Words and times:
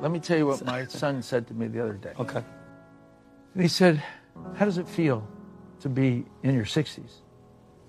Let 0.00 0.10
me 0.10 0.20
tell 0.20 0.36
you 0.36 0.46
what 0.46 0.64
my 0.64 0.84
son 0.86 1.22
said 1.22 1.46
to 1.48 1.54
me 1.54 1.68
the 1.68 1.82
other 1.82 1.94
day. 1.94 2.12
Okay. 2.18 2.42
And 3.54 3.62
he 3.62 3.68
said, 3.68 4.02
How 4.54 4.66
does 4.66 4.78
it 4.78 4.88
feel 4.88 5.26
to 5.80 5.88
be 5.88 6.24
in 6.42 6.54
your 6.54 6.64
60s? 6.64 7.22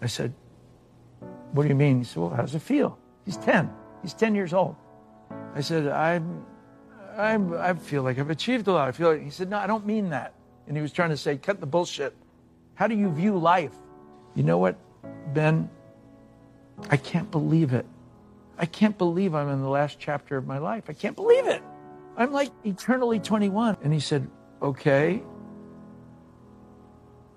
I 0.01 0.07
said, 0.07 0.33
What 1.51 1.63
do 1.63 1.69
you 1.69 1.75
mean? 1.75 1.99
He 1.99 2.03
said, 2.05 2.17
Well, 2.17 2.29
how 2.29 2.41
does 2.43 2.55
it 2.55 2.61
feel? 2.61 2.97
He's 3.25 3.37
10. 3.37 3.69
He's 4.01 4.13
10 4.13 4.35
years 4.35 4.53
old. 4.53 4.75
I 5.53 5.59
said, 5.59 5.87
I'm, 5.87 6.45
I'm, 7.17 7.53
I 7.53 7.73
feel 7.73 8.03
like 8.03 8.19
I've 8.19 8.29
achieved 8.29 8.67
a 8.67 8.71
lot. 8.71 8.87
I 8.87 8.91
feel 8.93 9.11
like, 9.11 9.23
he 9.23 9.29
said, 9.29 9.49
No, 9.49 9.57
I 9.57 9.67
don't 9.67 9.85
mean 9.85 10.09
that. 10.11 10.33
And 10.67 10.77
he 10.77 10.81
was 10.81 10.93
trying 10.93 11.09
to 11.09 11.17
say, 11.17 11.35
Cut 11.35 11.59
the 11.59 11.65
bullshit. 11.65 12.15
How 12.75 12.87
do 12.87 12.95
you 12.95 13.11
view 13.11 13.37
life? 13.37 13.75
You 14.33 14.43
know 14.43 14.59
what, 14.59 14.77
Ben? 15.33 15.69
I 16.89 16.95
can't 16.95 17.29
believe 17.31 17.73
it. 17.73 17.85
I 18.57 18.65
can't 18.65 18.97
believe 18.97 19.35
I'm 19.35 19.49
in 19.49 19.61
the 19.61 19.69
last 19.69 19.99
chapter 19.99 20.37
of 20.37 20.47
my 20.47 20.57
life. 20.57 20.85
I 20.87 20.93
can't 20.93 21.15
believe 21.15 21.47
it. 21.47 21.61
I'm 22.17 22.31
like 22.33 22.51
eternally 22.65 23.19
21. 23.19 23.77
And 23.83 23.93
he 23.93 23.99
said, 23.99 24.29
Okay. 24.61 25.21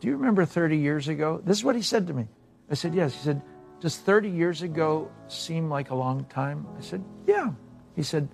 Do 0.01 0.09
you 0.09 0.17
remember 0.17 0.47
30 0.47 0.79
years 0.79 1.09
ago? 1.09 1.43
This 1.45 1.59
is 1.59 1.65
what 1.65 1.77
he 1.77 1.83
said 1.83 2.07
to 2.07 2.15
me. 2.15 2.27
I 2.71 2.75
said, 2.75 2.95
Yes. 2.95 3.15
He 3.15 3.21
said, 3.21 3.43
Does 3.81 3.99
30 3.99 4.31
years 4.31 4.63
ago 4.63 5.11
seem 5.29 5.69
like 5.69 5.91
a 5.91 5.95
long 5.95 6.25
time? 6.25 6.67
I 6.79 6.81
said, 6.81 7.05
Yeah. 7.27 7.51
He 7.95 8.03
said, 8.03 8.29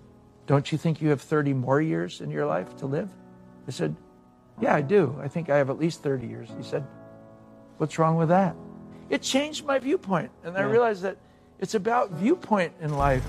Don't 0.47 0.71
you 0.71 0.79
think 0.79 1.03
you 1.03 1.09
have 1.09 1.21
30 1.21 1.53
more 1.53 1.81
years 1.81 2.21
in 2.21 2.31
your 2.31 2.47
life 2.47 2.77
to 2.77 2.87
live? 2.87 3.11
I 3.67 3.73
said, 3.73 3.97
Yeah, 4.61 4.75
I 4.75 4.83
do. 4.83 5.19
I 5.21 5.27
think 5.27 5.51
I 5.51 5.57
have 5.57 5.69
at 5.69 5.79
least 5.79 6.03
30 6.05 6.29
years. 6.29 6.49
He 6.57 6.63
said, 6.63 6.87
What's 7.79 7.99
wrong 7.99 8.17
with 8.17 8.29
that? 8.29 8.55
It 9.11 9.23
changed 9.23 9.65
my 9.67 9.79
viewpoint. 9.79 10.31
And 10.45 10.57
I 10.57 10.63
realized 10.63 11.03
that 11.03 11.19
it's 11.59 11.75
about 11.75 12.13
viewpoint 12.13 12.73
in 12.81 12.97
life. 12.97 13.25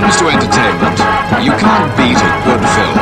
Comes 0.00 0.16
to 0.16 0.28
entertainment, 0.28 0.98
you 1.44 1.52
can't 1.60 1.96
beat 1.98 2.16
a 2.16 2.30
good 2.46 2.62
film. 2.74 2.96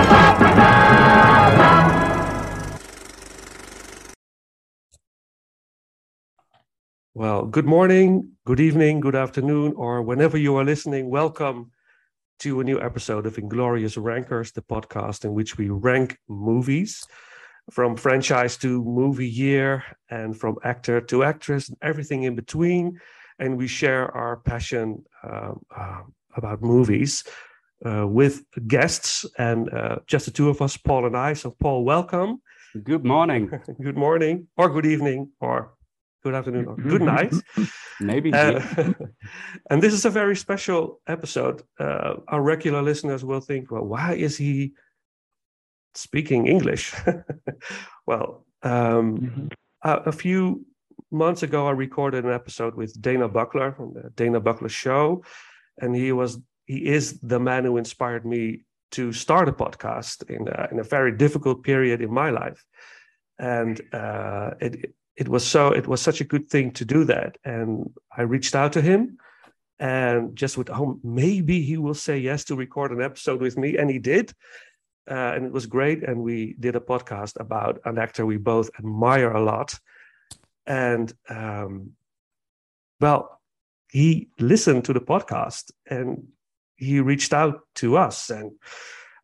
Well, 7.14 7.46
good 7.46 7.66
morning, 7.66 8.32
good 8.44 8.58
evening, 8.58 8.98
good 8.98 9.14
afternoon, 9.14 9.74
or 9.76 10.02
whenever 10.02 10.36
you 10.36 10.56
are 10.56 10.64
listening, 10.64 11.08
welcome 11.08 11.70
to 12.40 12.60
a 12.60 12.64
new 12.64 12.80
episode 12.80 13.26
of 13.26 13.38
Inglorious 13.38 13.96
Rankers, 13.96 14.50
the 14.50 14.62
podcast 14.62 15.24
in 15.24 15.34
which 15.34 15.56
we 15.56 15.68
rank 15.68 16.18
movies 16.28 17.06
from 17.70 17.96
franchise 17.96 18.56
to 18.56 18.82
movie 18.82 19.28
year 19.28 19.84
and 20.10 20.36
from 20.36 20.56
actor 20.64 21.00
to 21.02 21.22
actress 21.22 21.68
and 21.68 21.78
everything 21.80 22.24
in 22.24 22.34
between. 22.34 22.98
And 23.38 23.56
we 23.56 23.68
share 23.68 24.10
our 24.16 24.38
passion 24.38 25.04
uh, 25.22 25.52
about 26.38 26.62
movies 26.62 27.24
uh, 27.84 28.06
with 28.06 28.44
guests 28.66 29.26
and 29.38 29.72
uh, 29.72 29.96
just 30.06 30.24
the 30.24 30.30
two 30.30 30.48
of 30.48 30.62
us, 30.62 30.76
Paul 30.76 31.06
and 31.06 31.16
I. 31.16 31.34
So, 31.34 31.50
Paul, 31.50 31.84
welcome. 31.84 32.40
Good 32.82 33.04
morning. 33.04 33.50
good 33.82 33.96
morning, 33.96 34.48
or 34.56 34.68
good 34.70 34.86
evening, 34.86 35.30
or 35.40 35.74
good 36.22 36.34
afternoon, 36.34 36.66
or 36.66 36.76
good 36.76 37.02
night. 37.16 37.34
Maybe. 38.00 38.32
Uh, 38.32 38.60
and 39.70 39.82
this 39.82 39.92
is 39.92 40.04
a 40.04 40.10
very 40.10 40.36
special 40.36 41.00
episode. 41.06 41.62
Uh, 41.78 42.14
our 42.28 42.42
regular 42.42 42.82
listeners 42.82 43.24
will 43.24 43.40
think, 43.40 43.70
well, 43.70 43.84
why 43.84 44.14
is 44.14 44.36
he 44.36 44.72
speaking 45.94 46.46
English? 46.46 46.94
well, 48.06 48.46
um, 48.62 49.50
a, 49.82 49.94
a 50.06 50.12
few 50.12 50.64
months 51.10 51.42
ago, 51.42 51.66
I 51.66 51.70
recorded 51.70 52.24
an 52.24 52.32
episode 52.32 52.74
with 52.74 53.00
Dana 53.00 53.28
Buckler 53.28 53.72
from 53.72 53.94
the 53.94 54.10
Dana 54.14 54.40
Buckler 54.40 54.68
Show, 54.68 55.24
and 55.80 55.94
he 55.94 56.12
was 56.12 56.38
he 56.66 56.86
is 56.86 57.18
the 57.20 57.40
man 57.40 57.64
who 57.64 57.76
inspired 57.76 58.24
me 58.26 58.64
to 58.90 59.12
start 59.12 59.48
a 59.48 59.52
podcast 59.52 60.28
in 60.28 60.48
a, 60.48 60.68
in 60.70 60.78
a 60.78 60.82
very 60.84 61.12
difficult 61.12 61.62
period 61.62 62.00
in 62.00 62.12
my 62.12 62.30
life, 62.30 62.64
and 63.38 63.80
uh, 63.92 64.50
it 64.60 64.94
it 65.18 65.28
was 65.28 65.44
so 65.44 65.72
it 65.72 65.86
was 65.86 66.00
such 66.00 66.20
a 66.20 66.24
good 66.24 66.48
thing 66.48 66.70
to 66.70 66.84
do 66.84 67.04
that. 67.04 67.36
And 67.44 67.90
i 68.16 68.22
reached 68.22 68.54
out 68.54 68.72
to 68.74 68.80
him 68.80 69.18
and 69.80 70.36
just 70.36 70.56
with 70.56 70.70
oh 70.70 70.98
maybe 71.02 71.60
he 71.62 71.76
will 71.76 71.94
say 71.94 72.18
yes 72.18 72.44
to 72.44 72.56
record 72.56 72.92
an 72.92 73.02
episode 73.02 73.40
with 73.40 73.58
me. 73.58 73.76
And 73.76 73.90
he 73.90 73.98
did. 73.98 74.32
Uh, 75.10 75.32
and 75.34 75.46
it 75.46 75.52
was 75.52 75.66
great. 75.66 76.04
And 76.04 76.22
we 76.22 76.54
did 76.60 76.76
a 76.76 76.80
podcast 76.80 77.40
about 77.40 77.80
an 77.84 77.98
actor 77.98 78.24
we 78.24 78.36
both 78.36 78.70
admire 78.78 79.30
a 79.32 79.42
lot. 79.42 79.78
And 80.66 81.12
um, 81.28 81.92
well 83.00 83.37
he 83.90 84.28
listened 84.38 84.84
to 84.84 84.92
the 84.92 85.00
podcast 85.00 85.70
and 85.88 86.28
he 86.76 87.00
reached 87.00 87.32
out 87.32 87.60
to 87.76 87.96
us. 87.96 88.30
And 88.30 88.52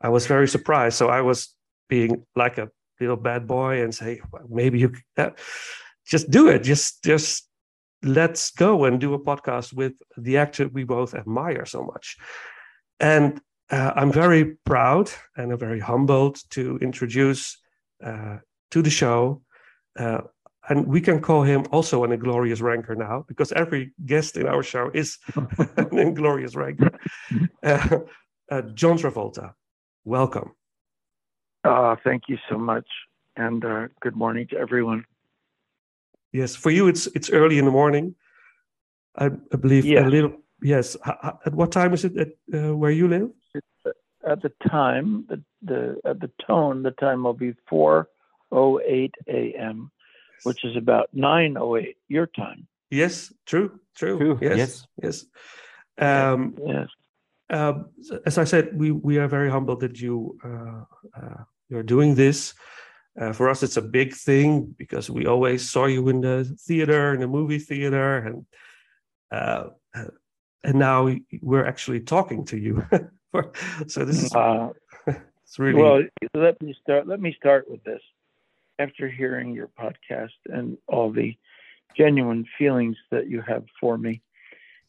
i 0.01 0.09
was 0.09 0.27
very 0.27 0.49
surprised. 0.49 0.97
So 0.97 1.09
i 1.09 1.21
was 1.21 1.55
being 1.89 2.25
like 2.35 2.59
a 2.59 2.71
little 3.01 3.17
bad 3.17 3.47
boy 3.47 3.83
and 3.83 3.95
say 3.95 4.21
well, 4.33 4.47
maybe 4.49 4.79
you 4.79 4.93
uh, 5.17 5.31
just 6.07 6.31
do 6.31 6.49
it. 6.49 6.63
Just 6.63 7.03
just 7.05 7.49
let's 8.03 8.51
go 8.51 8.85
and 8.85 9.01
do 9.01 9.15
a 9.15 9.19
podcast 9.19 9.73
with 9.73 9.95
the 10.19 10.37
actor 10.37 10.69
we 10.69 10.85
both 10.85 11.15
admire 11.15 11.65
so 11.65 11.83
much. 11.83 12.17
And 13.01 13.41
uh, 13.71 13.93
i'm 13.97 14.13
very 14.13 14.57
proud 14.65 15.11
and 15.37 15.53
i'm 15.53 15.59
very 15.59 15.81
humbled 15.81 16.39
to 16.51 16.79
introduce 16.79 17.59
uh, 18.05 18.37
to 18.71 18.83
the 18.83 18.91
show 18.91 19.43
uh, 19.99 20.21
and 20.69 20.87
we 20.87 21.01
can 21.01 21.21
call 21.21 21.43
him 21.43 21.65
also 21.71 22.05
an 22.05 22.13
inglorious 22.13 22.61
ranker 22.61 22.95
now 22.95 23.25
because 23.29 23.53
every 23.53 23.93
guest 24.07 24.37
in 24.37 24.47
our 24.47 24.63
show 24.63 24.91
is 24.95 25.19
an 25.77 25.99
inglorious 25.99 26.55
ranker 26.57 26.91
uh, 27.63 27.99
uh, 28.51 28.63
john 28.75 28.97
travolta 28.99 29.55
welcome 30.05 30.51
Uh, 31.65 31.97
thank 32.05 32.23
you 32.29 32.37
so 32.51 32.59
much. 32.59 32.87
And 33.37 33.65
uh, 33.65 33.89
good 34.01 34.15
morning 34.15 34.47
to 34.51 34.57
everyone. 34.59 35.05
Yes, 36.33 36.57
for 36.57 36.71
you 36.71 36.89
it's 36.89 37.07
it's 37.17 37.31
early 37.31 37.57
in 37.59 37.65
the 37.65 37.71
morning. 37.71 38.15
I, 39.17 39.27
I 39.53 39.57
believe 39.57 39.87
Yeah. 39.87 40.07
a 40.07 40.11
little. 40.17 40.33
Yes. 40.63 40.97
H- 41.07 41.17
h- 41.25 41.39
At 41.47 41.55
what 41.55 41.73
time 41.73 41.95
is 41.95 42.05
it 42.05 42.13
at 42.17 42.29
uh, 42.53 42.77
where 42.77 42.93
you 42.93 43.09
live? 43.09 43.31
At 44.27 44.41
the 44.43 44.53
time, 44.69 45.25
the, 45.29 45.39
the 45.63 45.81
at 46.05 46.21
the 46.21 46.31
tone, 46.47 46.83
the 46.83 46.93
time 47.01 47.25
will 47.25 47.39
be 47.47 47.55
4:08 47.71 49.13
a.m., 49.29 49.91
which 50.45 50.65
is 50.65 50.77
about 50.77 51.09
9:08 51.15 51.97
your 52.09 52.27
time. 52.27 52.67
Yes. 52.91 53.33
True. 53.47 53.81
True. 53.97 54.19
True, 54.19 54.39
Yes. 54.41 54.57
yes. 54.57 54.87
Yes. 55.03 55.27
Um, 55.99 56.55
Yes. 56.67 56.89
um, 57.51 57.87
as 58.27 58.39
I 58.39 58.45
said, 58.45 58.79
we 58.79 58.91
we 58.93 59.19
are 59.19 59.29
very 59.29 59.51
humbled 59.51 59.81
that 59.81 60.01
you 60.01 60.39
uh, 60.45 60.85
uh, 61.17 61.45
you're 61.69 61.83
doing 61.83 62.15
this. 62.15 62.55
Uh, 63.21 63.33
for 63.33 63.49
us, 63.49 63.63
it's 63.63 63.77
a 63.77 63.83
big 63.83 64.13
thing 64.13 64.75
because 64.77 65.09
we 65.09 65.27
always 65.27 65.71
saw 65.71 65.87
you 65.87 66.09
in 66.09 66.21
the 66.21 66.45
theater, 66.67 67.15
in 67.15 67.21
the 67.21 67.29
movie 67.29 67.61
theater, 67.61 68.19
and 68.19 68.47
uh, 69.31 69.71
uh, 69.95 70.11
and 70.65 70.79
now 70.79 71.09
we're 71.41 71.67
actually 71.67 72.01
talking 72.01 72.45
to 72.47 72.57
you. 72.59 72.83
so 73.87 74.05
this 74.05 74.23
is 74.23 74.35
Uh, 74.35 74.71
it's 75.07 75.59
really 75.59 75.83
well, 75.83 76.03
let 76.35 76.61
me 76.61 76.75
start. 76.83 77.07
Let 77.07 77.21
me 77.21 77.35
start 77.39 77.71
with 77.71 77.83
this. 77.85 78.03
After 78.79 79.09
hearing 79.09 79.55
your 79.55 79.69
podcast 79.69 80.31
and 80.47 80.77
all 80.89 81.13
the 81.13 81.37
genuine 81.97 82.45
feelings 82.59 82.97
that 83.11 83.29
you 83.29 83.41
have 83.47 83.65
for 83.81 83.97
me 83.97 84.21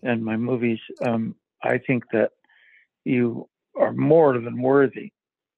and 0.01 0.25
my 0.25 0.37
movies, 0.37 0.79
um, 1.05 1.35
I 1.63 1.77
think 1.77 2.03
that 2.11 2.31
you 3.03 3.47
are 3.75 3.93
more 3.93 4.39
than 4.39 4.61
worthy 4.61 5.11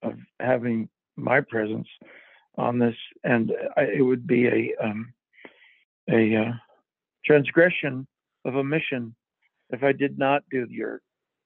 of 0.03 0.13
having 0.39 0.89
my 1.15 1.41
presence 1.41 1.87
on 2.57 2.79
this, 2.79 2.95
and 3.23 3.51
I, 3.75 3.83
it 3.83 4.01
would 4.01 4.27
be 4.27 4.47
a 4.47 4.73
um, 4.83 5.13
a 6.09 6.35
uh, 6.35 6.51
transgression 7.25 8.07
of 8.45 8.55
a 8.55 8.63
mission 8.63 9.15
if 9.69 9.83
I 9.83 9.91
did 9.91 10.17
not 10.17 10.43
do 10.49 10.67
your 10.69 11.01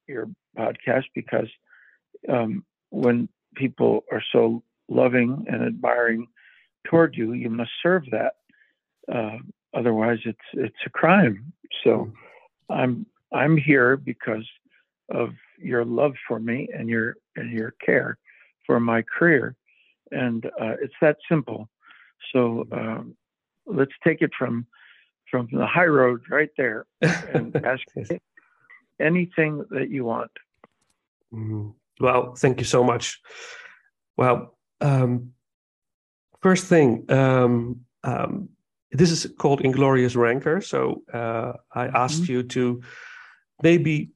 your 0.07 0.27
podcast 0.57 1.05
because 1.15 1.47
um, 2.29 2.63
when 2.89 3.29
people 3.55 4.03
are 4.11 4.23
so 4.31 4.63
loving 4.89 5.45
and 5.47 5.63
admiring 5.63 6.27
toward 6.89 7.15
you, 7.15 7.33
you 7.33 7.49
must 7.49 7.71
serve 7.81 8.03
that. 8.11 8.33
Uh, 9.11 9.37
otherwise, 9.73 10.19
it's 10.25 10.39
it's 10.53 10.75
a 10.85 10.89
crime. 10.89 11.53
So 11.83 12.11
I'm 12.69 13.05
I'm 13.31 13.57
here 13.57 13.97
because 13.97 14.47
of 15.09 15.29
your 15.57 15.85
love 15.85 16.13
for 16.27 16.39
me 16.39 16.69
and 16.73 16.89
your 16.89 17.15
and 17.35 17.51
your 17.51 17.75
care 17.83 18.17
for 18.65 18.79
my 18.79 19.03
career, 19.03 19.55
and 20.11 20.45
uh, 20.45 20.75
it's 20.81 20.93
that 21.01 21.17
simple. 21.29 21.69
So 22.33 22.67
um, 22.71 23.15
let's 23.65 23.93
take 24.03 24.21
it 24.21 24.31
from 24.37 24.65
from 25.29 25.47
the 25.51 25.65
high 25.65 25.85
road 25.85 26.21
right 26.29 26.49
there 26.57 26.85
and 27.01 27.55
ask 27.65 27.83
anything 28.99 29.65
that 29.71 29.89
you 29.89 30.05
want. 30.05 30.31
Mhm. 31.33 31.73
Well, 31.99 32.35
thank 32.35 32.59
you 32.59 32.65
so 32.65 32.83
much. 32.83 33.21
Well, 34.17 34.57
um, 34.81 35.33
first 36.41 36.65
thing, 36.67 37.05
um, 37.09 37.81
um, 38.03 38.49
this 38.91 39.11
is 39.11 39.31
called 39.37 39.61
Inglorious 39.61 40.15
Rankers. 40.15 40.67
So 40.67 41.03
uh, 41.13 41.53
I 41.73 41.87
asked 41.87 42.23
Mm-hmm. 42.23 42.31
you 42.31 42.43
to 42.43 42.81
maybe 43.63 44.11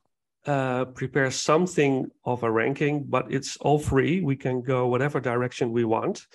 uh, 0.46 0.86
prepare 0.86 1.32
something 1.32 2.10
of 2.24 2.44
a 2.44 2.52
ranking, 2.52 3.04
but 3.04 3.32
it's 3.32 3.58
all 3.58 3.80
free. 3.80 4.22
We 4.22 4.36
can 4.36 4.62
go 4.62 4.88
whatever 4.88 5.20
direction 5.20 5.72
we 5.72 5.86
want. 5.86 6.28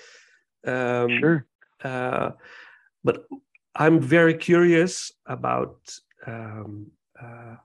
Um, 0.66 1.20
Sure. 1.20 1.46
uh, 1.84 2.30
but 3.04 3.24
I'm 3.74 4.00
very 4.00 4.34
curious 4.34 5.12
about 5.26 5.76
um, 6.26 6.90
uh, 7.20 7.56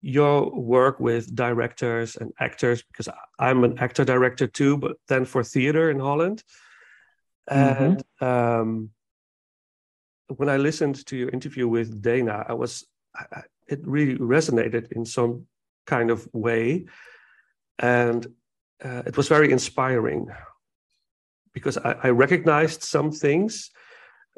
your 0.00 0.50
work 0.50 1.00
with 1.00 1.34
directors 1.34 2.16
and 2.16 2.32
actors 2.38 2.82
because 2.82 3.08
I'm 3.38 3.64
an 3.64 3.78
actor 3.78 4.04
director 4.04 4.46
too, 4.46 4.76
but 4.76 4.96
then 5.08 5.24
for 5.24 5.42
theater 5.42 5.90
in 5.90 5.98
Holland. 5.98 6.42
And 7.48 8.02
um, 8.20 8.90
when 10.28 10.48
I 10.48 10.56
listened 10.56 11.04
to 11.06 11.16
your 11.16 11.28
interview 11.30 11.68
with 11.68 12.02
Dana, 12.02 12.44
I 12.48 12.54
was 12.54 12.86
I, 13.14 13.42
it 13.68 13.80
really 13.86 14.16
resonated 14.16 14.92
in 14.92 15.04
some 15.04 15.46
kind 15.86 16.10
of 16.10 16.28
way, 16.32 16.86
and 17.78 18.26
uh, 18.82 19.02
it 19.06 19.16
was 19.16 19.28
very 19.28 19.52
inspiring 19.52 20.28
because 21.52 21.78
I, 21.78 21.96
I 22.04 22.08
recognized 22.08 22.82
some 22.82 23.10
things, 23.10 23.70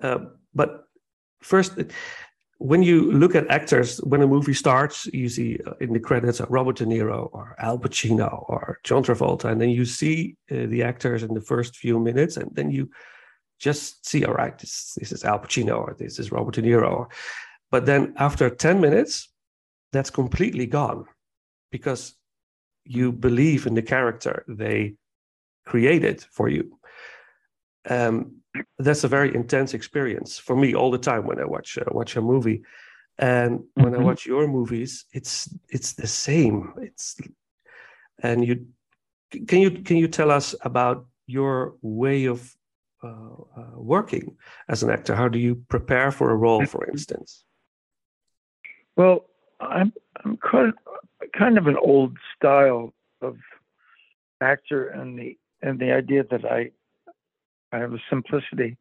uh, 0.03 0.19
but 0.55 0.85
first. 1.41 1.79
When 2.59 2.83
you 2.83 3.13
look 3.13 3.35
at 3.35 3.51
actors, 3.51 3.99
when 3.99 4.23
a 4.23 4.27
movie 4.27 4.55
starts, 4.55 5.07
you 5.07 5.29
see 5.29 5.59
uh, 5.67 5.73
in 5.81 5.93
the 5.93 6.01
credits 6.01 6.41
uh, 6.41 6.47
Robert 6.49 6.77
De 6.77 6.87
Niro 6.87 7.29
or 7.33 7.55
Al 7.59 7.79
Pacino 7.79 8.45
or 8.49 8.79
John 8.83 9.03
Travolta, 9.05 9.51
and 9.51 9.61
then 9.61 9.71
you 9.71 9.85
see 9.85 10.37
uh, 10.51 10.67
the 10.67 10.83
actors 10.83 11.23
in 11.23 11.35
the 11.35 11.41
first 11.41 11.77
few 11.77 11.99
minutes, 11.99 12.37
and 12.37 12.51
then 12.55 12.71
you 12.71 12.91
just 13.59 14.07
see, 14.07 14.25
all 14.25 14.35
right, 14.35 14.59
this, 14.59 14.97
this 14.99 15.13
is 15.13 15.25
Al 15.25 15.39
Pacino 15.39 15.79
or 15.79 15.95
this 15.99 16.19
is 16.19 16.33
Robert 16.33 16.55
De 16.55 16.63
Niro. 16.63 17.11
But 17.71 17.87
then 17.87 18.15
after 18.17 18.49
10 18.49 18.81
minutes, 18.81 19.29
that's 19.93 20.11
completely 20.11 20.67
gone 20.67 21.05
because 21.71 22.15
you 22.85 23.13
believe 23.13 23.67
in 23.67 23.75
the 23.75 23.83
character 23.83 24.45
they 24.49 24.95
created 25.65 26.23
for 26.31 26.49
you. 26.49 26.79
Um, 27.89 28.43
that's 28.79 29.05
a 29.05 29.09
very 29.09 29.35
intense 29.35 29.75
experience 29.75 30.39
for 30.39 30.57
me 30.57 30.75
all 30.75 30.91
the 30.91 30.99
time 30.99 31.27
when 31.27 31.41
I 31.41 31.45
watch 31.45 31.79
uh, 31.79 31.85
watch 31.91 32.17
a 32.17 32.21
movie. 32.21 32.63
And 33.19 33.65
when 33.75 33.95
I 33.95 33.99
Mhm. 33.99 34.05
watch 34.05 34.27
your 34.27 34.47
movies, 34.47 35.07
it's 35.13 35.49
it's 35.69 35.95
the 35.95 36.07
same. 36.07 36.75
It's 36.81 37.17
and 38.23 38.45
you 38.45 38.67
can 39.49 39.61
you 39.61 39.71
can 39.71 39.97
you 39.97 40.09
tell 40.09 40.31
us 40.31 40.55
about 40.61 41.07
your 41.27 41.77
way 41.83 42.27
of 42.27 42.55
uh, 43.03 43.09
uh, 43.57 43.73
working 43.75 44.37
as 44.69 44.83
an 44.83 44.91
actor? 44.91 45.15
How 45.15 45.29
do 45.29 45.39
you 45.39 45.57
prepare 45.69 46.11
for 46.11 46.31
a 46.31 46.37
role, 46.37 46.65
for 46.65 46.87
instance? 46.89 47.45
Well, 48.97 49.27
I'm 49.61 49.93
I'm 50.25 50.37
kind 50.39 50.73
kind 51.33 51.59
of 51.59 51.67
an 51.67 51.77
old 51.77 52.17
style 52.35 52.95
of 53.21 53.37
actor, 54.41 54.89
and 54.89 55.19
the 55.19 55.39
and 55.63 55.79
the 55.79 55.93
idea 55.93 56.25
that 56.25 56.45
I 56.45 56.71
I 57.73 57.79
have 57.79 57.93
a 57.93 58.03
simplicity 58.09 58.77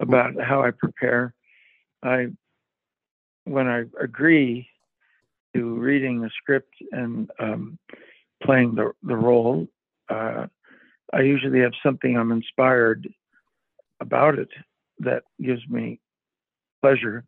about 0.00 0.40
how 0.40 0.62
I 0.62 0.70
prepare. 0.70 1.34
I 2.02 2.28
when 3.44 3.66
I 3.66 3.84
agree 4.00 4.68
to 5.54 5.74
reading 5.74 6.20
the 6.20 6.30
script 6.40 6.74
and 6.92 7.30
um, 7.38 7.78
playing 8.42 8.74
the 8.74 8.92
the 9.02 9.16
role, 9.16 9.68
uh, 10.08 10.46
I 11.12 11.20
usually 11.22 11.60
have 11.60 11.72
something 11.82 12.16
I'm 12.16 12.32
inspired 12.32 13.08
about 14.00 14.38
it 14.38 14.48
that 15.00 15.24
gives 15.40 15.66
me 15.68 16.00
pleasure 16.80 17.24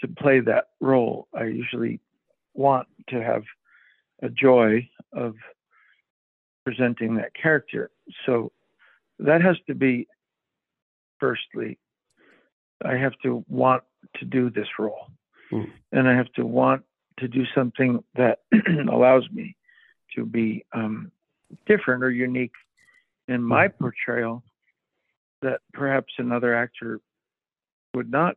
to 0.00 0.08
play 0.08 0.40
that 0.40 0.68
role. 0.80 1.28
I 1.34 1.44
usually 1.44 2.00
want 2.54 2.86
to 3.08 3.22
have 3.22 3.42
a 4.22 4.28
joy 4.28 4.88
of 5.12 5.34
presenting 6.64 7.14
that 7.16 7.34
character. 7.34 7.90
So 8.26 8.52
that 9.18 9.42
has 9.42 9.56
to 9.66 9.74
be, 9.74 10.06
firstly, 11.20 11.78
I 12.84 12.94
have 12.94 13.14
to 13.22 13.44
want 13.48 13.82
to 14.16 14.24
do 14.24 14.50
this 14.50 14.68
role. 14.78 15.10
Mm. 15.52 15.70
And 15.92 16.08
I 16.08 16.14
have 16.14 16.32
to 16.34 16.46
want 16.46 16.84
to 17.18 17.28
do 17.28 17.44
something 17.54 18.02
that 18.14 18.40
allows 18.90 19.28
me 19.32 19.56
to 20.14 20.24
be 20.24 20.64
um, 20.72 21.10
different 21.66 22.04
or 22.04 22.10
unique 22.10 22.52
in 23.26 23.42
my 23.42 23.68
portrayal 23.68 24.42
that 25.42 25.60
perhaps 25.72 26.12
another 26.18 26.54
actor 26.54 27.00
would 27.94 28.10
not 28.10 28.36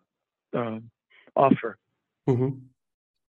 uh, 0.55 0.79
offer 1.35 1.77
hmm 2.27 2.49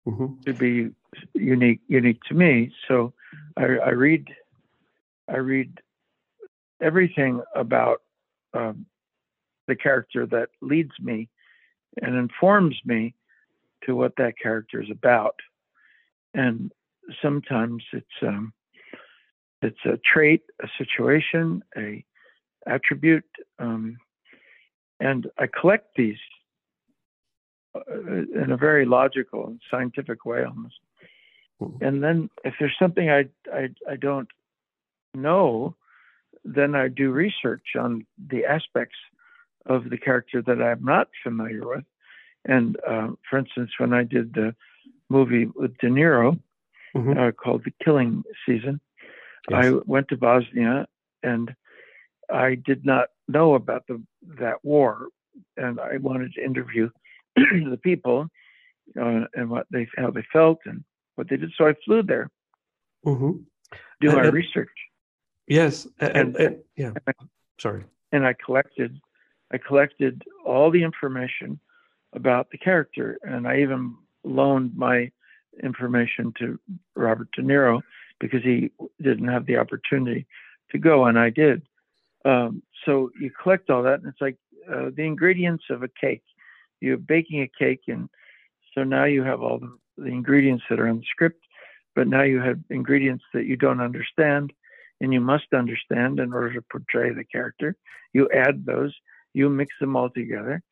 hmm 0.05 0.27
to 0.45 0.53
be 0.53 0.91
unique 1.35 1.81
unique 1.89 2.21
to 2.29 2.35
me. 2.35 2.73
So 2.89 3.13
I, 3.57 3.65
I 3.65 3.91
read 3.91 4.29
I 5.29 5.39
read 5.39 5.81
everything 6.81 7.43
about 7.55 8.03
um, 8.55 8.87
the 9.67 9.77
character 9.77 10.27
that 10.27 10.49
leads 10.61 10.93
me 11.01 11.29
and 12.03 12.15
informs 12.15 12.77
me 12.85 13.15
to 13.85 13.95
what 13.95 14.17
that 14.17 14.39
character 14.39 14.83
is 14.83 14.91
about. 14.91 15.37
And 16.35 16.73
sometimes 17.23 17.83
it's 17.93 18.07
um, 18.23 18.53
it's 19.63 19.85
a 19.85 19.99
trait, 20.13 20.43
a 20.63 20.69
situation, 20.79 21.63
a 21.77 22.05
attribute, 22.67 23.25
um, 23.59 23.97
and 25.01 25.27
I 25.39 25.47
collect 25.47 25.97
these 25.97 26.19
uh, 27.75 27.81
in 28.35 28.51
a 28.51 28.57
very 28.57 28.85
logical 28.85 29.47
and 29.47 29.61
scientific 29.71 30.25
way 30.25 30.45
almost. 30.45 30.81
Mhm. 31.61 31.83
And 31.83 32.03
then 32.03 32.31
if 32.45 32.55
there's 32.59 32.77
something 32.79 33.11
I, 33.11 33.29
I 33.53 33.69
I 33.89 33.97
don't 33.97 34.29
know, 35.15 35.75
then 36.45 36.75
I 36.75 36.89
do 36.89 37.11
research 37.11 37.77
on 37.79 38.07
the 38.31 38.45
aspects 38.45 38.97
of 39.67 39.91
the 39.91 39.99
character 39.99 40.43
that 40.43 40.63
I'm 40.63 40.85
not 40.85 41.09
familiar 41.23 41.67
with. 41.67 41.85
And 42.45 42.77
uh, 42.89 43.09
for 43.29 43.39
instance, 43.39 43.71
when 43.79 43.93
I 43.93 44.05
did 44.05 44.35
the 44.35 44.55
movie 45.09 45.47
with 45.55 45.77
De 45.79 45.89
Niro 45.89 46.39
Mhm. 46.95 47.17
uh, 47.29 47.33
called 47.33 47.63
The 47.65 47.73
Killing 47.85 48.23
Season, 48.47 48.81
Yes. 49.51 49.67
I 49.67 49.71
went 49.85 50.09
to 50.09 50.17
Bosnia 50.17 50.87
and 51.23 51.55
I 52.31 52.55
did 52.57 52.85
not 52.85 53.09
know 53.29 53.55
about 53.55 53.87
the 53.87 54.03
that 54.41 54.65
war, 54.65 55.09
and 55.57 55.79
I 55.79 55.99
wanted 55.99 56.33
to 56.35 56.45
interview 56.45 56.89
the 57.37 57.79
people 57.83 58.29
uh, 59.01 59.25
and 59.35 59.51
what 59.51 59.67
they 59.71 59.87
how 59.97 60.11
they 60.11 60.25
felt 60.33 60.59
and 60.65 60.83
what 61.17 61.29
they 61.29 61.37
did. 61.37 61.53
So 61.57 61.67
I 61.69 61.75
flew 61.85 62.03
there, 62.03 62.31
hmm 63.05 63.33
do 64.01 64.09
And- 64.11 64.17
my 64.17 64.29
research, 64.29 64.71
Yes, 65.47 65.87
and, 66.01 66.17
And- 66.17 66.37
and, 66.37 66.57
yeah. 66.77 66.93
Sorry. 67.59 67.85
and 68.13 68.27
I 68.27 68.33
collected 68.33 69.01
I 69.53 69.59
collected 69.59 70.25
all 70.45 70.71
the 70.71 70.83
information 70.83 71.61
about 72.13 72.51
the 72.51 72.59
character, 72.59 73.19
and 73.23 73.47
I 73.47 73.61
even 73.61 73.97
loaned 74.25 74.77
my 74.77 75.11
information 75.63 76.33
to 76.39 76.59
Robert 76.95 77.29
De 77.33 77.43
Niro 77.43 77.83
because 78.19 78.43
he 78.43 78.71
didn't 79.01 79.29
have 79.29 79.47
the 79.47 79.59
opportunity 79.59 80.27
to 80.71 80.79
go, 80.79 81.05
and 81.05 81.19
I 81.19 81.31
did. 81.31 81.63
Um, 82.25 82.63
so 82.85 83.11
you 83.21 83.31
collect 83.31 83.71
all 83.71 83.83
that, 83.85 84.01
and 84.01 84.09
it's 84.09 84.21
like 84.21 84.37
uh, 84.73 84.91
the 84.95 85.05
ingredients 85.05 85.65
of 85.71 85.83
a 85.83 85.89
cake. 85.89 86.25
You're 86.81 86.97
baking 86.97 87.43
a 87.43 87.51
cake, 87.59 87.83
and 87.87 88.09
so 88.75 88.83
now 88.83 89.05
you 89.05 89.23
have 89.23 89.43
all 89.43 89.59
the, 89.59 89.77
the 89.97 90.09
ingredients 90.09 90.65
that 90.69 90.81
are 90.81 90.89
in 90.89 90.99
the 90.99 91.07
script, 91.11 91.43
but 91.95 92.09
now 92.09 92.23
you 92.23 92.41
have 92.41 92.59
ingredients 92.71 93.25
that 93.33 93.47
you 93.47 93.57
don't 93.57 93.81
understand, 93.81 94.53
and 95.01 95.13
you 95.13 95.21
must 95.21 95.53
understand 95.55 96.19
in 96.19 96.33
order 96.33 96.53
to 96.55 96.63
portray 96.63 97.13
the 97.13 97.25
character. 97.25 97.77
You 98.13 98.29
add 98.31 98.67
those, 98.67 98.95
you 99.37 99.51
mix 99.51 99.71
them 99.81 99.97
all 99.97 100.11
together, 100.21 100.63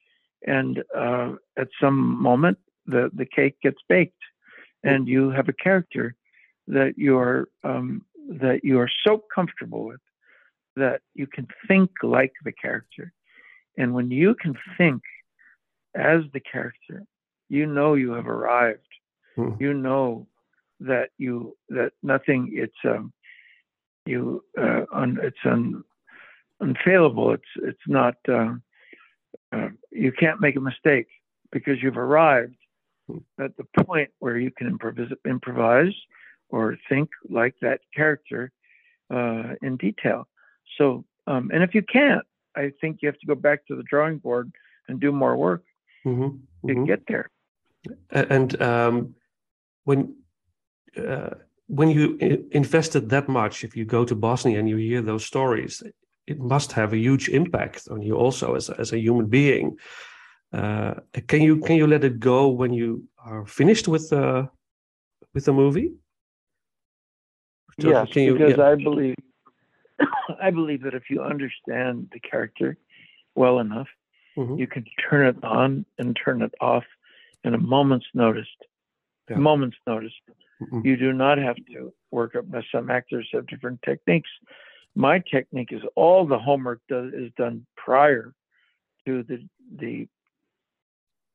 and 0.46 0.82
uh, 1.04 1.30
at 1.62 1.68
some 1.82 1.98
moment, 2.30 2.58
the 2.86 3.10
the 3.20 3.26
cake 3.38 3.56
gets 3.62 3.80
baked, 3.88 4.24
and 4.82 5.08
you 5.14 5.30
have 5.30 5.48
a 5.48 5.60
character 5.66 6.06
that 6.76 6.92
you're 6.96 7.48
um, 7.62 7.86
that 8.44 8.58
you 8.68 8.76
are 8.78 8.92
so 9.06 9.22
comfortable 9.36 9.84
with 9.90 10.04
that 10.76 11.00
you 11.14 11.26
can 11.26 11.46
think 11.68 11.90
like 12.02 12.32
the 12.44 12.52
character. 12.52 13.12
And 13.78 13.94
when 13.96 14.10
you 14.10 14.34
can 14.42 14.54
think 14.78 15.02
as 15.94 16.20
the 16.32 16.40
character, 16.40 17.04
you 17.48 17.66
know 17.66 17.94
you 17.94 18.12
have 18.18 18.28
arrived. 18.28 18.92
Mhm. 19.36 19.60
You 19.60 19.72
know 19.74 20.26
that 20.80 21.08
you 21.24 21.56
that 21.76 21.92
nothing 22.02 22.40
it's 22.62 22.82
um 22.84 23.12
you 24.06 24.22
uh, 24.64 24.82
un, 24.92 25.18
it's 25.28 25.44
un, 25.44 25.84
unfailable. 26.60 27.32
It's 27.32 27.42
it's 27.62 27.86
not 27.86 28.16
uh, 28.28 28.54
uh, 29.52 29.68
you 29.90 30.12
can't 30.12 30.40
make 30.40 30.56
a 30.56 30.60
mistake 30.60 31.06
because 31.52 31.82
you've 31.82 31.96
arrived 31.98 32.56
at 33.38 33.56
the 33.56 33.84
point 33.84 34.10
where 34.18 34.38
you 34.38 34.50
can 34.50 34.66
improvise, 34.66 35.10
improvise 35.26 35.94
or 36.48 36.76
think 36.88 37.10
like 37.28 37.54
that 37.60 37.80
character 37.94 38.50
uh, 39.12 39.54
in 39.62 39.76
detail. 39.76 40.26
So, 40.78 41.04
um, 41.26 41.50
and 41.52 41.62
if 41.62 41.74
you 41.74 41.82
can't, 41.82 42.24
I 42.56 42.72
think 42.80 42.98
you 43.02 43.08
have 43.08 43.18
to 43.18 43.26
go 43.26 43.34
back 43.34 43.66
to 43.66 43.76
the 43.76 43.82
drawing 43.82 44.18
board 44.18 44.52
and 44.88 45.00
do 45.00 45.12
more 45.12 45.36
work 45.36 45.64
Mhm, 46.04 46.40
to 46.66 46.74
mhm. 46.74 46.86
get 46.86 47.02
there. 47.08 47.30
And 48.10 48.60
um, 48.62 49.14
when 49.84 50.16
uh, 50.96 51.30
when 51.66 51.90
you 51.90 52.18
invested 52.52 53.08
that 53.10 53.28
much, 53.28 53.64
if 53.64 53.76
you 53.76 53.84
go 53.84 54.04
to 54.04 54.14
Bosnia 54.14 54.58
and 54.58 54.68
you 54.68 54.76
hear 54.76 55.02
those 55.02 55.24
stories, 55.24 55.82
it 56.26 56.38
must 56.38 56.72
have 56.72 56.92
a 56.92 56.96
huge 56.98 57.28
impact 57.28 57.88
on 57.90 58.02
you 58.02 58.16
also 58.16 58.54
as 58.54 58.68
a, 58.70 58.78
as 58.80 58.92
a 58.92 58.98
human 58.98 59.26
being. 59.26 59.76
Uh, 60.52 60.94
can 61.26 61.42
you 61.42 61.58
can 61.60 61.76
you 61.76 61.86
let 61.86 62.04
it 62.04 62.20
go 62.20 62.48
when 62.48 62.72
you 62.72 63.04
are 63.18 63.44
finished 63.46 63.88
with 63.88 64.08
the 64.10 64.48
with 65.34 65.44
the 65.44 65.52
movie? 65.52 65.92
So 67.80 67.88
yes, 67.90 68.14
you- 68.14 68.34
because 68.34 68.56
yeah. 68.56 68.68
I 68.68 68.74
believe 68.76 69.16
I 70.40 70.50
believe 70.50 70.82
that 70.82 70.94
if 70.94 71.10
you 71.10 71.22
understand 71.22 72.08
the 72.12 72.20
character 72.20 72.76
well 73.34 73.58
enough, 73.58 73.88
Mhm. 74.36 74.58
you 74.58 74.66
can 74.66 74.84
turn 75.10 75.26
it 75.26 75.42
on 75.44 75.84
and 75.98 76.16
turn 76.24 76.42
it 76.42 76.54
off 76.60 76.84
in 77.44 77.54
a 77.54 77.58
moment's 77.58 78.06
notice. 78.14 78.48
Yeah. 79.28 79.36
Moment's 79.38 79.76
notice. 79.86 80.12
Mhm. 80.62 80.84
You 80.84 80.96
do 80.96 81.12
not 81.12 81.38
have 81.38 81.56
to 81.72 81.92
work 82.12 82.36
up. 82.36 82.44
Some 82.72 82.90
actors 82.90 83.28
have 83.32 83.46
different 83.48 83.80
techniques. 83.82 84.30
My 84.94 85.18
technique 85.18 85.72
is 85.72 85.82
all 85.96 86.26
the 86.26 86.38
homework 86.38 86.80
does, 86.88 87.12
is 87.12 87.32
done 87.36 87.66
prior 87.76 88.34
to 89.06 89.22
the 89.24 89.46
the 89.76 90.08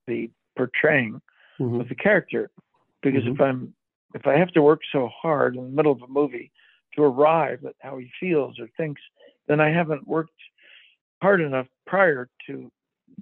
the 0.07 0.29
portraying 0.55 1.21
Mhm. 1.59 1.81
of 1.81 1.89
the 1.89 1.95
character 1.95 2.49
because 3.01 3.23
if 3.33 3.39
i'm 3.41 3.73
if 4.15 4.25
i 4.25 4.35
have 4.37 4.51
to 4.53 4.61
work 4.61 4.81
so 4.91 5.07
hard 5.09 5.55
in 5.55 5.63
the 5.63 5.69
middle 5.69 5.91
of 5.91 6.01
a 6.01 6.07
movie 6.07 6.51
to 6.95 7.03
arrive 7.03 7.63
at 7.65 7.75
how 7.79 7.97
he 7.97 8.09
feels 8.19 8.59
or 8.59 8.67
thinks 8.77 9.01
then 9.47 9.59
i 9.59 9.69
haven't 9.69 10.07
worked 10.07 10.39
hard 11.21 11.41
enough 11.41 11.67
prior 11.85 12.29
to 12.47 12.71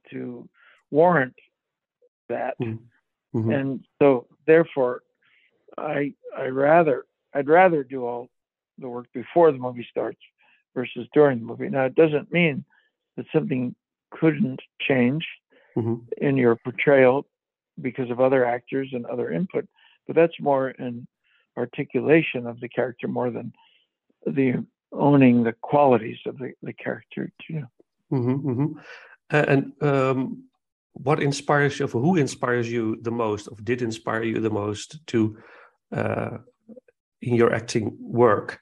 to 0.09 0.47
warrant 0.91 1.35
that 2.29 2.57
Mhm. 2.59 2.79
Mhm. 3.33 3.53
and 3.59 3.87
so 3.99 4.27
therefore 4.45 5.03
i 5.77 6.13
i 6.37 6.47
rather 6.47 7.05
i'd 7.33 7.47
rather 7.49 7.83
do 7.83 8.05
all 8.05 8.29
the 8.77 8.89
work 8.89 9.07
before 9.13 9.51
the 9.51 9.57
movie 9.57 9.87
starts 9.89 10.19
versus 10.75 11.07
during 11.13 11.39
the 11.39 11.45
movie 11.45 11.69
now 11.69 11.85
it 11.85 11.95
doesn't 11.95 12.31
mean 12.31 12.63
that 13.15 13.25
something 13.33 13.75
couldn't 14.11 14.61
change 14.79 15.25
Mhm. 15.75 16.07
in 16.17 16.37
your 16.37 16.55
portrayal 16.55 17.27
because 17.79 18.09
of 18.09 18.19
other 18.19 18.43
actors 18.45 18.89
and 18.93 19.05
other 19.05 19.31
input, 19.31 19.67
but 20.07 20.15
that's 20.15 20.39
more 20.39 20.69
an 20.79 21.07
articulation 21.55 22.47
of 22.47 22.59
the 22.59 22.69
character 22.69 23.07
more 23.07 23.29
than 23.29 23.53
the 24.25 24.65
owning 24.91 25.43
the 25.43 25.53
qualities 25.53 26.17
of 26.25 26.37
the, 26.39 26.53
the 26.63 26.73
character. 26.73 27.31
You 27.47 27.59
know. 27.61 27.67
Mhm, 28.11 28.43
mhm. 28.43 28.83
And 29.29 29.73
um, 29.83 30.43
what 30.93 31.21
inspires 31.21 31.79
you, 31.79 31.85
or 31.85 32.01
who 32.01 32.15
inspires 32.15 32.71
you 32.71 32.97
the 33.01 33.11
most, 33.11 33.47
or 33.47 33.57
did 33.61 33.81
inspire 33.81 34.23
you 34.23 34.39
the 34.39 34.49
most 34.49 35.05
to 35.07 35.37
uh, 35.91 36.37
in 37.21 37.35
your 37.35 37.53
acting 37.53 37.95
work? 37.99 38.59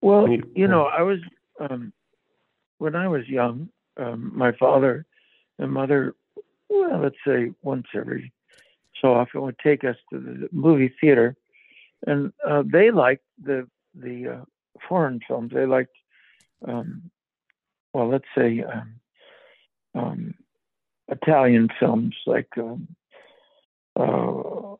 Well, 0.00 0.28
you, 0.28 0.42
you- 0.54 0.68
know, 0.68 0.84
I 0.84 1.02
was 1.02 1.18
um, 1.60 1.92
when 2.78 2.94
I 2.94 3.08
was 3.08 3.28
young. 3.28 3.68
Um, 3.96 4.30
my 4.34 4.52
father 4.52 5.06
and 5.58 5.72
mother, 5.72 6.14
well, 6.68 7.00
let's 7.02 7.16
say 7.26 7.50
once 7.62 7.86
every 7.94 8.32
so 9.00 9.12
often, 9.14 9.42
would 9.42 9.58
take 9.58 9.84
us 9.84 9.96
to 10.12 10.18
the 10.20 10.48
movie 10.52 10.92
theater, 11.00 11.36
and 12.06 12.32
uh, 12.46 12.62
they 12.66 12.90
liked 12.90 13.24
the 13.42 13.68
the 13.94 14.28
uh, 14.28 14.44
foreign 14.88 15.20
films. 15.26 15.52
They 15.52 15.66
liked, 15.66 15.94
um, 16.66 17.10
well, 17.92 18.08
let's 18.08 18.24
say, 18.36 18.62
um, 18.62 18.94
um, 19.94 20.34
Italian 21.08 21.68
films 21.80 22.14
like 22.26 22.48
um, 22.58 22.88
uh, 23.96 24.76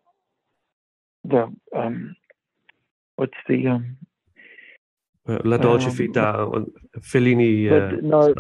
the 1.25 1.52
um, 1.75 2.16
what's 3.16 3.32
the 3.48 3.66
La 5.44 5.56
Dolce 5.58 5.88
Um, 5.90 5.94
Vita, 5.94 6.28
uh, 6.42 6.64
Fellini. 7.00 7.68
but 7.68 7.92
Uh, 7.94 8.00
no. 8.02 8.35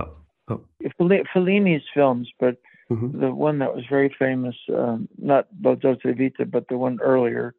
Felli- 0.98 1.24
Fellini's 1.34 1.84
films, 1.92 2.30
but 2.40 2.56
Mhm. 2.90 3.20
the 3.20 3.34
one 3.34 3.58
that 3.58 3.74
was 3.74 3.84
very 3.90 4.08
famous, 4.08 4.56
um, 4.74 5.08
not 5.18 5.46
La 5.62 5.74
Dolce 5.74 6.12
Vita, 6.12 6.46
but 6.46 6.66
the 6.68 6.78
one 6.78 6.98
earlier 7.02 7.54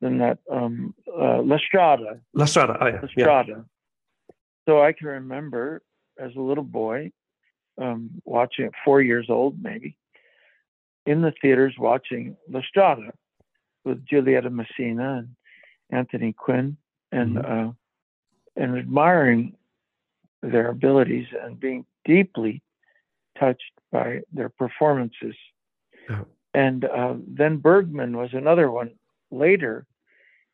than 0.00 0.18
that, 0.18 0.38
um, 0.50 0.92
uh, 1.16 1.40
La 1.42 1.56
Strada. 1.58 2.20
La 2.34 2.44
Strada. 2.46 2.76
Oh, 2.80 2.86
yeah. 2.88 2.94
La 2.94 3.08
yeah. 3.16 3.24
Strada. 3.24 3.64
So 4.66 4.82
I 4.82 4.92
can 4.92 5.06
remember 5.06 5.82
as 6.18 6.34
a 6.36 6.40
little 6.40 6.64
boy 6.64 7.12
um, 7.78 8.10
watching 8.26 8.66
it, 8.66 8.74
four 8.84 9.00
years 9.00 9.30
old 9.30 9.62
maybe, 9.62 9.96
in 11.06 11.22
the 11.22 11.32
theaters 11.40 11.74
watching 11.78 12.36
La 12.48 12.60
Strada 12.62 13.12
with 13.84 14.04
Giulietta 14.04 14.50
Masina 14.50 15.20
and 15.20 15.28
Anthony 15.90 16.32
Quinn 16.34 16.76
and 17.12 17.36
Mhm. 17.36 17.68
uh, 17.68 17.72
and 18.56 18.76
admiring 18.76 19.56
their 20.42 20.68
abilities 20.68 21.26
and 21.42 21.58
being 21.58 21.84
deeply 22.04 22.62
touched 23.38 23.72
by 23.90 24.20
their 24.32 24.48
performances. 24.48 25.34
And 26.54 26.84
uh, 26.84 27.14
then 27.26 27.58
Bergman 27.58 28.16
was 28.16 28.30
another 28.32 28.70
one 28.70 28.90
later 29.30 29.86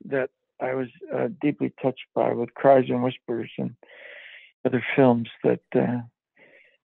that 0.07 0.31
I 0.61 0.75
was 0.75 0.89
uh, 1.15 1.29
deeply 1.41 1.73
touched 1.83 2.07
by 2.15 2.33
with 2.33 2.55
Cries 2.55 2.87
and 2.89 3.03
Whispers 3.03 3.51
and 3.59 3.75
other 4.65 4.85
films 4.95 5.29
that 5.45 5.61
uh, 5.75 6.01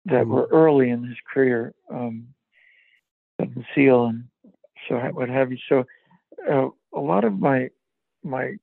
that 0.05 0.27
Mhm. 0.27 0.27
were 0.27 0.47
early 0.51 0.89
in 0.89 1.03
his 1.03 1.17
career, 1.31 1.73
um, 1.89 2.27
Seven 3.39 3.65
Seal 3.75 4.05
and 4.05 4.23
so 4.87 4.97
what 5.13 5.29
have 5.29 5.51
you. 5.51 5.57
So 5.67 5.85
uh, 6.49 6.69
a 6.93 6.99
lot 6.99 7.23
of 7.23 7.39
my 7.39 7.69
my 8.23 8.55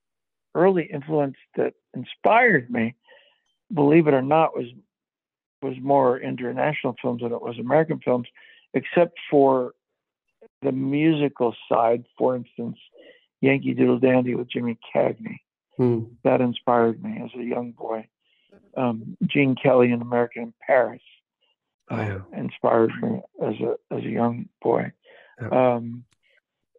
early 0.56 0.84
influence 0.92 1.36
that 1.56 1.74
inspired 1.94 2.70
me, 2.70 2.94
believe 3.72 4.06
it 4.08 4.14
or 4.14 4.22
not, 4.22 4.56
was 4.56 4.66
was 5.62 5.74
more 5.80 6.18
international 6.18 6.94
films 7.00 7.22
than 7.22 7.32
it 7.32 7.40
was 7.40 7.58
American 7.58 7.98
films, 8.04 8.28
except 8.74 9.18
for 9.30 9.72
the 10.62 10.72
musical 10.72 11.54
side. 11.70 12.04
For 12.18 12.36
instance, 12.36 12.78
Yankee 13.40 13.74
Doodle 13.74 13.98
Dandy 13.98 14.34
with 14.34 14.50
Jimmy 14.50 14.78
Cagney. 14.94 15.38
Mm. 15.78 16.08
That 16.24 16.40
inspired 16.40 17.02
me 17.02 17.20
as 17.22 17.30
a 17.38 17.44
young 17.44 17.72
boy. 17.72 18.08
Um, 18.76 19.16
Gene 19.26 19.54
Kelly 19.54 19.92
in 19.92 20.02
American 20.02 20.42
in 20.44 20.54
Paris 20.66 21.02
Oh, 21.88 21.96
yeah. 22.00 22.18
inspired 22.36 22.90
me 23.00 23.20
as 23.40 23.54
a 23.60 23.76
as 23.94 24.04
a 24.04 24.08
young 24.08 24.48
boy. 24.60 24.90
Yeah. 25.40 25.74
Um, 25.74 26.04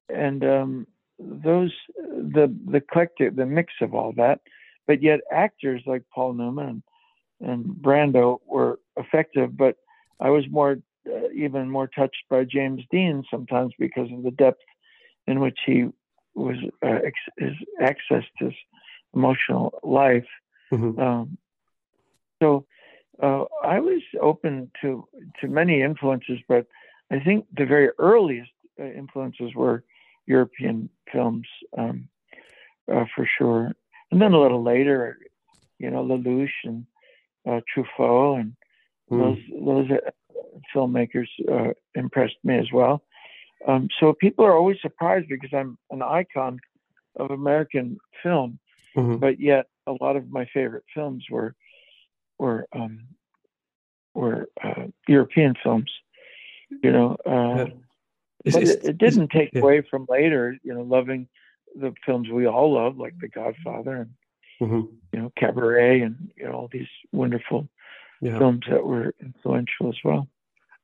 and 0.09 0.43
um, 0.43 0.87
those 1.19 1.73
the 1.97 2.53
the 2.69 2.81
collective 2.81 3.35
the 3.35 3.45
mix 3.45 3.73
of 3.81 3.93
all 3.93 4.13
that, 4.13 4.41
but 4.85 5.01
yet 5.01 5.21
actors 5.31 5.81
like 5.85 6.03
Paul 6.13 6.33
Newman 6.33 6.83
and, 7.41 7.49
and 7.49 7.65
Brando 7.65 8.39
were 8.45 8.79
effective. 8.95 9.57
But 9.57 9.77
I 10.19 10.29
was 10.29 10.45
more 10.49 10.77
uh, 11.07 11.29
even 11.33 11.69
more 11.69 11.87
touched 11.87 12.23
by 12.29 12.43
James 12.43 12.83
Dean 12.91 13.23
sometimes 13.31 13.73
because 13.79 14.09
of 14.11 14.23
the 14.23 14.31
depth 14.31 14.61
in 15.25 15.39
which 15.39 15.59
he 15.65 15.87
was 16.35 16.57
uh, 16.83 16.99
ex- 17.03 17.35
his 17.37 17.53
accessed 17.81 18.25
his 18.37 18.53
emotional 19.13 19.79
life. 19.83 20.27
Mhm. 20.71 20.99
Um, 20.99 21.37
so 22.41 22.65
uh, 23.21 23.45
I 23.63 23.79
was 23.79 24.01
open 24.21 24.69
to 24.81 25.07
to 25.41 25.47
many 25.47 25.81
influences, 25.81 26.39
but 26.47 26.67
I 27.11 27.19
think 27.19 27.45
the 27.55 27.65
very 27.65 27.89
earliest 27.97 28.51
uh, 28.79 28.83
influences 28.83 29.55
were 29.55 29.83
European 30.27 30.89
films 31.11 31.47
um, 31.77 32.07
uh, 32.93 33.05
for 33.15 33.27
sure, 33.37 33.71
and 34.11 34.21
then 34.21 34.33
a 34.33 34.39
little 34.39 34.63
later, 34.63 35.17
you 35.79 35.89
know, 35.89 36.03
Lelouch 36.03 36.49
and 36.63 36.85
uh, 37.47 37.61
Truffaut 37.73 38.39
and 38.39 38.53
Mm. 39.09 39.19
those 39.19 39.39
those 39.65 39.91
uh, 39.91 40.11
filmmakers 40.75 41.27
uh, 41.49 41.73
impressed 41.95 42.35
me 42.43 42.57
as 42.57 42.71
well. 42.73 43.03
Um, 43.65 43.87
so 43.99 44.13
people 44.13 44.45
are 44.45 44.55
always 44.55 44.77
surprised 44.81 45.29
because 45.29 45.49
I'm 45.53 45.77
an 45.91 46.01
icon 46.01 46.59
of 47.15 47.31
American 47.31 47.97
film, 48.21 48.59
Mhm. 48.95 49.19
but 49.19 49.39
yet 49.39 49.67
a 49.87 49.93
lot 49.93 50.15
of 50.15 50.29
my 50.29 50.45
favorite 50.53 50.83
films 50.93 51.25
were 51.29 51.55
were 52.37 52.67
um, 52.73 53.07
were 54.13 54.49
uh, 54.61 54.87
European 55.07 55.55
films. 55.63 55.91
You 56.83 56.91
know, 56.91 57.15
uh, 57.25 57.67
but 58.45 58.63
it, 58.63 58.83
it 58.83 58.97
didn't 58.97 59.29
take 59.29 59.51
yeah. 59.53 59.61
away 59.61 59.81
from 59.81 60.05
later. 60.09 60.57
You 60.63 60.73
know, 60.73 60.81
loving 60.81 61.27
the 61.75 61.93
films 62.05 62.29
we 62.29 62.47
all 62.47 62.73
love, 62.73 62.97
like 62.97 63.13
The 63.19 63.27
Godfather 63.27 63.95
and 63.95 64.11
Mhm. 64.59 64.89
you 65.13 65.19
know 65.19 65.31
Cabaret, 65.35 66.01
and 66.01 66.31
you 66.35 66.45
know 66.45 66.53
all 66.53 66.67
these 66.71 66.89
wonderful 67.11 67.69
Yeah. 68.21 68.39
films 68.39 68.65
that 68.69 68.83
were 68.83 69.13
influential 69.21 69.89
as 69.89 69.99
well. 70.03 70.27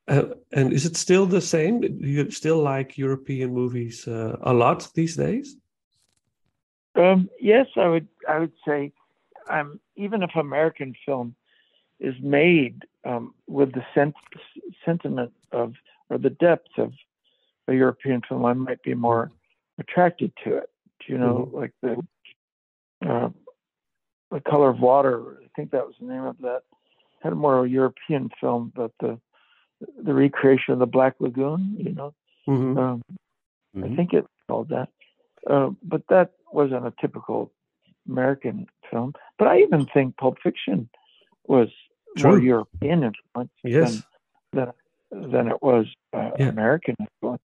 Uh, 0.07 0.35
and 0.51 0.73
is 0.73 0.85
it 0.85 0.95
still 0.97 1.25
the 1.25 1.41
same? 1.41 1.79
Do 1.81 2.07
you 2.07 2.29
still 2.29 2.61
like 2.61 2.97
European 2.97 3.53
movies 3.53 4.07
uh, 4.07 4.37
a 4.41 4.53
lot 4.53 4.91
these 4.93 5.15
days? 5.15 5.57
Um, 6.95 7.29
yes, 7.39 7.67
I 7.75 7.87
would. 7.87 8.07
I 8.27 8.39
would 8.39 8.53
say, 8.67 8.91
um, 9.49 9.79
even 9.95 10.21
if 10.21 10.35
American 10.35 10.93
film 11.05 11.35
is 11.99 12.15
made 12.21 12.85
um, 13.05 13.33
with 13.47 13.71
the 13.73 13.85
sent- 13.95 14.15
sentiment 14.85 15.33
of 15.51 15.73
or 16.09 16.17
the 16.17 16.29
depth 16.29 16.77
of 16.77 16.93
a 17.67 17.73
European 17.73 18.21
film, 18.27 18.45
I 18.45 18.53
might 18.53 18.81
be 18.83 18.93
more 18.93 19.31
attracted 19.79 20.31
to 20.43 20.57
it. 20.57 20.69
You 21.07 21.17
know, 21.17 21.49
Mhm. 21.51 21.53
like 21.53 21.73
the 21.81 22.01
uh, 23.05 23.29
the 24.31 24.39
Color 24.41 24.69
of 24.69 24.79
Water. 24.79 25.41
I 25.43 25.47
think 25.55 25.71
that 25.71 25.85
was 25.85 25.95
the 25.99 26.05
name 26.05 26.23
of 26.23 26.37
that. 26.39 26.63
Had 27.21 27.33
more 27.33 27.53
of 27.53 27.59
a 27.59 27.61
more 27.61 27.67
European 27.67 28.29
film, 28.39 28.71
but 28.75 28.91
the 28.99 29.19
the 30.01 30.13
recreation 30.13 30.73
of 30.73 30.79
the 30.79 30.85
Black 30.85 31.15
Lagoon. 31.19 31.75
You 31.77 31.93
know, 31.93 32.13
Mhm. 32.47 32.77
um, 32.77 33.01
I 33.75 33.79
Mhm. 33.79 33.95
think 33.95 34.13
it's 34.13 34.27
called 34.47 34.69
that. 34.69 34.89
Uh, 35.45 35.71
but 35.83 36.07
that 36.07 36.33
wasn't 36.53 36.85
a 36.85 36.93
typical 37.01 37.51
American 38.07 38.67
film. 38.89 39.13
But 39.37 39.49
I 39.49 39.59
even 39.59 39.85
think 39.87 40.15
Pulp 40.17 40.39
Fiction 40.39 40.89
was 41.47 41.69
more 42.21 42.39
European 42.39 43.03
influence 43.03 43.51
Yes. 43.63 43.91
than, 43.91 44.03
than 44.53 44.73
than 45.13 45.47
it 45.47 45.61
was 45.61 45.85
uh, 46.13 46.31
Yeah. 46.39 46.49
American 46.49 46.95
influence. 46.99 47.41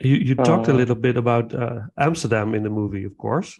You 0.00 0.16
you 0.16 0.34
talked 0.34 0.68
a 0.68 0.72
Uh, 0.72 0.76
little 0.80 0.94
bit 1.00 1.16
about 1.16 1.54
uh, 1.54 1.80
Amsterdam 1.96 2.54
in 2.54 2.62
the 2.62 2.70
movie, 2.70 3.04
of 3.06 3.16
course. 3.16 3.56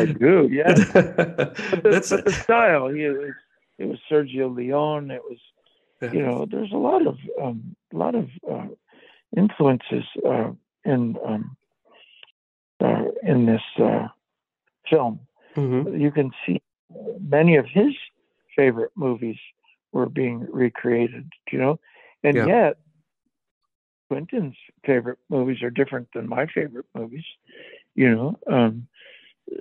I 0.00 0.04
do, 0.06 0.48
yeah. 0.52 0.74
The, 1.82 1.90
That's 1.92 2.10
the 2.10 2.30
style, 2.44 2.88
he 2.88 3.08
was, 3.08 3.32
it 3.78 3.86
was 3.88 3.98
Sergio 4.10 4.54
Leone. 4.54 5.10
It 5.10 5.22
was, 5.30 5.38
Yeah. 6.02 6.12
you 6.12 6.22
know, 6.26 6.46
there's 6.50 6.72
a 6.72 6.76
lot 6.90 7.06
of 7.06 7.16
um, 7.42 7.76
lot 7.92 8.14
of 8.14 8.26
uh, 8.52 8.68
influences 9.36 10.04
uh, 10.32 10.52
in 10.84 11.16
um, 11.24 11.56
uh, 12.84 13.04
in 13.22 13.46
this 13.46 13.66
uh, 13.78 14.08
film. 14.90 15.18
Mhm. 15.56 15.98
you 15.98 16.10
can 16.12 16.30
see 16.44 16.60
many 17.20 17.56
of 17.56 17.64
his 17.66 17.94
favorite 18.54 18.92
movies 18.94 19.38
were 19.92 20.08
being 20.10 20.46
recreated, 20.52 21.24
you 21.52 21.58
know, 21.58 21.78
and 22.26 22.36
Yeah. 22.36 22.46
yet 22.46 22.78
Quentin's 24.08 24.56
favorite 24.84 25.18
movies 25.28 25.62
are 25.62 25.70
different 25.70 26.08
than 26.12 26.28
my 26.28 26.46
favorite 26.46 26.86
movies, 26.94 27.24
you 27.94 28.14
know. 28.14 28.38
Um, 28.46 28.88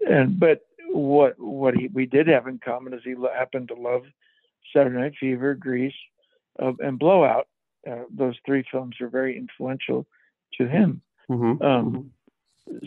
and 0.08 0.40
but 0.40 0.66
what 0.90 1.40
what 1.40 1.76
he, 1.76 1.88
we 1.88 2.06
did 2.06 2.28
have 2.28 2.48
in 2.48 2.60
common 2.60 2.94
is 2.94 3.02
he 3.04 3.16
happened 3.34 3.70
to 3.70 3.76
love 3.76 4.04
Saturday 4.74 4.98
Night 4.98 5.14
Fever, 5.20 5.56
Grease, 5.56 5.96
uh, 6.60 6.74
and 6.80 7.00
Blowout. 7.00 7.48
Uh, 7.90 8.04
those 8.10 8.36
three 8.46 8.64
films 8.72 9.00
are 9.00 9.10
very 9.10 9.38
influential 9.38 10.08
to 10.58 10.68
him. 10.68 11.02
Mhm. 11.30 11.62
Um, 11.62 12.12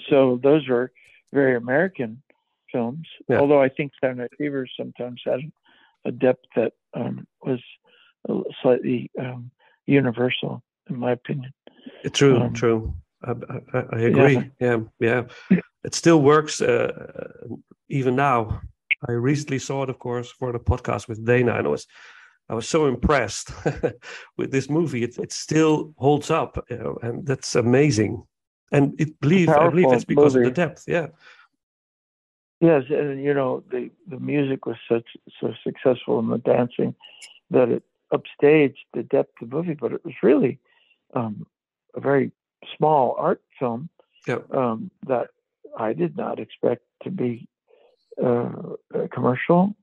so 0.09 0.41
those 0.43 0.67
were 0.69 0.93
very 1.33 1.57
American 1.57 2.23
films. 2.73 3.07
Yeah. 3.29 3.39
Although 3.39 3.63
I 3.63 3.69
think 3.69 3.93
Saturday 4.01 4.23
Night 4.23 4.31
Fever 4.39 4.67
sometimes 4.77 5.23
had 5.25 5.41
a 6.05 6.13
depth 6.13 6.47
that 6.57 6.73
um, 6.95 7.27
was 7.43 7.61
slightly 8.63 9.11
um, 9.19 9.51
universal, 9.89 10.63
in 10.89 10.99
my 10.99 11.13
opinion. 11.13 11.53
True, 12.13 12.41
Um, 12.41 12.53
true. 12.53 12.95
I, 13.25 13.33
I, 13.33 13.79
I 13.93 14.01
agree. 14.01 14.51
Yeah, 14.61 14.81
yeah. 15.01 15.25
It 15.85 15.95
still 15.95 16.23
works 16.23 16.61
uh, 16.61 16.93
even 17.89 18.15
now. 18.17 18.61
I 19.09 19.13
recently 19.13 19.59
saw 19.59 19.85
it, 19.85 19.91
of 19.91 19.99
course, 19.99 20.31
for 20.31 20.53
the 20.53 20.59
podcast 20.59 21.09
with 21.09 21.25
Dana, 21.25 21.55
and 21.55 21.67
I 21.67 21.71
was, 21.71 21.87
I 22.49 22.55
was 22.55 22.69
so 22.69 22.87
impressed 22.87 23.53
with 24.37 24.51
this 24.51 24.69
movie. 24.69 25.03
It, 25.05 25.19
it 25.19 25.33
still 25.33 25.95
holds 25.97 26.31
up, 26.31 26.65
you 26.71 26.79
know, 26.79 26.99
and 27.03 27.27
that's 27.27 27.55
amazing. 27.55 28.25
And 28.71 29.01
it 29.01 29.19
believe 29.21 29.49
I 29.49 29.69
believe 29.71 29.93
it's 29.93 30.05
because 30.05 30.35
of 30.35 30.43
the 30.45 30.51
depth. 30.51 30.85
Yeah, 30.87 31.09
Yes, 32.61 32.85
and 32.91 33.23
you 33.23 33.35
know 33.35 33.63
the 33.71 33.91
the 34.09 34.19
music 34.19 34.67
was 34.67 34.77
such 34.89 35.07
so 35.41 35.55
successful 35.63 36.19
in 36.19 36.29
the 36.29 36.39
dancing 36.39 36.95
that 37.51 37.69
it 37.69 37.85
upstaged 38.13 38.77
the 38.95 39.03
depth 39.03 39.41
of 39.43 39.51
the 39.51 39.57
movie, 39.57 39.75
but 39.75 39.93
it 39.93 40.05
was 40.05 40.15
really 40.23 40.59
um, 41.15 41.47
a 41.95 42.01
very 42.01 42.33
small 42.77 43.15
art 43.19 43.43
film 43.59 43.89
yeah, 44.27 44.39
um, 44.51 44.91
that 45.07 45.29
I 45.79 45.93
did 45.93 46.17
not 46.17 46.39
expect 46.39 46.83
to 47.05 47.11
be 47.11 47.49
uh, 48.23 48.51
commercial, 49.13 49.75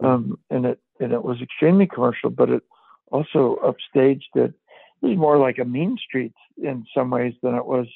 um, 0.00 0.38
and 0.50 0.66
it 0.66 0.80
and 1.00 1.12
it 1.12 1.24
was 1.24 1.40
extremely 1.42 1.86
commercial, 1.86 2.30
but 2.30 2.48
it 2.48 2.62
also 3.10 3.58
upstaged 3.62 4.34
it. 4.34 4.52
It 5.02 5.06
was 5.06 5.16
more 5.16 5.38
like 5.38 5.58
a 5.58 5.64
Mean 5.64 5.98
Streets 5.98 6.38
in 6.56 6.86
some 6.96 7.10
ways 7.10 7.34
than 7.42 7.54
it 7.54 7.66
was 7.66 7.86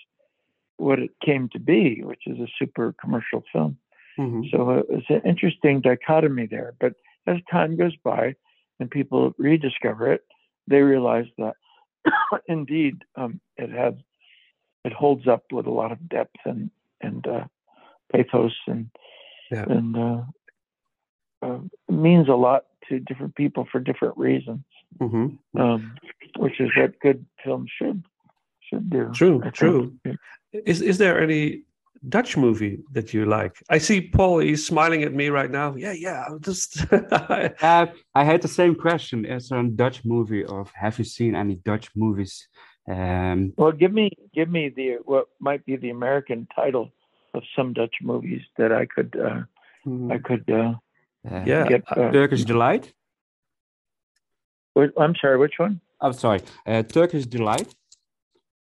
what 0.76 0.98
it 0.98 1.10
came 1.24 1.48
to 1.50 1.58
be, 1.58 2.02
which 2.02 2.22
is 2.26 2.38
a 2.38 2.48
super 2.58 2.94
commercial 3.00 3.44
film. 3.52 3.78
Mhm. 4.18 4.50
So 4.50 4.70
it 4.70 4.90
was 4.90 5.04
an 5.08 5.22
interesting 5.24 5.80
dichotomy 5.80 6.46
there. 6.46 6.74
But 6.80 6.94
as 7.26 7.38
time 7.50 7.76
goes 7.76 7.96
by 7.96 8.34
and 8.80 8.90
people 8.90 9.34
rediscover 9.38 10.12
it, 10.12 10.22
they 10.66 10.80
realize 10.80 11.26
that 11.38 11.54
indeed 12.48 13.02
um, 13.16 13.40
it 13.56 13.70
has 13.70 13.94
it 14.84 14.92
holds 14.92 15.26
up 15.26 15.44
with 15.52 15.66
a 15.66 15.70
lot 15.70 15.92
of 15.92 16.08
depth 16.08 16.36
and 16.44 16.70
and 17.00 17.26
uh, 17.26 17.44
pathos 18.12 18.54
and 18.66 18.90
Yeah. 19.50 19.64
and 19.68 19.96
uh, 19.96 20.22
uh, 21.42 21.58
means 21.88 22.28
a 22.28 22.34
lot 22.34 22.64
to 22.88 22.98
different 23.00 23.34
people 23.34 23.66
for 23.70 23.80
different 23.80 24.16
reasons, 24.18 24.64
Mhm. 25.00 25.38
um, 25.58 25.94
which 26.38 26.60
is 26.60 26.70
what 26.76 26.98
good 27.00 27.24
films 27.44 27.70
should 27.76 28.02
should 28.60 28.90
do. 28.90 29.10
True, 29.14 29.38
I 29.40 29.44
think. 29.44 29.54
true. 29.54 29.98
Is 30.52 30.80
is 30.82 30.98
there 30.98 31.20
any 31.20 31.62
Dutch 32.08 32.36
movie 32.36 32.78
that 32.92 33.12
you 33.12 33.24
like? 33.24 33.54
I 33.70 33.78
see 33.78 34.00
Paul. 34.00 34.38
He's 34.40 34.66
smiling 34.66 35.02
at 35.02 35.12
me 35.12 35.28
right 35.30 35.50
now. 35.50 35.74
Yeah, 35.76 35.92
yeah. 35.92 36.24
I'm 36.28 36.40
Just 36.40 36.84
Uh, 36.92 37.86
I 38.14 38.24
had 38.24 38.40
the 38.42 38.48
same 38.48 38.74
question. 38.74 39.24
Is 39.24 39.48
there 39.48 39.58
a 39.60 39.68
Dutch 39.68 40.04
movie, 40.04 40.44
or 40.44 40.66
have 40.74 40.98
you 40.98 41.04
seen 41.04 41.34
any 41.34 41.56
Dutch 41.56 41.90
movies? 41.96 42.48
Um, 42.88 43.52
Well, 43.56 43.72
give 43.72 43.92
me 43.92 44.10
give 44.34 44.48
me 44.48 44.68
the 44.70 44.98
what 45.04 45.26
might 45.40 45.64
be 45.66 45.76
the 45.76 45.90
American 45.90 46.46
title 46.54 46.90
of 47.34 47.42
some 47.56 47.72
Dutch 47.72 47.96
movies 48.00 48.42
that 48.56 48.72
I 48.72 48.86
could 48.86 49.16
uh, 49.16 49.42
I 50.14 50.18
could. 50.18 50.44
Uh, 50.48 50.74
uh, 51.30 51.44
Yeah. 51.46 51.66
get, 51.68 51.82
uh, 51.90 52.10
Turkish 52.12 52.44
Delight. 52.44 52.92
wh- 54.76 54.94
I'm 54.98 55.14
sorry, 55.20 55.36
which 55.38 55.58
one? 55.58 55.80
I'm 56.00 56.12
sorry, 56.12 56.40
uh, 56.66 56.82
Turkish 56.84 57.26
Delight. 57.26 57.74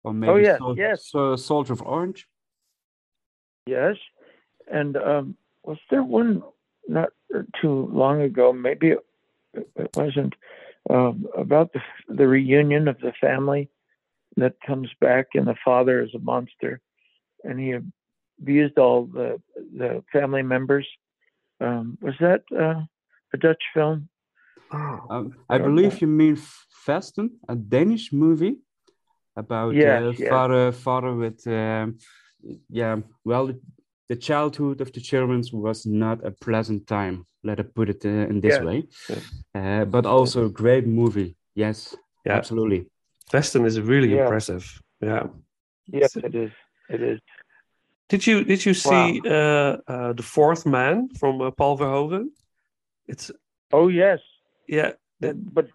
Or 0.03 0.13
maybe 0.13 0.31
Oh, 0.31 0.37
yes, 0.37 0.57
Sol- 0.59 0.77
yes. 0.77 1.07
So, 1.11 1.35
Soldier 1.35 1.73
of 1.73 1.81
Orange. 1.81 2.25
Yes, 3.67 3.97
and 4.71 4.95
um, 4.97 5.37
was 5.63 5.77
there 5.91 6.03
one 6.03 6.41
not 6.87 7.09
too 7.61 7.89
long 7.91 8.21
ago? 8.21 8.53
Maybe 8.53 8.91
it, 8.91 9.05
it 9.75 9.89
wasn't 9.95 10.33
um, 10.89 11.27
about 11.37 11.73
the 11.73 11.81
the 12.07 12.27
reunion 12.27 12.87
of 12.87 12.99
the 12.99 13.13
family 13.19 13.69
that 14.37 14.55
comes 14.65 14.89
back, 15.01 15.27
and 15.35 15.47
the 15.47 15.55
father 15.65 16.01
is 16.01 16.13
a 16.15 16.19
monster, 16.19 16.79
and 17.43 17.59
he 17.59 17.75
abused 18.41 18.77
all 18.77 19.05
the 19.05 19.41
the 19.75 20.03
family 20.11 20.43
members. 20.43 20.87
Um, 21.59 21.97
was 22.01 22.15
that 22.19 22.43
uh, 22.57 22.81
a 23.33 23.37
Dutch 23.37 23.63
film? 23.73 24.09
Oh, 24.71 25.07
Um, 25.09 25.35
I 25.49 25.55
I 25.55 25.57
believe 25.57 26.01
you 26.01 26.07
mean 26.07 26.37
Festen, 26.85 27.31
a 27.49 27.55
Danish 27.55 28.13
movie 28.13 28.57
about 29.35 29.75
Yes, 29.75 30.01
uh, 30.01 30.13
yes. 30.17 30.29
father 30.29 30.71
father 30.71 31.13
with 31.13 31.45
um, 31.47 31.97
yeah. 32.69 32.97
Well, 33.23 33.47
the, 33.47 33.59
the 34.09 34.15
childhood 34.15 34.81
of 34.81 34.91
the 34.91 35.01
children 35.01 35.43
was 35.53 35.85
not 35.85 36.25
a 36.25 36.31
pleasant 36.31 36.87
time. 36.87 37.25
Let 37.43 37.59
it 37.59 37.73
put 37.73 37.89
it 37.89 38.05
uh, 38.05 38.09
in 38.29 38.41
this 38.41 38.55
Yes, 38.55 38.63
way. 38.63 38.83
yes. 39.09 39.23
Uh, 39.55 39.85
but 39.85 40.05
also 40.05 40.45
a 40.45 40.49
great 40.49 40.85
movie. 40.87 41.35
Yes, 41.55 41.95
Yeah. 42.25 42.35
absolutely. 42.35 42.89
Festen 43.31 43.65
is 43.65 43.79
really 43.79 44.09
Yeah. 44.13 44.21
impressive. 44.23 44.81
Yeah. 45.01 45.27
Yes, 45.87 46.15
it 46.15 46.35
is. 46.35 46.51
It 46.89 47.01
is. 47.01 47.19
Did 48.09 48.25
you 48.25 48.43
did 48.45 48.65
you 48.65 48.73
see 48.73 49.21
uh, 49.25 49.77
uh, 49.87 50.13
the 50.13 50.23
Fourth 50.23 50.65
Man 50.65 51.09
from 51.19 51.41
uh, 51.41 51.51
Paul 51.51 51.77
Verhoeven? 51.77 52.29
It's 53.07 53.31
Oh 53.73 53.89
yes, 53.89 54.19
yeah. 54.67 54.93
That, 55.19 55.35
but 55.53 55.67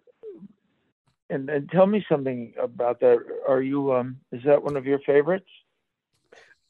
and, 1.28 1.50
and 1.50 1.70
tell 1.70 1.86
me 1.86 2.04
something 2.08 2.54
about 2.62 3.00
that. 3.00 3.18
Are 3.48 3.60
you 3.60 3.92
um? 3.92 4.16
Is 4.32 4.42
that 4.44 4.62
one 4.62 4.76
of 4.76 4.86
your 4.86 4.98
favorites? 5.00 5.48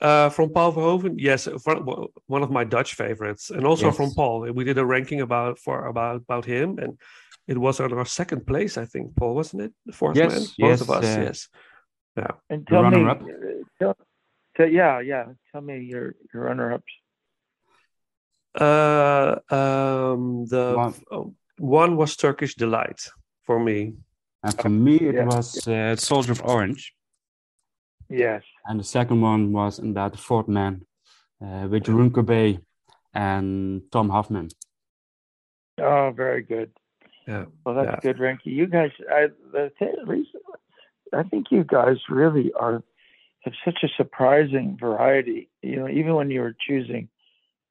Uh, 0.03 0.29
from 0.31 0.51
Paul 0.51 0.73
Verhoeven, 0.73 1.15
yes, 1.19 1.47
one 1.65 1.83
one 2.27 2.43
of 2.43 2.51
my 2.51 2.65
Dutch 2.65 2.95
favorites, 2.95 3.51
and 3.51 3.65
also 3.65 3.87
Yes. 3.87 3.97
from 3.97 4.11
Paul. 4.15 4.53
We 4.59 4.65
did 4.65 4.79
a 4.79 4.85
ranking 4.85 5.21
about 5.23 5.59
for 5.65 5.87
about 5.87 6.17
about 6.17 6.45
him, 6.45 6.79
and 6.83 6.93
it 7.47 7.59
was 7.59 7.81
on 7.81 7.93
our 7.93 8.07
second 8.21 8.41
place, 8.47 8.77
I 8.83 8.87
think. 8.93 9.15
Paul, 9.17 9.35
wasn't 9.35 9.63
it? 9.63 9.73
The 9.87 9.93
Fourth 9.93 10.17
Yes, 10.17 10.33
Man. 10.33 10.71
Both 10.71 10.81
of 10.83 10.91
us, 10.91 11.05
uh, 11.05 11.21
yes. 11.27 11.49
And 12.51 12.61
The 12.67 12.71
tell 12.71 12.83
me, 12.91 12.97
runner-up? 12.97 13.23
uh, 13.23 13.27
tell, 13.79 13.97
tell, 14.57 14.69
yeah, 14.69 15.01
yeah. 15.13 15.25
Tell 15.51 15.63
me 15.63 15.75
your 15.93 16.07
your 16.35 16.43
runner-ups. 16.49 16.93
Uh, 18.55 19.39
um, 19.51 20.45
the 20.47 20.75
One. 20.77 20.95
oh, 21.11 21.35
one 21.59 21.97
was 21.97 22.17
Turkish 22.17 22.55
delight 22.55 23.01
for 23.47 23.59
me. 23.59 23.95
And 24.43 24.55
for 24.61 24.69
me, 24.69 24.97
it 24.97 25.15
Yeah. 25.15 25.25
was 25.27 25.67
uh, 25.67 25.97
Soldier 25.97 26.33
of 26.33 26.43
Orange. 26.45 26.93
Yes. 28.11 28.43
And 28.67 28.79
the 28.81 28.85
second 28.85 29.21
one 29.21 29.53
was 29.53 29.79
inderdaad 29.79 30.13
The 30.13 30.19
Fourth 30.19 30.49
Man 30.49 30.85
uh, 31.45 31.67
with 31.69 31.85
Jeroen 31.85 32.11
Krabbé 32.11 32.61
and 33.13 33.83
Thom 33.91 34.09
Hoffman. 34.11 34.49
Oh, 35.79 36.13
very 36.15 36.43
good. 36.43 36.71
Yeah. 37.27 37.47
Well, 37.65 37.75
that's 37.75 38.05
Yeah. 38.05 38.13
good, 38.13 38.19
Ranky. 38.19 38.47
You 38.47 38.67
guys, 38.67 38.91
I 39.11 39.29
the 39.53 39.73
th- 39.79 40.27
I 41.13 41.23
think 41.25 41.47
you 41.51 41.65
guys 41.65 41.99
really 42.09 42.53
are 42.55 42.83
have 43.45 43.55
such 43.65 43.81
a 43.83 43.89
surprising 43.97 44.77
variety. 44.79 45.49
You 45.63 45.77
know, 45.77 45.89
even 45.89 46.15
when 46.15 46.31
you 46.31 46.41
were 46.41 46.57
choosing 46.67 47.09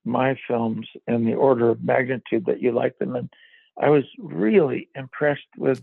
my 0.04 0.38
films 0.48 0.88
in 1.08 1.26
the 1.26 1.36
order 1.36 1.70
of 1.70 1.84
magnitude 1.84 2.46
that 2.46 2.62
you 2.62 2.72
like 2.72 2.98
them 2.98 3.16
in, 3.16 3.30
I 3.80 3.90
was 3.90 4.04
really 4.20 4.90
impressed 4.96 5.48
with 5.58 5.82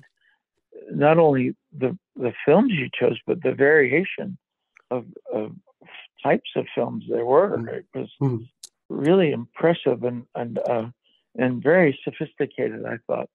not 0.91 1.19
only 1.19 1.55
the 1.77 1.97
the 2.17 2.33
films 2.45 2.73
you 2.73 2.89
chose, 2.93 3.19
but 3.27 3.43
the 3.43 3.53
variation 3.55 4.39
of, 4.91 5.05
of 5.33 5.53
types 6.23 6.51
of 6.57 6.67
films 6.75 7.05
there 7.09 7.25
were. 7.25 7.59
Mm. 7.59 7.69
It 7.69 7.87
was 7.95 8.11
Mm. 8.21 8.49
really 8.89 9.33
impressive 9.33 10.03
and 10.05 10.27
and 10.35 10.59
uh, 10.59 10.87
and 11.37 11.63
very 11.63 11.99
sophisticated. 12.05 12.85
I 12.85 12.99
thought, 13.07 13.31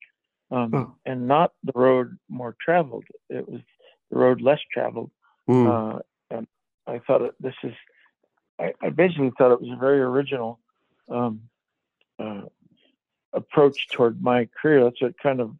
um, 0.52 0.74
Oh. 0.74 0.96
and 1.06 1.28
not 1.28 1.54
the 1.64 1.72
road 1.76 2.18
more 2.30 2.56
traveled. 2.60 3.06
It 3.30 3.48
was 3.48 3.62
the 4.10 4.18
road 4.18 4.42
less 4.42 4.60
traveled. 4.72 5.12
Mm. 5.48 5.68
Uh, 5.68 6.00
and 6.32 6.48
I 6.88 7.00
thought 7.00 7.22
it, 7.22 7.36
this 7.40 7.56
is. 7.64 7.74
I, 8.60 8.74
I 8.82 8.90
basically 8.90 9.32
thought 9.38 9.52
it 9.52 9.62
was 9.62 9.72
a 9.72 9.76
very 9.80 10.00
original 10.02 10.60
um, 11.10 11.42
uh, 12.20 12.44
approach 13.34 13.88
toward 13.90 14.22
my 14.22 14.48
career. 14.62 14.84
That's 14.84 15.02
what 15.02 15.18
kind 15.18 15.40
of 15.42 15.56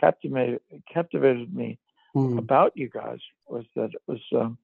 captivated 0.00 0.60
captivated 0.92 1.54
me 1.54 1.78
Mm. 2.14 2.38
about 2.38 2.72
you 2.76 2.88
guys 2.88 3.18
was 3.46 3.66
that 3.74 3.90
it 3.92 4.00
was 4.06 4.22
um, 4.32 4.56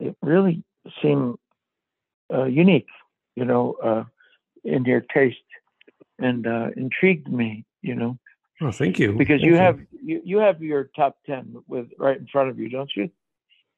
it 0.00 0.16
really 0.22 0.62
seemed 1.02 1.36
uh, 2.32 2.44
unique, 2.44 2.88
you 3.36 3.44
know, 3.44 3.74
uh, 3.82 4.04
in 4.64 4.84
your 4.84 5.00
taste, 5.00 5.38
and 6.18 6.46
uh, 6.46 6.68
intrigued 6.76 7.28
me, 7.28 7.64
you 7.82 7.94
know, 7.94 8.18
Oh, 8.60 8.70
thank 8.70 8.98
you. 8.98 9.12
because 9.12 9.40
Thank 9.40 9.50
you 9.50 9.56
have 9.56 9.80
you, 10.02 10.22
you 10.24 10.38
have 10.38 10.62
your 10.62 10.84
top 10.96 11.16
ten 11.26 11.56
with 11.66 11.88
right 11.98 12.16
in 12.16 12.26
front 12.28 12.50
of 12.50 12.58
you, 12.58 12.68
don't 12.68 12.90
you? 12.96 13.10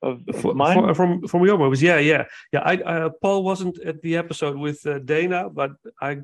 Of, 0.03 0.21
of 0.29 0.37
For, 0.43 0.55
mine, 0.55 0.77
for- 0.79 0.95
from 0.95 1.27
from 1.27 1.45
your 1.47 1.57
movies, 1.59 1.83
yeah, 1.83 1.99
yeah, 1.99 2.25
yeah. 2.53 2.61
I 2.61 2.75
uh, 2.77 3.09
Paul 3.23 3.43
wasn't 3.43 3.79
at 3.81 4.03
the 4.03 4.17
episode 4.17 4.57
with 4.57 4.87
uh, 4.87 4.99
Dana, 4.99 5.49
but 5.49 5.73
I 6.01 6.19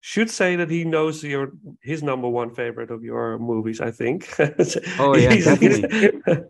should 0.00 0.30
say 0.30 0.56
that 0.56 0.70
he 0.70 0.84
knows 0.84 1.22
your 1.22 1.52
his 1.82 2.02
number 2.02 2.28
one 2.28 2.54
favorite 2.54 2.90
of 2.90 3.04
your 3.04 3.38
movies. 3.38 3.80
I 3.80 3.90
think. 3.90 4.26
Oh, 4.98 5.14
yeah, 5.16 5.32
He's- 5.34 5.44
definitely. 5.44 6.44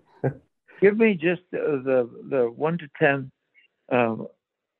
Give 0.81 0.97
me 0.99 1.15
just 1.15 1.43
the 1.51 2.09
the 2.29 2.51
one 2.51 2.79
to 2.79 2.89
ten 2.99 3.31
um, 3.91 4.27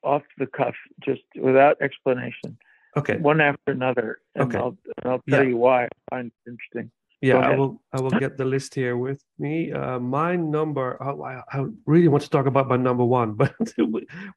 off 0.03 0.23
the 0.37 0.47
cuff, 0.47 0.75
just 1.03 1.21
without 1.39 1.81
explanation, 1.81 2.57
okay. 2.95 3.17
one 3.17 3.41
after 3.41 3.71
another, 3.71 4.19
and 4.35 4.47
Okay. 4.49 4.57
I'll 4.57 4.77
and 4.97 5.11
I'll 5.11 5.23
tell 5.29 5.43
Yeah. 5.43 5.49
you 5.49 5.57
why 5.57 5.85
I 5.85 5.89
find 6.09 6.27
it 6.27 6.49
interesting. 6.49 6.91
Yeah, 7.21 7.37
I 7.37 7.55
will. 7.55 7.81
I 7.91 7.99
will 7.99 8.11
get 8.11 8.37
the 8.37 8.45
list 8.45 8.75
here 8.75 8.95
with 8.95 9.23
me. 9.39 9.71
Uh, 9.71 9.99
my 9.99 10.35
number. 10.35 10.97
Oh, 11.01 11.23
I, 11.23 11.41
I 11.51 11.65
really 11.87 12.07
want 12.09 12.23
to 12.23 12.29
talk 12.29 12.45
about 12.45 12.67
my 12.67 12.77
number 12.77 13.03
one, 13.03 13.33
but 13.41 13.55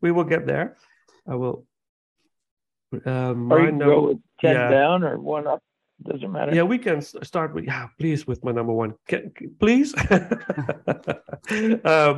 we, 0.01 0.11
will 0.11 0.25
get 0.25 0.47
there. 0.47 0.77
I 1.29 1.35
will. 1.35 1.67
Or 3.05 3.35
my 3.35 3.59
you 3.59 3.73
number. 3.73 3.85
go 3.85 4.01
with 4.09 4.19
ten 4.41 4.55
yeah. 4.55 4.71
down 4.71 5.05
or 5.05 5.19
one 5.19 5.47
up. 5.47 5.63
Doesn't 6.03 6.33
matter. 6.33 6.55
Yeah, 6.55 6.63
we 6.63 6.79
can 6.79 7.03
start 7.03 7.53
with 7.53 7.65
yeah, 7.65 7.89
please 7.99 8.27
with 8.27 8.43
my 8.43 8.53
number 8.53 8.73
one. 8.73 8.95
Can, 9.07 9.33
please. 9.59 9.95
uh, 9.95 10.35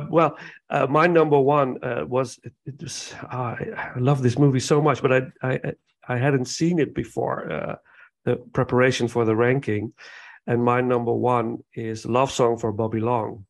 well, 0.09 0.37
uh, 0.69 0.87
my 0.89 1.07
number 1.07 1.39
one 1.39 1.83
uh, 1.83 2.05
was 2.07 2.39
it, 2.43 2.53
it 2.65 2.81
was 2.81 3.13
ah, 3.23 3.55
I, 3.55 3.99
love 3.99 4.23
this 4.23 4.39
movie 4.39 4.61
so 4.61 4.81
much, 4.81 5.01
but 5.01 5.11
I 5.11 5.21
I 5.41 5.59
I 6.07 6.17
hadn't 6.17 6.45
seen 6.45 6.79
it 6.79 6.95
before 6.95 7.51
uh, 7.51 7.75
the 8.23 8.37
preparation 8.53 9.09
for 9.09 9.25
the 9.25 9.35
ranking, 9.35 9.91
and 10.47 10.63
my 10.63 10.79
number 10.79 11.13
one 11.13 11.57
is 11.73 12.05
Love 12.05 12.31
Song 12.31 12.57
for 12.57 12.71
Bobby 12.71 13.01
Long. 13.01 13.45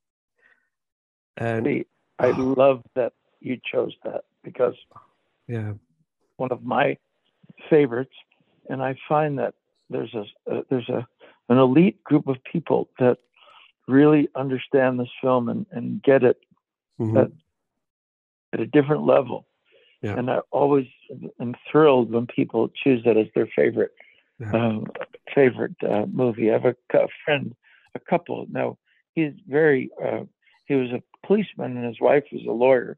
And 1.38 1.66
See, 1.66 1.86
I 2.18 2.32
love 2.32 2.82
that 2.96 3.14
you 3.40 3.60
chose 3.72 3.94
that 4.04 4.24
because 4.44 4.76
yeah, 5.48 5.74
one 6.38 6.52
of 6.52 6.64
my 6.64 6.98
favorites, 7.70 8.16
and 8.68 8.82
I 8.82 8.96
find 9.08 9.38
that 9.38 9.54
there's 9.94 10.14
a 10.14 10.26
uh, 10.52 10.62
there's 10.70 10.90
a 10.90 11.08
an 11.50 11.58
elite 11.58 12.04
group 12.04 12.28
of 12.28 12.38
people 12.44 12.90
that 13.00 13.18
really 13.88 14.28
understand 14.36 15.00
this 15.00 15.12
film 15.22 15.50
and, 15.50 15.66
and 15.72 16.02
get 16.04 16.24
it 16.24 16.38
mhm, 17.00 17.14
That- 17.16 17.32
at 18.54 18.60
a 18.60 18.68
different 18.68 19.04
level. 19.06 19.48
Yeah. 20.02 20.18
And 20.18 20.30
I 20.30 20.40
always 20.52 20.88
am 21.40 21.56
thrilled 21.72 22.12
when 22.12 22.28
people 22.28 22.70
choose 22.84 23.04
that 23.06 23.18
as 23.18 23.28
their 23.36 23.48
favorite 23.48 23.92
Yeah. 24.40 24.52
um, 24.54 24.86
favorite 25.34 25.76
uh, 25.82 26.06
movie. 26.12 26.50
I 26.50 26.54
have 26.54 26.66
a, 26.66 26.76
cou- 26.92 27.08
friend, 27.24 27.56
a 27.96 28.00
couple. 28.00 28.46
Now 28.50 28.78
he's 29.16 29.34
very 29.48 29.90
uh, 30.04 30.24
he 30.68 30.76
was 30.76 30.92
a 30.92 31.02
policeman 31.26 31.78
and 31.78 31.86
his 31.86 32.02
wife 32.02 32.26
was 32.32 32.46
a 32.48 32.52
lawyer, 32.52 32.98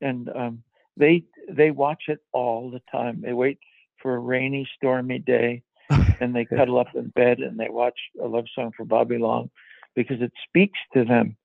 and 0.00 0.28
um, 0.40 0.62
they 0.96 1.24
they 1.48 1.70
watch 1.70 2.04
it 2.08 2.20
all 2.32 2.70
the 2.70 2.82
time. 2.96 3.22
They 3.22 3.32
wait 3.32 3.58
for 4.02 4.14
a 4.14 4.18
rainy, 4.18 4.68
stormy 4.76 5.18
day 5.18 5.62
and 6.20 6.34
they 6.34 6.44
cuddle 6.44 6.78
up 6.78 6.94
in 6.94 7.08
bed 7.08 7.38
and 7.38 7.58
they 7.58 7.68
watch 7.68 7.98
a 8.22 8.26
love 8.26 8.46
song 8.54 8.72
for 8.76 8.84
Bobby 8.84 9.18
Long 9.18 9.50
because 9.94 10.20
it 10.20 10.32
speaks 10.48 10.78
to 10.94 11.04
them 11.04 11.36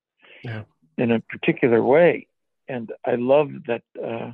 Yeah. 0.44 0.64
in 0.98 1.12
a 1.12 1.20
particular 1.20 1.82
way. 1.84 2.28
And 2.68 2.92
I 3.06 3.16
love 3.16 3.50
that 3.68 3.84
uh, 4.02 4.32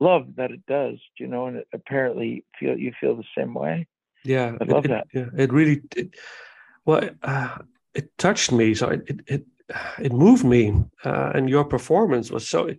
love 0.00 0.36
that 0.36 0.50
it 0.50 0.64
does, 0.66 0.98
you 1.18 1.26
know, 1.26 1.46
and 1.46 1.56
it 1.58 1.68
apparently 1.72 2.44
feel 2.58 2.78
you 2.78 2.92
feel 3.00 3.16
the 3.16 3.24
same 3.36 3.54
way. 3.54 3.86
Yeah, 4.24 4.56
I 4.60 4.64
love 4.64 4.84
it, 4.86 4.88
that. 4.88 5.06
Yeah, 5.14 5.26
it 5.36 5.52
really, 5.52 5.82
it, 5.96 6.14
well, 6.84 7.08
uh, 7.22 7.58
it 7.94 8.16
touched 8.18 8.50
me. 8.52 8.74
So 8.74 8.88
it 8.88 9.02
it 9.06 9.20
it, 9.26 9.44
it 10.02 10.12
moved 10.12 10.44
me, 10.44 10.72
uh, 11.04 11.32
and 11.34 11.48
your 11.48 11.64
performance 11.64 12.30
was 12.30 12.48
so. 12.48 12.70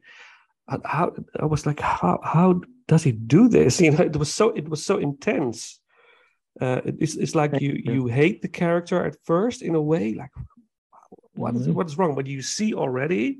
uh, 0.68 0.78
How 0.84 1.14
I 1.40 1.46
was 1.46 1.66
like, 1.66 1.80
how 1.80 2.20
how 2.24 2.62
does 2.88 3.04
he 3.04 3.12
do 3.12 3.48
this? 3.50 3.80
You 3.82 3.92
know, 3.92 4.04
it 4.06 4.16
was 4.18 4.34
so 4.34 4.50
it 4.56 4.68
was 4.70 4.86
so 4.86 4.98
intense. 4.98 5.80
Uh, 6.62 6.82
it's 6.86 7.15
it's 7.15 7.36
like 7.36 7.54
you 7.62 7.74
you. 7.86 8.08
hate 8.08 8.41
the 8.41 8.48
character 8.48 9.04
at 9.06 9.15
first 9.26 9.62
in 9.62 9.76
a 9.76 9.82
way, 9.82 10.13
like 10.13 10.32
what 11.36 11.56
is 11.56 11.67
Mhm. 11.67 11.74
what 11.74 11.88
is 11.88 11.98
wrong? 11.98 12.15
But 12.15 12.28
you 12.28 12.41
see 12.41 12.74
already 12.74 13.39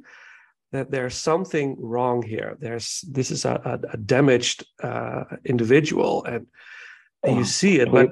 that 0.72 0.92
there's 0.92 1.16
something 1.16 1.76
wrong 1.80 2.22
here. 2.22 2.58
There's 2.60 3.02
this 3.14 3.32
is 3.32 3.46
a, 3.46 3.56
a, 3.66 3.94
a 3.94 3.98
damaged 3.98 4.66
uh, 4.84 5.24
individual, 5.46 6.24
and, 6.26 6.48
and 7.26 7.36
you 7.38 7.44
Oh, 7.44 7.44
see 7.44 7.80
it. 7.80 7.92
But 7.92 8.10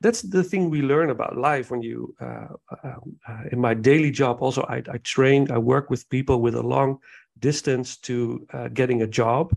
that's 0.00 0.22
the 0.22 0.42
thing 0.42 0.68
we 0.68 0.82
learn 0.82 1.10
about 1.10 1.36
life 1.36 1.70
when 1.70 1.82
you 1.82 2.14
uh, 2.20 2.48
um, 2.84 3.16
uh, 3.28 3.44
in 3.52 3.60
my 3.60 3.74
daily 3.74 4.10
job 4.10 4.42
also 4.42 4.62
I, 4.68 4.82
I 4.92 4.98
train 4.98 5.50
i 5.52 5.58
work 5.58 5.90
with 5.90 6.08
people 6.10 6.40
with 6.42 6.54
a 6.56 6.62
long 6.62 6.98
distance 7.38 7.96
to 8.08 8.46
uh, 8.52 8.68
getting 8.68 9.02
a 9.02 9.06
job 9.06 9.56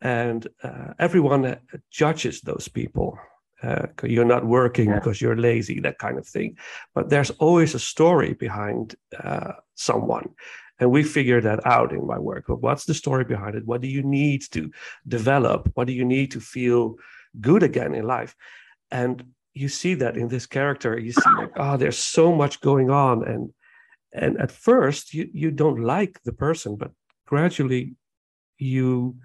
and 0.00 0.46
uh, 0.62 0.94
everyone 0.98 1.56
judges 1.90 2.40
those 2.40 2.68
people 2.68 3.18
uh, 3.62 3.86
you're 4.04 4.24
not 4.24 4.44
working 4.46 4.88
Yeah. 4.88 4.96
because 4.98 5.20
you're 5.20 5.36
lazy 5.36 5.80
that 5.80 5.98
kind 5.98 6.18
of 6.18 6.26
thing. 6.26 6.56
But 6.94 7.10
there's 7.10 7.30
always 7.38 7.74
a 7.74 7.78
story 7.78 8.34
behind 8.34 8.94
uh, 9.22 9.52
someone. 9.74 10.30
And 10.78 10.90
we 10.90 11.02
figure 11.02 11.42
that 11.42 11.66
out 11.66 11.92
in 11.92 12.06
my 12.06 12.18
work. 12.18 12.44
But 12.48 12.62
what's 12.62 12.86
the 12.86 12.94
story 12.94 13.24
behind 13.24 13.54
it? 13.54 13.66
What 13.66 13.82
do 13.82 13.88
you 13.88 14.02
need 14.02 14.42
to 14.52 14.70
develop? 15.06 15.70
What 15.74 15.86
do 15.86 15.92
you 15.92 16.06
need 16.06 16.30
to 16.32 16.40
feel 16.40 16.96
good 17.40 17.62
again 17.62 17.94
in 17.94 18.06
life? 18.06 18.34
And 18.90 19.24
you 19.52 19.68
see 19.68 19.94
that 19.94 20.16
in 20.16 20.28
this 20.28 20.46
character 20.46 20.96
you 20.98 21.12
see 21.12 21.30
like 21.36 21.50
oh 21.56 21.76
there's 21.76 21.98
so 21.98 22.34
much 22.34 22.60
going 22.60 22.90
on. 22.90 23.24
And 23.26 23.52
and 24.12 24.38
at 24.40 24.52
first 24.52 25.12
you 25.12 25.28
you 25.32 25.50
don't 25.50 25.80
like 25.82 26.20
the 26.24 26.32
person 26.32 26.76
but 26.76 26.92
gradually 27.26 27.94
you 28.58 29.16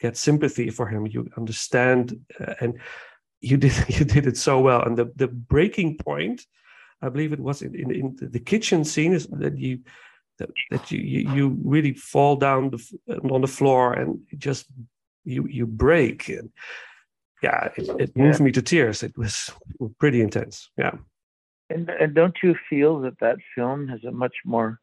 get 0.00 0.16
sympathy 0.16 0.70
for 0.70 0.86
him. 0.86 1.06
You 1.06 1.28
understand 1.36 2.18
uh, 2.40 2.54
and 2.60 2.78
you 3.40 3.56
did 3.56 3.72
you 3.88 4.04
did 4.04 4.26
it 4.26 4.36
so 4.36 4.60
well 4.60 4.82
and 4.82 4.96
the 4.96 5.10
the 5.16 5.28
breaking 5.28 5.96
point 5.96 6.46
i 7.02 7.08
believe 7.08 7.32
it 7.32 7.40
was 7.40 7.62
in 7.62 7.74
in, 7.74 7.90
in 7.90 8.16
the 8.20 8.40
kitchen 8.40 8.84
scene 8.84 9.12
is 9.12 9.26
that 9.28 9.56
you 9.58 9.78
that, 10.38 10.50
that 10.70 10.90
you, 10.90 10.98
you 11.00 11.34
you 11.34 11.58
really 11.64 11.92
fall 11.92 12.36
down 12.36 12.70
the, 12.70 12.80
on 13.30 13.40
the 13.40 13.46
floor 13.46 13.92
and 13.92 14.20
just 14.38 14.66
you 15.24 15.46
you 15.48 15.66
break 15.66 16.28
and 16.28 16.50
yeah 17.42 17.68
it, 17.76 17.88
it 17.98 18.16
Yeah. 18.16 18.24
moved 18.24 18.40
me 18.40 18.52
to 18.52 18.62
tears 18.62 19.02
it 19.02 19.16
was 19.16 19.50
pretty 19.98 20.20
intense 20.20 20.70
yeah 20.78 20.92
And, 21.70 21.88
and 21.88 22.14
don't 22.14 22.36
you 22.42 22.56
feel 22.68 23.00
that 23.02 23.18
that 23.20 23.38
film 23.54 23.88
has 23.88 24.02
a 24.04 24.10
much 24.10 24.34
more 24.44 24.80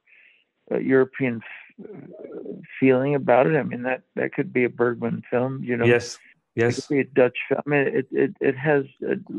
uh, 0.72 0.78
European 0.78 1.42
f- 1.44 2.66
feeling 2.80 3.14
about 3.16 3.48
it? 3.48 3.56
I 3.58 3.64
mean, 3.64 3.84
that, 3.84 4.04
that 4.16 4.34
could 4.34 4.54
be 4.54 4.64
a 4.64 4.70
Bergman 4.70 5.22
film, 5.30 5.64
you 5.64 5.76
know. 5.76 5.86
yes 5.86 6.18
It 6.58 6.62
yes 6.62 6.88
could 6.88 6.94
be 6.96 7.02
a 7.02 7.04
Dutch 7.22 7.38
film. 7.48 7.62
I 7.66 7.70
mean, 7.70 7.88
it, 8.00 8.08
it, 8.24 8.32
it 8.50 8.56
has 8.58 8.84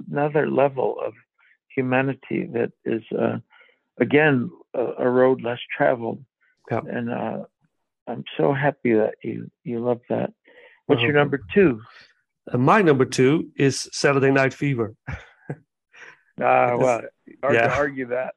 another 0.08 0.44
level 0.62 0.88
of 1.06 1.12
humanity 1.76 2.40
that 2.56 2.70
is, 2.84 3.02
uh, 3.24 3.38
again, 4.06 4.50
a, 4.74 4.84
a 5.06 5.08
road 5.20 5.42
less 5.42 5.58
traveled. 5.76 6.20
Yeah. 6.70 6.80
And 6.96 7.10
uh, 7.10 7.38
I'm 8.06 8.24
so 8.36 8.52
happy 8.52 8.92
that 8.94 9.14
you, 9.24 9.50
you 9.64 9.80
love 9.80 10.00
that. 10.08 10.30
What's 10.86 11.02
your 11.02 11.10
Uh-huh. 11.10 11.18
number 11.24 11.40
two? 11.54 11.80
Uh, 12.52 12.58
my 12.58 12.82
number 12.82 13.04
two 13.18 13.48
is 13.56 13.88
Saturday 13.92 14.30
Night 14.30 14.54
Fever. 14.54 14.94
Ah, 16.40 16.70
It 16.70 16.74
is- 16.76 16.80
well, 16.84 17.00
hard 17.42 17.54
yeah. 17.54 17.66
to 17.68 17.74
argue 17.84 18.06
that. 18.16 18.34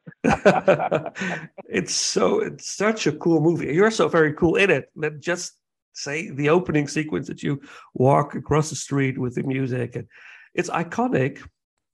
it's 1.70 1.94
so 1.94 2.40
it's 2.40 2.66
such 2.76 3.06
a 3.06 3.12
cool 3.12 3.42
movie. 3.42 3.74
You're 3.76 3.92
so 3.92 4.08
very 4.08 4.34
cool 4.34 4.56
in 4.56 4.72
it. 4.72 4.86
Let 4.96 5.20
just 5.22 5.54
say 5.94 6.30
the 6.32 6.50
opening 6.50 6.88
sequence 6.88 7.28
that 7.28 7.44
you 7.44 7.62
walk 7.94 8.36
across 8.36 8.70
the 8.70 8.76
street 8.76 9.18
with 9.18 9.36
the 9.36 9.44
music 9.44 9.96
and 9.96 10.08
it's 10.54 10.70
iconic. 10.70 11.42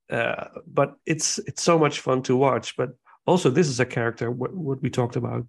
Uh, 0.10 0.46
but 0.66 0.96
it's 1.06 1.38
it's 1.40 1.62
so 1.62 1.78
much 1.78 2.00
fun 2.00 2.22
to 2.24 2.36
watch. 2.36 2.78
But 2.78 2.92
also, 3.26 3.50
this 3.50 3.68
is 3.68 3.80
a 3.80 3.86
character 3.86 4.32
what, 4.32 4.56
what 4.56 4.82
we 4.82 4.90
talked 4.90 5.18
about 5.18 5.46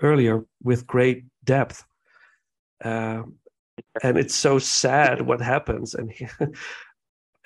earlier 0.00 0.44
with 0.62 0.86
great 0.86 1.24
depth. 1.44 1.84
Um, 2.82 3.34
and 4.02 4.16
it's 4.16 4.34
so 4.34 4.58
sad 4.58 5.20
what 5.20 5.40
happens. 5.40 5.94
And 5.94 6.10
he, 6.10 6.26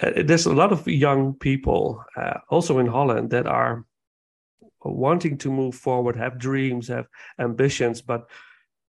there's 0.22 0.46
a 0.46 0.52
lot 0.52 0.72
of 0.72 0.86
young 0.86 1.34
people, 1.34 2.04
uh, 2.16 2.38
also 2.48 2.78
in 2.78 2.86
Holland, 2.86 3.30
that 3.30 3.46
are 3.46 3.84
wanting 4.84 5.38
to 5.38 5.50
move 5.50 5.74
forward, 5.74 6.16
have 6.16 6.38
dreams, 6.38 6.88
have 6.88 7.06
ambitions, 7.38 8.02
but 8.02 8.28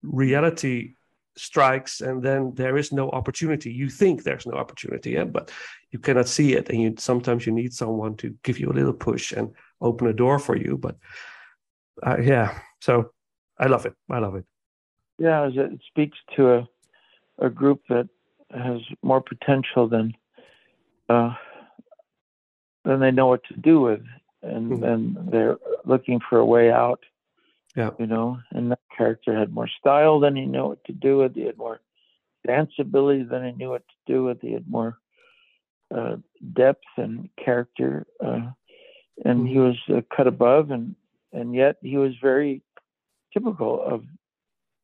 reality 0.01 0.95
strikes 1.37 2.01
and 2.01 2.21
then 2.21 2.53
there 2.55 2.77
is 2.77 2.91
no 2.91 3.09
opportunity 3.11 3.71
you 3.71 3.89
think 3.89 4.23
there's 4.23 4.45
no 4.45 4.57
opportunity 4.57 5.11
yeah? 5.11 5.23
but 5.23 5.51
you 5.91 5.99
cannot 5.99 6.27
see 6.27 6.53
it 6.53 6.69
and 6.69 6.81
you 6.81 6.93
sometimes 6.97 7.45
you 7.45 7.53
need 7.53 7.73
someone 7.73 8.15
to 8.15 8.35
give 8.43 8.59
you 8.59 8.69
a 8.69 8.73
little 8.77 8.93
push 8.93 9.31
and 9.31 9.49
open 9.79 10.07
a 10.07 10.13
door 10.13 10.39
for 10.39 10.55
you 10.57 10.77
but 10.77 10.95
uh, 12.03 12.17
yeah 12.21 12.59
so 12.81 13.11
i 13.57 13.67
love 13.67 13.85
it 13.85 13.93
i 14.09 14.19
love 14.19 14.35
it 14.35 14.45
Yeah, 15.19 15.49
it 15.53 15.79
speaks 15.87 16.17
to 16.35 16.41
a 16.55 16.67
a 17.37 17.49
group 17.49 17.81
that 17.89 18.07
has 18.49 18.81
more 19.01 19.21
potential 19.21 19.87
than 19.87 20.13
uh, 21.09 21.33
than 22.85 22.99
they 22.99 23.11
know 23.11 23.27
what 23.27 23.43
to 23.45 23.55
do 23.57 23.81
with, 23.81 24.03
and 24.41 24.71
Mhm. 24.71 24.83
and 24.91 25.31
they're 25.31 25.57
looking 25.85 26.19
for 26.27 26.39
a 26.39 26.45
way 26.45 26.71
out. 26.71 27.01
Yeah. 27.75 27.91
you 27.99 28.05
know, 28.07 28.39
and 28.51 28.71
that 28.71 28.79
character 28.95 29.37
had 29.37 29.53
more 29.53 29.67
style 29.67 30.19
than 30.19 30.35
he 30.35 30.45
knew 30.45 30.67
what 30.67 30.83
to 30.85 30.91
do 30.91 31.17
with. 31.17 31.35
He 31.35 31.43
had 31.43 31.57
more 31.57 31.79
danceability 32.47 33.29
than 33.29 33.45
he 33.45 33.51
knew 33.53 33.69
what 33.69 33.87
to 33.87 34.13
do 34.13 34.23
with. 34.25 34.41
He 34.41 34.51
had 34.51 34.69
more 34.69 34.97
uh, 35.89 36.17
depth 36.53 36.83
and 36.97 37.29
character, 37.43 38.05
uh, 38.23 38.51
and 39.23 39.47
he 39.47 39.57
was 39.57 39.77
uh, 39.89 40.01
cut 40.15 40.27
above, 40.27 40.71
and 40.71 40.95
and 41.33 41.53
yet 41.55 41.77
he 41.81 41.97
was 41.97 42.13
very 42.21 42.61
typical 43.33 43.81
of 43.81 44.03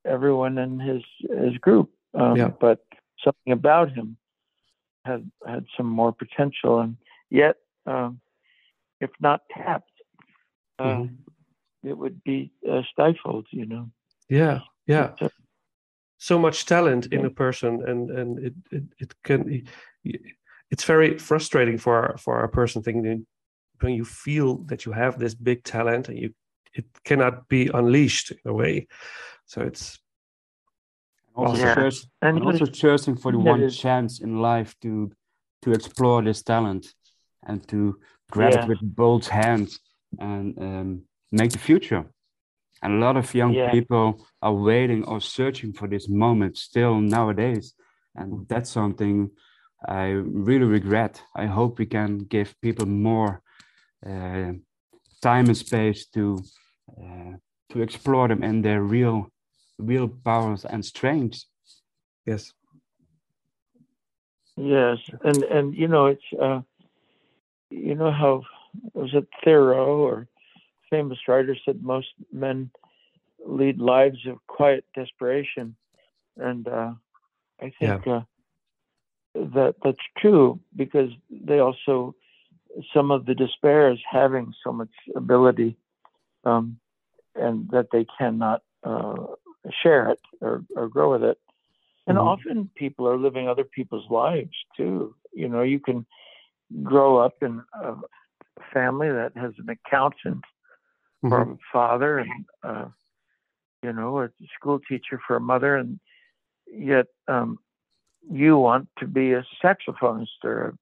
everyone 0.05 0.57
in 0.57 0.79
his 0.79 1.03
his 1.29 1.57
group. 1.57 1.91
Um, 2.13 2.35
Yeah. 2.37 2.49
But 2.49 2.85
something 3.23 3.51
about 3.51 3.91
him 3.91 4.17
had 5.05 5.29
had 5.45 5.65
some 5.75 5.87
more 5.87 6.11
potential, 6.13 6.79
and 6.79 6.97
yet, 7.29 7.57
um, 7.85 8.19
if 9.01 9.09
not 9.19 9.41
tapped, 9.49 9.91
uh, 10.79 10.83
Mhm. 10.83 11.17
It 11.83 11.97
would 11.97 12.23
be 12.23 12.51
uh, 12.69 12.81
stifled. 12.91 13.47
You 13.51 13.65
know. 13.65 13.91
yeah 14.29 14.59
yeah 14.87 15.11
So- 15.19 15.29
so 16.19 16.39
much 16.39 16.65
talent 16.65 17.05
in 17.13 17.25
a 17.25 17.29
person 17.29 17.83
and 17.89 18.09
and 18.09 18.39
it 18.47 18.53
it, 18.71 18.83
it 19.03 19.13
can 19.23 19.39
it's 20.71 20.83
very 20.87 21.17
frustrating 21.19 21.77
for 21.79 22.15
for 22.17 22.43
a 22.43 22.49
person 22.49 22.81
thinking 22.83 23.25
when 23.81 23.93
you 23.93 24.05
feel 24.05 24.57
that 24.69 24.81
you 24.85 24.93
have 24.93 25.17
this 25.19 25.35
big 25.35 25.63
talent 25.63 26.09
and 26.09 26.17
you 26.17 26.29
it 26.73 26.85
cannot 27.03 27.47
be 27.47 27.69
unleashed 27.73 28.31
in 28.31 28.45
a 28.51 28.53
way 28.53 28.87
so 29.45 29.61
it's 29.61 29.99
Also, 31.35 31.57
Yeah. 31.65 31.75
search- 31.75 32.07
And 32.21 32.37
and 32.37 32.45
also 32.47 32.65
searching 32.73 33.15
for 33.21 33.31
the 33.31 33.37
Yeah, 33.37 33.51
one 33.51 33.63
it 33.63 33.67
is. 33.67 33.77
chance 33.81 34.23
in 34.23 34.41
life 34.41 34.73
to 34.81 35.11
to 35.61 35.71
explore 35.71 36.23
this 36.23 36.43
talent 36.43 36.95
and 37.47 37.67
to 37.67 37.77
grab 38.31 38.53
Yeah. 38.53 38.63
it 38.63 38.67
with 38.69 38.81
both 38.95 39.27
hands 39.29 39.79
and 40.19 40.57
um, 40.59 41.06
make 41.31 41.51
the 41.51 41.59
future. 41.59 42.05
And 42.81 42.93
a 42.93 43.05
lot 43.05 43.17
of 43.17 43.33
young 43.33 43.55
Yeah. 43.55 43.71
people 43.71 44.27
are 44.41 44.53
waiting 44.53 45.03
or 45.05 45.19
searching 45.19 45.73
for 45.73 45.87
this 45.87 46.07
moment 46.07 46.57
still 46.57 46.99
nowadays, 47.01 47.73
and 48.15 48.47
that's 48.47 48.69
something 48.69 49.31
I 49.87 50.05
really 50.07 50.65
regret. 50.65 51.21
I 51.35 51.45
hope 51.47 51.79
we 51.79 51.85
can 51.85 52.19
give 52.19 52.55
people 52.61 52.85
more 52.85 53.41
uh, 54.05 54.53
time 55.21 55.45
and 55.47 55.57
space 55.57 56.05
to 56.13 56.43
uh, 57.01 57.33
to 57.71 57.81
explore 57.81 58.27
them 58.27 58.43
and 58.43 58.63
their 58.63 58.81
real 58.83 59.31
real 59.79 60.07
powers 60.07 60.65
and 60.65 60.85
strengths. 60.85 61.47
yes 62.25 62.53
Yes, 64.55 64.97
and 65.23 65.43
and 65.43 65.75
you 65.75 65.87
know 65.87 66.07
it's 66.07 66.29
uh, 66.41 66.61
you 67.69 67.95
know 67.95 68.11
how 68.11 68.43
was 68.93 69.13
it 69.13 69.27
Thoreau 69.43 69.99
or 69.99 70.27
famous 70.89 71.19
writer 71.27 71.55
said 71.65 71.83
most 71.83 72.07
men 72.31 72.69
lead 73.45 73.79
lives 73.79 74.19
of 74.27 74.37
quiet 74.47 74.85
desperation, 74.95 75.75
and 76.37 76.67
uh, 76.67 76.93
I 77.61 77.71
think 77.79 78.07
uh, 78.07 78.21
that 79.35 79.75
that's 79.83 80.05
true 80.17 80.59
because 80.75 81.09
they 81.29 81.59
also 81.59 82.15
some 82.93 83.11
of 83.11 83.25
the 83.25 83.35
despair 83.35 83.91
is 83.91 83.99
having 84.09 84.53
so 84.63 84.71
much 84.71 84.89
ability, 85.15 85.77
um, 86.43 86.77
and 87.35 87.69
that 87.71 87.87
they 87.91 88.05
cannot 88.17 88.61
uh, 88.83 89.15
share 89.81 90.09
it 90.09 90.19
or, 90.41 90.63
or 90.75 90.87
grow 90.87 91.11
with 91.11 91.23
it. 91.23 91.37
And 92.07 92.17
Mhm. 92.17 92.21
often 92.21 92.69
people 92.75 93.07
are 93.07 93.17
living 93.17 93.47
other 93.47 93.63
people's 93.63 94.09
lives 94.09 94.55
too. 94.75 95.15
You 95.33 95.47
know, 95.49 95.61
you 95.61 95.79
can 95.79 96.05
grow 96.83 97.17
up 97.17 97.35
in 97.41 97.61
a 97.73 97.95
family 98.73 99.09
that 99.09 99.35
has 99.35 99.53
an 99.59 99.69
accountant 99.69 100.43
for 101.21 101.45
Mhm. 101.45 101.55
a 101.55 101.57
father 101.71 102.19
and, 102.19 102.45
uh, 102.63 102.85
you 103.83 103.93
know, 103.93 104.21
a 104.21 104.29
school 104.55 104.79
teacher 104.79 105.19
for 105.25 105.35
a 105.37 105.41
mother, 105.41 105.75
and 105.75 105.99
yet 106.67 107.07
um, 107.27 107.59
you 108.29 108.57
want 108.57 108.89
to 108.97 109.07
be 109.07 109.33
a 109.33 109.45
saxophonist 109.63 110.43
or, 110.43 110.75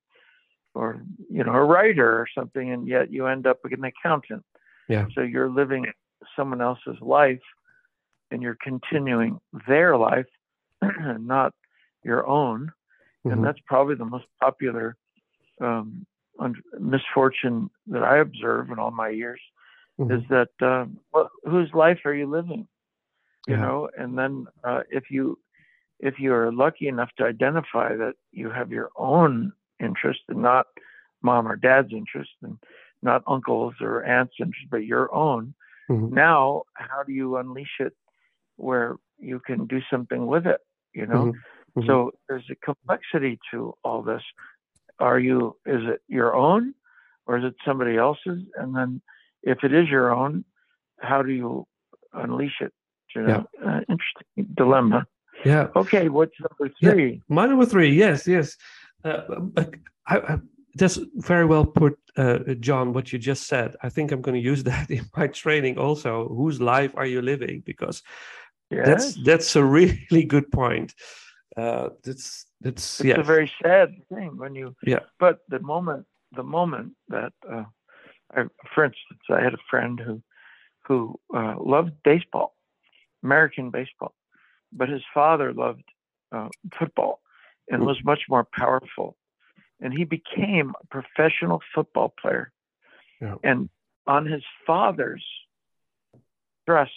or 0.74 1.02
you 1.30 1.44
know, 1.44 1.54
a 1.54 1.64
writer 1.64 2.20
or 2.20 2.28
something, 2.34 2.72
and 2.72 2.88
yet 2.88 3.12
you 3.12 3.28
end 3.28 3.48
up 3.48 3.60
with 3.64 3.74
an 3.74 3.84
accountant. 3.84 4.44
Yeah. 4.88 5.08
So 5.14 5.22
you're 5.22 5.50
living 5.50 5.86
someone 6.36 6.62
else's 6.62 7.00
life, 7.02 7.44
and 8.32 8.42
you're 8.42 8.58
continuing 8.62 9.40
their 9.68 9.98
life, 9.98 10.28
not 10.82 11.54
your 12.04 12.26
own 12.28 12.72
Mhm. 13.26 13.34
and 13.34 13.44
that's 13.44 13.60
probably 13.66 13.96
the 13.96 14.06
most 14.06 14.26
popular 14.40 14.96
um, 15.62 16.06
misfortune 16.80 17.70
that 17.88 18.04
I 18.04 18.18
observe 18.18 18.70
in 18.70 18.80
all 18.80 18.92
my 18.92 19.10
years 19.10 19.42
Mhm. 20.00 20.18
is 20.18 20.24
that 20.30 20.50
um, 20.62 21.00
well, 21.14 21.30
whose 21.44 21.74
life 21.74 22.00
are 22.06 22.14
you 22.14 22.28
living? 22.28 22.68
You 23.48 23.54
Yeah. 23.54 23.62
know, 23.62 23.90
and 23.98 24.18
then 24.18 24.48
uh, 24.64 24.82
if 24.90 25.12
you 25.12 25.38
if 26.00 26.20
you 26.20 26.34
are 26.34 26.52
lucky 26.52 26.88
enough 26.88 27.10
to 27.18 27.26
identify 27.26 27.96
that 27.96 28.16
you 28.32 28.50
have 28.50 28.72
your 28.72 28.90
own 28.96 29.54
interest 29.80 30.22
and 30.30 30.42
not 30.42 30.68
mom 31.22 31.48
or 31.48 31.56
dad's 31.56 31.94
interest 31.94 32.32
and 32.42 32.58
not 33.02 33.24
uncles 33.28 33.76
or 33.82 34.04
aunts' 34.04 34.36
interest, 34.40 34.68
but 34.70 34.86
your 34.86 35.14
own. 35.14 35.54
Mhm. 35.90 36.12
Now, 36.12 36.64
how 36.74 37.04
do 37.04 37.14
you 37.14 37.38
unleash 37.38 37.80
it 37.80 37.94
where 38.58 38.98
you 39.20 39.40
can 39.40 39.66
do 39.68 39.80
something 39.90 40.28
with 40.28 40.46
it? 40.46 40.62
You 40.94 41.06
know, 41.06 41.34
Mhm. 41.34 41.44
Mhm. 41.78 41.88
so 41.88 42.12
there's 42.28 42.50
a 42.50 42.56
complexity 42.56 43.40
to 43.52 43.74
all 43.84 44.02
this. 44.02 44.24
Are 45.00 45.20
you, 45.20 45.58
is 45.66 45.82
it 45.84 46.02
your 46.08 46.36
own 46.36 46.74
or 47.26 47.38
is 47.38 47.44
it 47.46 47.56
somebody 47.66 47.98
else's? 47.98 48.42
And 48.56 48.76
then 48.76 49.02
if 49.46 49.64
it 49.64 49.74
is 49.74 49.88
your 49.90 50.08
own, 50.14 50.44
how 51.00 51.22
do 51.22 51.32
you 51.32 51.66
unleash 52.14 52.58
it? 52.62 52.74
You 53.16 53.22
know, 53.22 53.46
uh, 53.66 53.80
interesting 53.94 54.54
dilemma. 54.62 55.06
yeah 55.46 55.68
Okay, 55.76 56.10
what's 56.10 56.38
number 56.46 56.74
Yeah. 56.82 56.92
three? 56.92 57.22
My 57.30 57.46
number 57.48 57.66
three, 57.66 57.92
yes, 58.06 58.28
yes. 58.28 58.58
Uh, 59.04 59.22
uh, 59.58 59.66
I, 60.08 60.16
I, 60.18 60.38
that's 60.80 60.98
very 61.32 61.46
well 61.46 61.66
put, 61.66 61.94
uh, 62.18 62.40
John. 62.60 62.92
What 62.94 63.14
you 63.14 63.20
just 63.20 63.44
said. 63.48 63.76
I 63.88 63.90
think 63.90 64.12
I'm 64.12 64.22
going 64.22 64.36
to 64.42 64.50
use 64.52 64.64
that 64.72 64.90
in 64.92 65.06
my 65.16 65.28
training 65.28 65.78
also. 65.78 66.28
Whose 66.40 66.60
life 66.60 66.94
are 66.98 67.06
you 67.14 67.22
living? 67.22 67.64
Because 67.66 68.02
Yes. 68.72 68.86
that's 68.88 69.08
that's 69.30 69.56
a 69.56 69.64
really 69.64 70.26
good 70.34 70.48
point. 70.52 70.94
Uh, 71.56 71.90
that's 72.04 72.46
that's 72.64 73.00
it's 73.00 73.06
yes. 73.10 73.18
a 73.20 73.24
very 73.24 73.50
sad 73.64 73.90
thing 74.10 74.32
when 74.42 74.56
you 74.56 74.76
Yeah. 74.84 75.04
but 75.20 75.36
the 75.54 75.60
moment 75.60 76.04
the 76.36 76.44
moment 76.44 76.94
that 77.10 77.34
uh 77.54 77.66
for 78.74 78.84
instance 78.86 79.22
i 79.30 79.42
had 79.42 79.54
a 79.54 79.64
friend 79.70 80.00
who 80.00 80.22
who 80.88 81.20
uh, 81.36 81.56
loved 81.60 81.94
baseball 82.04 82.56
american 83.24 83.70
baseball 83.72 84.14
but 84.72 84.90
his 84.90 85.04
father 85.14 85.54
loved 85.54 85.84
uh, 86.32 86.50
football 86.78 87.22
and 87.72 87.82
Mm. 87.82 87.88
was 87.88 88.04
much 88.04 88.24
more 88.30 88.44
powerful 88.44 89.18
and 89.82 89.92
he 89.94 90.04
became 90.04 90.74
a 90.82 90.88
professional 90.88 91.62
football 91.74 92.10
player 92.22 92.52
Yeah. 93.22 93.36
and 93.44 93.70
on 94.08 94.26
his 94.26 94.44
father's 94.68 95.26
trust 96.68 96.92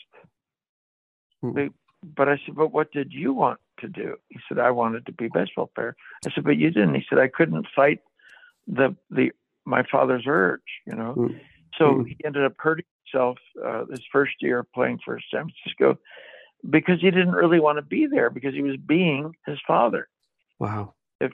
Mm. 1.44 1.54
they, 1.54 1.70
but 2.02 2.28
i 2.28 2.36
said 2.44 2.54
but 2.54 2.72
what 2.72 2.90
did 2.92 3.12
you 3.12 3.32
want 3.32 3.60
to 3.78 3.88
do 3.88 4.16
he 4.28 4.38
said 4.48 4.58
i 4.58 4.70
wanted 4.70 5.06
to 5.06 5.12
be 5.12 5.26
a 5.26 5.30
baseball 5.40 5.70
player 5.74 5.94
I 6.26 6.30
said, 6.32 6.44
but 6.44 6.56
you 6.56 6.70
didn't. 6.70 6.96
He 6.96 7.04
said, 7.08 7.18
I 7.20 7.28
couldn't 7.28 7.66
fight 7.76 8.00
the 8.66 8.96
the 9.18 9.26
my 9.68 9.82
father's 9.90 10.24
urge, 10.26 10.60
you 10.86 10.94
know. 10.94 11.14
Mm. 11.16 11.40
So 11.76 11.84
Mm. 11.96 12.08
he 12.08 12.16
ended 12.24 12.44
up 12.44 12.54
hurting 12.58 12.86
himself 13.04 13.38
uh, 13.64 13.84
his 13.86 14.04
first 14.10 14.36
year 14.40 14.64
playing 14.74 14.98
for 15.04 15.20
San 15.30 15.50
Francisco 15.50 15.98
because 16.68 17.00
he 17.00 17.10
didn't 17.10 17.32
really 17.32 17.60
want 17.60 17.78
to 17.78 17.82
be 17.82 18.06
there 18.06 18.30
because 18.30 18.54
he 18.54 18.62
was 18.62 18.76
being 18.76 19.34
his 19.46 19.58
father. 19.66 20.08
Wow. 20.58 20.94
If 21.20 21.32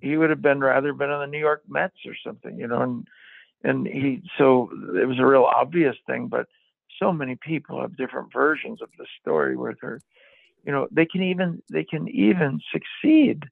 he 0.00 0.16
would 0.16 0.30
have 0.30 0.42
been 0.42 0.60
rather 0.60 0.92
been 0.92 1.10
on 1.10 1.20
the 1.20 1.26
New 1.26 1.38
York 1.38 1.62
Mets 1.68 2.06
or 2.06 2.14
something, 2.26 2.58
you 2.58 2.66
know, 2.66 2.82
and 2.82 3.08
and 3.64 3.86
he 3.86 4.22
so 4.38 4.70
it 5.00 5.06
was 5.06 5.18
a 5.18 5.26
real 5.26 5.44
obvious 5.44 5.96
thing, 6.06 6.28
but 6.28 6.46
so 6.98 7.12
many 7.12 7.36
people 7.36 7.80
have 7.80 7.96
different 7.96 8.32
versions 8.32 8.82
of 8.82 8.88
the 8.98 9.06
story 9.20 9.56
where 9.56 9.74
they're 9.80 10.00
you 10.64 10.72
know, 10.72 10.88
they 10.90 11.06
can 11.06 11.22
even 11.22 11.62
they 11.70 11.84
can 11.84 12.08
even 12.08 12.60
succeed 12.72 13.44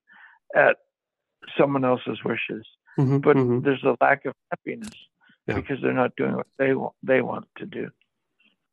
at 0.54 0.76
someone 1.58 1.84
else's 1.84 2.22
wishes, 2.24 2.66
Mhm, 2.98 3.22
but 3.22 3.36
mhm. 3.36 3.62
there's 3.62 3.82
a 3.84 3.96
lack 4.00 4.24
of 4.26 4.34
happiness 4.50 4.90
Yeah. 5.46 5.54
because 5.56 5.78
they're 5.82 5.92
not 5.92 6.16
doing 6.16 6.34
what 6.36 6.46
they 6.58 6.74
want 6.74 6.94
they 7.02 7.22
want 7.22 7.46
to 7.58 7.66
do. 7.66 7.90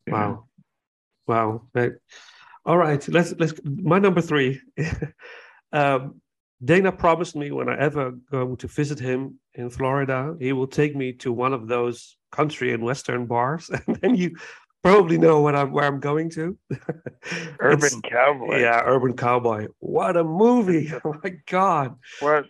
you 0.06 0.14
know? 0.14 0.18
Wow. 0.18 0.48
Wow. 1.28 1.62
Right. 1.74 1.92
All 2.66 2.78
right. 2.78 3.08
Let's 3.08 3.34
let's 3.38 3.54
my 3.64 4.00
number 4.00 4.22
three. 4.22 4.62
um, 5.74 6.22
Dana 6.64 6.92
promised 6.92 7.36
me 7.36 7.52
when 7.52 7.70
I 7.70 7.78
ever 7.78 8.12
go 8.32 8.56
to 8.56 8.68
visit 8.68 9.00
him 9.00 9.40
in 9.54 9.70
Florida, 9.70 10.36
he 10.40 10.54
will 10.54 10.68
take 10.68 10.96
me 10.96 11.14
to 11.14 11.32
one 11.32 11.54
of 11.54 11.68
those 11.68 12.18
country 12.32 12.74
and 12.74 12.84
western 12.84 13.26
bars, 13.28 13.70
and 13.88 13.96
then 14.02 14.16
you 14.16 14.36
probably 14.84 15.18
know 15.18 15.42
what 15.42 15.56
I'm 15.56 15.72
where 15.72 15.86
I'm 15.86 16.00
going 16.00 16.30
to. 16.32 16.58
Urban 17.60 18.02
Cowboy. 18.02 18.60
yeah, 18.62 18.82
Urban 18.86 19.16
Cowboy. 19.16 19.68
What 19.80 20.18
a 20.18 20.24
movie! 20.24 20.92
Oh 21.06 21.14
my 21.24 21.34
god! 21.48 21.96
What? 22.22 22.46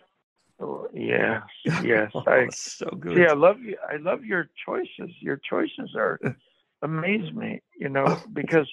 Oh, 0.60 0.88
Yes, 0.92 1.42
yes. 1.82 2.10
Oh, 2.14 2.22
I 2.26 2.38
it's 2.44 2.72
so 2.72 2.86
good. 2.98 3.16
see. 3.16 3.26
I 3.26 3.32
love 3.34 3.60
you. 3.60 3.76
I 3.88 3.96
love 3.96 4.24
your 4.24 4.48
choices. 4.64 5.10
Your 5.20 5.36
choices 5.48 5.94
are 5.96 6.18
amaze 6.82 7.32
me. 7.32 7.62
You 7.78 7.88
know, 7.88 8.20
because 8.32 8.68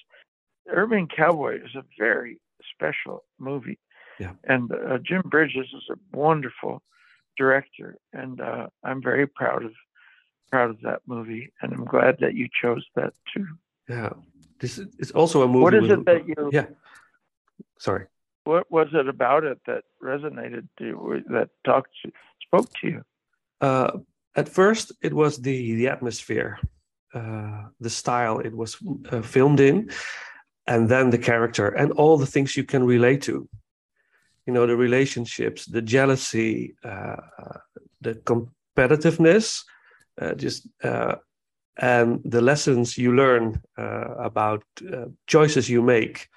Urban 0.68 1.06
Cowboy 1.08 1.56
is 1.64 1.74
a 1.74 1.84
very 1.98 2.38
special 2.74 3.24
movie. 3.38 3.78
Yeah. 4.18 4.32
And 4.44 4.72
uh, 4.72 4.98
Jim 4.98 5.22
Bridges 5.26 5.66
is 5.74 5.84
a 5.90 6.16
wonderful 6.16 6.82
director, 7.36 7.96
and 8.12 8.40
uh, 8.40 8.68
I'm 8.82 9.02
very 9.02 9.26
proud 9.26 9.64
of 9.64 9.72
proud 10.50 10.70
of 10.70 10.80
that 10.82 11.02
movie, 11.06 11.52
and 11.60 11.72
I'm 11.72 11.84
glad 11.84 12.18
that 12.20 12.34
you 12.34 12.48
chose 12.62 12.84
that 12.94 13.12
too. 13.34 13.46
Yeah, 13.88 14.10
this 14.60 14.78
is 14.78 14.88
it's 14.98 15.10
also 15.10 15.42
a 15.42 15.46
movie. 15.46 15.62
What 15.64 15.74
is 15.74 15.82
with- 15.82 15.90
it 16.00 16.04
that 16.06 16.26
you? 16.28 16.50
Yeah. 16.52 16.66
Sorry. 17.78 18.06
What 18.46 18.70
was 18.70 18.88
it 18.92 19.08
about 19.08 19.42
it 19.42 19.58
that 19.66 19.82
resonated 20.00 20.68
to 20.78 20.84
you, 20.84 21.24
that 21.30 21.48
talked 21.64 21.90
to, 22.04 22.12
spoke 22.46 22.72
to 22.80 22.86
you? 22.86 23.02
Uh, 23.60 23.90
at 24.36 24.48
first, 24.48 24.92
it 25.02 25.12
was 25.12 25.38
the 25.38 25.74
the 25.74 25.88
atmosphere, 25.88 26.58
uh, 27.12 27.64
the 27.80 27.90
style 27.90 28.38
it 28.38 28.54
was 28.54 28.76
uh, 29.10 29.22
filmed 29.22 29.60
in, 29.60 29.90
and 30.66 30.88
then 30.88 31.10
the 31.10 31.18
character 31.18 31.68
and 31.68 31.90
all 31.92 32.16
the 32.18 32.32
things 32.34 32.56
you 32.56 32.64
can 32.64 32.84
relate 32.84 33.22
to. 33.22 33.48
You 34.46 34.52
know, 34.52 34.66
the 34.66 34.76
relationships, 34.76 35.66
the 35.66 35.82
jealousy, 35.82 36.76
uh, 36.84 37.16
the 38.00 38.14
competitiveness, 38.14 39.64
uh, 40.20 40.34
just 40.34 40.68
uh, 40.84 41.16
and 41.78 42.20
the 42.24 42.40
lessons 42.40 42.96
you 42.96 43.12
learn 43.12 43.60
about 43.76 44.62
choices 45.26 45.68
you 45.68 45.82
make. 45.82 46.28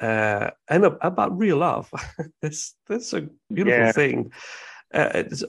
Uh, 0.00 0.50
and 0.68 0.84
about 0.84 1.38
real 1.38 1.58
love. 1.58 1.90
that's 2.42 2.74
that's 2.88 3.12
a 3.14 3.28
beautiful 3.50 3.84
Yeah. 3.84 3.92
thing 3.92 4.32
uh, 4.94 5.10
it's 5.14 5.44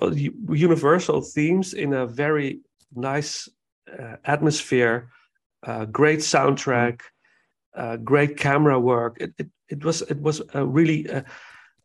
universal 0.50 1.22
themes 1.22 1.74
in 1.74 1.94
a 1.94 2.06
very 2.06 2.62
nice 2.96 3.50
uh, 3.92 4.16
atmosphere, 4.26 5.10
uh, 5.64 5.86
great 5.86 6.20
soundtrack, 6.20 7.02
uh, 7.76 7.98
great 7.98 8.38
camera 8.38 8.80
work. 8.80 9.18
It, 9.20 9.34
it, 9.38 9.48
it 9.70 9.84
was 9.86 10.02
it 10.02 10.20
was 10.20 10.42
really. 10.54 11.10
Uh, 11.10 11.22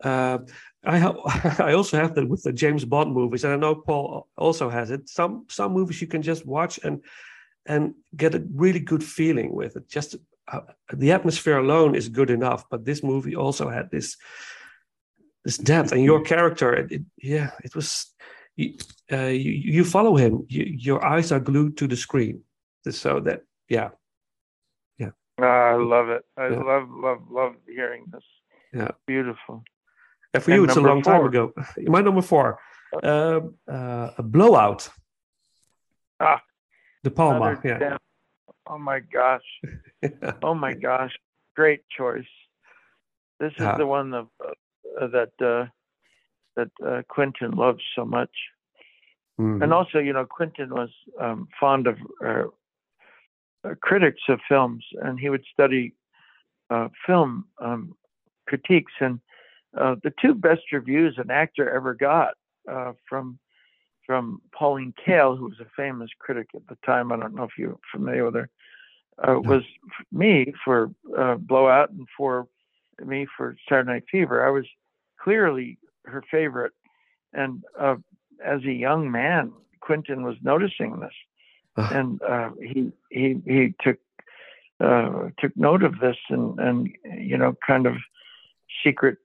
uh, 0.03 0.39
I 0.85 0.99
ha- 0.99 1.57
I 1.65 1.75
also 1.75 1.97
have 1.97 2.15
that 2.15 2.29
with 2.29 2.43
the 2.43 2.53
James 2.53 2.85
Bond 2.85 3.13
movies, 3.13 3.45
and 3.45 3.53
I 3.53 3.57
know 3.57 3.75
Paul 3.77 4.27
also 4.37 4.69
has 4.69 4.91
it. 4.91 5.09
Some 5.09 5.45
some 5.49 5.73
movies 5.73 6.01
you 6.01 6.09
can 6.09 6.23
just 6.23 6.47
watch 6.47 6.81
and 6.83 7.03
and 7.67 7.95
get 8.17 8.35
a 8.35 8.43
really 8.55 8.81
good 8.81 9.05
feeling 9.05 9.55
with 9.55 9.77
it. 9.77 9.89
Just 9.89 10.15
uh, 10.15 10.19
the 10.93 11.13
atmosphere 11.13 11.59
alone 11.59 11.95
is 11.95 12.09
good 12.09 12.31
enough, 12.31 12.65
but 12.71 12.85
this 12.85 13.03
movie 13.03 13.37
also 13.37 13.69
had 13.69 13.91
this 13.91 14.17
this 15.45 15.59
depth 15.59 15.93
and 15.93 16.05
your 16.05 16.21
character 16.23 16.73
it, 16.73 16.93
it- 16.93 17.03
yeah 17.19 17.51
it 17.65 17.75
was 17.75 18.15
you, 18.57 18.75
uh, 19.13 19.27
you 19.45 19.51
you 19.51 19.85
follow 19.85 20.15
him 20.17 20.47
you, 20.49 20.65
your 20.89 21.05
eyes 21.05 21.33
are 21.33 21.41
glued 21.41 21.77
to 21.77 21.89
the 21.89 21.97
screen 21.97 22.45
so 22.91 23.21
that 23.21 23.43
yeah 23.69 23.91
Ah, 25.41 25.71
I 25.73 25.75
love 25.75 26.09
it. 26.11 26.23
I 26.37 26.49
Yeah. 26.51 26.63
love, 26.63 26.89
love, 26.91 27.21
love 27.31 27.55
hearing 27.67 28.05
this. 28.13 28.25
Yeah. 28.73 28.91
Beautiful. 29.07 29.65
and 30.35 30.43
for 30.43 30.51
And 30.53 30.59
you 30.59 30.65
it's 30.65 30.77
a 30.77 30.81
long 30.81 31.03
time 31.03 31.25
ago 31.25 31.53
my 31.97 32.01
number 32.03 32.23
four 32.23 32.59
um, 33.03 33.55
uh, 33.67 34.11
a 34.19 34.23
blowout 34.23 34.91
Ah, 36.21 36.41
De 37.03 37.11
Palma 37.11 37.59
yeah 37.65 37.97
Oh 38.67 38.79
my 38.79 39.01
gosh. 39.01 39.43
Oh 40.43 40.55
my 40.55 40.75
gosh. 40.75 41.13
Great 41.55 41.83
choice. 41.97 42.27
This 43.39 43.53
is 43.59 43.67
the 43.79 43.87
one 43.87 44.11
that 44.11 44.27
uh, 44.45 45.07
that 45.09 45.33
uh, 45.41 45.67
that 46.57 46.71
uh, 46.85 47.03
Quentin 47.09 47.53
loves 47.53 47.83
so 47.95 48.05
much. 48.05 48.31
Mhm. 49.41 49.63
And 49.63 49.73
also, 49.73 49.99
you 49.99 50.13
know, 50.13 50.27
Quentin 50.27 50.71
was 50.71 50.91
um, 51.21 51.49
fond 51.59 51.87
of 51.87 51.99
uh, 52.25 52.45
uh, 53.65 53.75
critics 53.81 54.23
of 54.29 54.41
films, 54.49 54.85
and 55.03 55.19
he 55.19 55.29
would 55.29 55.45
study 55.53 55.95
uh, 56.71 56.89
film 57.07 57.45
um, 57.59 57.95
critiques. 58.47 58.93
And 59.01 59.21
uh, 59.77 59.97
the 60.03 60.13
two 60.21 60.35
best 60.35 60.73
reviews 60.73 61.15
an 61.19 61.31
actor 61.31 61.69
ever 61.71 61.95
got 61.95 62.35
uh, 62.71 62.93
from 63.09 63.39
from 64.07 64.41
Pauline 64.53 64.95
Kael, 65.07 65.37
who 65.37 65.45
was 65.45 65.61
a 65.61 65.67
famous 65.77 66.11
critic 66.19 66.49
at 66.55 66.67
the 66.69 66.77
time. 66.85 67.13
I 67.13 67.17
don't 67.17 67.35
know 67.35 67.45
if 67.45 67.59
you're 67.59 67.79
familiar 67.93 68.25
with 68.25 68.35
her. 68.35 68.49
Uh, 69.19 69.41
Was 69.41 69.63
me 70.11 70.53
for 70.65 70.91
uh, 71.17 71.37
Blowout 71.37 71.91
and 71.91 72.09
for 72.17 72.49
me 73.05 73.27
for 73.37 73.57
Saturday 73.69 73.93
Night 73.93 74.05
Fever. 74.11 74.47
I 74.47 74.51
was 74.51 74.65
clearly 75.21 75.79
her 76.07 76.23
favorite, 76.31 76.73
and 77.33 77.63
uh, 77.79 77.97
as 78.45 78.65
a 78.65 78.73
young 78.73 79.11
man, 79.11 79.53
Quentin 79.81 80.23
was 80.25 80.37
noticing 80.43 81.01
this, 81.01 81.13
and 81.93 82.23
uh, 82.23 82.51
he 82.61 82.93
he 83.11 83.41
he 83.47 83.75
took 83.81 83.99
uh, 84.81 85.29
took 85.39 85.57
note 85.57 85.83
of 85.83 86.01
this, 86.01 86.17
and 86.29 86.59
and 86.59 86.91
you 87.19 87.37
know, 87.37 87.55
kind 87.67 87.87
of 87.87 87.97
secret 88.85 89.19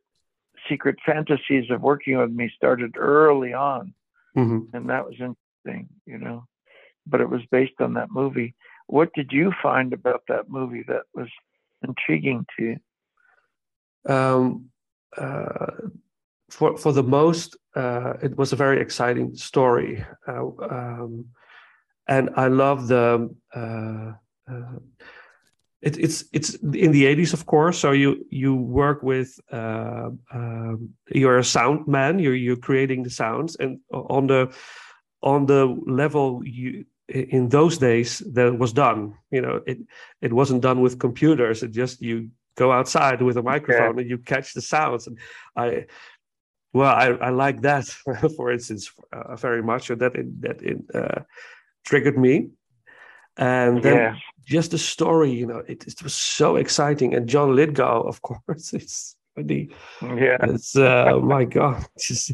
secret 0.69 0.97
fantasies 1.05 1.69
of 1.69 1.81
working 1.81 2.17
with 2.17 2.31
me 2.31 2.51
started 2.55 2.95
early 2.97 3.53
on, 3.53 3.93
Mhm. 4.37 4.67
and 4.73 4.89
that 4.89 5.05
was 5.05 5.15
interesting, 5.19 5.89
you 6.05 6.17
know. 6.17 6.45
But 7.05 7.21
it 7.21 7.29
was 7.29 7.41
based 7.51 7.79
on 7.79 7.93
that 7.95 8.11
movie. 8.11 8.53
What 8.87 9.09
did 9.13 9.31
you 9.31 9.51
find 9.61 9.93
about 9.93 10.23
that 10.27 10.49
movie 10.49 10.83
that 10.87 11.03
was 11.13 11.29
intriguing 11.81 12.45
to 12.57 12.63
you? 12.63 12.77
um, 14.07 14.69
uh, 15.17 15.71
for 16.49 16.77
for 16.77 16.93
the 16.93 17.03
most, 17.03 17.57
uh, 17.75 18.13
it 18.21 18.37
was 18.37 18.53
a 18.53 18.55
very 18.55 18.79
exciting 18.81 19.35
story, 19.35 20.05
uh, 20.27 20.47
um, 20.69 21.25
and 22.07 22.29
I 22.35 22.47
love 22.47 22.87
the. 22.87 23.29
Uh, 25.85 25.89
uh, 25.89 25.89
it, 25.89 25.97
it's 25.97 26.23
it's 26.33 26.55
in 26.55 26.91
the 26.91 27.05
80s, 27.05 27.33
of 27.33 27.45
course. 27.45 27.79
So 27.79 27.91
you 27.91 28.25
you 28.29 28.55
work 28.55 29.03
with 29.03 29.39
uh, 29.51 30.09
um, 30.33 30.89
you're 31.13 31.37
a 31.37 31.43
sound 31.43 31.87
man. 31.87 32.19
You're 32.19 32.35
you're 32.35 32.57
creating 32.57 33.03
the 33.03 33.09
sounds, 33.09 33.55
and 33.59 33.79
on 33.91 34.27
the 34.27 34.53
on 35.21 35.45
the 35.45 35.65
level 35.85 36.41
you 36.45 36.85
in 37.09 37.49
those 37.49 37.77
days 37.77 38.19
that 38.33 38.59
was 38.59 38.73
done. 38.73 39.13
You 39.31 39.41
know, 39.41 39.61
it 39.65 39.77
it 40.21 40.33
wasn't 40.33 40.61
done 40.61 40.81
with 40.81 40.99
computers. 40.99 41.63
It 41.63 41.71
just 41.71 42.01
you 42.01 42.29
go 42.57 42.71
outside 42.71 43.21
with 43.21 43.37
a 43.37 43.43
microphone 43.43 43.99
and 43.99 44.09
you 44.09 44.17
catch 44.17 44.53
the 44.53 44.61
sounds. 44.61 45.07
And 45.07 45.17
I, 45.55 45.85
well, 46.73 46.93
I, 46.93 47.27
I 47.27 47.29
like 47.29 47.61
that, 47.61 47.85
for 48.35 48.51
instance, 48.51 48.91
uh, 49.13 49.35
very 49.35 49.63
much. 49.63 49.87
So 49.87 49.95
that 49.95 50.15
it, 50.15 50.41
that 50.41 50.61
it 50.61 50.77
uh, 50.93 51.21
triggered 51.85 52.17
me. 52.17 52.49
And 53.37 53.81
then 53.83 53.95
Yeah. 53.95 54.15
just 54.45 54.71
the 54.71 54.77
story, 54.77 55.31
you 55.31 55.45
know, 55.45 55.61
it, 55.67 55.85
it 55.87 56.01
was 56.03 56.13
so 56.13 56.55
exciting. 56.55 57.13
And 57.15 57.27
John 57.29 57.55
Lithgow, 57.55 58.01
of 58.01 58.21
course, 58.21 58.73
it's 58.79 59.15
the 59.35 59.69
Yeah. 60.01 60.37
it's 60.41 60.75
uh, 60.75 61.19
my 61.21 61.45
God. 61.45 61.85
Just, 61.99 62.31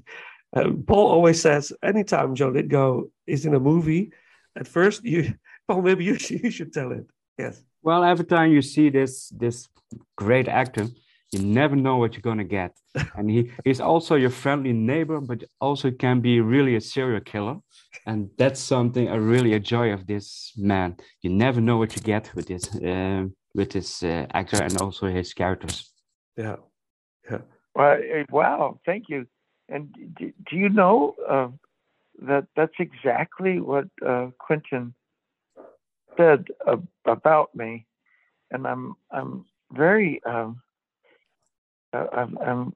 uh, 0.55 0.69
Paul 0.87 1.07
always 1.11 1.41
says, 1.41 1.73
anytime 1.83 2.35
John 2.35 2.53
Lithgow 2.53 3.03
is 3.27 3.45
in 3.45 3.53
a 3.55 3.59
movie, 3.59 4.11
at 4.55 4.67
first 4.67 5.03
you, 5.03 5.33
Paul, 5.67 5.81
maybe 5.81 6.05
you 6.05 6.17
should, 6.17 6.43
you 6.43 6.51
should 6.51 6.71
tell 6.73 6.91
it. 6.91 7.05
Yes. 7.37 7.63
Well, 7.81 8.03
every 8.03 8.25
time 8.25 8.51
you 8.51 8.61
see 8.61 8.89
this 8.89 9.29
this 9.37 9.67
great 10.15 10.47
actor, 10.47 10.87
You 11.33 11.39
never 11.39 11.75
know 11.75 11.97
what 11.97 12.13
you're 12.13 12.21
gonna 12.21 12.43
get. 12.43 12.77
and 13.17 13.29
he, 13.29 13.51
he's 13.65 13.81
also 13.81 14.15
your 14.15 14.29
friendly 14.29 14.71
neighbor, 14.71 15.19
but 15.19 15.43
also 15.59 15.89
can 15.89 16.21
be 16.21 16.39
really 16.41 16.75
a 16.75 16.81
serial 16.81 17.21
killer. 17.21 17.57
And 18.05 18.29
that's 18.37 18.59
something 18.59 19.09
I 19.09 19.15
really 19.15 19.53
enjoy 19.53 19.93
of 19.93 20.05
this 20.05 20.53
man. 20.57 20.97
You 21.21 21.31
never 21.31 21.59
know 21.59 21.77
what 21.77 21.95
you 21.95 22.01
get 22.03 22.29
with 22.35 22.47
this 22.47 22.75
uh, 22.75 23.25
with 23.55 23.71
this 23.71 24.03
uh, 24.03 24.27
actor 24.33 24.61
and 24.61 24.79
also 24.79 25.07
his 25.07 25.33
characters. 25.33 25.91
Yeah, 26.37 26.57
yeah. 27.29 27.39
Well, 27.73 27.97
eh, 27.97 28.25
wow, 28.29 28.79
thank 28.85 29.09
you. 29.09 29.25
And 29.69 29.91
do, 30.19 30.31
do 30.49 30.55
you 30.55 30.69
know 30.69 31.15
uh, 31.27 31.47
that 32.27 32.45
that's 32.55 32.77
exactly 32.79 33.59
what 33.59 33.85
uh, 34.05 34.27
Quentin 34.37 34.93
said 36.15 36.45
about 37.05 37.55
me, 37.55 37.87
and 38.51 38.67
I'm 38.67 38.95
I'm 39.11 39.45
very 39.71 40.21
um, 40.25 40.33
uh, 40.35 40.51
I'm, 41.93 42.37
I'm 42.37 42.75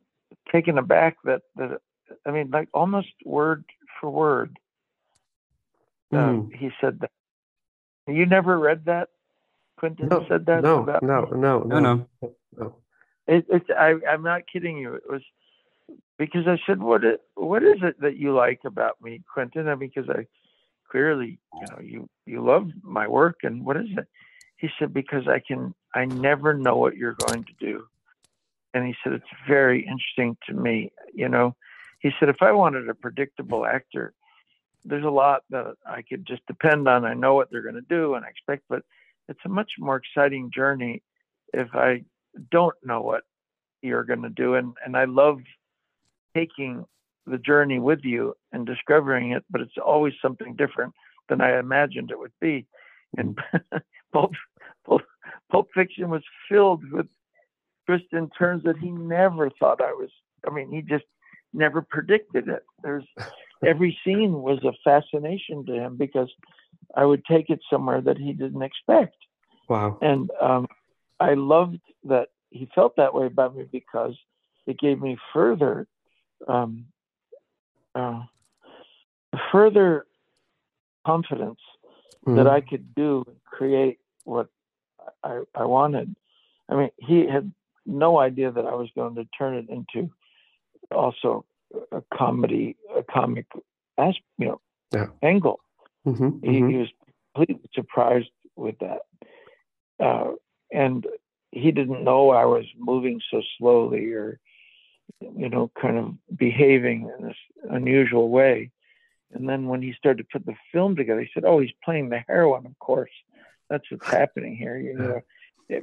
taken 0.51 0.77
aback 0.77 1.17
that 1.23 1.41
that 1.55 1.79
I 2.25 2.31
mean 2.31 2.49
like 2.51 2.69
almost 2.73 3.09
word 3.25 3.65
for 3.99 4.09
word. 4.09 4.57
Mm. 6.13 6.53
he 6.55 6.69
said 6.79 7.01
that. 7.01 7.11
You 8.07 8.25
never 8.25 8.57
read 8.57 8.85
that? 8.85 9.09
Quentin 9.77 10.07
no, 10.07 10.25
said 10.29 10.45
that. 10.45 10.63
No, 10.63 10.83
no, 10.83 10.99
no, 11.01 11.25
no, 11.25 11.59
no, 11.63 11.79
no, 11.79 12.07
no. 12.57 12.75
It, 13.27 13.45
it's 13.49 13.69
I, 13.77 13.95
I'm 14.09 14.23
not 14.23 14.43
kidding 14.51 14.77
you. 14.77 14.95
It 14.95 15.03
was 15.09 15.21
because 16.17 16.47
I 16.47 16.57
said, 16.65 16.81
"What 16.81 17.01
what 17.35 17.63
is 17.63 17.77
it 17.83 17.99
that 18.01 18.17
you 18.17 18.33
like 18.33 18.61
about 18.65 19.01
me, 19.01 19.21
Quentin?" 19.31 19.67
I 19.67 19.75
mean, 19.75 19.91
because 19.93 20.09
I 20.09 20.25
clearly, 20.89 21.39
you 21.61 21.67
know, 21.67 21.79
you 21.81 22.09
you 22.25 22.43
love 22.43 22.69
my 22.81 23.07
work, 23.07 23.39
and 23.43 23.65
what 23.65 23.77
is 23.77 23.87
it? 23.95 24.07
He 24.57 24.69
said, 24.79 24.93
"Because 24.93 25.27
I 25.27 25.39
can, 25.45 25.75
I 25.93 26.05
never 26.05 26.53
know 26.53 26.77
what 26.77 26.95
you're 26.95 27.17
going 27.27 27.43
to 27.43 27.53
do," 27.59 27.85
and 28.73 28.85
he 28.85 28.95
said, 29.03 29.13
"It's 29.13 29.25
very 29.47 29.85
interesting 29.85 30.37
to 30.47 30.53
me." 30.53 30.91
You 31.13 31.29
know, 31.29 31.55
he 31.99 32.11
said, 32.19 32.29
"If 32.29 32.41
I 32.41 32.51
wanted 32.51 32.89
a 32.89 32.93
predictable 32.93 33.65
actor, 33.65 34.13
there's 34.87 35.05
a 35.05 35.09
lot 35.09 35.43
that 35.49 35.75
I 35.85 36.01
could 36.01 36.25
just 36.25 36.45
depend 36.47 36.87
on. 36.87 37.05
I 37.05 37.13
know 37.13 37.35
what 37.35 37.51
they're 37.51 37.61
going 37.61 37.75
to 37.75 37.81
do 37.81 38.15
and 38.15 38.25
I 38.25 38.29
expect, 38.29 38.63
but 38.69 38.83
it's 39.27 39.39
a 39.45 39.49
much 39.49 39.71
more 39.79 39.97
exciting 39.97 40.49
journey 40.53 41.03
if 41.53 41.67
I 41.73 42.03
don't 42.51 42.75
know 42.83 43.01
what 43.01 43.23
you're 43.81 44.05
going 44.05 44.21
to 44.21 44.29
do. 44.29 44.55
And, 44.55 44.73
and 44.85 44.95
I 44.95 45.05
love 45.05 45.39
taking 46.35 46.85
the 47.25 47.37
journey 47.37 47.79
with 47.79 47.99
you 48.03 48.35
and 48.53 48.65
discovering 48.65 49.31
it, 49.31 49.43
but 49.49 49.61
it's 49.61 49.77
always 49.83 50.13
something 50.21 50.55
different 50.55 50.93
than 51.27 51.41
I 51.41 51.59
imagined 51.59 52.11
it 52.11 52.19
would 52.19 52.31
be. 52.39 52.65
And 53.17 53.37
Pulp, 54.13 54.31
Pulp, 54.85 55.01
Pulp 55.51 55.67
Fiction 55.73 56.09
was 56.09 56.23
filled 56.49 56.89
with 56.91 57.07
twists 57.87 58.09
and 58.11 58.31
turns 58.37 58.63
that 58.63 58.77
he 58.77 58.89
never 58.91 59.49
thought 59.49 59.81
I 59.81 59.93
was. 59.93 60.09
I 60.47 60.51
mean, 60.53 60.71
he 60.71 60.81
just 60.81 61.05
never 61.53 61.81
predicted 61.81 62.47
it. 62.47 62.63
There's 62.83 63.05
every 63.65 63.97
scene 64.03 64.33
was 64.41 64.59
a 64.63 64.73
fascination 64.83 65.65
to 65.65 65.73
him 65.73 65.97
because 65.97 66.29
I 66.95 67.05
would 67.05 67.25
take 67.25 67.49
it 67.49 67.59
somewhere 67.69 68.01
that 68.01 68.17
he 68.17 68.33
didn't 68.33 68.61
expect. 68.61 69.15
Wow. 69.67 69.97
And 70.01 70.29
um, 70.41 70.67
I 71.19 71.33
loved 71.33 71.79
that 72.05 72.29
he 72.51 72.69
felt 72.75 72.95
that 72.97 73.13
way 73.13 73.25
about 73.25 73.55
me 73.55 73.65
because 73.69 74.15
it 74.65 74.79
gave 74.79 75.01
me 75.01 75.17
further 75.33 75.87
um, 76.47 76.85
uh, 77.95 78.23
further 79.51 80.05
confidence 81.05 81.59
mm-hmm. 82.25 82.35
that 82.35 82.47
I 82.47 82.61
could 82.61 82.93
do 82.95 83.23
and 83.27 83.37
create 83.43 83.99
what 84.23 84.47
I, 85.23 85.41
I 85.55 85.65
wanted. 85.65 86.15
I 86.69 86.75
mean, 86.75 86.89
he 86.97 87.27
had 87.27 87.51
no 87.87 88.19
idea 88.19 88.51
that 88.51 88.65
I 88.65 88.75
was 88.75 88.89
going 88.95 89.15
to 89.15 89.25
turn 89.37 89.55
it 89.55 89.69
into 89.69 90.11
also 90.91 91.45
a 91.91 92.01
comedy, 92.13 92.75
a 92.95 93.03
comic, 93.03 93.45
as 93.97 94.15
you 94.37 94.47
know, 94.47 94.61
yeah. 94.93 95.07
angle. 95.21 95.59
Mm-hmm, 96.05 96.39
he, 96.41 96.59
mm-hmm. 96.59 96.69
he, 96.69 96.77
was 96.77 96.87
completely 97.35 97.69
surprised 97.73 98.29
with 98.55 98.75
that, 98.79 99.01
uh, 99.99 100.31
and 100.71 101.05
he 101.51 101.71
didn't 101.71 102.03
know 102.03 102.29
I 102.29 102.45
was 102.45 102.65
moving 102.77 103.21
so 103.31 103.41
slowly 103.57 104.11
or, 104.13 104.39
you 105.19 105.49
know, 105.49 105.71
kind 105.79 105.97
of 105.97 106.37
behaving 106.37 107.09
in 107.17 107.27
this 107.27 107.37
unusual 107.69 108.29
way. 108.29 108.71
And 109.33 109.47
then 109.49 109.67
when 109.67 109.81
he 109.81 109.93
started 109.93 110.23
to 110.23 110.29
put 110.31 110.45
the 110.45 110.55
film 110.71 110.95
together, 110.95 111.21
he 111.21 111.29
said, 111.33 111.43
"Oh, 111.45 111.59
he's 111.59 111.71
playing 111.83 112.09
the 112.09 112.23
heroine, 112.27 112.65
of 112.65 112.77
course. 112.79 113.11
That's 113.69 113.89
what's 113.91 114.07
happening 114.07 114.55
here." 114.55 114.77
You 114.77 114.93
know, 114.93 115.21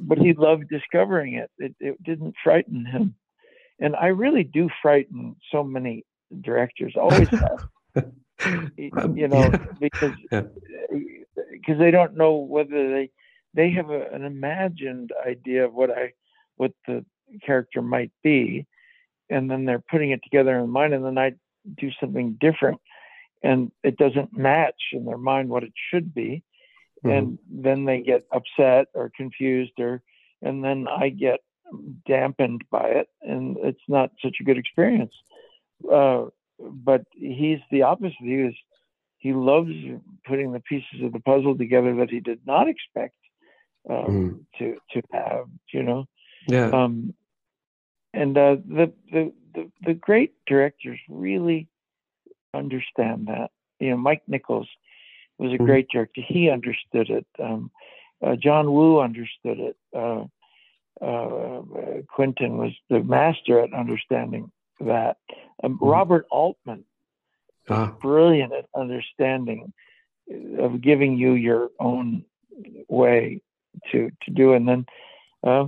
but 0.01 0.19
he 0.19 0.33
loved 0.33 0.69
discovering 0.69 1.35
it. 1.35 1.51
It, 1.59 1.75
it 1.81 2.03
didn't 2.03 2.35
frighten 2.43 2.85
him. 2.85 3.15
And 3.81 3.97
I 3.97 4.07
really 4.07 4.45
do 4.45 4.69
frighten 4.81 5.37
so 5.51 5.65
many 5.65 6.05
directors. 6.41 6.95
Always 6.97 7.29
have, 7.31 7.69
um, 8.47 9.17
you 9.17 9.29
know, 9.29 9.51
because 9.81 10.13
because 10.31 10.49
eh, 11.69 11.75
they 11.79 11.91
don't 11.91 12.17
know 12.17 12.37
whether 12.37 12.91
they 12.91 13.11
they 13.55 13.71
have 13.71 13.91
a, 13.91 14.07
an 14.13 14.25
imagined 14.25 15.11
idea 15.27 15.65
of 15.65 15.75
what 15.75 15.91
I 15.91 16.13
what 16.57 16.73
the 16.87 17.05
character 17.45 17.83
might 17.83 18.13
be, 18.23 18.67
and 19.29 19.51
then 19.51 19.65
they're 19.65 19.83
putting 19.91 20.11
it 20.11 20.23
together 20.23 20.59
in 20.59 20.71
mind, 20.71 20.95
and 20.95 21.05
then 21.05 21.19
I 21.19 21.33
do 21.77 21.91
something 22.01 22.37
different, 22.41 22.81
and 23.43 23.73
it 23.83 23.97
doesn't 23.97 24.37
match 24.37 24.93
in 24.93 25.05
their 25.05 25.19
mind 25.19 25.49
what 25.49 25.65
it 25.65 25.73
should 25.91 26.15
be, 26.15 26.43
mm-hmm. 27.05 27.11
and 27.11 27.39
then 27.51 27.85
they 27.85 28.01
get 28.01 28.27
upset 28.33 28.87
or 28.95 29.11
confused 29.17 29.79
or 29.79 30.03
and 30.43 30.63
then 30.63 30.87
I 30.89 31.09
get 31.09 31.41
dampened 32.07 32.65
by 32.71 32.89
it, 32.89 33.09
and 33.23 33.57
it's 33.63 33.81
not 33.89 34.11
such 34.23 34.37
a 34.41 34.45
good 34.45 34.59
experience. 34.59 35.15
Uh, 35.91 36.27
but 36.59 37.03
he's 37.13 37.59
the 37.71 37.83
opposite. 37.83 38.15
He 38.21 38.35
is 38.35 38.55
he 39.19 39.33
loves 39.33 39.73
putting 40.27 40.53
the 40.53 40.61
pieces 40.61 41.03
of 41.03 41.13
the 41.13 41.21
puzzle 41.21 41.57
together 41.57 41.95
that 41.97 42.11
he 42.11 42.21
did 42.21 42.41
not 42.47 42.69
expect 42.69 43.17
um, 43.89 43.97
mm. 43.97 44.59
to 44.59 44.77
to 44.93 45.03
have. 45.13 45.47
You 45.73 45.83
know. 45.83 46.05
Yeah. 46.47 46.71
Um, 46.71 47.15
and 48.13 48.37
uh, 48.37 48.57
the, 48.67 48.93
the 49.11 49.33
the 49.55 49.71
the 49.83 49.95
great 49.95 50.35
directors 50.47 51.01
really 51.09 51.69
understand 52.53 53.27
that. 53.29 53.51
You 53.81 53.91
know, 53.91 53.97
Mike 53.97 54.23
Nichols 54.29 54.69
was 55.39 55.53
a 55.53 55.59
mm. 55.59 55.67
great 55.67 55.89
director. 55.93 56.21
He 56.27 56.51
understood 56.51 57.11
it. 57.11 57.27
Um, 57.43 57.71
uh, 58.25 58.37
John 58.37 58.73
Woo 58.73 59.01
understood 59.01 59.59
it. 59.59 59.77
Uh, 59.95 60.25
uh, 61.05 61.63
Quentin 62.09 62.57
was 62.57 62.73
the 62.89 63.03
master 63.03 63.61
at 63.61 63.73
understanding 63.73 64.51
that. 64.81 65.17
Um, 65.63 65.75
mm-hmm. 65.75 65.85
Robert 65.87 66.27
Altman 66.31 66.85
was 67.69 67.89
uh 67.89 67.93
brilliant 68.01 68.53
at 68.53 68.67
understanding 68.75 69.73
of 70.59 70.81
giving 70.81 71.17
you 71.17 71.33
your 71.33 71.71
own 71.81 72.25
way 72.89 73.41
to 73.91 74.11
to 74.23 74.31
do, 74.31 74.53
and 74.53 74.69
then 74.69 74.87
uh, 75.43 75.67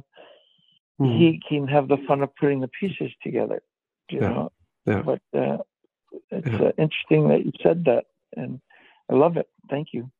mm-hmm. 1.00 1.18
he 1.18 1.42
can 1.48 1.66
have 1.66 1.88
the 1.88 1.98
fun 2.06 2.22
of 2.22 2.34
putting 2.36 2.60
the 2.60 2.68
pieces 2.68 3.10
together. 3.22 3.62
You 4.10 4.20
yeah. 4.20 4.28
know, 4.28 4.52
yeah. 4.86 5.02
but 5.02 5.20
uh, 5.36 5.58
it's 6.30 6.48
yeah. 6.48 6.68
Uh, 6.68 6.72
interesting 6.78 7.28
that 7.28 7.44
you 7.44 7.52
said 7.62 7.84
that, 7.86 8.04
and 8.36 8.60
I 9.08 9.14
love 9.14 9.36
it. 9.36 9.48
Thank 9.68 9.88
you 9.92 10.10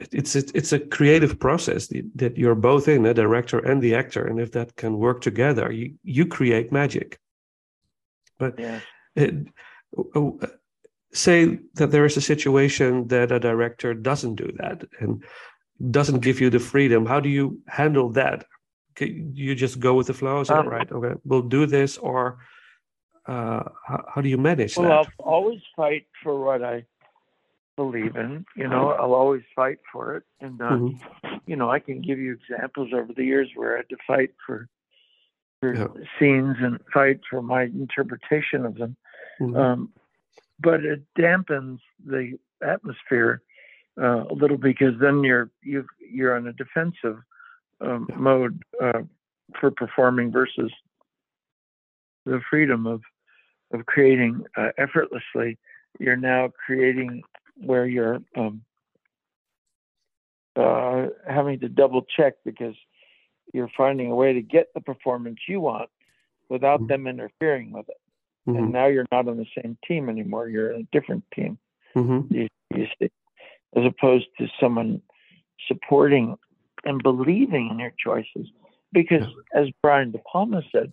it's 0.00 0.36
a, 0.36 0.42
it's 0.54 0.72
a 0.72 0.80
creative 0.80 1.38
process 1.38 1.88
that 2.16 2.36
you're 2.36 2.54
both 2.54 2.88
in, 2.88 3.06
a 3.06 3.14
director 3.14 3.58
and 3.58 3.80
the 3.80 3.94
actor, 3.94 4.26
and 4.26 4.38
if 4.38 4.52
that 4.52 4.76
can 4.76 4.98
work 4.98 5.20
together, 5.20 5.72
you 5.72 5.94
you 6.02 6.26
create 6.26 6.70
magic. 6.70 7.18
But 8.38 8.58
yeah. 8.58 8.80
it, 9.14 9.34
oh, 10.14 10.38
say 11.12 11.58
that 11.74 11.90
there 11.90 12.04
is 12.04 12.16
a 12.16 12.20
situation 12.20 13.08
that 13.08 13.32
a 13.32 13.40
director 13.40 13.94
doesn't 13.94 14.34
do 14.34 14.52
that 14.58 14.84
and 15.00 15.24
doesn't 15.90 16.20
give 16.20 16.40
you 16.40 16.50
the 16.50 16.58
freedom. 16.58 17.06
How 17.06 17.20
do 17.20 17.30
you 17.30 17.60
handle 17.66 18.10
that? 18.10 18.44
You 19.00 19.54
just 19.54 19.80
go 19.80 19.94
with 19.94 20.08
the 20.08 20.14
flow. 20.14 20.40
Is 20.40 20.50
um, 20.50 20.68
right? 20.68 20.90
Okay, 20.90 21.14
we'll 21.24 21.42
do 21.42 21.64
this, 21.64 21.96
or 21.96 22.38
uh, 23.26 23.62
how, 23.86 24.04
how 24.14 24.20
do 24.20 24.28
you 24.28 24.38
manage 24.38 24.76
well, 24.76 24.88
that? 24.88 25.12
I'll 25.20 25.26
always 25.26 25.60
fight 25.74 26.06
for 26.22 26.44
what 26.44 26.62
I 26.62 26.84
believe 27.76 28.16
in. 28.16 28.44
You 28.56 28.68
know, 28.68 28.90
I'll 28.90 29.14
always 29.14 29.42
fight 29.54 29.78
for 29.92 30.16
it. 30.16 30.24
And, 30.40 30.60
uh, 30.60 30.70
mm-hmm. 30.70 31.34
you 31.46 31.56
know, 31.56 31.70
I 31.70 31.78
can 31.78 32.00
give 32.00 32.18
you 32.18 32.32
examples 32.32 32.90
over 32.94 33.12
the 33.14 33.24
years 33.24 33.50
where 33.54 33.74
I 33.74 33.76
had 33.78 33.88
to 33.90 33.96
fight 34.06 34.30
for, 34.44 34.68
for 35.60 35.74
yeah. 35.74 35.86
scenes 36.18 36.56
and 36.60 36.78
fight 36.92 37.20
for 37.28 37.42
my 37.42 37.64
interpretation 37.64 38.64
of 38.64 38.76
them. 38.76 38.96
Mm-hmm. 39.40 39.56
Um, 39.56 39.92
but 40.58 40.84
it 40.84 41.02
dampens 41.18 41.80
the 42.04 42.38
atmosphere 42.62 43.42
uh, 44.00 44.24
a 44.30 44.34
little 44.34 44.56
because 44.56 44.94
then 45.00 45.22
you're 45.22 45.50
you 45.62 45.86
you're 45.98 46.36
on 46.36 46.46
a 46.46 46.52
defensive 46.52 47.18
um, 47.80 48.06
yeah. 48.08 48.16
mode 48.16 48.62
uh, 48.82 49.02
for 49.60 49.70
performing 49.70 50.30
versus 50.30 50.72
the 52.24 52.40
freedom 52.48 52.86
of 52.86 53.02
of 53.72 53.86
creating 53.86 54.44
uh, 54.56 54.68
effortlessly. 54.78 55.58
You're 55.98 56.16
now 56.16 56.52
creating 56.64 57.22
where 57.56 57.86
you're 57.86 58.20
um, 58.36 58.62
uh, 60.56 61.06
having 61.28 61.60
to 61.60 61.68
double 61.68 62.02
check 62.02 62.34
because 62.44 62.74
you're 63.52 63.70
finding 63.76 64.10
a 64.10 64.14
way 64.14 64.32
to 64.32 64.42
get 64.42 64.72
the 64.74 64.80
performance 64.80 65.38
you 65.48 65.60
want, 65.60 65.88
without 66.48 66.80
Mhm. 66.80 66.88
them 66.88 67.06
interfering 67.06 67.72
with 67.72 67.88
it. 67.88 68.00
Mhm. 68.46 68.58
And 68.58 68.72
now 68.72 68.86
you're 68.86 69.06
not 69.10 69.28
on 69.28 69.36
the 69.36 69.46
same 69.60 69.76
team 69.86 70.08
anymore. 70.08 70.48
You're 70.48 70.72
in 70.72 70.80
a 70.82 70.88
different 70.92 71.24
team. 71.32 71.58
Mhm. 71.94 72.30
You, 72.30 72.48
you 72.74 72.86
see, 72.98 73.10
as 73.74 73.84
opposed 73.84 74.28
to 74.38 74.48
someone 74.60 75.02
supporting 75.66 76.36
and 76.84 77.02
believing 77.02 77.70
in 77.70 77.78
your 77.78 77.92
choices. 77.98 78.50
Because 78.92 79.26
as 79.52 79.68
Brian 79.82 80.12
De 80.12 80.18
Palma 80.18 80.62
said, 80.70 80.92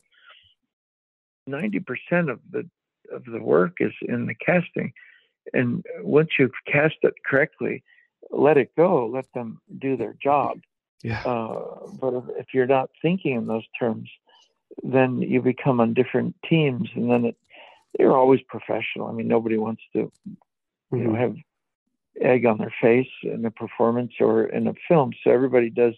ninety 1.46 1.80
percent 1.80 2.30
of 2.30 2.40
the 2.52 2.70
of 3.12 3.26
the 3.26 3.42
work 3.42 3.78
is 3.80 3.94
in 4.02 4.26
the 4.26 4.34
casting. 4.36 4.94
And 5.54 5.84
once 6.02 6.30
you've 6.40 6.52
cast 6.66 6.96
it 7.04 7.14
correctly, 7.26 7.84
let 8.32 8.58
it 8.58 8.76
go. 8.76 9.08
Let 9.08 9.26
them 9.34 9.60
do 9.80 9.98
their 9.98 10.16
job. 10.24 10.60
Yeah. 11.04 11.22
Uh, 11.24 11.88
but 12.00 12.14
if, 12.14 12.24
if 12.40 12.46
you're 12.54 12.66
not 12.66 12.90
thinking 13.02 13.36
in 13.36 13.48
those 13.48 13.66
terms, 13.78 14.10
then 14.82 15.22
you 15.22 15.42
become 15.42 15.80
on 15.80 15.94
different 15.94 16.36
teams, 16.50 16.90
and 16.96 17.12
then 17.12 17.26
it, 17.26 17.38
they're 17.98 18.16
always 18.16 18.42
professional. 18.48 19.08
I 19.08 19.12
mean, 19.12 19.28
nobody 19.28 19.58
wants 19.58 19.84
to, 19.94 20.12
you 20.26 20.38
know, 20.92 21.12
Mhm. 21.12 21.20
have 21.20 21.36
egg 22.22 22.46
on 22.46 22.58
their 22.58 22.74
face 22.82 23.10
in 23.24 23.46
a 23.46 23.52
performance 23.52 24.14
or 24.20 24.46
in 24.46 24.68
a 24.68 24.74
film. 24.88 25.12
So 25.24 25.32
everybody 25.32 25.70
does 25.70 25.96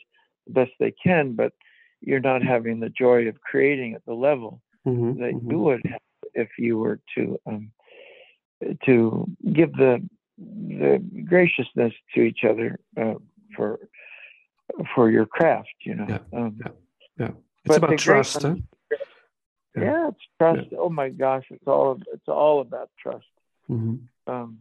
the 0.47 0.53
best 0.53 0.71
they 0.79 0.91
can, 0.91 1.33
but 1.33 1.53
you're 2.01 2.19
not 2.19 2.43
having 2.43 2.79
the 2.79 2.89
joy 2.89 3.27
of 3.27 3.39
creating 3.41 3.93
at 3.93 4.05
the 4.05 4.13
level 4.13 4.61
Mhm. 4.85 5.17
that 5.19 5.33
Mhm. 5.33 5.51
you 5.51 5.59
would 5.59 5.85
have 5.85 6.01
if 6.33 6.49
you 6.57 6.77
were 6.77 6.99
to 7.15 7.39
um, 7.45 7.71
to 8.85 9.25
give 9.53 9.73
the 9.73 10.07
the 10.37 11.01
graciousness 11.27 11.93
to 12.13 12.21
each 12.21 12.43
other 12.49 12.79
uh, 13.01 13.15
for 13.55 13.79
for 14.93 15.09
your 15.09 15.25
craft. 15.25 15.69
You 15.81 15.95
know. 15.95 16.05
Yeah, 16.09 16.19
Um, 16.39 16.57
yeah. 16.63 16.71
Yeah. 17.17 17.31
It's 17.65 17.77
about 17.77 17.97
trust. 17.97 18.41
Huh? 18.41 18.55
Yeah. 18.91 18.97
yeah. 19.83 20.07
it's 20.09 20.25
trust. 20.39 20.67
Oh 20.77 20.89
my 20.89 21.09
gosh, 21.09 21.45
it's 21.49 21.67
all 21.67 21.99
it's 22.13 22.27
all 22.27 22.61
about 22.61 22.89
trust. 22.99 23.25
Mhm. 23.69 23.99
Um, 24.27 24.59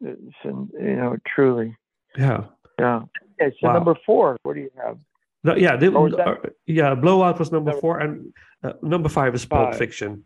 it's, 0.00 0.34
you 0.44 0.96
know, 0.96 1.16
truly. 1.26 1.76
Yeah. 2.16 2.44
Yeah. 2.78 3.02
Okay, 3.40 3.54
so 3.60 3.66
Wow. 3.68 3.74
number 3.74 3.94
four, 4.06 4.36
what 4.42 4.54
do 4.54 4.60
you 4.60 4.70
have? 4.84 4.98
No, 5.44 5.54
yeah, 5.56 5.76
the, 5.76 5.88
Or 5.88 6.04
was 6.04 6.12
that- 6.16 6.26
uh, 6.28 6.36
yeah. 6.66 6.94
Blowout 6.94 7.38
was 7.38 7.50
number 7.52 7.70
Number- 7.70 7.80
four, 7.80 7.98
and 7.98 8.32
uh, 8.62 8.72
number 8.82 9.08
five 9.08 9.34
is 9.34 9.44
Pulp 9.46 9.70
Five. 9.70 9.78
Fiction. 9.78 10.24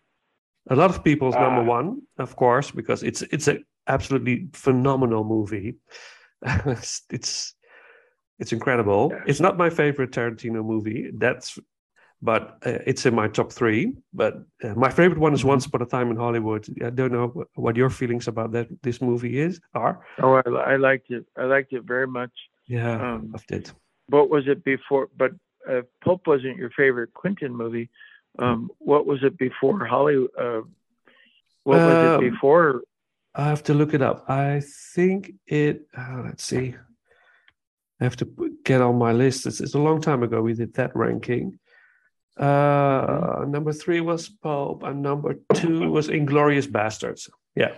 A 0.71 0.75
lot 0.77 0.91
of 0.91 1.05
people's 1.05 1.35
number 1.35 1.61
Ah. 1.61 1.77
one, 1.79 2.03
of 2.19 2.37
course, 2.37 2.71
because 2.71 3.03
it's 3.03 3.23
it's 3.23 3.49
an 3.49 3.65
absolutely 3.87 4.49
phenomenal 4.53 5.25
movie. 5.25 5.77
it's, 6.67 7.03
it's 7.11 7.55
it's 8.39 8.53
incredible. 8.53 9.11
Yeah. 9.13 9.23
It's 9.27 9.41
not 9.41 9.57
my 9.59 9.71
favorite 9.71 10.11
Tarantino 10.13 10.65
movie. 10.65 11.11
That's 11.19 11.59
but 12.23 12.57
uh, 12.65 12.79
it's 12.87 13.05
in 13.07 13.15
my 13.15 13.29
top 13.29 13.53
three. 13.53 13.93
But 14.15 14.35
uh, 14.63 14.75
my 14.75 14.91
favorite 14.91 15.19
one 15.21 15.35
is 15.35 15.43
Mhm. 15.43 15.49
Once 15.49 15.67
Upon 15.67 15.83
a 15.83 15.87
Time 15.87 16.11
in 16.11 16.17
Hollywood. 16.17 16.65
I 16.83 16.91
don't 16.91 17.13
know 17.13 17.45
what 17.55 17.77
your 17.77 17.91
feelings 17.91 18.29
about 18.29 18.53
that 18.53 18.67
this 18.83 19.01
movie 19.03 19.39
is 19.39 19.61
are. 19.75 20.01
Oh, 20.23 20.35
I, 20.41 20.73
I 20.75 20.77
liked 20.77 21.11
it. 21.11 21.27
I 21.37 21.45
liked 21.45 21.73
it 21.75 21.83
very 21.85 22.07
much. 22.07 22.33
Yeah, 22.67 23.15
Um, 23.15 23.31
loved 23.33 23.53
it. 23.53 23.73
What 24.09 24.31
was 24.31 24.45
it 24.49 24.65
before? 24.65 25.09
But 25.17 25.33
uh, 25.71 25.83
Pulp 26.03 26.27
wasn't 26.27 26.57
your 26.57 26.71
favorite 26.71 27.13
Quentin 27.13 27.55
movie. 27.55 27.91
Um, 28.39 28.71
what 28.79 29.07
was 29.07 29.23
it 29.23 29.39
before 29.39 29.85
Hollywood? 29.87 30.31
Uh, 30.39 30.63
what 31.65 31.79
was 31.79 32.19
Um, 32.19 32.25
it 32.25 32.31
before? 32.31 32.83
I 33.35 33.45
have 33.49 33.63
to 33.65 33.75
look 33.75 33.95
it 33.95 34.03
up. 34.03 34.29
I 34.29 34.61
think 34.95 35.35
it. 35.47 35.87
Uh, 35.97 36.23
let's 36.25 36.45
see. 36.45 36.75
I 38.01 38.05
have 38.05 38.17
to 38.17 38.27
get 38.65 38.81
on 38.81 38.99
my 38.99 39.13
list. 39.13 39.47
It's, 39.47 39.61
it's 39.61 39.75
a 39.75 39.79
long 39.79 40.01
time 40.01 40.23
ago 40.23 40.43
we 40.43 40.55
did 40.55 40.75
that 40.75 40.95
ranking. 40.97 41.59
Uh, 42.37 43.45
Number 43.47 43.73
three 43.73 44.01
was 44.01 44.29
Pulp, 44.29 44.83
and 44.83 45.01
number 45.03 45.35
two 45.55 45.91
was 45.91 46.09
Inglourious 46.09 46.67
Basterds. 46.67 47.31
Yeah, 47.55 47.75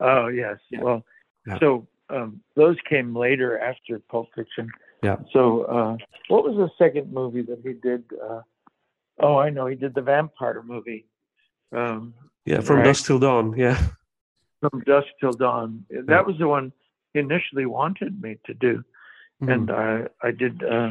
Oh 0.00 0.28
yes. 0.28 0.56
Yeah. 0.70 0.80
Well, 0.82 1.04
Yeah. 1.46 1.58
so 1.58 1.86
um, 2.08 2.40
those 2.56 2.76
came 2.88 3.14
later 3.14 3.58
after 3.58 3.98
Pulp 3.98 4.28
Fiction. 4.34 4.70
Yeah. 5.02 5.16
So 5.32 5.64
uh, 5.64 5.96
what 6.28 6.44
was 6.44 6.56
the 6.56 6.70
second 6.82 7.12
movie 7.12 7.42
that 7.42 7.60
he 7.62 7.74
did? 7.74 8.04
Uh, 8.12 8.40
oh, 9.20 9.36
I 9.38 9.50
know. 9.50 9.66
He 9.66 9.76
did 9.76 9.94
the 9.94 10.02
vampire 10.02 10.62
movie. 10.62 11.06
Um, 11.72 12.14
yeah. 12.44 12.60
From 12.60 12.76
Right. 12.76 12.84
Dusk 12.84 13.06
Till 13.06 13.18
Dawn. 13.18 13.54
Yeah, 13.56 13.78
from 14.60 14.80
dusk 14.84 15.08
till 15.20 15.32
dawn. 15.32 15.86
Yeah. 15.90 16.02
That 16.06 16.26
was 16.26 16.36
the 16.38 16.48
one 16.48 16.72
he 17.14 17.20
initially 17.20 17.66
wanted 17.66 18.20
me 18.20 18.38
to 18.46 18.54
do, 18.54 18.84
Mhm. 19.42 19.52
and 19.52 19.70
I 19.70 20.08
I 20.22 20.30
did 20.32 20.62
uh, 20.62 20.90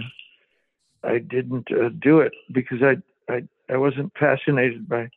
I 1.04 1.20
didn't 1.20 1.68
uh, 1.72 1.90
do 1.90 2.20
it 2.22 2.34
because 2.52 2.82
I 2.82 2.96
I 3.34 3.44
I 3.70 3.78
wasn't 3.78 4.12
fascinated 4.18 4.88
by 4.88 5.10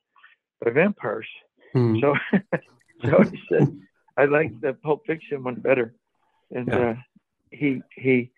by 0.64 0.70
vampires. 0.70 1.28
Mhm. 1.74 2.00
So 2.00 2.08
so 3.08 3.22
he 3.30 3.38
said 3.48 3.68
I 4.16 4.24
liked 4.26 4.60
the 4.60 4.74
Pulp 4.74 5.06
Fiction 5.06 5.44
one 5.44 5.60
better, 5.60 5.94
and 6.50 6.68
Yeah. 6.68 6.78
uh, 6.90 6.96
he 7.50 7.82
he 7.96 8.30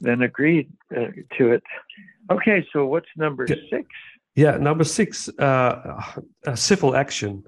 then 0.00 0.22
agreed 0.22 0.70
uh, 0.96 1.06
to 1.36 1.52
it. 1.52 1.62
Okay, 2.30 2.66
so 2.72 2.86
what's 2.86 3.08
number 3.16 3.46
six? 3.46 3.86
yeah. 4.34 4.56
Number 4.56 4.84
six, 4.84 5.28
uh, 5.38 6.02
uh, 6.46 6.54
Civil 6.54 6.94
Action. 6.96 7.44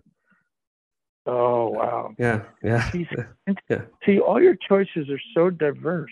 Oh 1.26 1.68
wow. 1.70 2.14
Yeah, 2.18 2.42
yeah, 2.62 2.90
He's- 2.90 3.14
yeah. 3.68 3.82
See, 4.06 4.18
all 4.20 4.40
your 4.40 4.56
choices 4.68 5.08
are 5.10 5.20
so 5.34 5.50
diverse. 5.50 6.10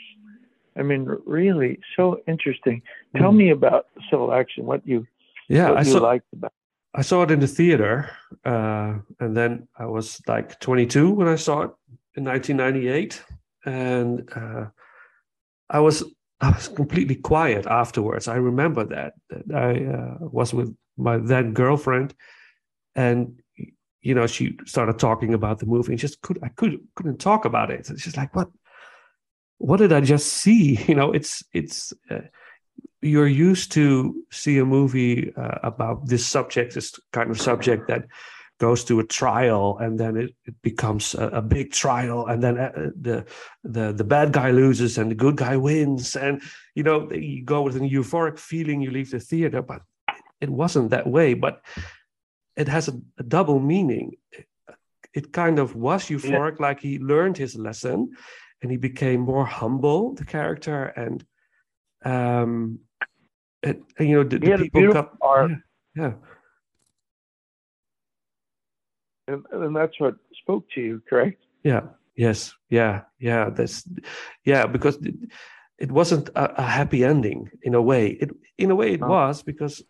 I 0.76 0.82
mean, 0.82 1.06
really, 1.26 1.80
so 1.96 2.20
interesting. 2.28 2.82
Tell 3.16 3.32
Mhm. 3.32 3.36
me 3.36 3.50
about 3.50 3.86
civil 4.10 4.32
action. 4.32 4.64
What 4.66 4.86
you 4.86 5.06
Yeah, 5.48 5.70
what 5.70 5.78
I 5.78 5.82
you 5.82 5.92
saw. 5.92 6.00
liked 6.00 6.26
about. 6.32 6.52
I 6.94 7.02
saw 7.02 7.22
it 7.22 7.30
in 7.30 7.40
the 7.40 7.46
theater, 7.48 8.10
uh, 8.44 8.98
and 9.20 9.36
then 9.36 9.66
I 9.78 9.86
was 9.86 10.20
like 10.28 10.58
22 10.60 11.10
when 11.10 11.28
I 11.28 11.36
saw 11.36 11.62
it 11.62 11.70
in 12.16 12.24
1998, 12.24 13.22
and 13.64 14.28
uh, 14.36 14.66
I 15.70 15.80
was 15.80 16.04
I 16.40 16.50
was 16.50 16.68
completely 16.68 17.16
quiet 17.16 17.66
afterwards. 17.66 18.28
I 18.28 18.36
remember 18.36 18.84
that, 18.84 19.14
that 19.30 19.54
I 19.54 19.84
uh, 19.84 20.16
was 20.20 20.54
with 20.54 20.74
my 20.96 21.18
then 21.18 21.52
girlfriend, 21.52 22.14
and 22.94 23.40
you 24.00 24.14
know 24.14 24.26
she 24.26 24.56
started 24.64 24.98
talking 24.98 25.34
about 25.34 25.58
the 25.58 25.66
movie, 25.66 25.92
and 25.92 25.98
just 25.98 26.20
could 26.20 26.38
I 26.42 26.48
could 26.48 26.78
couldn't 26.94 27.18
talk 27.18 27.44
about 27.44 27.70
it. 27.70 27.90
It's 27.90 28.04
just 28.04 28.16
like 28.16 28.34
what 28.34 28.48
what 29.58 29.78
did 29.78 29.92
I 29.92 30.00
just 30.00 30.28
see? 30.28 30.76
You 30.88 30.94
know, 30.94 31.12
it's 31.12 31.44
it's. 31.52 31.92
Uh, 32.10 32.20
you're 33.00 33.28
used 33.28 33.70
to 33.72 34.24
see 34.32 34.58
a 34.58 34.64
movie 34.64 35.32
uh, 35.36 35.58
about 35.62 36.06
this 36.08 36.26
subject, 36.26 36.74
this 36.74 36.98
kind 37.12 37.30
of 37.30 37.40
subject 37.40 37.86
that 37.86 38.06
goes 38.58 38.84
to 38.84 39.00
a 39.00 39.04
trial, 39.04 39.78
and 39.78 39.98
then 39.98 40.16
it, 40.16 40.34
it 40.44 40.54
becomes 40.62 41.14
a, 41.14 41.28
a 41.28 41.42
big 41.42 41.72
trial, 41.72 42.26
and 42.26 42.42
then 42.42 42.58
uh, 42.58 42.90
the 43.00 43.24
the 43.64 43.92
the 43.92 44.04
bad 44.04 44.32
guy 44.32 44.50
loses 44.50 44.98
and 44.98 45.10
the 45.10 45.14
good 45.14 45.36
guy 45.36 45.56
wins, 45.56 46.16
and 46.16 46.42
you 46.74 46.82
know 46.82 47.10
you 47.12 47.44
go 47.44 47.62
with 47.62 47.76
an 47.76 47.88
euphoric 47.88 48.38
feeling. 48.38 48.80
You 48.80 48.90
leave 48.90 49.10
the 49.10 49.20
theater, 49.20 49.62
but 49.62 49.82
it 50.40 50.50
wasn't 50.50 50.90
that 50.90 51.06
way. 51.06 51.34
But 51.34 51.64
it 52.56 52.68
has 52.68 52.88
a, 52.88 53.00
a 53.18 53.22
double 53.22 53.60
meaning. 53.60 54.16
It 55.14 55.32
kind 55.32 55.58
of 55.58 55.74
was 55.74 56.08
euphoric, 56.08 56.60
like 56.60 56.80
he 56.80 56.98
learned 56.98 57.36
his 57.38 57.56
lesson, 57.56 58.12
and 58.60 58.70
he 58.70 58.76
became 58.76 59.20
more 59.20 59.46
humble, 59.46 60.14
the 60.14 60.24
character, 60.24 60.84
and 60.84 61.24
um 62.04 62.78
it, 63.62 63.82
you 63.98 64.14
know 64.14 64.22
the, 64.22 64.38
the 64.38 64.56
people 64.56 64.92
got 64.92 65.16
yeah, 65.22 65.56
yeah 65.96 66.12
And, 69.28 69.44
and 69.52 69.76
that's 69.76 69.98
what 70.00 70.14
spoke 70.42 70.64
to 70.74 70.80
you, 70.80 71.02
correct? 71.08 71.42
yeah. 71.64 71.82
Yes. 72.16 72.52
Yeah. 72.68 73.02
Yeah. 73.20 73.48
That's 73.50 73.88
yeah 74.44 74.66
because 74.66 74.98
it, 75.78 75.92
wasn't 75.92 76.28
a, 76.30 76.60
a 76.60 76.66
happy 76.78 77.04
ending 77.04 77.48
in 77.62 77.74
a 77.74 77.82
way. 77.90 78.08
It 78.22 78.30
in 78.56 78.70
a 78.72 78.74
way 78.74 78.94
it 78.94 79.00
No. 79.00 79.08
was 79.08 79.42
because 79.44 79.84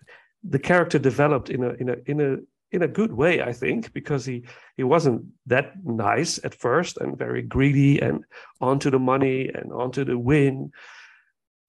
the 0.55 0.59
character 0.59 0.99
developed 0.99 1.49
in 1.49 1.65
a 1.65 1.71
in 1.81 1.89
a 1.89 1.97
in 2.05 2.21
a 2.21 2.37
in 2.77 2.83
a 2.83 2.89
good 2.99 3.13
way 3.23 3.41
i 3.51 3.53
think 3.63 3.81
because 3.95 4.27
he 4.31 4.45
he 4.77 4.85
wasn't 4.85 5.23
that 5.47 5.67
nice 5.85 6.39
at 6.45 6.55
first 6.55 6.99
and 6.99 7.17
very 7.17 7.41
greedy 7.55 7.99
and 8.07 8.25
onto 8.61 8.91
the 8.91 8.99
money 8.99 9.49
and 9.49 9.73
onto 9.73 10.05
the 10.05 10.19
win. 10.19 10.71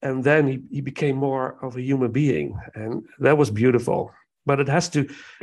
And 0.01 0.23
then 0.23 0.47
he, 0.47 0.59
he 0.75 0.81
became 0.81 1.15
more 1.17 1.57
of 1.65 1.75
a 1.75 1.81
human 1.81 2.11
being. 2.11 2.57
And 2.75 3.03
that 3.19 3.37
was 3.37 3.51
beautiful. 3.51 4.11
But 4.45 4.59
it 4.59 4.67
has 4.69 4.89
to 4.89 4.99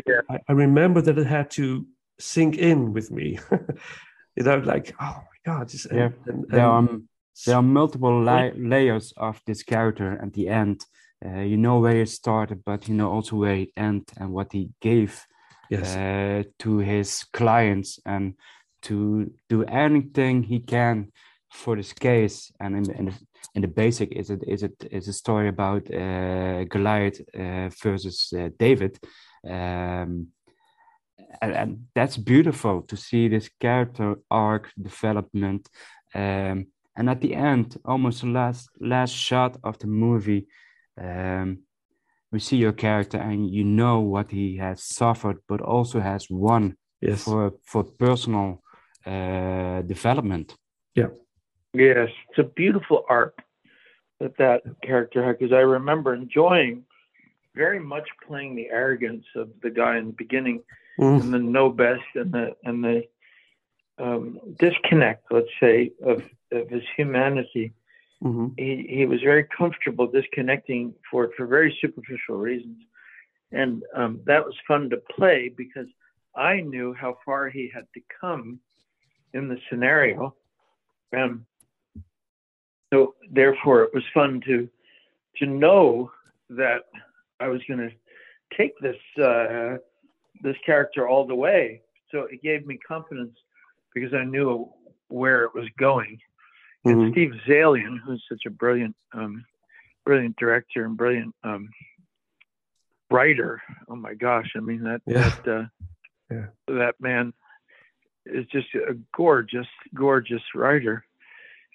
Yeah. 0.07 0.21
I, 0.31 0.37
I 0.49 0.53
remember 0.53 1.01
that 1.03 1.19
it 1.19 1.27
had 1.27 1.51
to 1.53 1.87
sink 2.19 2.57
in 2.57 2.93
with 2.93 3.11
me 3.11 3.39
you 4.37 4.45
know 4.45 4.59
like 4.59 4.95
oh 5.01 5.17
my 5.17 5.53
god 5.53 5.69
just, 5.69 5.87
Yeah, 5.93 6.11
and, 6.27 6.45
There 6.49 6.67
are 6.67 6.79
um, 6.79 7.09
there 7.47 7.57
are 7.57 7.63
multiple 7.63 8.23
la- 8.23 8.51
layers 8.57 9.13
of 9.17 9.41
this 9.47 9.63
character 9.63 10.19
at 10.23 10.33
the 10.33 10.49
end. 10.49 10.85
Uh, 11.25 11.41
you 11.41 11.57
know 11.57 11.81
where 11.81 12.03
it 12.03 12.09
started, 12.09 12.63
but 12.65 12.89
you 12.89 12.95
know 12.95 13.11
also 13.11 13.37
where 13.37 13.57
it 13.57 13.71
ended 13.77 14.11
and 14.19 14.33
what 14.33 14.53
he 14.53 14.71
gave 14.81 15.27
yes 15.71 15.97
uh, 15.97 16.43
to 16.59 16.79
his 16.79 17.25
clients 17.33 17.99
and 18.05 18.35
to 18.83 19.31
do 19.49 19.65
anything 19.65 20.43
he 20.43 20.61
can 20.61 21.11
for 21.51 21.77
this 21.77 21.93
case. 21.93 22.53
And 22.61 22.77
in, 22.77 22.91
in, 22.93 23.05
the, 23.07 23.15
in 23.55 23.63
the 23.63 23.69
basic, 23.69 24.13
is 24.13 24.31
it 24.31 24.43
is 24.47 24.63
it 24.63 24.87
is 24.91 25.09
a 25.09 25.13
story 25.13 25.49
about 25.49 25.93
uh, 25.93 26.65
Goliath 26.65 27.21
uh, 27.35 27.71
versus 27.83 28.33
uh, 28.37 28.51
David. 28.59 28.99
Um, 29.49 30.29
and, 31.43 31.53
and 31.53 31.87
that's 31.95 32.17
beautiful 32.17 32.83
to 32.83 32.97
see 32.97 33.29
this 33.29 33.49
character 33.61 34.17
arc 34.31 34.71
development. 34.81 35.69
Um, 36.15 36.67
and 36.97 37.11
at 37.11 37.21
the 37.21 37.35
end, 37.35 37.77
almost 37.85 38.23
the 38.23 38.29
last 38.29 38.71
last 38.81 39.13
shot 39.13 39.59
of 39.63 39.79
the 39.79 39.87
movie, 39.87 40.47
um, 41.01 41.59
we 42.33 42.39
see 42.41 42.57
your 42.57 42.73
character 42.73 43.19
and 43.19 43.51
you 43.51 43.65
know 43.65 44.01
what 44.01 44.31
he 44.31 44.57
has 44.57 44.83
suffered, 44.83 45.39
but 45.49 45.61
also 45.61 46.01
has 46.01 46.29
won 46.31 46.77
Yes. 47.01 47.25
for 47.25 47.53
for 47.65 47.85
personal 47.85 48.63
uh, 49.05 49.83
development. 49.83 50.57
Yeah. 50.95 51.09
Yes, 51.75 52.09
it's 52.29 52.39
a 52.39 52.43
beautiful 52.43 53.05
arc 53.09 53.43
that 54.19 54.37
that 54.39 54.63
character 54.83 55.23
had 55.23 55.39
because 55.39 55.53
I 55.53 55.61
remember 55.61 56.15
enjoying 56.15 56.85
very 57.55 57.81
much 57.81 58.09
playing 58.27 58.57
the 58.57 58.69
arrogance 58.71 59.27
of 59.35 59.49
the 59.63 59.71
guy 59.71 59.99
in 59.99 60.07
the 60.07 60.13
beginning 60.13 60.63
Mm. 60.99 61.21
and 61.21 61.35
the 61.35 61.39
know 61.39 61.69
best 61.71 62.05
and 62.15 62.33
the 62.33 62.57
and 62.65 62.83
the 62.83 63.03
um, 63.99 64.39
disconnect, 64.59 65.31
let's 65.31 65.49
say, 65.61 65.93
of 66.03 66.23
of 66.53 66.69
his 66.69 66.83
humanity. 66.97 67.73
Mhm. 68.23 68.55
He 68.59 68.87
he 68.89 69.07
was 69.07 69.21
very 69.21 69.45
comfortable 69.45 70.07
disconnecting 70.07 70.95
for 71.11 71.31
for 71.37 71.47
very 71.47 71.77
superficial 71.81 72.37
reasons, 72.37 72.79
and 73.53 73.83
um, 73.95 74.21
that 74.25 74.45
was 74.45 74.55
fun 74.67 74.91
to 74.91 74.97
play 74.97 75.51
because 75.55 75.89
I 76.35 76.61
knew 76.61 76.95
how 76.95 77.19
far 77.25 77.49
he 77.49 77.71
had 77.73 77.87
to 77.95 78.01
come 78.21 78.61
in 79.35 79.49
the 79.49 79.59
scenario, 79.69 80.35
and 81.13 81.45
so 82.93 83.15
therefore 83.31 83.83
it 83.83 83.95
was 83.95 84.05
fun 84.15 84.41
to 84.47 84.69
to 85.37 85.47
know 85.47 86.11
that 86.49 86.85
I 87.41 87.49
was 87.49 87.61
going 87.69 87.81
to 87.81 87.91
take 88.57 88.79
this 88.79 88.97
uh, 89.19 89.77
this 90.43 90.57
character 90.65 91.09
all 91.09 91.27
the 91.27 91.35
way. 91.35 91.83
So 92.11 92.21
it 92.23 92.43
gave 92.43 92.67
me 92.67 92.79
confidence 92.79 93.37
because 93.95 94.15
I 94.15 94.25
knew 94.25 94.71
where 95.09 95.45
it 95.45 95.55
was 95.55 95.69
going. 95.79 96.19
And 96.85 96.97
Mhm. 96.97 97.13
Steve 97.13 97.33
Zaillian, 97.47 97.99
who's 97.99 98.25
such 98.29 98.47
a 98.47 98.51
brilliant, 98.51 98.95
um, 99.13 99.45
brilliant 100.05 100.37
director 100.37 100.85
and 100.85 100.97
brilliant 100.97 101.35
um, 101.43 101.69
writer. 103.11 103.63
Oh 103.89 103.97
my 103.97 104.15
gosh! 104.15 104.53
I 104.57 104.61
mean 104.61 104.83
that 104.83 105.03
Yeah. 105.07 105.31
that 105.45 105.49
uh, 105.49 105.67
Yeah. 106.31 106.47
that 106.69 107.01
man 107.01 107.33
is 108.25 108.47
just 108.47 108.75
a 108.75 108.95
gorgeous, 109.13 109.69
gorgeous 109.95 110.43
writer. 110.55 111.05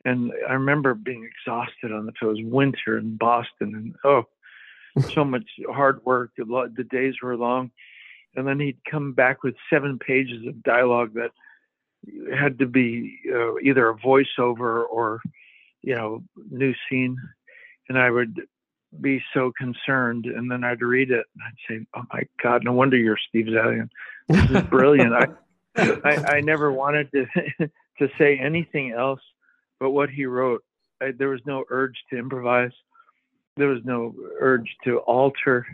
And 0.04 0.34
I 0.48 0.54
remember 0.54 0.94
being 0.94 1.24
exhausted 1.24 1.92
on 1.92 2.06
the. 2.06 2.14
It 2.22 2.26
was 2.26 2.42
winter 2.42 2.98
in 2.98 3.18
Boston, 3.18 3.76
and 3.76 3.96
oh, 4.04 4.28
so 5.14 5.24
much 5.24 5.50
hard 5.70 6.04
work. 6.06 6.32
The 6.36 6.88
days 6.90 7.22
were 7.22 7.38
long, 7.38 7.72
and 8.36 8.48
then 8.48 8.60
he'd 8.60 8.80
come 8.90 9.14
back 9.14 9.44
with 9.44 9.56
seven 9.70 10.00
pages 10.00 10.46
of 10.48 10.64
dialogue 10.64 11.14
that 11.16 11.32
had 12.34 12.60
to 12.60 12.66
be 12.66 13.20
uh, 13.32 13.58
either 13.58 13.90
a 13.90 13.98
voiceover 13.98 14.86
or, 14.90 15.22
you 15.82 15.96
know, 15.96 16.24
new 16.50 16.74
scene, 16.90 17.18
and 17.90 17.98
I 17.98 18.10
would 18.10 18.42
be 19.00 19.24
so 19.34 19.52
concerned, 19.58 20.26
and 20.26 20.52
then 20.52 20.64
I'd 20.64 20.82
read 20.82 21.12
it 21.12 21.26
and 21.34 21.44
I'd 21.46 21.68
say, 21.68 21.86
"Oh 21.96 22.04
my 22.14 22.24
God, 22.42 22.64
no 22.64 22.74
wonder 22.74 22.98
you're 22.98 23.18
Steve 23.30 23.46
Zaillian. 23.46 23.90
This 24.28 24.50
is 24.50 24.64
brilliant." 24.64 25.14
I, 25.14 25.28
I 26.04 26.38
I 26.38 26.42
never 26.42 26.72
wanted 26.72 27.12
to 27.12 27.26
to 28.00 28.10
say 28.18 28.38
anything 28.38 28.92
else 28.92 29.22
but 29.80 29.92
what 29.92 30.10
he 30.10 30.26
wrote. 30.26 30.64
I, 31.02 31.12
there 31.12 31.30
was 31.30 31.42
no 31.46 31.64
urge 31.70 31.98
to 32.10 32.18
improvise. 32.18 32.72
There 33.58 33.68
was 33.68 33.84
no 33.84 34.14
urge 34.40 34.76
to 34.86 35.00
alter. 35.00 35.66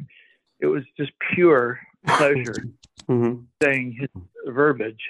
It 0.60 0.68
was 0.68 0.84
just 0.97 1.12
pure 1.34 1.80
pleasure 2.08 2.64
Mhm. 3.10 3.45
saying 3.62 3.93
his 3.93 4.10
verbiage, 4.47 5.10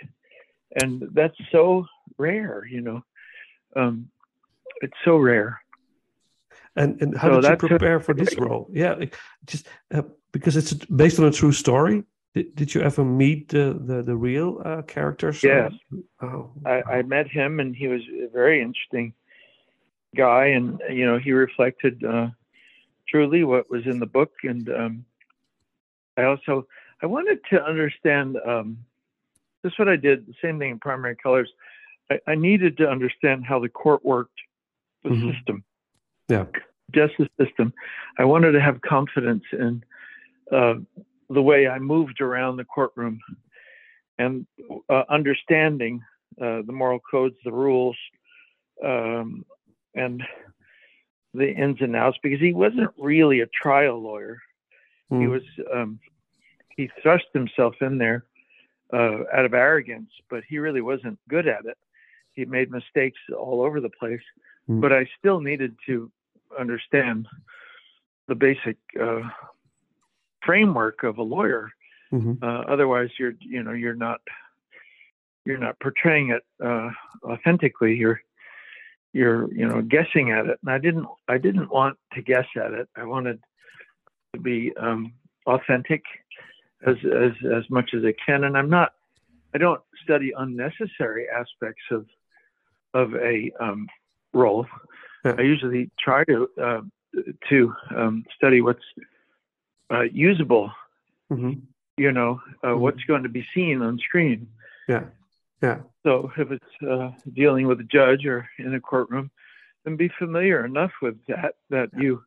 and 0.82 1.08
that's 1.14 1.38
so 1.52 1.86
rare. 2.18 2.66
You 2.66 2.82
know, 2.82 3.04
um, 3.76 4.10
it's 4.82 4.98
so 5.04 5.18
rare. 5.18 5.62
And 6.76 7.02
and 7.02 7.18
how 7.18 7.30
So 7.30 7.42
did 7.42 7.50
you 7.50 7.58
prepare 7.70 8.00
for 8.00 8.14
this 8.14 8.38
role? 8.38 8.70
Yeah, 8.72 9.06
just 9.46 9.68
uh, 9.92 10.04
because 10.32 10.56
it's 10.58 10.74
based 10.86 11.20
on 11.20 11.26
a 11.26 11.32
true 11.32 11.52
story. 11.52 12.04
Did, 12.34 12.56
did 12.56 12.76
you 12.76 12.82
ever 12.82 13.04
meet 13.04 13.50
the 13.50 13.80
the, 13.90 14.04
the 14.04 14.16
real 14.16 14.62
uh, 14.64 14.84
characters? 14.84 15.44
Yes. 15.44 15.72
Oh. 16.22 16.52
I, 16.66 16.84
I 16.98 17.02
met 17.02 17.28
him, 17.28 17.60
and 17.60 17.76
he 17.76 17.88
was 17.88 18.02
a 18.26 18.28
very 18.28 18.62
interesting 18.62 19.14
guy, 20.16 20.48
and 20.48 20.80
you 20.90 21.06
know, 21.06 21.18
he 21.18 21.32
reflected 21.32 22.04
uh, 22.04 22.30
truly 23.08 23.44
what 23.44 23.70
was 23.70 23.86
in 23.86 24.00
the 24.00 24.06
book. 24.06 24.34
And 24.44 24.70
um, 24.70 25.06
I 26.16 26.24
also 26.24 26.68
I 27.02 27.06
wanted 27.06 27.40
to 27.52 27.64
understand. 27.64 28.38
Um, 28.46 28.78
this 29.64 29.74
is 29.74 29.80
what 29.80 29.90
I 29.90 29.96
did. 29.96 30.26
The 30.28 30.34
same 30.42 30.60
thing 30.60 30.72
in 30.72 30.80
primary 30.80 31.16
colors. 31.16 31.50
I, 32.12 32.20
I 32.28 32.36
needed 32.36 32.78
to 32.78 32.90
understand 32.90 33.46
how 33.46 33.60
the 33.60 33.70
court 33.70 34.04
worked, 34.06 34.40
the 35.04 35.10
Mhm. 35.10 35.34
system. 35.36 35.64
Yeah. 36.30 36.46
justice 36.92 37.28
system. 37.38 37.74
I 38.18 38.24
wanted 38.24 38.54
to 38.54 38.62
have 38.62 38.80
confidence 38.82 39.44
in 39.52 39.84
uh, 40.52 40.76
the 41.30 41.42
way 41.42 41.68
I 41.68 41.80
moved 41.80 42.22
around 42.22 42.56
the 42.56 42.64
courtroom 42.64 43.20
and 44.18 44.48
uh, 44.90 45.04
understanding 45.10 46.02
uh, 46.42 46.62
the 46.66 46.72
moral 46.72 47.00
codes, 47.00 47.36
the 47.44 47.52
rules, 47.52 47.98
um, 48.84 49.46
and 49.96 50.24
the 51.34 51.52
ins 51.54 51.82
and 51.82 51.94
outs. 51.96 52.18
Because 52.24 52.40
he 52.40 52.54
wasn't 52.54 52.92
really 52.98 53.42
a 53.42 53.48
trial 53.48 54.02
lawyer. 54.02 54.42
He 55.10 55.16
Mm. 55.16 55.30
was 55.30 55.44
um, 55.74 56.00
he 56.78 56.90
thrust 57.02 57.26
himself 57.34 57.76
in 57.82 57.98
there 57.98 58.24
uh, 58.94 59.24
out 59.34 59.46
of 59.46 59.54
arrogance, 59.54 60.10
but 60.30 60.44
he 60.48 60.60
really 60.60 60.82
wasn't 60.82 61.20
good 61.28 61.48
at 61.48 61.66
it. 61.66 61.78
He 62.34 62.46
made 62.46 62.72
mistakes 62.72 63.20
all 63.38 63.62
over 63.62 63.82
the 63.82 63.90
place, 63.90 64.22
Mm. 64.70 64.82
but 64.82 64.92
I 64.92 65.08
still 65.18 65.40
needed 65.40 65.78
to 65.86 66.12
understand 66.60 67.26
the 68.28 68.36
basic 68.36 68.76
uh, 69.00 69.22
framework 70.46 71.04
of 71.04 71.18
a 71.20 71.24
lawyer. 71.24 71.72
Mhm. 72.12 72.44
Uh, 72.44 72.64
otherwise, 72.68 73.10
you're 73.18 73.36
you 73.40 73.64
know 73.64 73.72
you're 73.72 73.96
not 73.96 74.20
you're 75.46 75.58
not 75.58 75.80
portraying 75.80 76.32
it 76.32 76.44
uh, 76.62 76.90
authentically. 77.24 77.96
You're 77.96 78.22
you're 79.14 79.50
you 79.54 79.66
know 79.66 79.82
guessing 79.82 80.32
at 80.32 80.48
it, 80.48 80.60
and 80.62 80.70
I 80.70 80.80
didn't 80.80 81.08
I 81.30 81.38
didn't 81.38 81.70
want 81.70 81.98
to 82.14 82.22
guess 82.22 82.48
at 82.58 82.74
it. 82.74 82.90
I 82.98 83.06
wanted 83.06 83.40
to 84.34 84.40
be 84.42 84.76
um, 84.76 85.14
authentic 85.46 86.04
as 86.86 86.96
as 87.06 87.32
as 87.52 87.70
much 87.70 87.94
as 87.94 88.04
I 88.06 88.14
can, 88.26 88.44
and 88.44 88.58
I'm 88.58 88.70
not. 88.70 88.94
I 89.54 89.58
don't 89.58 89.82
study 90.04 90.34
unnecessary 90.38 91.28
aspects 91.30 91.84
of 91.92 92.06
of 92.94 93.16
a 93.16 93.52
um, 93.60 93.88
role. 94.34 94.66
Yeah. 95.26 95.36
I 95.38 95.42
usually 95.42 95.90
try 96.00 96.24
to 96.26 96.50
uh, 96.62 96.82
to 97.50 97.74
um, 97.96 98.26
study 98.36 98.62
what's 98.62 98.84
uh, 99.92 100.02
usable. 100.02 100.72
Mhm. 101.32 101.62
You 101.98 102.12
know, 102.12 102.42
uh, 102.64 102.68
Mhm. 102.68 102.80
what's 102.80 103.04
going 103.06 103.24
to 103.24 103.30
be 103.30 103.46
seen 103.54 103.82
on 103.82 103.98
screen. 103.98 104.48
Yeah. 104.88 105.06
Yeah. 105.62 105.82
So 106.04 106.32
if 106.38 106.52
it's 106.52 106.84
uh, 106.84 107.12
dealing 107.34 107.66
with 107.68 107.80
a 107.80 107.84
judge 107.84 108.26
or 108.26 108.48
in 108.60 108.76
a 108.76 108.80
courtroom, 108.80 109.32
then 109.84 109.96
be 109.96 110.10
familiar 110.10 110.64
enough 110.66 110.92
with 111.02 111.18
that 111.26 111.56
that 111.70 111.90
you 111.98 112.24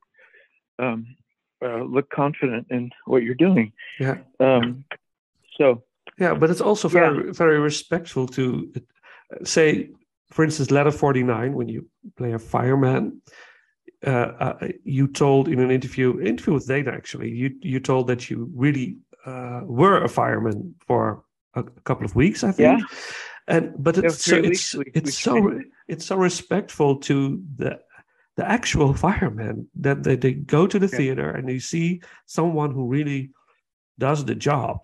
um, 0.78 1.06
uh, 1.62 1.82
look 1.84 2.10
confident 2.10 2.66
in 2.70 2.90
what 3.06 3.22
you're 3.22 3.34
doing. 3.48 3.72
Yeah. 3.98 4.18
Um, 4.38 4.84
so 5.56 5.82
Yeah, 6.18 6.34
but 6.34 6.50
it's 6.50 6.60
also 6.60 6.88
very 6.88 7.32
very 7.32 7.58
respectful 7.58 8.26
to 8.28 8.72
uh, 8.76 9.44
say, 9.44 9.90
for 10.30 10.44
instance, 10.44 10.70
Ladder 10.70 10.92
forty 10.92 11.22
nine 11.22 11.52
when 11.54 11.68
you 11.68 11.86
play 12.16 12.32
a 12.34 12.38
fireman. 12.38 13.22
Uh, 14.06 14.10
uh, 14.40 14.68
you 14.84 15.06
told 15.06 15.48
in 15.48 15.60
an 15.60 15.70
interview, 15.70 16.18
interview 16.20 16.54
with 16.54 16.66
Dana 16.66 16.90
actually, 16.90 17.30
you 17.30 17.50
you 17.60 17.80
told 17.80 18.06
that 18.06 18.30
you 18.30 18.48
really 18.54 18.96
uh, 19.26 19.60
were 19.64 20.02
a 20.02 20.08
fireman 20.08 20.74
for 20.86 21.22
a, 21.54 21.60
a 21.60 21.82
couple 21.84 22.04
of 22.06 22.14
weeks, 22.16 22.42
I 22.42 22.52
think. 22.52 22.80
Yeah. 22.80 22.86
And 23.46 23.74
but 23.78 23.98
it's 23.98 24.24
so 24.24 24.36
it's 24.36 24.74
we- 24.74 24.92
it's 24.94 25.06
we 25.06 25.10
so 25.10 25.60
it's 25.88 26.06
so 26.06 26.16
respectful 26.16 26.96
to 27.08 27.42
the 27.56 27.80
the 28.36 28.48
actual 28.48 28.94
firemen 28.94 29.68
that 29.80 30.02
they, 30.02 30.16
they 30.16 30.32
go 30.32 30.66
to 30.66 30.78
the 30.78 30.88
Yeah. 30.88 30.96
theater 30.98 31.30
and 31.30 31.50
you 31.50 31.60
see 31.60 32.00
someone 32.26 32.72
who 32.72 32.86
really 32.86 33.30
does 33.98 34.24
the 34.24 34.34
job 34.34 34.80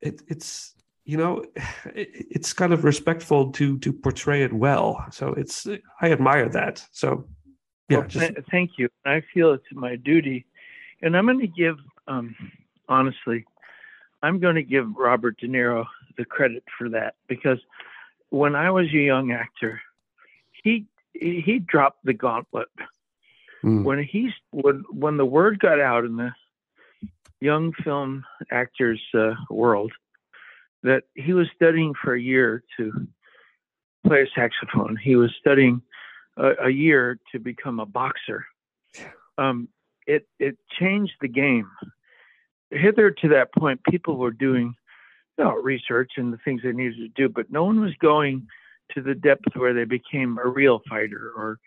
it, 0.00 0.22
it's 0.28 0.74
you 1.04 1.16
know 1.16 1.44
it, 1.94 2.08
it's 2.36 2.52
kind 2.52 2.72
of 2.72 2.84
respectful 2.84 3.52
to 3.52 3.78
to 3.78 3.92
portray 3.92 4.42
it 4.42 4.52
well 4.52 5.04
so 5.10 5.34
it's 5.34 5.66
i 6.00 6.10
admire 6.12 6.48
that 6.48 6.82
so 6.92 7.26
yeah 7.90 7.98
Well, 7.98 8.08
just 8.08 8.34
th- 8.34 8.46
thank 8.50 8.70
you. 8.78 8.88
I 9.04 9.22
feel 9.32 9.52
it's 9.52 9.64
my 9.72 9.96
duty, 9.96 10.46
and 11.02 11.14
I'm 11.16 11.26
going 11.26 11.40
to 11.40 11.46
give, 11.46 11.76
um, 12.08 12.34
honestly, 12.88 13.44
I'm 14.22 14.40
going 14.40 14.54
to 14.54 14.62
give 14.62 14.86
Robert 14.96 15.36
De 15.38 15.46
Niro 15.46 15.84
the 16.16 16.24
credit 16.24 16.64
for 16.78 16.88
that 16.90 17.14
because 17.28 17.58
when 18.30 18.54
I 18.56 18.70
was 18.70 18.86
a 18.86 18.96
young 19.12 19.32
actor, 19.32 19.82
he 20.62 20.86
he 21.14 21.58
dropped 21.58 22.04
the 22.04 22.12
gauntlet 22.12 22.68
Mm. 23.64 23.82
when 23.82 24.02
he 24.02 24.30
when 24.50 24.84
when 24.90 25.16
the 25.16 25.24
word 25.24 25.58
got 25.58 25.80
out 25.80 26.04
in 26.04 26.16
the 26.16 26.32
young 27.40 27.72
film 27.82 28.24
actors 28.50 29.00
uh, 29.14 29.32
world 29.48 29.90
that 30.82 31.04
he 31.14 31.32
was 31.32 31.46
studying 31.56 31.94
for 31.94 32.14
a 32.14 32.20
year 32.20 32.62
to 32.76 32.92
play 34.06 34.22
a 34.22 34.26
saxophone. 34.34 34.96
He 34.96 35.16
was 35.16 35.30
studying 35.40 35.80
a, 36.36 36.66
a 36.66 36.68
year 36.68 37.18
to 37.32 37.38
become 37.38 37.80
a 37.80 37.86
boxer. 37.86 38.44
Um, 39.38 39.68
it 40.06 40.28
it 40.38 40.58
changed 40.78 41.14
the 41.22 41.28
game. 41.28 41.70
Hither 42.70 43.10
to 43.10 43.28
that 43.28 43.54
point, 43.54 43.80
people 43.90 44.18
were 44.18 44.30
doing 44.30 44.74
you 45.38 45.44
know, 45.44 45.54
research 45.54 46.12
and 46.18 46.34
the 46.34 46.38
things 46.44 46.60
they 46.62 46.72
needed 46.72 46.96
to 46.98 47.08
do, 47.08 47.30
but 47.30 47.50
no 47.50 47.64
one 47.64 47.80
was 47.80 47.94
going 47.98 48.46
to 48.92 49.02
the 49.02 49.14
depth 49.14 49.54
where 49.54 49.74
they 49.74 49.84
became 49.84 50.38
a 50.38 50.48
real 50.48 50.82
fighter 50.88 51.32
or 51.36 51.58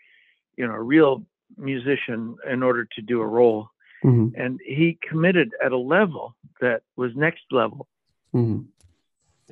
you 0.56 0.66
know 0.66 0.74
a 0.74 0.82
real 0.82 1.24
musician 1.56 2.36
in 2.48 2.62
order 2.62 2.86
to 2.96 3.02
do 3.02 3.20
a 3.20 3.26
role. 3.26 3.68
Mm-hmm. 4.04 4.40
And 4.40 4.60
he 4.64 4.98
committed 5.08 5.52
at 5.64 5.72
a 5.72 5.78
level 5.78 6.36
that 6.60 6.82
was 6.96 7.12
next 7.16 7.42
level. 7.50 7.88
Mm-hmm. 8.34 8.62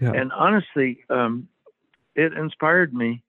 Yeah. 0.04 0.12
And 0.12 0.30
honestly, 0.32 1.04
um, 1.10 1.48
it 2.14 2.32
inspired 2.32 2.94
me. 2.94 3.22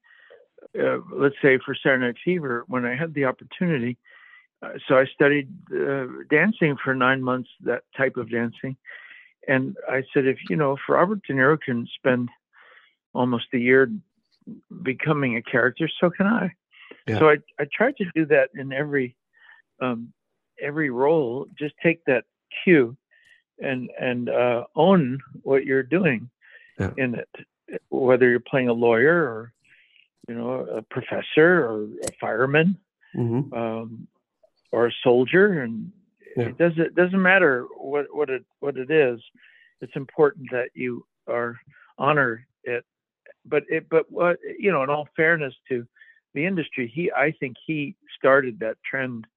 Uh, 0.77 0.97
let's 1.11 1.35
say 1.41 1.57
for 1.65 1.75
Saturday 1.75 2.05
Night 2.05 2.15
Fever, 2.23 2.65
when 2.67 2.85
I 2.85 2.95
had 2.95 3.13
the 3.13 3.25
opportunity, 3.25 3.97
uh, 4.61 4.73
so 4.87 4.97
I 4.97 5.05
studied 5.05 5.49
uh, 5.71 6.05
dancing 6.29 6.77
for 6.83 6.93
nine 6.93 7.23
months, 7.23 7.49
that 7.63 7.83
type 7.95 8.17
of 8.17 8.29
dancing, 8.29 8.75
and 9.47 9.77
I 9.89 10.03
said, 10.13 10.25
if 10.25 10.37
you 10.49 10.55
know, 10.55 10.73
if 10.73 10.79
Robert 10.89 11.21
De 11.25 11.33
Niro 11.33 11.59
can 11.59 11.87
spend 11.95 12.29
almost 13.13 13.45
a 13.53 13.57
year 13.57 13.89
becoming 14.83 15.37
a 15.37 15.41
character, 15.41 15.89
so 15.99 16.09
can 16.09 16.27
I. 16.27 16.51
Yeah. 17.07 17.19
So 17.19 17.29
I 17.29 17.37
I 17.59 17.65
tried 17.71 17.97
to 17.97 18.05
do 18.15 18.25
that 18.27 18.49
in 18.55 18.71
every 18.73 19.15
um, 19.81 20.13
every 20.61 20.89
role. 20.89 21.47
Just 21.57 21.75
take 21.81 22.03
that 22.05 22.25
cue 22.63 22.95
and 23.59 23.89
and 23.99 24.29
uh, 24.29 24.65
own 24.75 25.19
what 25.43 25.65
you're 25.65 25.83
doing 25.83 26.29
Yeah. 26.79 26.91
in 26.97 27.15
it, 27.15 27.29
whether 27.89 28.29
you're 28.29 28.39
playing 28.39 28.69
a 28.69 28.73
lawyer 28.73 29.23
or 29.23 29.53
you 30.27 30.35
know 30.35 30.51
a 30.65 30.81
professor 30.81 31.65
or 31.65 31.83
a 32.03 32.11
fireman 32.19 32.77
Mm-hmm. 33.15 33.53
um, 33.53 34.07
or 34.71 34.87
a 34.87 34.91
soldier, 35.01 35.61
and 35.63 35.91
Yeah. 36.35 36.49
it 36.49 36.57
doesn't 36.57 36.79
it 36.79 36.95
doesn't 36.95 37.21
matter 37.21 37.65
what 37.77 38.05
what 38.13 38.29
it 38.29 38.43
what 38.59 38.77
it 38.77 38.91
is. 38.91 39.19
It's 39.81 39.95
important 39.95 40.51
that 40.51 40.69
you 40.73 41.05
are 41.27 41.55
honor 41.97 42.45
it. 42.63 42.85
But 43.47 43.63
it 43.69 43.89
but 43.89 44.11
what 44.11 44.37
you 44.59 44.71
know, 44.71 44.83
in 44.83 44.89
all 44.89 45.07
fairness 45.15 45.53
to 45.69 45.85
the 46.33 46.45
industry, 46.45 46.91
he 46.93 47.11
I 47.11 47.31
think 47.31 47.55
he 47.65 47.95
started 48.17 48.59
that 48.59 48.77
trend 48.89 49.27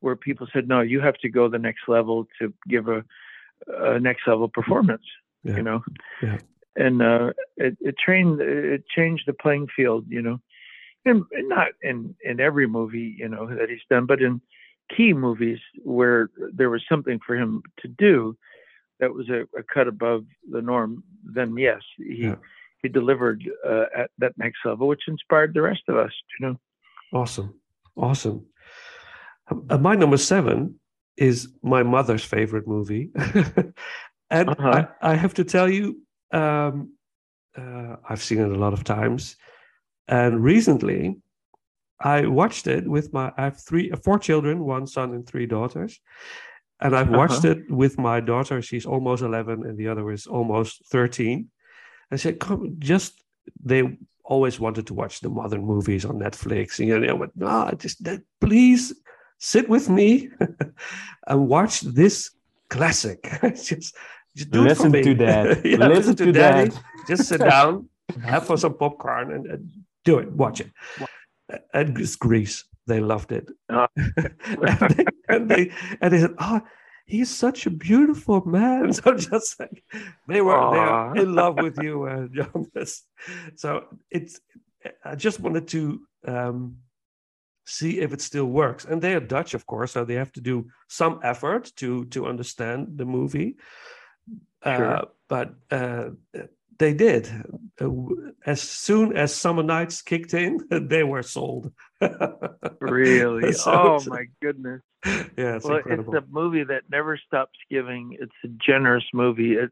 where 0.00 0.16
people 0.16 0.46
said, 0.52 0.66
no, 0.66 0.80
you 0.80 1.00
have 1.00 1.16
to 1.18 1.28
go 1.28 1.48
the 1.48 1.58
next 1.58 1.82
level 1.86 2.26
to 2.40 2.52
give 2.68 2.88
a, 2.88 3.04
a 3.68 4.00
next 4.00 4.26
level 4.26 4.48
performance. 4.48 5.04
Yeah. 5.44 5.56
You 5.56 5.62
know, 5.62 5.84
Yeah. 6.22 6.38
and 6.76 7.02
uh, 7.02 7.32
it, 7.56 7.76
it 7.80 7.96
trained 7.98 8.40
it 8.40 8.84
changed 8.88 9.24
the 9.26 9.32
playing 9.32 9.68
field. 9.74 10.04
You 10.08 10.22
know, 10.22 10.40
and, 11.04 11.24
and 11.32 11.48
not 11.48 11.68
in 11.82 12.14
in 12.22 12.40
every 12.40 12.66
movie 12.66 13.14
you 13.18 13.28
know 13.28 13.46
that 13.46 13.70
he's 13.70 13.80
done, 13.88 14.06
but 14.06 14.20
in 14.20 14.40
key 14.94 15.12
movies 15.12 15.58
where 15.82 16.30
there 16.52 16.70
was 16.70 16.82
something 16.88 17.20
for 17.24 17.36
him 17.36 17.62
to 17.80 17.88
do 17.88 18.36
that 18.98 19.14
was 19.14 19.28
a, 19.30 19.42
a 19.58 19.62
cut 19.62 19.88
above 19.88 20.24
the 20.50 20.60
norm. 20.60 21.02
Then 21.24 21.56
yes, 21.56 21.80
he 21.96 22.24
Yeah. 22.24 22.36
He 22.82 22.88
delivered 22.88 23.42
uh, 23.66 23.84
at 23.96 24.10
that 24.18 24.32
next 24.38 24.58
level, 24.64 24.88
which 24.88 25.02
inspired 25.08 25.54
the 25.54 25.62
rest 25.62 25.82
of 25.88 25.96
us. 25.96 26.12
You 26.38 26.46
know. 26.46 26.56
Awesome. 27.12 27.54
Awesome. 27.96 28.46
Uh, 29.68 29.78
my 29.78 29.94
number 29.96 30.16
seven 30.16 30.78
is 31.16 31.48
my 31.62 31.82
mother's 31.82 32.24
favorite 32.24 32.66
movie. 32.66 33.10
and 34.30 34.48
Uh-huh. 34.50 34.86
I, 35.02 35.12
I 35.12 35.14
have 35.16 35.34
to 35.34 35.44
tell 35.44 35.68
you, 35.68 36.00
um, 36.32 36.92
uh, 37.56 37.96
I've 38.08 38.22
seen 38.22 38.38
it 38.38 38.50
a 38.50 38.58
lot 38.58 38.72
of 38.72 38.84
times. 38.84 39.36
And 40.08 40.42
recently, 40.42 41.16
I 42.00 42.26
watched 42.26 42.66
it 42.66 42.88
with 42.88 43.12
my, 43.12 43.32
I 43.36 43.42
have 43.44 43.60
three, 43.60 43.90
four 44.04 44.18
children, 44.18 44.64
one 44.64 44.86
son 44.86 45.12
and 45.14 45.26
three 45.26 45.46
daughters. 45.46 46.00
And 46.80 46.96
I've 46.96 47.10
watched 47.10 47.44
Uh-huh. 47.44 47.58
it 47.60 47.70
with 47.70 47.98
my 47.98 48.20
daughter. 48.20 48.62
She's 48.62 48.86
almost 48.86 49.22
11 49.22 49.66
and 49.66 49.76
the 49.76 49.88
other 49.88 50.10
is 50.10 50.26
almost 50.26 50.86
13. 50.86 51.50
I 52.10 52.16
said, 52.16 52.40
come, 52.40 52.76
just, 52.78 53.22
they 53.62 53.98
always 54.24 54.60
wanted 54.60 54.86
to 54.86 54.94
watch 54.94 55.20
the 55.20 55.28
modern 55.28 55.64
movies 55.64 56.04
on 56.04 56.18
Netflix. 56.18 56.78
And 56.78 56.88
you 56.88 56.98
know, 56.98 57.08
I 57.08 57.12
went, 57.12 57.36
no, 57.36 57.70
just 57.76 58.02
that, 58.04 58.22
please 58.40 58.94
sit 59.38 59.68
with 59.68 59.88
me 59.88 60.28
and 61.26 61.48
watch 61.48 61.80
this 61.80 62.30
classic. 62.68 63.28
just, 63.42 63.94
just 64.36 64.50
do 64.50 64.62
Listen 64.62 64.94
it 64.94 64.98
for 64.98 65.04
to 65.04 65.10
me. 65.10 65.14
Dad. 65.14 65.62
Yeah, 65.64 65.88
Listen 65.88 66.16
to 66.16 66.32
Daddy. 66.32 66.70
Dad. 66.70 66.80
Just 67.08 67.24
sit 67.28 67.40
down, 67.40 67.88
have 68.24 68.46
for 68.46 68.56
some 68.56 68.74
popcorn, 68.74 69.32
and, 69.32 69.46
and 69.46 69.70
do 70.04 70.18
it. 70.18 70.30
Watch 70.32 70.60
it. 70.60 70.70
And 71.74 71.98
it's 71.98 72.14
Grease. 72.16 72.64
They 72.86 73.00
loved 73.00 73.32
it. 73.32 73.48
Ah. 73.68 73.88
and, 73.96 74.90
they, 74.90 75.04
and 75.28 75.50
they 75.50 75.72
and 76.00 76.12
they 76.12 76.20
said, 76.20 76.34
"Oh, 76.38 76.60
he's 77.10 77.30
such 77.44 77.66
a 77.66 77.70
beautiful 77.70 78.40
man." 78.46 78.92
So 78.98 79.14
just 79.14 79.58
like 79.60 79.82
they 80.28 80.40
were, 80.40 80.60
they 80.74 80.78
are 80.78 81.16
in 81.16 81.34
love 81.34 81.56
with 81.64 81.76
you, 81.82 81.94
uh, 82.04 82.26
Jonas. 82.36 82.92
So 83.56 83.68
it's. 84.10 84.40
I 85.04 85.14
just 85.14 85.40
wanted 85.40 85.66
to 85.68 85.80
um, 86.26 86.76
see 87.66 88.00
if 88.00 88.12
it 88.12 88.20
still 88.20 88.46
works, 88.46 88.84
and 88.86 89.00
they 89.02 89.14
are 89.14 89.20
Dutch, 89.20 89.54
of 89.54 89.64
course, 89.66 89.92
so 89.92 90.04
they 90.04 90.14
have 90.14 90.32
to 90.32 90.40
do 90.40 90.66
some 90.88 91.20
effort 91.22 91.72
to 91.76 92.04
to 92.06 92.26
understand 92.26 92.96
the 92.96 93.04
movie. 93.04 93.56
Uh, 94.62 94.76
Sure. 94.76 95.02
but 95.28 95.48
uh, 95.70 96.10
they 96.80 96.94
did. 96.94 97.30
Uh, 97.80 97.90
as 98.44 98.60
soon 98.60 99.16
as 99.16 99.34
Summer 99.34 99.62
Nights 99.62 100.02
kicked 100.02 100.34
in, 100.34 100.58
they 100.88 101.04
were 101.04 101.22
sold. 101.22 101.72
Really? 102.80 103.52
So 103.52 103.70
oh 103.72 104.00
my 104.06 104.24
goodness. 104.42 104.80
Yeah, 105.04 105.56
it's 105.56 105.64
well, 105.64 105.76
incredible. 105.76 106.14
it's 106.16 106.24
a 106.24 106.28
movie 106.30 106.64
that 106.64 106.82
never 106.90 107.18
stops 107.18 107.58
giving. 107.70 108.16
It's 108.18 108.32
a 108.44 108.48
generous 108.48 109.04
movie. 109.12 109.52
It 109.54 109.70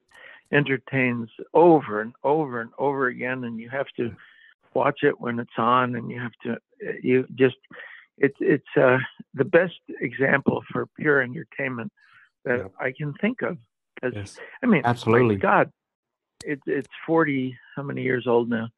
entertains 0.52 1.30
over 1.54 2.00
and 2.00 2.12
over 2.22 2.61
and 2.61 2.70
over 2.78 3.06
again, 3.09 3.44
and 3.44 3.59
you 3.59 3.68
have 3.70 3.86
to 3.96 4.14
watch 4.74 5.00
it 5.02 5.20
when 5.20 5.38
it's 5.38 5.59
on, 5.59 5.96
and 5.96 6.11
you 6.11 6.20
have 6.20 6.32
to 6.44 6.59
you 7.02 7.26
just 7.34 7.56
it's 8.18 8.36
it's 8.40 8.72
uh, 8.76 8.98
the 9.34 9.44
best 9.44 9.80
example 10.00 10.62
for 10.70 10.86
pure 10.98 11.22
entertainment 11.22 11.90
that 12.44 12.59
Yeah. 12.59 12.68
I 12.86 12.92
can 12.92 13.14
think 13.14 13.42
of. 13.42 13.56
Yes. 14.02 14.38
I 14.62 14.66
mean, 14.66 14.82
Absolutely. 14.84 15.36
my 15.36 15.40
God, 15.40 15.72
it's 16.45 16.62
it's 16.66 16.89
forty. 17.07 17.57
How 17.76 17.82
many 17.82 18.03
years 18.03 18.26
old 18.26 18.49
now? 18.49 18.68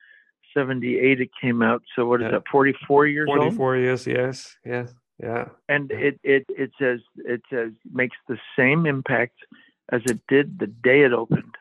Seventy 0.54 0.98
eight. 0.98 1.20
It 1.20 1.30
came 1.40 1.62
out. 1.62 1.82
So 1.94 2.06
what 2.06 2.20
is 2.20 2.26
Yeah. 2.26 2.30
that? 2.32 2.48
Forty 2.50 2.74
four 2.86 3.06
years 3.06 3.28
old. 3.28 3.38
44 3.38 3.76
years, 3.76 4.06
yes, 4.06 4.56
yes, 4.64 4.94
yeah. 5.22 5.48
and 5.68 5.90
it 5.90 6.18
it 6.22 6.44
it 6.48 6.70
says 6.78 7.00
it 7.16 7.42
says 7.50 7.72
makes 7.92 8.16
the 8.28 8.38
same 8.56 8.86
impact 8.86 9.36
as 9.92 10.02
it 10.06 10.20
did 10.28 10.58
the 10.58 10.66
day 10.66 11.02
it 11.02 11.12
opened 11.12 11.54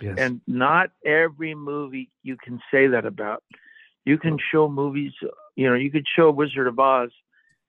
Yes. 0.00 0.16
and 0.18 0.40
not 0.46 0.90
every 1.04 1.54
movie 1.54 2.10
you 2.22 2.36
can 2.36 2.60
say 2.70 2.86
that 2.88 3.04
about 3.04 3.42
you 4.04 4.16
can 4.18 4.38
show 4.50 4.68
movies 4.68 5.12
you 5.56 5.68
know 5.68 5.74
you 5.74 5.90
could 5.90 6.06
show 6.16 6.30
wizard 6.30 6.66
of 6.68 6.78
oz 6.78 7.10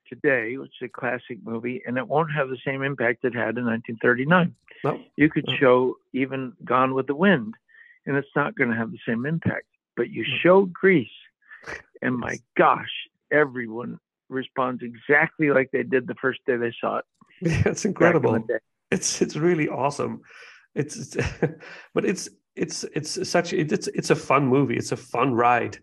today 0.10 0.58
which 0.58 0.72
is 0.82 0.86
a 0.86 0.90
classic 0.90 1.38
movie 1.44 1.82
and 1.86 1.98
it 1.98 2.08
won't 2.08 2.32
have 2.32 2.50
the 2.50 2.58
same 2.66 2.82
impact 2.84 3.24
it 3.24 3.34
had 3.36 3.58
in 3.58 3.66
1939 3.66 4.56
no, 4.84 5.02
you 5.18 5.30
could 5.30 5.46
No. 5.48 5.56
show 5.58 5.96
even 6.14 6.54
gone 6.66 6.94
with 6.94 7.08
the 7.08 7.16
wind 7.16 7.54
and 8.06 8.16
it's 8.18 8.36
not 8.36 8.56
going 8.56 8.70
to 8.70 8.76
have 8.76 8.92
the 8.92 9.00
same 9.08 9.26
impact 9.26 9.68
but 9.96 10.10
you 10.10 10.24
No. 10.28 10.36
show 10.42 10.66
grease 10.66 11.08
and 12.02 12.18
my 12.18 12.38
gosh 12.58 12.94
everyone 13.32 14.00
responds 14.30 14.82
exactly 14.84 15.50
like 15.50 15.70
they 15.72 15.84
did 15.84 16.08
the 16.08 16.16
first 16.16 16.40
day 16.46 16.56
they 16.58 16.74
saw 16.80 16.98
it 16.98 17.06
Yeah, 17.42 17.52
it's 17.68 17.84
back 17.84 17.86
in 17.86 17.90
incredible. 17.92 18.48
It's 18.92 19.22
it's 19.22 19.36
really 19.36 19.70
awesome. 19.70 20.22
It's, 20.76 20.96
it's 20.98 21.16
but 21.94 22.06
it's 22.06 22.28
it's 22.56 22.84
it's 22.96 23.30
such 23.30 23.54
it's 23.54 23.88
it's 23.88 24.10
a 24.10 24.16
fun 24.16 24.48
movie. 24.48 24.76
It's 24.76 24.92
a 24.92 24.98
fun 24.98 25.34
ride, 25.34 25.78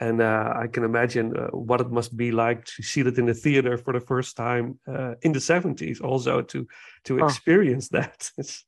and 0.00 0.20
uh, 0.20 0.52
I 0.56 0.66
can 0.68 0.84
imagine 0.84 1.36
uh, 1.36 1.48
what 1.48 1.80
it 1.80 1.90
must 1.90 2.16
be 2.16 2.30
like 2.30 2.64
to 2.64 2.82
see 2.82 3.00
it 3.00 3.18
in 3.18 3.26
the 3.26 3.34
theater 3.34 3.76
for 3.76 3.92
the 3.92 4.00
first 4.00 4.36
time 4.36 4.78
uh, 4.86 5.14
in 5.22 5.32
the 5.32 5.40
seventies. 5.40 6.00
Also 6.00 6.42
to 6.42 6.66
to 7.04 7.20
Oh. 7.20 7.26
experience 7.26 7.88
that, 7.90 8.30
it's, 8.38 8.64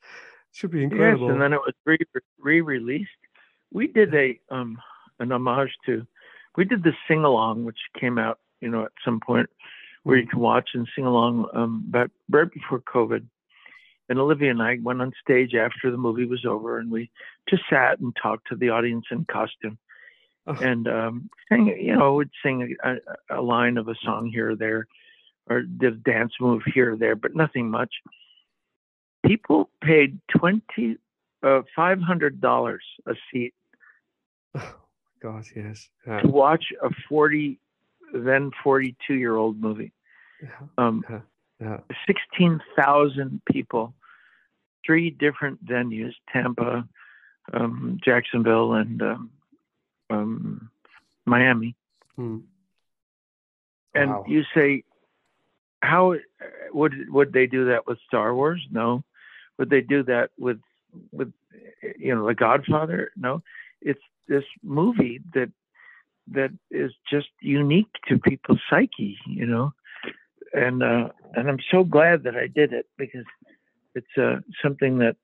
it 0.50 0.56
should 0.56 0.70
be 0.70 0.82
incredible. 0.82 1.26
Yes, 1.26 1.32
and 1.32 1.42
then 1.42 1.52
it 1.52 1.60
was 1.60 1.74
re 1.84 1.98
re-released. 2.38 3.10
We 3.72 3.86
did 3.86 4.14
a 4.14 4.38
um 4.50 4.78
an 5.18 5.32
homage 5.32 5.74
to. 5.86 6.06
We 6.56 6.64
did 6.64 6.82
the 6.82 6.92
sing 7.06 7.24
along, 7.24 7.64
which 7.64 7.78
came 7.98 8.18
out, 8.18 8.40
you 8.60 8.68
know, 8.68 8.84
at 8.84 8.92
some 9.04 9.20
point 9.20 9.48
where 10.02 10.18
you 10.18 10.26
can 10.26 10.40
watch 10.40 10.70
and 10.74 10.88
sing 10.96 11.06
along. 11.06 11.48
Um, 11.54 11.84
but 11.86 12.10
right 12.28 12.50
before 12.50 12.80
COVID, 12.80 13.24
and 14.08 14.18
Olivia 14.18 14.50
and 14.50 14.60
I 14.60 14.78
went 14.82 15.00
on 15.00 15.12
stage 15.22 15.54
after 15.54 15.90
the 15.90 15.96
movie 15.96 16.24
was 16.24 16.44
over, 16.44 16.78
and 16.78 16.90
we 16.90 17.10
just 17.48 17.62
sat 17.70 18.00
and 18.00 18.14
talked 18.20 18.48
to 18.48 18.56
the 18.56 18.70
audience 18.70 19.06
in 19.10 19.24
costume. 19.26 19.78
And 20.60 20.88
um, 20.88 21.30
sang. 21.48 21.66
You 21.66 21.96
know, 21.96 22.14
would 22.14 22.30
sing 22.42 22.76
a, 22.84 22.96
a 23.38 23.40
line 23.42 23.76
of 23.76 23.88
a 23.88 23.94
song 24.04 24.30
here 24.32 24.50
or 24.50 24.56
there, 24.56 24.86
or 25.48 25.58
a 25.58 25.90
dance 25.90 26.32
move 26.40 26.62
here 26.74 26.92
or 26.92 26.96
there, 26.96 27.16
but 27.16 27.34
nothing 27.34 27.70
much. 27.70 27.92
people 29.26 29.68
paid 29.82 30.18
twenty 30.36 30.96
uh, 31.42 31.62
five 31.74 32.00
hundred 32.00 32.40
dollars 32.40 32.84
a 33.06 33.14
seat 33.32 33.54
Oh, 34.54 34.74
God, 35.22 35.44
yes. 35.54 35.88
Yeah. 36.06 36.20
to 36.20 36.28
watch 36.28 36.64
a 36.82 36.90
forty 37.08 37.58
then 38.14 38.50
forty 38.64 38.96
two 39.06 39.14
year 39.14 39.36
old 39.36 39.60
movie. 39.60 39.92
Yeah. 40.42 40.48
Um, 40.78 41.04
Yeah. 41.08 41.20
Yeah. 41.60 41.80
sixteen 42.06 42.60
thousand 42.76 43.42
people, 43.52 43.94
three 44.84 45.10
different 45.10 45.64
venues: 45.64 46.12
Tampa, 46.32 46.88
um, 47.52 48.00
Jacksonville, 48.02 48.72
and 48.72 49.02
um, 49.02 49.30
um, 50.10 50.70
Miami. 51.24 51.76
Hmm. 52.16 52.38
And 53.94 54.10
Wow. 54.10 54.24
you 54.28 54.44
say, 54.54 54.84
how 55.82 56.14
would 56.72 56.94
would 57.10 57.32
they 57.32 57.46
do 57.46 57.66
that 57.66 57.86
with 57.86 57.98
Star 58.06 58.34
Wars? 58.34 58.66
No. 58.70 59.02
Would 59.58 59.70
they 59.70 59.80
do 59.80 60.02
that 60.04 60.30
with 60.38 60.60
with 61.12 61.32
you 61.98 62.14
know 62.14 62.26
The 62.26 62.34
Godfather? 62.34 63.12
No. 63.16 63.42
It's 63.80 64.00
this 64.28 64.44
movie 64.62 65.20
that 65.34 65.50
that 66.32 66.52
is 66.70 66.92
just 67.10 67.28
unique 67.40 67.90
to 68.08 68.18
people's 68.18 68.60
psyche, 68.68 69.18
you 69.26 69.46
know. 69.46 69.72
And 70.52 70.82
uh, 70.82 71.08
and 71.34 71.48
I'm 71.48 71.58
so 71.70 71.82
glad 71.84 72.24
that 72.24 72.36
I 72.36 72.46
did 72.46 72.72
it 72.72 72.86
because 72.98 73.24
it's 73.94 74.18
uh, 74.18 74.36
something 74.62 74.98
that 74.98 75.16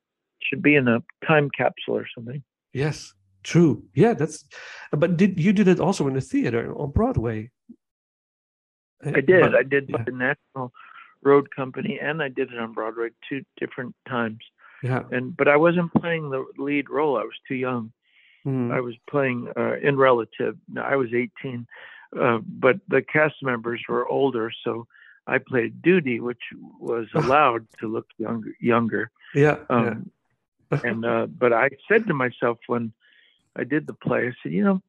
should 0.43 0.63
be 0.63 0.75
in 0.75 0.89
a 0.89 1.03
time 1.27 1.51
capsule 1.51 1.97
or 1.97 2.07
something. 2.15 2.43
Yes, 2.73 3.15
true. 3.47 3.85
Yeah, 3.95 4.15
that's. 4.15 4.45
But 4.91 5.17
did 5.17 5.39
you 5.39 5.53
did 5.53 5.69
it 5.69 5.81
also 5.81 6.07
in 6.09 6.15
the 6.15 6.21
theater 6.21 6.75
on 6.77 6.91
Broadway? 6.91 7.51
Uh, 9.05 9.13
I 9.15 9.21
did. 9.21 9.41
but- 9.41 9.55
I 9.55 9.63
did 9.63 9.89
yeah. 9.89 10.03
the 10.05 10.13
National 10.13 10.73
Road 11.23 11.51
Company, 11.55 11.99
and 12.01 12.23
I 12.23 12.29
did 12.29 12.53
it 12.53 12.59
on 12.59 12.73
Broadway 12.73 13.09
two 13.29 13.43
different 13.59 13.95
times. 14.09 14.41
Yeah. 14.83 15.03
And 15.11 15.37
but 15.37 15.49
I 15.49 15.57
wasn't 15.57 15.93
playing 15.95 16.31
the 16.31 16.45
lead 16.59 16.91
role. 16.91 17.17
I 17.17 17.23
was 17.23 17.39
too 17.49 17.55
young. 17.55 17.93
Mm. 18.47 18.73
I 18.73 18.81
was 18.81 18.95
playing 19.11 19.49
uh, 19.57 19.77
in 19.83 19.97
relative. 19.97 20.57
I 20.81 20.95
was 20.97 21.09
18, 21.13 21.67
uh, 22.21 22.39
but 22.47 22.77
the 22.87 23.03
cast 23.03 23.43
members 23.43 23.83
were 23.89 24.07
older, 24.07 24.53
so 24.63 24.87
I 25.27 25.39
played 25.39 25.83
Doody, 25.83 26.21
which 26.21 26.43
was 26.79 27.09
allowed 27.15 27.67
to 27.81 27.89
look 27.89 28.07
younger. 28.19 28.55
Younger. 28.61 29.11
yeah. 29.35 29.59
Um, 29.69 30.11
and 30.71 31.05
uh, 31.05 31.27
but 31.27 31.53
I 31.53 31.71
said 31.89 32.07
to 32.07 32.15
myself 32.15 32.59
when 32.67 32.93
I 33.57 33.65
did 33.65 33.87
the 33.87 33.95
play, 33.95 34.29
I 34.29 34.33
said, 34.43 34.53
you 34.53 34.65
know, 34.65 34.83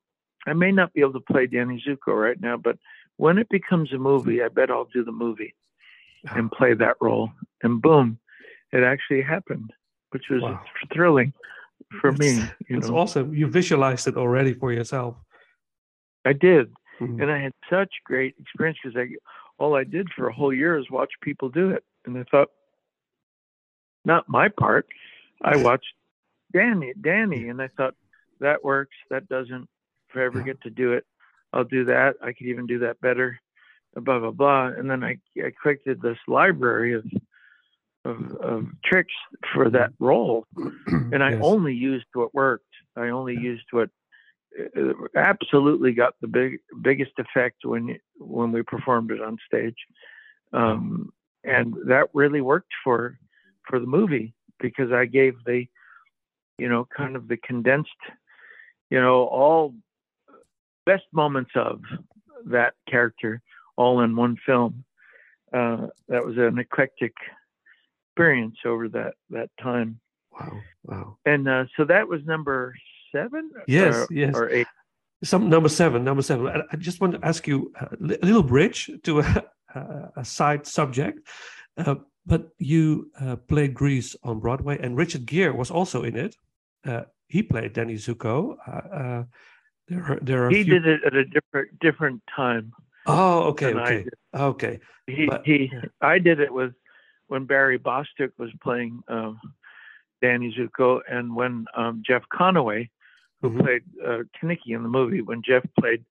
I 0.45 0.53
may 0.53 0.71
not 0.71 0.93
be 0.93 1.01
able 1.01 1.13
to 1.13 1.19
play 1.19 1.47
Danny 1.47 1.83
Zuko 1.85 2.13
right 2.19 2.39
now, 2.39 2.57
but 2.57 2.77
when 3.17 3.37
it 3.37 3.49
becomes 3.49 3.91
a 3.93 3.97
movie, 3.97 4.43
I 4.43 4.49
bet 4.49 4.69
I'll 4.69 4.85
do 4.93 5.03
the 5.03 5.11
movie 5.11 5.53
and 6.35 6.51
play 6.51 6.73
that 6.73 6.97
role. 7.01 7.31
And 7.63 7.81
boom, 7.81 8.19
it 8.71 8.83
actually 8.83 9.21
happened, 9.21 9.71
which 10.11 10.29
was 10.29 10.41
Wow. 10.41 10.63
thrilling 10.93 11.33
for 12.01 12.11
me. 12.11 12.27
It's- 12.27 12.53
You 12.69 12.77
it's 12.77 12.89
know, 12.89 12.97
awesome. 12.97 13.33
You 13.33 13.47
visualized 13.47 14.07
it 14.07 14.17
already 14.17 14.53
for 14.53 14.71
yourself. 14.71 15.15
I 16.25 16.33
did, 16.33 16.73
Mhm. 16.99 17.21
and 17.21 17.31
I 17.31 17.39
had 17.39 17.53
such 17.69 17.93
great 18.03 18.35
experience 18.37 18.77
because 18.83 18.97
I 18.97 19.15
all 19.57 19.75
I 19.75 19.83
did 19.85 20.11
for 20.13 20.27
a 20.27 20.33
whole 20.33 20.53
year 20.53 20.77
is 20.77 20.91
watch 20.91 21.11
people 21.21 21.49
do 21.49 21.71
it, 21.71 21.83
and 22.05 22.15
I 22.17 22.23
thought, 22.23 22.51
not 24.05 24.29
my 24.29 24.49
part. 24.49 24.87
I 25.41 25.55
watched 25.67 25.93
Danny, 26.51 26.93
Danny, 26.99 27.47
and 27.49 27.61
I 27.61 27.69
thought 27.69 27.95
that 28.39 28.63
works. 28.63 28.95
That 29.09 29.27
doesn't. 29.29 29.67
If 30.09 30.17
I 30.17 30.23
ever 30.23 30.39
Yeah. 30.39 30.41
get 30.41 30.61
to 30.61 30.69
do 30.69 30.93
it, 30.93 31.05
I'll 31.53 31.63
do 31.63 31.85
that. 31.85 32.15
I 32.21 32.33
could 32.33 32.47
even 32.47 32.65
do 32.67 32.79
that 32.79 32.99
better. 33.01 33.39
Blah 33.95 34.19
blah 34.19 34.31
blah. 34.31 34.67
And 34.67 34.89
then 34.89 35.03
I, 35.03 35.17
I 35.37 35.51
collected 35.61 36.01
this 36.01 36.17
library 36.27 36.93
of, 36.93 37.05
of 38.05 38.31
of 38.37 38.65
tricks 38.85 39.13
for 39.53 39.69
that 39.71 39.91
role, 39.99 40.45
and 41.11 41.23
I 41.23 41.33
Yes. 41.33 41.39
only 41.39 41.73
used 41.73 42.05
what 42.13 42.33
worked. 42.33 42.65
I 42.95 43.09
only 43.09 43.35
used 43.35 43.65
what 43.71 43.89
uh, 44.59 44.93
absolutely 45.15 45.93
got 45.93 46.13
the 46.21 46.27
big 46.27 46.59
biggest 46.81 47.13
effect 47.17 47.57
when 47.63 47.97
when 48.17 48.51
we 48.51 48.61
performed 48.63 49.11
it 49.11 49.21
on 49.21 49.37
stage, 49.45 49.77
um, 50.53 51.11
and 51.43 51.75
that 51.87 52.09
really 52.13 52.41
worked 52.41 52.73
for 52.83 53.17
for 53.67 53.79
the 53.79 53.87
movie 53.87 54.33
because 54.59 54.91
I 54.91 55.05
gave 55.05 55.35
the 55.45 55.65
you 56.57 56.69
know 56.69 56.87
kind 56.95 57.15
of 57.15 57.27
the 57.27 57.37
condensed 57.37 57.89
you 58.89 59.01
know 59.01 59.25
all 59.25 59.73
best 60.85 61.05
moments 61.11 61.51
of 61.55 61.81
that 62.45 62.73
character 62.89 63.41
all 63.75 64.01
in 64.01 64.15
one 64.15 64.37
film. 64.45 64.83
Uh, 65.53 65.87
that 66.09 66.25
was 66.25 66.37
an 66.37 66.59
eclectic 66.59 67.13
experience 68.11 68.57
over 68.65 68.89
that 68.89 69.13
that 69.29 69.49
time 69.61 69.99
Wow. 70.39 70.61
Wow. 70.83 71.17
and 71.25 71.47
uh, 71.47 71.65
so 71.75 71.85
that 71.85 72.07
was 72.07 72.23
number 72.25 72.75
seven. 73.13 73.51
Yes, 73.67 73.95
or, 73.95 74.07
yes. 74.11 74.35
or 74.35 74.49
eight. 74.49 74.67
Some 75.23 75.49
number 75.49 75.69
seven. 75.69 76.03
Number 76.03 76.21
seven. 76.21 76.47
I, 76.47 76.61
I 76.71 76.75
just 76.75 77.01
want 77.01 77.13
to 77.13 77.25
ask 77.25 77.47
you 77.47 77.73
a, 77.79 77.87
little 77.99 78.43
bridge 78.43 78.89
to 79.03 79.19
a, 79.75 80.11
a, 80.15 80.25
side 80.25 80.67
subject. 80.67 81.27
Uh, 81.75 81.95
but 82.25 82.49
you 82.59 83.09
uh, 83.19 83.35
played 83.35 83.73
Grease 83.73 84.15
on 84.23 84.39
Broadway, 84.39 84.77
and 84.79 84.97
Richard 84.97 85.25
Gere 85.25 85.51
was 85.51 85.71
also 85.71 86.03
in 86.03 86.15
it. 86.15 86.35
He 87.27 87.43
played 87.43 87.73
Danny 87.73 87.95
Zuko. 87.95 88.57
Uh, 88.67 88.71
uh, 88.71 89.23
there 89.87 90.03
are 90.03 90.19
there 90.21 90.45
are. 90.45 90.49
He 90.49 90.63
few- 90.63 90.79
did 90.79 90.87
it 90.87 91.01
at 91.05 91.13
a 91.15 91.25
different 91.25 91.79
different 91.79 92.21
time. 92.35 92.71
Oh, 93.05 93.43
okay, 93.51 93.73
okay, 93.73 94.05
okay. 94.33 94.79
He 95.07 95.27
But- 95.27 95.45
he. 95.45 95.69
yeah. 95.71 95.81
I 96.01 96.19
did 96.19 96.39
it 96.39 96.53
with 96.53 96.73
when 97.27 97.45
Barry 97.45 97.77
Bostwick 97.77 98.31
was 98.37 98.49
playing 98.61 99.01
um, 99.07 99.39
Danny 100.21 100.53
Zuko, 100.57 101.01
and 101.09 101.35
when 101.35 101.65
um, 101.75 102.01
Jeff 102.05 102.23
Conaway, 102.33 102.89
who 103.41 103.49
Mhm. 103.51 103.59
played 103.63 103.83
uh, 104.05 104.23
Kenickie 104.41 104.75
in 104.75 104.83
the 104.83 104.89
movie, 104.89 105.21
when 105.21 105.41
Jeff 105.41 105.63
played 105.79 106.03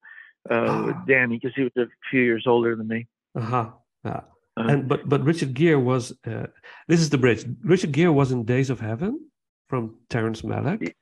uh, 0.50 0.92
Ah. 0.94 1.04
Danny, 1.08 1.38
because 1.38 1.54
he 1.56 1.64
was 1.64 1.72
a 1.76 1.86
few 2.10 2.22
years 2.22 2.46
older 2.46 2.76
than 2.76 2.86
me. 2.88 3.06
Uh-huh. 3.34 3.70
Yeah. 4.04 4.20
Uh, 4.56 4.68
and 4.70 4.88
but 4.88 5.06
but 5.08 5.22
Richard 5.24 5.52
Gere 5.54 5.74
was 5.82 6.12
uh, 6.26 6.46
this 6.88 7.00
is 7.00 7.10
the 7.10 7.18
bridge. 7.18 7.44
Richard 7.62 7.92
Gere 7.92 8.10
was 8.12 8.32
in 8.32 8.44
Days 8.44 8.70
of 8.70 8.80
Heaven 8.80 9.28
from 9.68 9.96
Terrence 10.08 10.40
Malick, 10.42 10.94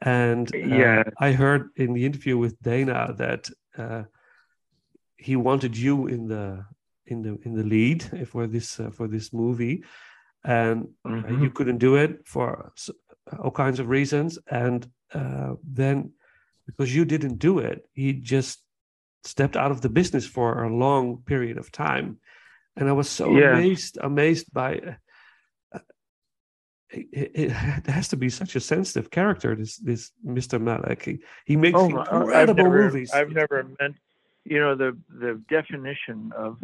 and 0.00 0.52
uh, 0.54 0.58
Yeah. 0.66 1.02
I 1.18 1.32
heard 1.32 1.70
in 1.76 1.92
the 1.92 2.04
interview 2.04 2.38
with 2.38 2.60
Dana 2.62 3.14
that 3.18 3.48
uh, 3.76 4.04
he 5.16 5.36
wanted 5.36 5.76
you 5.76 6.06
in 6.06 6.28
the 6.28 6.64
in 7.06 7.22
the 7.22 7.38
in 7.42 7.54
the 7.54 7.64
lead 7.64 8.26
for 8.32 8.46
this 8.46 8.78
uh, 8.80 8.90
for 8.90 9.08
this 9.08 9.32
movie, 9.32 9.84
and 10.44 10.88
uh, 11.04 11.10
Mhm. 11.10 11.42
you 11.42 11.50
couldn't 11.50 11.78
do 11.78 11.96
it 11.96 12.26
for 12.26 12.72
all 13.38 13.50
kinds 13.50 13.80
of 13.80 13.88
reasons, 13.88 14.38
and 14.50 14.88
uh, 15.14 15.54
then 15.64 16.12
because 16.66 16.94
you 16.94 17.04
didn't 17.04 17.38
do 17.38 17.58
it, 17.58 17.88
he 17.92 18.12
just 18.12 18.62
stepped 19.24 19.56
out 19.56 19.70
of 19.70 19.80
the 19.80 19.88
business 19.88 20.26
for 20.26 20.62
a 20.64 20.76
long 20.76 21.22
period 21.26 21.58
of 21.58 21.72
time 21.72 22.18
and 22.76 22.88
i 22.88 22.92
was 22.92 23.08
so 23.10 23.36
Yeah. 23.36 23.56
amazed 23.56 23.98
amazed 24.00 24.46
by 24.52 24.78
uh, 24.78 24.94
it, 26.90 27.06
it, 27.12 27.30
it 27.34 27.86
has 27.86 28.08
to 28.08 28.16
be 28.16 28.28
such 28.28 28.56
a 28.56 28.60
sensitive 28.60 29.10
character 29.10 29.54
this 29.54 29.76
this 29.78 30.12
mr 30.26 30.60
malick 30.60 31.02
he, 31.02 31.18
he 31.44 31.56
makes 31.56 31.80
Oh, 31.80 31.88
my- 31.88 32.00
I've 32.02 32.22
incredible 32.22 32.64
never, 32.64 32.84
movies 32.86 33.10
I've 33.14 33.30
never 33.30 33.66
meant, 33.80 33.96
you 34.44 34.58
know, 34.60 34.74
the 34.74 34.96
the 35.20 35.40
definition 35.50 36.32
of 36.36 36.58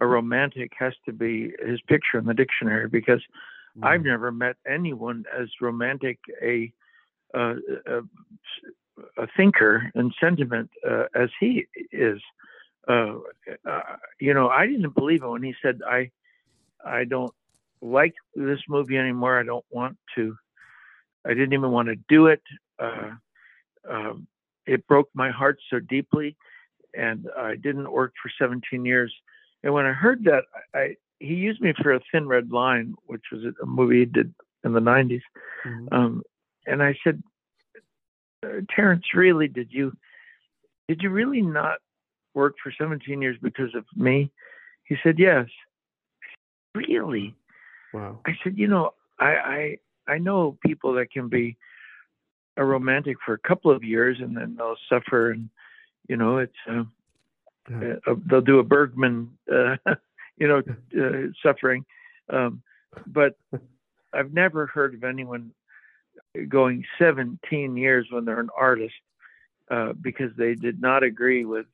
a 0.00 0.06
romantic 0.06 0.72
has 0.78 0.92
to 1.06 1.12
be 1.12 1.52
his 1.64 1.80
picture 1.82 2.18
in 2.18 2.24
the 2.26 2.34
dictionary 2.34 2.88
because 2.88 3.22
Mm. 3.76 3.86
I've 3.88 4.04
never 4.04 4.30
met 4.30 4.54
anyone 4.68 5.24
as 5.36 5.48
romantic 5.60 6.18
a 6.40 6.72
uh, 7.34 7.54
a, 7.86 8.02
a 9.16 9.26
thinker 9.36 9.90
and 9.96 10.14
sentiment 10.20 10.70
uh, 10.88 11.06
as 11.16 11.28
he 11.40 11.66
is. 11.90 12.20
Uh, 12.86 13.14
uh, 13.68 13.80
you 14.20 14.32
know, 14.32 14.48
I 14.48 14.66
didn't 14.66 14.94
believe 14.94 15.24
it 15.24 15.28
when 15.28 15.42
he 15.42 15.54
said, 15.60 15.80
"I 15.84 16.12
I 16.84 17.02
don't 17.04 17.34
like 17.84 18.14
this 18.34 18.60
movie 18.68 18.96
anymore. 18.96 19.38
I 19.38 19.44
don't 19.44 19.64
want 19.70 19.96
to. 20.16 20.34
I 21.26 21.30
didn't 21.30 21.52
even 21.52 21.70
want 21.70 21.88
to 21.88 21.96
do 22.08 22.26
it. 22.26 22.42
Uh, 22.78 23.10
um, 23.88 24.26
it 24.66 24.86
broke 24.86 25.10
my 25.14 25.30
heart 25.30 25.58
so 25.70 25.78
deeply, 25.78 26.36
and 26.94 27.28
I 27.36 27.56
didn't 27.56 27.92
work 27.92 28.14
for 28.22 28.30
17 28.38 28.84
years. 28.84 29.14
And 29.62 29.72
when 29.74 29.86
I 29.86 29.92
heard 29.92 30.24
that, 30.24 30.44
I, 30.74 30.96
he 31.20 31.34
used 31.34 31.60
me 31.60 31.74
for 31.82 31.92
a 31.92 32.00
Thin 32.10 32.26
Red 32.26 32.50
Line, 32.50 32.94
which 33.06 33.22
was 33.30 33.42
a 33.62 33.66
movie 33.66 34.00
he 34.00 34.04
did 34.06 34.34
in 34.64 34.72
the 34.72 34.80
90s. 34.80 35.22
Mhm. 35.64 35.92
Um, 35.92 36.22
and 36.66 36.82
I 36.82 36.96
said, 37.04 37.22
uh, 38.44 38.60
Terrence, 38.74 39.04
really, 39.14 39.48
did 39.48 39.68
you 39.70 39.96
did 40.88 41.02
you 41.02 41.10
really 41.10 41.40
not 41.40 41.78
work 42.34 42.56
for 42.62 42.72
17 42.76 43.22
years 43.22 43.38
because 43.40 43.74
of 43.74 43.84
me? 43.96 44.30
He 44.84 44.96
said, 45.02 45.18
yes. 45.18 45.46
Really? 46.74 47.34
Wow 47.94 48.18
I 48.26 48.32
said, 48.42 48.58
you 48.58 48.66
know, 48.68 48.94
I, 49.18 49.26
I 49.26 49.78
I 50.14 50.18
know 50.18 50.58
people 50.64 50.94
that 50.94 51.10
can 51.10 51.28
be 51.28 51.56
a 52.56 52.64
romantic 52.64 53.16
for 53.24 53.34
a 53.34 53.38
couple 53.38 53.70
of 53.70 53.82
years 53.82 54.18
and 54.20 54.36
then 54.36 54.56
they'll 54.56 54.76
suffer, 54.88 55.30
and 55.30 55.48
you 56.08 56.16
know, 56.16 56.38
it's 56.38 56.52
uh, 56.68 56.84
Yeah. 57.70 57.94
uh, 58.06 58.14
they'll 58.26 58.40
do 58.40 58.58
a 58.58 58.64
Bergman, 58.64 59.30
uh, 59.52 59.76
you 60.38 60.48
know, 60.48 60.62
uh, 61.00 61.32
suffering. 61.42 61.84
Um, 62.28 62.62
but 63.06 63.38
I've 64.12 64.32
never 64.32 64.66
heard 64.66 64.94
of 64.94 65.04
anyone 65.04 65.52
going 66.48 66.84
17 66.98 67.76
years 67.76 68.06
when 68.10 68.24
they're 68.24 68.40
an 68.40 68.50
artist 68.56 68.94
uh, 69.70 69.92
because 69.94 70.30
they 70.36 70.54
did 70.54 70.80
not 70.80 71.02
agree 71.02 71.44
with 71.44 71.66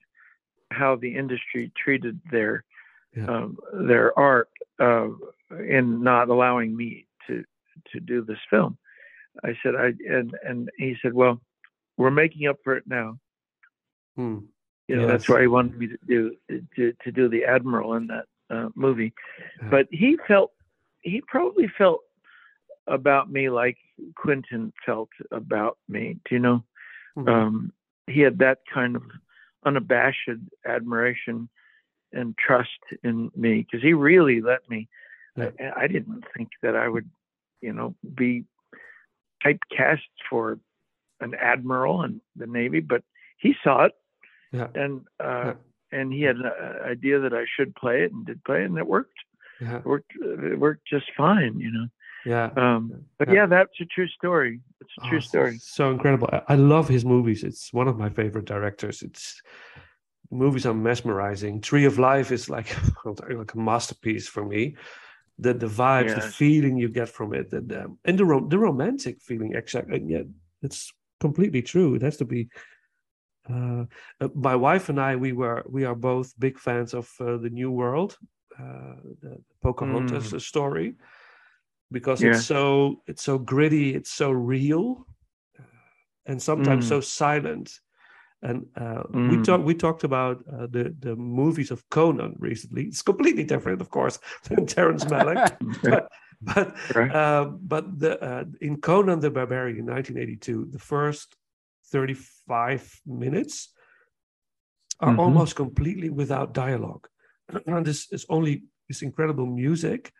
how 0.71 0.97
the 0.97 1.15
industry 1.15 1.73
treated 1.77 2.21
their 2.31 2.65
Yeah. 3.17 3.27
um, 3.27 3.59
their 3.73 4.17
art 4.19 4.49
uh, 4.79 5.09
in 5.51 6.03
not 6.03 6.29
allowing 6.29 6.77
me 6.77 7.07
to 7.27 7.45
to 7.93 8.01
do 8.01 8.23
this 8.23 8.39
film. 8.49 8.77
I 9.45 9.57
said 9.63 9.75
I 9.75 9.93
and 10.09 10.35
and 10.45 10.71
he 10.77 10.97
said, 11.03 11.13
well, 11.13 11.41
we're 11.97 12.11
making 12.11 12.49
up 12.49 12.57
for 12.65 12.77
it 12.77 12.85
now. 12.87 13.19
Hmm. 14.17 14.39
You 14.89 14.97
know, 14.97 15.07
that's 15.07 15.29
why 15.29 15.41
he 15.41 15.47
wanted 15.47 15.79
me 15.79 15.87
to 15.87 15.99
do 16.07 16.35
to, 16.75 16.93
to 17.05 17.13
do 17.13 17.29
the 17.29 17.45
admiral 17.45 17.95
in 17.95 18.09
that 18.09 18.25
uh, 18.51 18.69
movie. 18.75 19.13
Yeah. 19.63 19.69
But 19.71 19.87
he 19.91 20.19
felt 20.27 20.53
he 21.03 21.23
probably 21.27 21.69
felt 21.79 22.01
about 22.89 23.31
me 23.31 23.51
like 23.51 23.79
Quentin 24.17 24.73
felt 24.85 25.11
about 25.31 25.79
me. 25.89 26.19
Do 26.29 26.35
you 26.35 26.41
know? 26.41 26.65
Mhm. 27.17 27.29
Um, 27.29 27.73
he 28.09 28.21
had 28.21 28.39
that 28.39 28.59
kind 28.73 28.97
of 28.97 29.03
unabashed 29.65 30.29
admiration 30.67 31.49
and 32.13 32.37
trust 32.37 32.71
in 33.05 33.31
me 33.37 33.63
because 33.63 33.83
he 33.83 33.93
really 33.93 34.41
let 34.41 34.69
me. 34.69 34.89
Yeah. 35.37 35.51
I, 35.77 35.85
I 35.85 35.87
didn't 35.87 36.25
think 36.37 36.49
that 36.63 36.77
I 36.77 36.89
would, 36.89 37.09
you 37.61 37.73
know, 37.73 37.95
be 38.15 38.45
typecast 39.45 40.01
for 40.29 40.59
an 41.21 41.35
admiral 41.35 42.03
in 42.05 42.21
the 42.37 42.47
Navy, 42.47 42.81
but 42.81 43.03
he 43.39 43.55
saw 43.63 43.85
it 43.85 43.93
Yeah. 44.53 44.69
and 44.75 45.07
uh, 45.23 45.45
Yeah. 45.45 45.55
and 45.93 46.13
he 46.13 46.23
had 46.23 46.37
an 46.37 46.53
idea 46.85 47.21
that 47.21 47.33
I 47.35 47.45
should 47.57 47.75
play 47.75 48.03
it 48.05 48.13
and 48.13 48.25
did 48.27 48.43
play 48.45 48.63
it, 48.63 48.67
and 48.67 48.79
it 48.79 48.87
worked. 48.87 49.19
Yeah. 49.61 49.79
It 49.79 49.85
worked. 49.85 50.13
It 50.53 50.59
worked 50.59 50.87
just 50.87 51.07
fine, 51.17 51.59
you 51.59 51.71
know. 51.73 51.87
Yeah. 52.25 52.51
Um, 52.57 53.05
but 53.19 53.29
Yeah. 53.29 53.35
yeah, 53.35 53.47
that's 53.47 53.81
a 53.81 53.85
true 53.87 54.09
story. 54.09 54.61
It's 54.81 54.91
a 54.99 55.07
Oh, 55.07 55.09
true 55.11 55.21
story. 55.21 55.57
So 55.59 55.91
incredible. 55.91 56.29
I, 56.33 56.43
I 56.49 56.57
love 56.57 56.89
his 56.89 57.05
movies. 57.05 57.45
It's 57.45 57.73
one 57.73 57.89
of 57.89 57.97
my 57.99 58.11
favorite 58.11 58.45
directors. 58.47 59.03
It's 59.03 59.43
movies 60.31 60.67
are 60.67 60.75
mesmerizing. 60.75 61.61
Tree 61.61 61.87
of 61.87 61.99
Life 61.99 62.31
is 62.33 62.49
like 62.49 62.69
like 63.05 63.55
a 63.55 63.59
masterpiece 63.59 64.29
for 64.29 64.45
me. 64.45 64.77
The 65.41 65.55
the 65.55 65.67
vibes, 65.67 66.15
the 66.15 66.21
feeling 66.21 66.77
you 66.77 66.89
get 66.89 67.09
from 67.09 67.33
it, 67.35 67.53
and 67.53 67.73
um, 67.73 67.99
and 68.05 68.19
the 68.19 68.25
ro- 68.25 68.49
the 68.49 68.59
romantic 68.59 69.23
feeling. 69.23 69.55
Exactly. 69.55 69.97
And 69.97 70.11
yet 70.11 70.27
it's 70.63 70.93
completely 71.21 71.63
true. 71.63 71.95
It 71.97 72.03
has 72.03 72.17
to 72.19 72.25
be. 72.25 72.49
Uh, 73.49 73.85
uh, 74.21 74.29
my 74.35 74.55
wife 74.55 74.91
and 74.91 75.01
I, 75.01 75.17
we 75.17 75.33
were 75.33 75.65
we 75.67 75.87
are 75.87 75.95
both 75.97 76.39
big 76.39 76.59
fans 76.59 76.95
of 76.95 77.09
uh, 77.21 77.39
the 77.39 77.51
New 77.51 77.71
World, 77.73 78.19
uh, 78.59 78.97
the 79.23 79.43
Pocahontas 79.63 80.31
Mm. 80.33 80.41
story, 80.41 80.95
because 81.91 82.21
Yeah. 82.23 82.31
it's 82.37 82.45
so 82.47 83.03
it's 83.07 83.23
so 83.23 83.39
gritty, 83.39 83.95
it's 83.95 84.13
so 84.13 84.31
real, 84.31 85.07
and 86.27 86.41
sometimes 86.43 86.85
Mm. 86.85 86.89
so 86.89 87.01
silent. 87.01 87.81
And 88.43 88.67
uh, 88.77 89.03
we 89.13 89.37
Mm. 89.37 89.45
talked 89.45 89.65
we 89.65 89.75
talked 89.75 90.05
about 90.05 90.43
uh, 90.51 90.67
the 90.67 90.95
the 90.99 91.15
movies 91.17 91.71
of 91.71 91.89
Conan 91.91 92.37
recently. 92.39 92.85
It's 92.85 93.03
completely 93.03 93.45
different, 93.45 93.81
of 93.81 93.91
course, 93.91 94.19
than 94.49 94.67
Terrence 94.67 95.05
Malick, 95.05 95.57
but 95.83 96.09
but 96.41 96.77
Right. 96.95 97.15
uh, 97.15 97.45
but 97.45 97.99
the 97.99 98.19
uh, 98.23 98.45
in 98.61 98.81
Conan 98.81 99.21
the 99.21 99.31
Barbarian 99.31 99.79
in 99.79 99.85
1982, 99.87 100.69
the 100.73 100.79
first 100.79 101.37
35 101.93 103.01
minutes 103.07 103.75
are 105.01 105.13
Mhm. 105.13 105.19
almost 105.19 105.57
completely 105.57 106.09
without 106.11 106.55
dialogue. 106.55 107.09
And 107.67 107.85
this 107.85 108.11
is 108.13 108.25
only 108.29 108.63
this 108.89 109.03
incredible 109.03 109.47
music, 109.47 110.13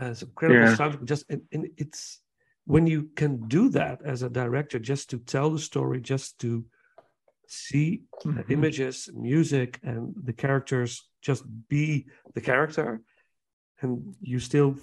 uh, 0.00 0.10
it's 0.10 0.22
incredible 0.22 0.66
Yeah. 0.66 0.76
sound. 0.76 1.08
Just 1.08 1.24
and, 1.30 1.42
and 1.52 1.66
it's 1.76 2.20
when 2.66 2.86
you 2.86 3.10
can 3.16 3.48
do 3.48 3.68
that 3.70 4.02
as 4.04 4.22
a 4.22 4.30
director, 4.30 4.78
just 4.78 5.10
to 5.10 5.18
tell 5.18 5.50
the 5.50 5.58
story, 5.58 6.00
just 6.00 6.38
to 6.40 6.64
see 7.46 8.02
Mhm. 8.24 8.50
images, 8.50 9.10
music, 9.14 9.78
and 9.82 10.14
the 10.24 10.32
characters 10.32 11.08
just 11.20 11.44
be 11.68 12.06
the 12.34 12.40
character, 12.40 13.00
and 13.80 14.14
you 14.20 14.38
still 14.38 14.76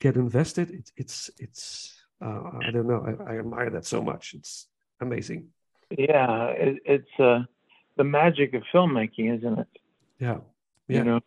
get 0.00 0.16
invested. 0.16 0.70
It's 0.70 0.92
it's 0.96 1.30
it's 1.38 1.94
uh, 2.20 2.42
I 2.66 2.70
don't 2.70 2.86
know. 2.88 3.02
I, 3.08 3.32
I 3.32 3.38
admire 3.38 3.70
that 3.70 3.84
so 3.84 4.02
much. 4.02 4.34
It's 4.34 4.68
amazing. 5.00 5.48
Yeah, 5.90 6.46
it, 6.48 6.82
it's 6.84 7.20
uh, 7.20 7.44
the 7.96 8.04
magic 8.04 8.54
of 8.54 8.62
filmmaking, 8.72 9.38
isn't 9.38 9.58
it? 9.58 9.68
Yeah, 10.18 10.40
You 10.88 11.04
know. 11.04 11.20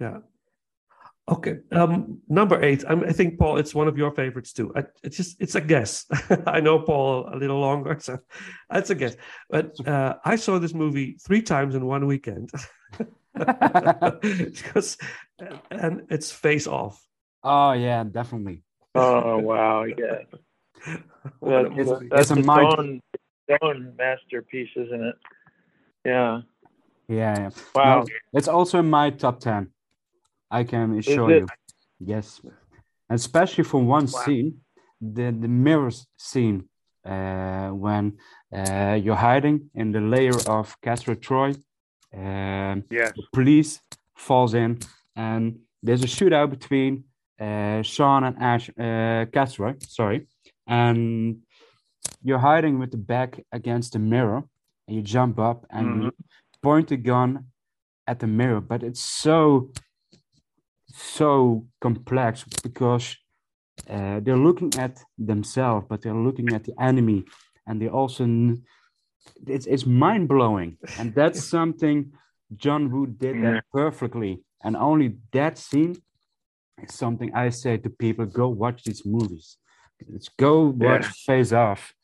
yeah. 0.00 0.18
Okay, 1.30 1.56
um, 1.72 2.20
number 2.28 2.62
eight. 2.64 2.84
I'm, 2.88 3.04
I 3.04 3.12
think 3.12 3.38
Paul, 3.38 3.58
it's 3.58 3.74
one 3.74 3.86
of 3.86 3.98
your 3.98 4.10
favorites 4.12 4.54
too. 4.54 4.72
I, 4.74 4.84
it's 5.02 5.16
just 5.18 5.36
it's 5.40 5.54
a 5.56 5.60
guess. 5.60 6.06
I 6.46 6.60
know 6.60 6.78
Paul 6.78 7.28
a 7.30 7.36
little 7.36 7.60
longer, 7.60 7.98
so 8.00 8.18
it's 8.72 8.88
a 8.88 8.94
guess. 8.94 9.14
But 9.50 9.74
uh, 9.86 10.14
I 10.24 10.36
saw 10.36 10.58
this 10.58 10.72
movie 10.72 11.18
three 11.22 11.42
times 11.42 11.74
in 11.74 11.84
one 11.84 12.06
weekend 12.06 12.50
because, 13.34 14.96
and 15.70 16.06
it's 16.08 16.32
Face 16.32 16.66
Off. 16.66 17.04
oh 17.44 17.72
yeah, 17.72 18.04
definitely. 18.04 18.62
Oh 18.94 19.38
wow, 19.38 19.84
yeah. 19.84 20.20
What 21.40 21.66
a 21.66 21.68
That's, 21.74 21.90
that's 22.10 22.22
It's 22.22 22.30
a 22.30 22.38
its 22.38 22.46
mind- 22.46 22.78
own, 22.78 23.00
its 23.48 23.58
own 23.60 23.92
masterpiece, 23.98 24.70
isn't 24.76 25.04
it? 25.04 25.16
Yeah. 26.04 26.40
Yeah, 27.08 27.38
yeah. 27.38 27.50
Wow. 27.74 28.00
No, 28.00 28.06
it's 28.32 28.48
also 28.48 28.78
in 28.78 28.88
my 28.88 29.10
top 29.10 29.40
ten. 29.40 29.68
I 30.50 30.64
can 30.64 30.98
assure 30.98 31.30
it? 31.30 31.40
you. 31.40 31.46
Yes, 32.00 32.40
especially 33.10 33.64
for 33.64 33.80
one 33.82 34.06
Wow. 34.06 34.22
scene, 34.24 34.60
the 35.00 35.30
the 35.32 35.48
mirrors 35.48 36.06
scene, 36.16 36.68
uh, 37.04 37.68
when 37.70 38.18
uh, 38.54 38.98
you're 39.02 39.16
hiding 39.30 39.70
in 39.74 39.92
the 39.92 40.00
layer 40.00 40.38
of 40.48 40.76
Castor 40.80 41.14
Troy. 41.14 41.54
Um, 42.14 42.84
Yes. 42.90 43.12
the 43.16 43.24
police 43.32 43.80
falls 44.16 44.54
in, 44.54 44.78
and 45.14 45.58
there's 45.82 46.02
a 46.02 46.06
shootout 46.06 46.50
between 46.50 47.04
uh, 47.40 47.82
Sean 47.82 48.24
and 48.24 48.36
Ash 48.40 48.70
uh, 48.70 49.26
Castor. 49.32 49.76
Sorry, 49.80 50.26
and 50.66 51.42
you're 52.22 52.38
hiding 52.38 52.78
with 52.78 52.90
the 52.90 52.96
back 52.98 53.40
against 53.52 53.92
the 53.92 53.98
mirror, 53.98 54.42
and 54.86 54.96
you 54.96 55.02
jump 55.02 55.38
up 55.38 55.66
and 55.70 56.04
you 56.04 56.12
point 56.62 56.88
the 56.88 56.96
gun 56.96 57.44
at 58.06 58.18
the 58.18 58.26
mirror. 58.26 58.60
But 58.60 58.82
it's 58.82 59.00
so 59.00 59.70
so 60.92 61.66
complex 61.80 62.44
because 62.62 63.16
uh, 63.88 64.20
they're 64.20 64.36
looking 64.36 64.72
at 64.78 64.98
themselves, 65.18 65.86
but 65.88 66.02
they're 66.02 66.14
looking 66.14 66.52
at 66.52 66.64
the 66.64 66.74
enemy, 66.80 67.24
and 67.66 67.80
they 67.80 67.88
also 67.88 68.24
it's 69.46 69.66
it's 69.66 69.86
mind 69.86 70.28
blowing, 70.28 70.78
and 70.98 71.14
that's 71.14 71.42
something 71.56 72.12
John 72.56 72.90
Woo 72.90 73.06
did 73.06 73.36
Yeah. 73.36 73.52
that 73.52 73.64
perfectly, 73.72 74.42
and 74.64 74.76
only 74.76 75.16
that 75.32 75.58
scene 75.58 75.96
is 76.82 76.94
something 76.94 77.32
I 77.34 77.50
say 77.50 77.76
to 77.78 77.90
people: 77.90 78.26
go 78.26 78.48
watch 78.48 78.84
these 78.84 79.04
movies. 79.04 79.56
Let's 80.08 80.28
go 80.28 80.66
watch 80.66 81.04
Yeah. 81.06 81.12
Face 81.26 81.52
Off, 81.52 81.94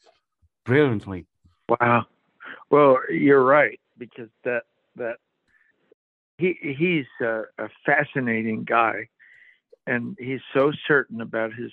brilliantly. 0.65 1.27
Wow. 1.69 2.07
Well, 2.71 2.99
you're 3.11 3.45
right 3.45 3.81
because 3.99 4.29
that 4.45 4.63
that 4.97 5.17
he 6.39 6.57
he's 6.61 7.07
a, 7.21 7.43
a 7.59 7.69
fascinating 7.87 8.65
guy, 8.65 9.09
and 9.87 10.17
he's 10.19 10.41
so 10.53 10.73
certain 10.87 11.21
about 11.21 11.53
his 11.55 11.73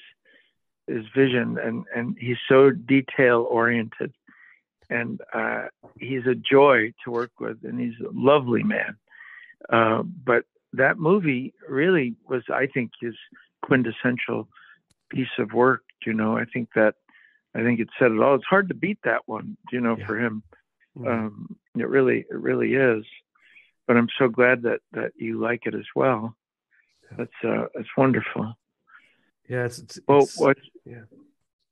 his 0.88 1.06
vision, 1.16 1.58
and 1.58 1.86
and 1.96 2.18
he's 2.20 2.38
so 2.48 2.70
detail 2.72 3.48
oriented, 3.50 4.14
and 4.90 5.22
uh, 5.34 5.66
he's 6.00 6.26
a 6.28 6.36
joy 6.36 6.94
to 7.04 7.12
work 7.12 7.32
with, 7.40 7.58
and 7.64 7.80
he's 7.80 8.00
a 8.00 8.12
lovely 8.14 8.64
man. 8.64 8.98
Uh, 9.70 10.04
but 10.04 10.46
that 10.74 10.98
movie 10.98 11.54
really 11.68 12.16
was, 12.28 12.44
I 12.54 12.68
think, 12.68 12.92
his 13.00 13.16
quintessential 13.62 14.48
piece 15.10 15.38
of 15.38 15.54
work. 15.54 15.84
You 16.06 16.14
know, 16.14 16.38
I 16.38 16.46
think 16.46 16.70
that 16.76 16.96
I 17.56 17.64
think 17.64 17.80
it 17.80 17.90
said 18.00 18.12
it 18.12 18.20
all. 18.22 18.36
It's 18.36 18.46
hard 18.46 18.70
to 18.70 18.74
beat 18.74 19.00
that 19.04 19.28
one, 19.28 19.58
you 19.72 19.82
know, 19.82 19.98
Yeah. 19.98 20.08
for 20.08 20.18
him. 20.20 20.44
Mm. 20.98 21.08
Um, 21.08 21.56
it 21.78 21.88
really, 21.88 22.26
it 22.30 22.38
really 22.38 22.74
is. 22.74 23.06
But 23.88 23.98
I'm 23.98 24.08
so 24.18 24.28
glad 24.30 24.62
that 24.64 24.80
that 24.94 25.12
you 25.16 25.40
like 25.40 25.66
it 25.66 25.76
as 25.76 25.86
well. 25.96 26.36
That's 27.18 27.32
uh, 27.44 27.66
that's 27.76 27.90
wonderful. 27.98 28.54
yeah, 29.50 29.66
it's, 29.66 29.80
it's, 29.80 30.00
Well, 30.08 30.20
it's- 30.20 30.38
what? 30.38 30.58
yeah. 30.86 31.04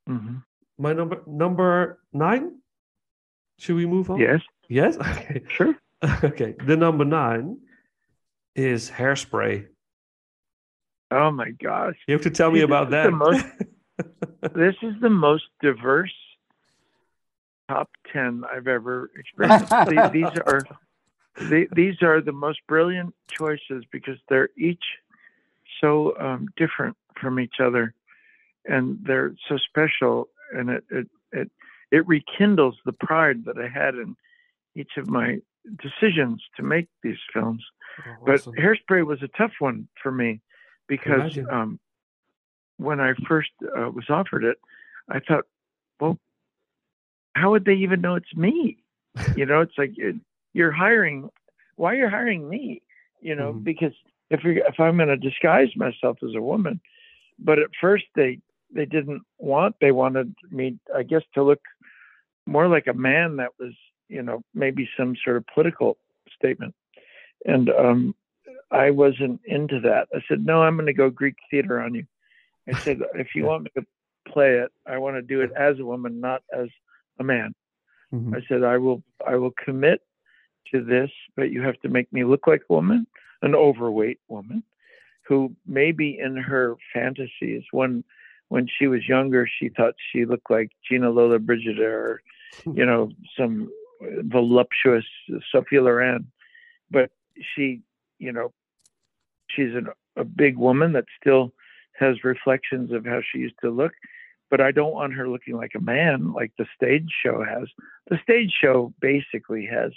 hmm 0.06 0.36
my 0.78 0.92
number 0.94 1.22
number 1.26 1.98
nine. 2.12 2.56
Should 3.58 3.76
we 3.76 3.86
move 3.86 4.10
on? 4.10 4.18
Yes, 4.18 4.40
Yes. 4.68 4.96
Okay. 5.00 5.42
sure. 5.50 5.74
okay. 6.24 6.54
The 6.66 6.76
number 6.76 7.04
nine 7.04 7.58
is 8.56 8.90
hairspray. 8.90 9.66
Oh 11.10 11.30
my 11.30 11.50
gosh, 11.50 11.96
You 12.06 12.14
have 12.14 12.22
to 12.22 12.30
tell 12.30 12.50
me 12.50 12.60
about 12.60 12.90
this 12.90 13.04
that. 13.04 13.12
most- 13.12 13.46
this 14.54 14.74
is 14.82 14.94
the 15.02 15.10
most 15.10 15.44
diverse 15.60 16.14
top 17.68 17.90
ten 18.12 18.42
I've 18.50 18.66
ever 18.68 19.10
experienced. 19.16 20.12
These 20.12 20.24
are 20.46 20.64
the, 21.36 21.68
these 21.72 22.02
are 22.02 22.20
the 22.20 22.32
most 22.32 22.60
brilliant 22.68 23.14
choices 23.30 23.84
because 23.90 24.18
they're 24.28 24.50
each 24.56 24.84
so 25.80 26.14
um, 26.18 26.48
different 26.56 26.96
from 27.20 27.38
each 27.40 27.56
other. 27.60 27.94
and 28.66 28.98
they're 29.02 29.34
so 29.48 29.56
special, 29.56 30.28
and 30.52 30.70
it 30.70 30.84
it 30.90 31.06
it 31.32 31.50
it 31.90 32.06
rekindles 32.06 32.76
the 32.84 32.92
pride 32.92 33.44
that 33.46 33.58
I 33.58 33.68
had 33.68 33.94
in 33.94 34.16
each 34.74 34.92
of 34.96 35.08
my 35.08 35.38
decisions 35.82 36.42
to 36.56 36.62
make 36.62 36.88
these 37.02 37.18
films. 37.32 37.64
Oh, 38.06 38.16
But 38.26 38.34
awesome. 38.36 38.54
Hairspray 38.54 39.04
was 39.06 39.22
a 39.22 39.28
tough 39.28 39.52
one 39.60 39.88
for 40.02 40.12
me 40.12 40.40
because 40.86 41.38
um, 41.50 41.78
when 42.76 43.00
I 43.00 43.14
first 43.28 43.50
uh, 43.62 43.90
was 43.90 44.08
offered 44.08 44.44
it, 44.44 44.58
I 45.08 45.20
thought, 45.20 45.44
well, 46.00 46.18
how 47.34 47.50
would 47.52 47.64
they 47.64 47.74
even 47.74 48.00
know 48.00 48.14
it's 48.14 48.34
me? 48.36 48.78
You 49.36 49.46
know, 49.46 49.60
it's 49.60 49.76
like 49.76 49.92
it, 49.96 50.16
you're 50.52 50.72
hiring. 50.72 51.28
Why 51.76 51.92
are 51.92 51.98
you 51.98 52.08
hiring 52.08 52.48
me? 52.48 52.82
You 53.20 53.34
know, 53.34 53.52
Mhm. 53.52 53.64
because 53.64 53.94
if 54.30 54.44
you 54.44 54.62
if 54.66 54.78
I'm 54.80 54.96
going 54.96 55.08
to 55.08 55.16
disguise 55.16 55.74
myself 55.76 56.18
as 56.22 56.34
a 56.34 56.40
woman, 56.42 56.80
but 57.38 57.58
at 57.58 57.70
first 57.80 58.04
they 58.14 58.40
they 58.72 58.86
didn't 58.86 59.22
want. 59.38 59.76
They 59.80 59.90
wanted 59.92 60.34
me, 60.50 60.78
I 60.94 61.02
guess, 61.02 61.22
to 61.34 61.42
look 61.42 61.60
more 62.46 62.68
like 62.68 62.86
a 62.86 62.94
man 62.94 63.36
that 63.36 63.50
was, 63.58 63.74
you 64.08 64.22
know, 64.22 64.42
maybe 64.54 64.88
some 64.96 65.16
sort 65.24 65.36
of 65.36 65.46
political 65.48 65.98
statement. 66.34 66.74
And 67.44 67.68
um, 67.70 68.14
I 68.70 68.90
wasn't 68.90 69.40
into 69.44 69.80
that. 69.80 70.08
I 70.14 70.22
said, 70.28 70.46
no, 70.46 70.62
I'm 70.62 70.76
going 70.76 70.86
to 70.86 70.92
go 70.92 71.10
Greek 71.10 71.34
theater 71.50 71.80
on 71.80 71.94
you. 71.94 72.06
I 72.68 72.74
said, 72.84 73.00
if 73.14 73.34
you 73.34 73.44
want 73.44 73.64
me 73.64 73.70
to 73.76 73.84
play 74.28 74.54
it, 74.58 74.70
I 74.86 74.98
want 74.98 75.16
to 75.16 75.22
do 75.22 75.40
it 75.40 75.50
as 75.56 75.80
a 75.80 75.84
woman, 75.84 76.20
not 76.20 76.42
as 76.52 76.68
a 77.18 77.24
man. 77.24 77.52
Mhm. 78.12 78.36
I 78.36 78.46
said, 78.46 78.62
I 78.62 78.78
will, 78.78 79.02
I 79.26 79.34
will 79.36 79.52
commit 79.52 80.00
to 80.72 80.82
this, 80.84 81.10
but 81.36 81.50
you 81.50 81.62
have 81.62 81.80
to 81.80 81.88
make 81.88 82.12
me 82.12 82.24
look 82.24 82.46
like 82.46 82.62
a 82.68 82.72
woman, 82.72 83.06
an 83.42 83.54
overweight 83.54 84.20
woman, 84.28 84.62
who 85.26 85.54
maybe 85.66 86.18
in 86.18 86.36
her 86.36 86.76
fantasies, 86.92 87.62
when 87.70 88.04
when 88.48 88.66
she 88.66 88.88
was 88.88 89.08
younger, 89.08 89.48
she 89.48 89.68
thought 89.68 89.94
she 90.12 90.24
looked 90.24 90.50
like 90.50 90.72
Gina 90.86 91.06
Lollobrigida 91.06 91.86
or, 91.86 92.20
you 92.74 92.84
know, 92.84 93.10
some 93.38 93.70
voluptuous 94.00 95.04
Sophia 95.52 95.82
Loren, 95.82 96.30
but 96.90 97.10
she, 97.54 97.80
you 98.18 98.32
know, 98.32 98.52
she's 99.48 99.74
an, 99.74 99.88
a 100.16 100.24
big 100.24 100.56
woman 100.56 100.92
that 100.92 101.04
still 101.20 101.52
has 101.98 102.24
reflections 102.24 102.92
of 102.92 103.04
how 103.04 103.20
she 103.20 103.38
used 103.38 103.54
to 103.62 103.70
look. 103.70 103.92
But 104.50 104.60
I 104.60 104.72
don't 104.72 104.94
want 104.94 105.14
her 105.14 105.28
looking 105.28 105.56
like 105.56 105.72
a 105.76 105.80
man, 105.80 106.32
like 106.32 106.50
the 106.58 106.66
stage 106.74 107.08
show 107.24 107.44
has. 107.44 107.68
The 108.08 108.18
stage 108.20 108.52
show 108.60 108.92
basically 109.00 109.64
has 109.66 109.92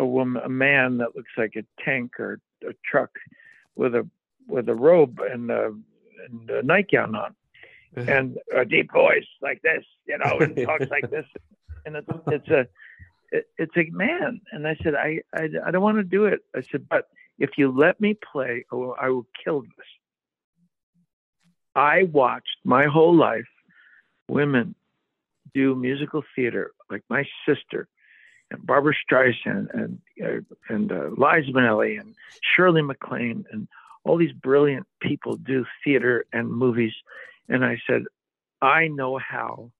a 0.00 0.06
woman, 0.06 0.42
a 0.42 0.48
man 0.48 0.96
that 0.98 1.14
looks 1.14 1.30
like 1.36 1.54
a 1.56 1.82
tank 1.84 2.18
or 2.18 2.40
a 2.66 2.72
truck 2.90 3.10
with 3.76 3.94
a 3.94 4.08
with 4.48 4.68
a 4.68 4.74
robe 4.74 5.20
and 5.20 5.50
a, 5.50 5.72
and 6.26 6.50
a 6.50 6.62
nightgown 6.62 7.14
on 7.14 7.34
and 7.96 8.38
a 8.56 8.64
deep 8.64 8.90
voice 8.92 9.26
like 9.42 9.60
this, 9.62 9.84
you 10.06 10.18
know, 10.18 10.38
and 10.38 10.56
talks 10.66 10.86
like 10.90 11.10
this, 11.10 11.26
and 11.84 11.96
it's 11.96 12.08
it's 12.28 12.48
a 12.48 12.60
it, 13.30 13.46
it's 13.58 13.76
a 13.76 13.90
man. 13.90 14.40
And 14.52 14.66
I 14.66 14.76
said, 14.82 14.94
I, 14.94 15.20
I 15.34 15.48
I 15.66 15.70
don't 15.70 15.82
want 15.82 15.98
to 15.98 16.04
do 16.04 16.24
it. 16.24 16.40
I 16.56 16.62
said, 16.72 16.86
but 16.88 17.08
if 17.38 17.50
you 17.56 17.76
let 17.76 18.00
me 18.00 18.16
play, 18.32 18.64
will, 18.72 18.96
I 19.00 19.10
will 19.10 19.26
kill 19.44 19.62
this. 19.62 19.70
I 21.74 22.04
watched 22.04 22.58
my 22.64 22.86
whole 22.86 23.14
life 23.14 23.48
women 24.28 24.74
do 25.52 25.74
musical 25.74 26.22
theater, 26.34 26.72
like 26.90 27.02
my 27.08 27.24
sister 27.46 27.88
and 28.50 28.66
Barbra 28.66 28.94
Streisand 28.94 29.68
and 29.72 29.98
uh, 30.22 30.40
and 30.68 30.92
uh, 30.92 31.08
Liza 31.16 31.52
Minnelli 31.52 32.00
and 32.00 32.14
Shirley 32.54 32.82
MacLaine 32.82 33.44
and 33.52 33.68
all 34.04 34.16
these 34.16 34.32
brilliant 34.32 34.86
people 35.00 35.36
do 35.36 35.64
theater 35.84 36.24
and 36.32 36.50
movies. 36.50 36.92
And 37.48 37.64
I 37.64 37.80
said, 37.86 38.04
I 38.62 38.88
know 38.88 39.18
how 39.18 39.70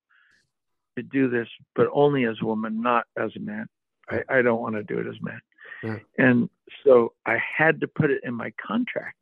to 0.97 1.03
do 1.03 1.29
this, 1.29 1.49
but 1.75 1.89
only 1.93 2.25
as 2.25 2.37
a 2.43 2.47
woman, 2.47 2.83
not 2.83 3.07
as 3.17 3.31
a 3.37 3.41
man. 3.41 3.67
I, 4.09 4.23
I 4.29 4.43
don't 4.43 4.61
want 4.61 4.75
to 4.75 4.83
do 4.83 4.99
it 4.99 5.07
as 5.07 5.17
a 5.21 5.25
man. 5.25 5.41
Yeah. 5.83 5.99
And 6.19 6.51
so 6.85 7.15
I 7.25 7.39
had 7.39 7.81
to 7.81 7.89
put 7.89 8.11
it 8.11 8.21
in 8.25 8.35
my 8.35 8.53
contract 8.65 9.17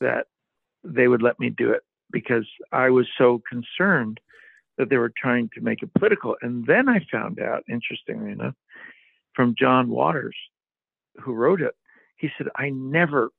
that 0.00 0.26
they 0.84 1.08
would 1.08 1.22
let 1.22 1.38
me 1.38 1.50
do 1.50 1.72
it 1.72 1.82
because 2.10 2.46
I 2.72 2.90
was 2.90 3.06
so 3.18 3.42
concerned 3.48 4.20
that 4.78 4.88
they 4.88 4.96
were 4.96 5.12
trying 5.16 5.50
to 5.54 5.60
make 5.60 5.82
it 5.82 5.92
political. 5.94 6.36
And 6.40 6.66
then 6.66 6.88
I 6.88 7.04
found 7.10 7.40
out, 7.40 7.64
interestingly 7.68 8.32
enough, 8.32 8.54
from 9.34 9.54
John 9.58 9.88
Waters, 9.88 10.36
who 11.20 11.32
wrote 11.34 11.60
it, 11.60 11.74
he 12.16 12.30
said, 12.38 12.48
I 12.56 12.70
never 12.70 13.30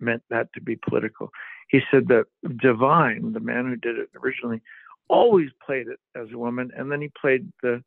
meant 0.00 0.22
that 0.30 0.52
to 0.54 0.60
be 0.60 0.76
political. 0.76 1.30
He 1.68 1.80
said 1.90 2.08
that 2.08 2.26
Divine, 2.60 3.32
the 3.32 3.40
man 3.40 3.66
who 3.66 3.76
did 3.76 3.98
it 3.98 4.10
originally, 4.22 4.60
always 5.08 5.50
played 5.64 5.88
it 5.88 5.98
as 6.14 6.28
a 6.32 6.38
woman, 6.38 6.70
and 6.76 6.90
then 6.90 7.00
he 7.00 7.10
played 7.20 7.52
the 7.62 7.82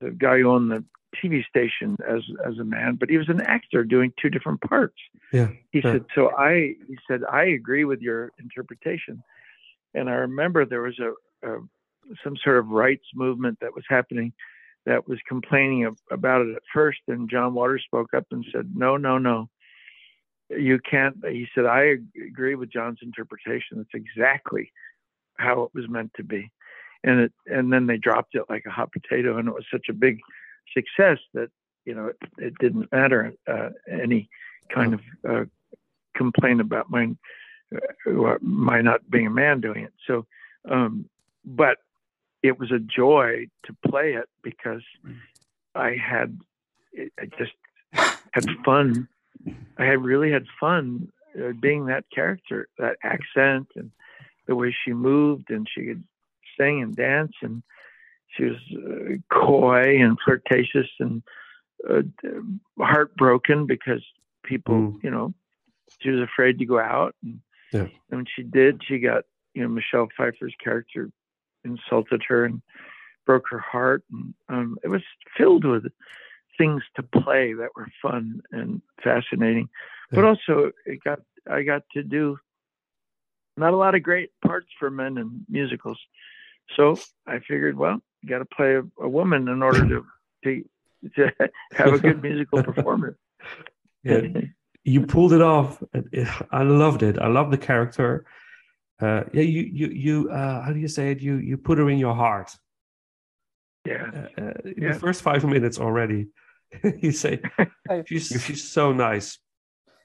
the 0.00 0.10
guy 0.10 0.38
who 0.38 0.50
owned 0.50 0.70
the 0.70 0.84
TV 1.22 1.42
station 1.46 1.96
as 2.06 2.20
as 2.44 2.58
a 2.58 2.64
man, 2.64 2.96
but 2.96 3.08
he 3.08 3.16
was 3.16 3.28
an 3.28 3.40
actor 3.40 3.84
doing 3.84 4.12
two 4.20 4.28
different 4.28 4.60
parts. 4.60 4.96
Yeah. 5.32 5.48
He 5.70 5.80
yeah. 5.82 5.92
said, 5.92 6.04
so 6.14 6.30
I 6.36 6.74
he 6.86 6.98
said, 7.08 7.22
I 7.30 7.44
agree 7.44 7.84
with 7.84 8.00
your 8.00 8.32
interpretation. 8.38 9.22
And 9.94 10.10
I 10.10 10.14
remember 10.14 10.64
there 10.64 10.82
was 10.82 10.98
a, 10.98 11.12
a 11.48 11.60
some 12.22 12.36
sort 12.42 12.58
of 12.58 12.68
rights 12.68 13.06
movement 13.14 13.58
that 13.60 13.74
was 13.74 13.84
happening 13.88 14.32
that 14.86 15.08
was 15.08 15.18
complaining 15.28 15.84
about 16.10 16.42
it 16.42 16.54
at 16.54 16.62
first, 16.72 17.00
and 17.08 17.28
John 17.28 17.54
Waters 17.54 17.82
spoke 17.84 18.14
up 18.14 18.24
and 18.30 18.46
said, 18.52 18.70
no, 18.74 18.96
no, 18.96 19.18
no. 19.18 19.48
You 20.48 20.78
can't. 20.78 21.16
He 21.28 21.48
said, 21.54 21.66
I 21.66 21.96
agree 22.24 22.54
with 22.54 22.72
John's 22.72 23.00
interpretation. 23.02 23.80
It's 23.80 23.90
exactly 23.94 24.72
how 25.38 25.62
it 25.62 25.70
was 25.74 25.88
meant 25.88 26.12
to 26.14 26.22
be, 26.22 26.52
and 27.02 27.18
it. 27.18 27.32
And 27.46 27.72
then 27.72 27.88
they 27.88 27.96
dropped 27.96 28.36
it 28.36 28.44
like 28.48 28.62
a 28.64 28.70
hot 28.70 28.92
potato, 28.92 29.38
and 29.38 29.48
it 29.48 29.54
was 29.54 29.64
such 29.72 29.86
a 29.90 29.92
big 29.92 30.20
success 30.72 31.18
that 31.34 31.50
you 31.84 31.96
know 31.96 32.06
it, 32.06 32.16
it 32.38 32.54
didn't 32.60 32.92
matter 32.92 33.32
uh, 33.48 33.70
any 33.90 34.28
kind 34.72 34.94
of 34.94 35.00
uh, 35.28 35.44
complaint 36.14 36.60
about 36.60 36.90
my 36.90 37.08
uh, 37.74 38.38
my 38.40 38.82
not 38.82 39.10
being 39.10 39.26
a 39.26 39.30
man 39.30 39.60
doing 39.60 39.82
it. 39.82 39.92
So, 40.06 40.26
um, 40.70 41.06
but 41.44 41.78
it 42.46 42.58
was 42.58 42.70
a 42.72 42.78
joy 42.78 43.46
to 43.64 43.76
play 43.88 44.14
it 44.14 44.28
because 44.42 44.82
I 45.74 45.96
had 45.96 46.38
I 47.18 47.26
just 47.38 47.52
had 48.32 48.46
fun. 48.64 49.08
I 49.78 49.84
had 49.84 50.02
really 50.02 50.30
had 50.32 50.46
fun 50.58 51.12
uh, 51.38 51.52
being 51.60 51.86
that 51.86 52.04
character, 52.14 52.68
that 52.78 52.96
accent, 53.02 53.68
and 53.76 53.90
the 54.46 54.54
way 54.56 54.74
she 54.84 54.92
moved, 54.92 55.50
and 55.50 55.68
she 55.72 55.84
could 55.86 56.04
sing 56.58 56.82
and 56.82 56.96
dance, 56.96 57.32
and 57.42 57.62
she 58.28 58.44
was 58.44 58.56
uh, 58.74 59.16
coy 59.30 59.98
and 60.02 60.16
flirtatious 60.24 60.88
and 60.98 61.22
uh, 61.88 62.02
heartbroken 62.78 63.66
because 63.66 64.02
people, 64.42 64.74
Mm. 64.74 65.04
you 65.04 65.10
know, 65.10 65.34
she 66.00 66.10
was 66.10 66.20
afraid 66.20 66.58
to 66.58 66.64
go 66.66 66.78
out, 66.78 67.14
and, 67.22 67.40
Yeah. 67.72 67.80
and 67.82 68.18
when 68.18 68.26
she 68.34 68.42
did, 68.42 68.82
she 68.86 68.98
got, 68.98 69.24
you 69.54 69.62
know, 69.62 69.68
Michelle 69.68 70.08
Pfeiffer's 70.16 70.54
character 70.62 71.10
insulted 71.66 72.22
her 72.28 72.44
and 72.44 72.62
broke 73.26 73.44
her 73.50 73.58
heart, 73.58 74.04
and 74.10 74.34
um, 74.48 74.78
it 74.82 74.88
was 74.88 75.02
filled 75.36 75.64
with 75.64 75.84
things 76.56 76.82
to 76.94 77.02
play 77.02 77.52
that 77.52 77.70
were 77.76 77.88
fun 78.00 78.40
and 78.52 78.80
fascinating, 79.02 79.68
but 80.10 80.24
also 80.24 80.72
it 80.86 81.02
got 81.04 81.20
I 81.50 81.62
got 81.62 81.82
to 81.92 82.02
do 82.02 82.38
not 83.56 83.72
a 83.72 83.76
lot 83.76 83.94
of 83.94 84.02
great 84.02 84.30
parts 84.44 84.68
for 84.78 84.90
men 84.90 85.18
in 85.18 85.44
musicals. 85.48 85.98
So 86.76 86.98
I 87.26 87.38
figured, 87.38 87.76
well, 87.76 88.00
you 88.22 88.28
got 88.28 88.38
to 88.38 88.44
play 88.44 88.74
a, 88.74 88.82
a 89.00 89.08
woman 89.08 89.48
in 89.48 89.62
order 89.62 89.86
to, 89.88 90.06
to 90.44 90.64
to 91.14 91.32
have 91.72 91.94
a 91.94 91.98
good 91.98 92.22
musical 92.22 92.62
performance. 92.64 93.16
Yeah. 94.02 94.22
you 94.84 95.06
pulled 95.06 95.32
it 95.32 95.42
off. 95.42 95.82
I 96.50 96.62
loved 96.62 97.02
it. 97.02 97.18
I 97.18 97.28
love 97.28 97.50
the 97.50 97.58
character. 97.58 98.24
Uh, 99.00 99.22
yeah, 99.32 99.42
you 99.42 99.62
you 99.72 99.86
you. 99.88 100.30
Uh, 100.30 100.62
how 100.62 100.72
do 100.72 100.78
you 100.78 100.88
say 100.88 101.10
it? 101.10 101.20
You 101.20 101.36
you 101.36 101.56
put 101.58 101.78
her 101.78 101.88
in 101.90 101.98
your 101.98 102.14
heart. 102.14 102.50
yeah. 103.84 104.10
Uh, 104.14 104.40
uh, 104.42 104.52
in 104.64 104.82
Yeah. 104.82 104.92
The 104.92 104.98
first 104.98 105.22
five 105.22 105.44
minutes 105.44 105.78
already, 105.78 106.28
you 107.04 107.12
say 107.12 107.40
she's 108.06 108.28
she's 108.44 108.64
so 108.72 108.92
nice. 108.92 109.38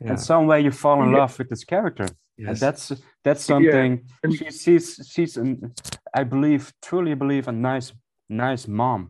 Yeah. 0.04 0.12
in 0.14 0.18
some 0.18 0.48
way 0.48 0.62
you 0.62 0.72
fall 0.72 1.04
in 1.04 1.12
Yeah. 1.12 1.20
love 1.20 1.38
with 1.38 1.50
this 1.50 1.64
character 1.64 2.08
and 2.48 2.58
that's 2.58 2.92
that's 3.24 3.44
something 3.46 3.92
And- 4.24 4.34
she, 4.36 4.50
she's 4.50 4.88
she's 5.14 5.38
an, 5.38 5.74
i 6.20 6.24
believe 6.24 6.64
truly 6.82 7.14
believe 7.16 7.48
a 7.48 7.52
nice 7.52 7.94
nice 8.28 8.68
mom 8.68 9.02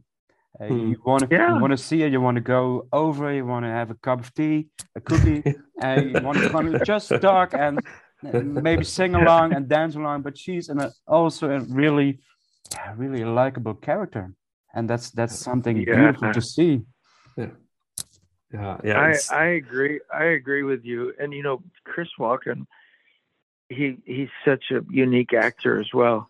uh, 0.60 0.68
Hmm. 0.68 0.90
you 0.92 0.98
want 1.06 1.22
to 1.24 1.28
Yeah. 1.32 1.54
you 1.54 1.62
want 1.62 1.72
to 1.72 1.78
see 1.88 2.02
her 2.02 2.10
you 2.16 2.20
want 2.28 2.36
to 2.42 2.46
go 2.58 2.88
over 2.92 3.32
you 3.38 3.46
want 3.54 3.64
to 3.66 3.72
have 3.80 3.90
a 3.90 3.96
cup 4.08 4.20
of 4.20 4.34
tea 4.34 4.68
a 4.98 5.00
cookie 5.00 5.42
and 5.82 6.12
you 6.12 6.20
want 6.26 6.38
to 6.72 6.80
just 6.94 7.08
talk 7.22 7.54
and 7.54 7.78
uh, 7.80 7.82
maybe 8.24 8.84
sing 9.00 9.16
along 9.16 9.54
and 9.54 9.68
dance 9.68 9.96
along 9.96 10.22
but 10.22 10.38
she's 10.38 10.70
in 10.70 10.80
a, 10.80 10.92
also 11.08 11.50
a 11.50 11.60
really 11.62 12.20
really 12.96 13.24
likable 13.26 13.74
character 13.74 14.34
and 14.74 14.90
that's 14.90 15.10
that's 15.12 15.38
something 15.38 15.78
Yeah. 15.78 15.96
beautiful 15.96 16.32
to 16.34 16.42
see 16.42 16.82
yeah, 18.54 18.78
yeah. 18.84 19.00
I, 19.32 19.36
I 19.36 19.46
agree. 19.46 20.02
I 20.14 20.26
agree 20.26 20.64
with 20.64 20.84
you. 20.84 21.14
And 21.20 21.34
you 21.34 21.42
know, 21.42 21.64
Chris 21.86 22.10
Walken, 22.20 22.66
he 23.70 23.98
he's 24.06 24.30
such 24.44 24.72
a 24.72 24.82
unique 24.90 25.34
actor 25.34 25.80
as 25.80 25.94
well. 25.94 26.28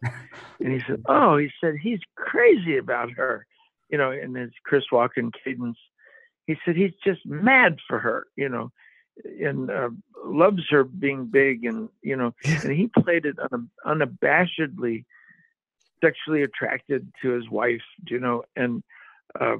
and 0.59 0.71
he 0.73 0.81
said, 0.85 1.01
"Oh, 1.07 1.37
he 1.37 1.49
said 1.59 1.75
he's 1.81 1.99
crazy 2.15 2.77
about 2.77 3.11
her," 3.13 3.47
you 3.89 3.97
know, 3.97 4.11
and 4.11 4.35
his 4.35 4.51
Chris 4.63 4.83
Walken 4.91 5.31
cadence. 5.43 5.79
He 6.45 6.57
said 6.63 6.75
he's 6.75 6.93
just 7.03 7.25
mad 7.25 7.79
for 7.87 7.97
her, 7.99 8.27
you 8.35 8.49
know, 8.49 8.71
and 9.23 9.69
uh, 9.69 9.89
loves 10.25 10.63
her 10.69 10.83
being 10.83 11.25
big, 11.25 11.65
and 11.65 11.89
you 12.01 12.15
know, 12.15 12.33
and 12.45 12.71
he 12.71 12.87
played 12.87 13.25
it 13.25 13.37
un- 13.51 13.69
unabashedly 13.85 15.05
sexually 16.03 16.41
attracted 16.43 17.07
to 17.21 17.29
his 17.29 17.49
wife, 17.49 17.83
you 18.07 18.19
know, 18.19 18.43
and 18.55 18.83
uh, 19.39 19.57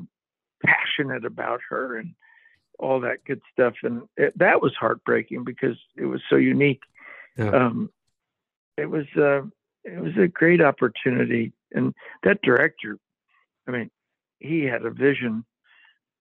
passionate 0.65 1.23
about 1.23 1.61
her 1.69 1.97
and 1.97 2.13
all 2.79 2.99
that 3.01 3.23
good 3.25 3.41
stuff. 3.53 3.75
And 3.83 4.03
it, 4.17 4.37
that 4.37 4.61
was 4.61 4.73
heartbreaking 4.75 5.43
because 5.43 5.77
it 5.95 6.05
was 6.05 6.21
so 6.29 6.35
unique. 6.35 6.81
Yeah. 7.37 7.51
Um, 7.51 7.89
it 8.77 8.89
was 8.89 9.05
uh, 9.15 9.43
it 9.83 10.01
was 10.01 10.17
a 10.17 10.27
great 10.27 10.61
opportunity, 10.61 11.53
and 11.71 11.93
that 12.23 12.41
director, 12.41 12.97
I 13.67 13.71
mean, 13.71 13.91
he 14.39 14.63
had 14.63 14.85
a 14.85 14.89
vision 14.91 15.45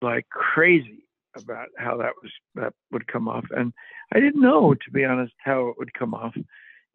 like 0.02 0.28
crazy 0.30 1.06
about 1.36 1.68
how 1.78 1.98
that 1.98 2.14
was 2.22 2.32
that 2.56 2.74
would 2.92 3.08
come 3.08 3.28
off, 3.28 3.46
and 3.56 3.74
I 4.12 4.20
didn't 4.20 4.42
know, 4.42 4.74
to 4.74 4.92
be 4.92 5.06
honest, 5.06 5.34
how 5.40 5.68
it 5.70 5.76
would 5.78 5.94
come 5.94 6.14
off, 6.14 6.36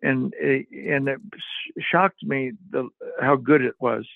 and 0.02 0.32
it, 0.38 0.66
and 0.70 1.08
it 1.08 1.20
shocked 1.80 2.22
me 2.22 2.52
the 2.70 2.88
how 3.20 3.36
good 3.36 3.62
it 3.62 3.74
was 3.80 4.06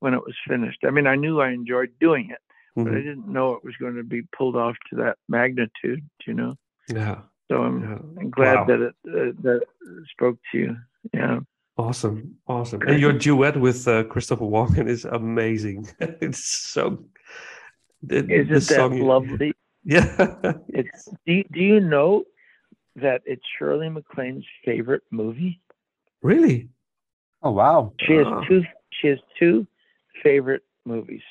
when 0.00 0.14
it 0.14 0.20
was 0.24 0.34
finished. 0.46 0.80
I 0.84 0.90
mean, 0.90 1.06
I 1.06 1.16
knew 1.16 1.40
I 1.40 1.50
enjoyed 1.50 1.90
doing 2.00 2.30
it, 2.30 2.38
but 2.76 2.88
I 2.88 2.96
Mhm. 2.96 3.04
didn't 3.04 3.28
know 3.28 3.54
it 3.54 3.64
was 3.64 3.76
going 3.76 3.96
to 3.96 4.04
be 4.04 4.22
pulled 4.36 4.56
off 4.56 4.76
to 4.90 4.96
that 4.96 5.16
magnitude, 5.28 6.02
you 6.26 6.34
know. 6.34 6.56
Yeah. 6.88 7.22
So 7.50 7.62
I'm, 7.62 7.82
Yeah. 7.82 7.98
I'm 8.20 8.30
glad 8.30 8.54
Wow. 8.54 8.64
that 8.66 8.80
it 8.80 8.94
uh, 9.08 9.32
that 9.42 9.62
it 9.62 10.06
spoke 10.10 10.38
to 10.52 10.58
you. 10.58 10.76
Yeah. 11.14 11.40
Awesome, 11.76 12.36
awesome. 12.48 12.82
And 12.82 12.98
your 12.98 13.12
duet 13.12 13.56
with 13.56 13.86
uh, 13.86 14.02
Christopher 14.04 14.44
Walken 14.44 14.88
is 14.88 15.04
amazing. 15.04 15.86
it's 16.20 16.44
so. 16.44 17.04
The 18.02 18.18
Isn't 18.28 18.52
that 18.54 18.62
song 18.62 19.00
lovely? 19.00 19.52
Yeah. 19.88 20.52
It's 20.68 21.06
do 21.26 21.32
you, 21.32 21.44
do 21.50 21.60
you 21.60 21.80
know 21.80 22.24
that 22.96 23.22
it's 23.24 23.42
Shirley 23.58 23.88
MacLaine's 23.88 24.44
favorite 24.64 25.02
movie? 25.10 25.60
really? 26.22 26.68
Oh 27.42 27.52
wow! 27.52 27.92
She 28.00 28.14
has 28.14 28.26
two. 28.48 28.62
She 28.90 29.08
has 29.08 29.18
two 29.38 29.66
favorite 30.22 30.62
movies. 30.84 31.22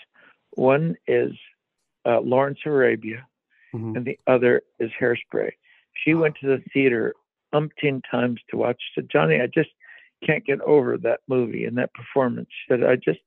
One 0.55 0.95
is 1.05 1.33
uh, 2.05 2.21
Lawrence 2.21 2.59
of 2.65 2.71
Arabia, 2.71 3.27
Mhm. 3.75 3.95
and 3.97 4.05
the 4.05 4.17
other 4.25 4.63
is 4.79 4.89
Hairspray. 4.99 5.51
She 6.03 6.13
went 6.15 6.35
to 6.41 6.47
the 6.47 6.63
theater 6.73 7.13
umpteen 7.53 8.01
times 8.09 8.39
to 8.49 8.57
watch. 8.57 8.77
She 8.79 9.01
said, 9.01 9.09
Johnny, 9.09 9.39
I 9.41 9.47
just 9.47 9.69
can't 10.25 10.45
get 10.45 10.61
over 10.61 10.97
that 10.99 11.19
movie 11.27 11.65
and 11.65 11.77
that 11.77 11.93
performance. 11.93 12.47
She 12.49 12.73
said, 12.73 12.83
I 12.83 12.95
just 12.95 13.19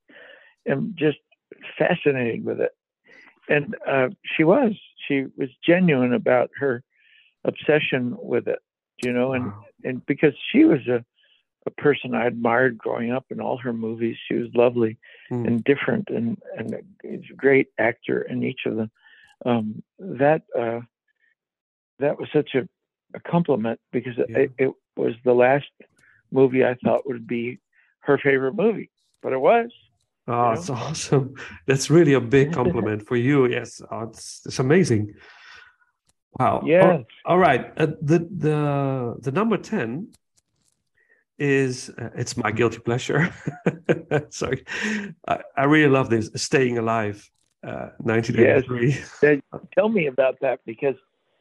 am 0.66 0.94
just 0.98 1.18
fascinated 1.78 2.44
with 2.44 2.60
it. 2.60 2.72
And 3.48 3.76
uh, 3.86 4.08
she 4.24 4.44
was. 4.44 4.72
She 5.10 5.26
was 5.36 5.48
genuine 5.66 6.12
about 6.14 6.50
her 6.58 6.84
obsession 7.44 8.16
with 8.18 8.46
it, 8.46 8.60
you 9.02 9.12
know, 9.12 9.32
and, 9.32 9.46
Wow. 9.46 9.64
and 9.82 10.06
because 10.06 10.34
she 10.52 10.64
was 10.64 10.86
a, 10.86 11.04
a 11.66 11.70
person 11.72 12.14
I 12.14 12.26
admired 12.26 12.78
growing 12.78 13.10
up 13.10 13.24
in 13.30 13.40
all 13.40 13.56
her 13.58 13.72
movies. 13.72 14.16
She 14.28 14.34
was 14.34 14.48
lovely 14.54 14.98
Mm. 15.30 15.46
and 15.46 15.64
different 15.64 16.08
and, 16.10 16.38
and 16.56 16.74
a 17.04 17.18
great 17.36 17.68
actor 17.78 18.22
in 18.22 18.42
each 18.42 18.60
of 18.66 18.76
them. 18.76 18.90
Um, 19.46 19.82
that 19.98 20.42
uh, 20.58 20.80
that 21.98 22.18
was 22.18 22.28
such 22.32 22.54
a, 22.54 22.68
a 23.14 23.20
compliment 23.20 23.78
because 23.92 24.16
Yeah. 24.18 24.38
it, 24.38 24.52
it 24.58 24.72
was 24.96 25.14
the 25.24 25.34
last 25.34 25.70
movie 26.32 26.64
I 26.64 26.74
thought 26.84 27.06
would 27.06 27.26
be 27.26 27.58
her 28.00 28.18
favorite 28.18 28.54
movie, 28.54 28.90
but 29.22 29.32
it 29.32 29.40
was. 29.40 29.70
Oh, 30.28 30.32
know? 30.32 30.52
it's 30.52 30.70
awesome. 30.70 31.34
That's 31.66 31.90
really 31.90 32.14
a 32.14 32.20
big 32.20 32.52
compliment 32.52 33.06
for 33.06 33.16
you. 33.16 33.46
Yes, 33.46 33.80
oh, 33.90 34.02
it's, 34.02 34.42
it's 34.46 34.58
amazing. 34.58 35.14
Wow. 36.38 36.62
Yeah. 36.64 36.92
All- 36.92 37.04
all 37.24 37.38
right. 37.38 37.72
Uh, 37.76 37.86
the 38.00 38.18
the 38.30 39.16
the 39.20 39.32
number 39.32 39.56
ten 39.56 40.08
is 41.38 41.90
uh, 41.90 42.10
it's 42.14 42.36
my 42.36 42.52
guilty 42.52 42.78
pleasure. 42.78 43.32
Sorry, 44.30 44.64
I, 45.26 45.40
I 45.56 45.64
really 45.64 45.90
love 45.90 46.10
this. 46.10 46.30
Staying 46.36 46.78
Alive, 46.78 47.28
uh, 47.66 47.90
1983. 47.98 48.98
Then 49.20 49.42
tell 49.74 49.88
me 49.88 50.06
about 50.06 50.38
that 50.40 50.60
because 50.64 50.96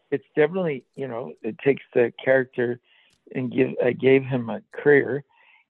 it's 0.10 0.26
definitely 0.36 0.86
you 0.96 1.08
know 1.08 1.34
it 1.44 1.58
takes 1.60 1.84
the 1.94 2.12
character 2.24 2.80
and 3.36 3.52
give 3.52 3.72
I 3.84 3.92
gave 3.92 4.24
him 4.24 4.50
a 4.50 4.62
career. 4.72 5.24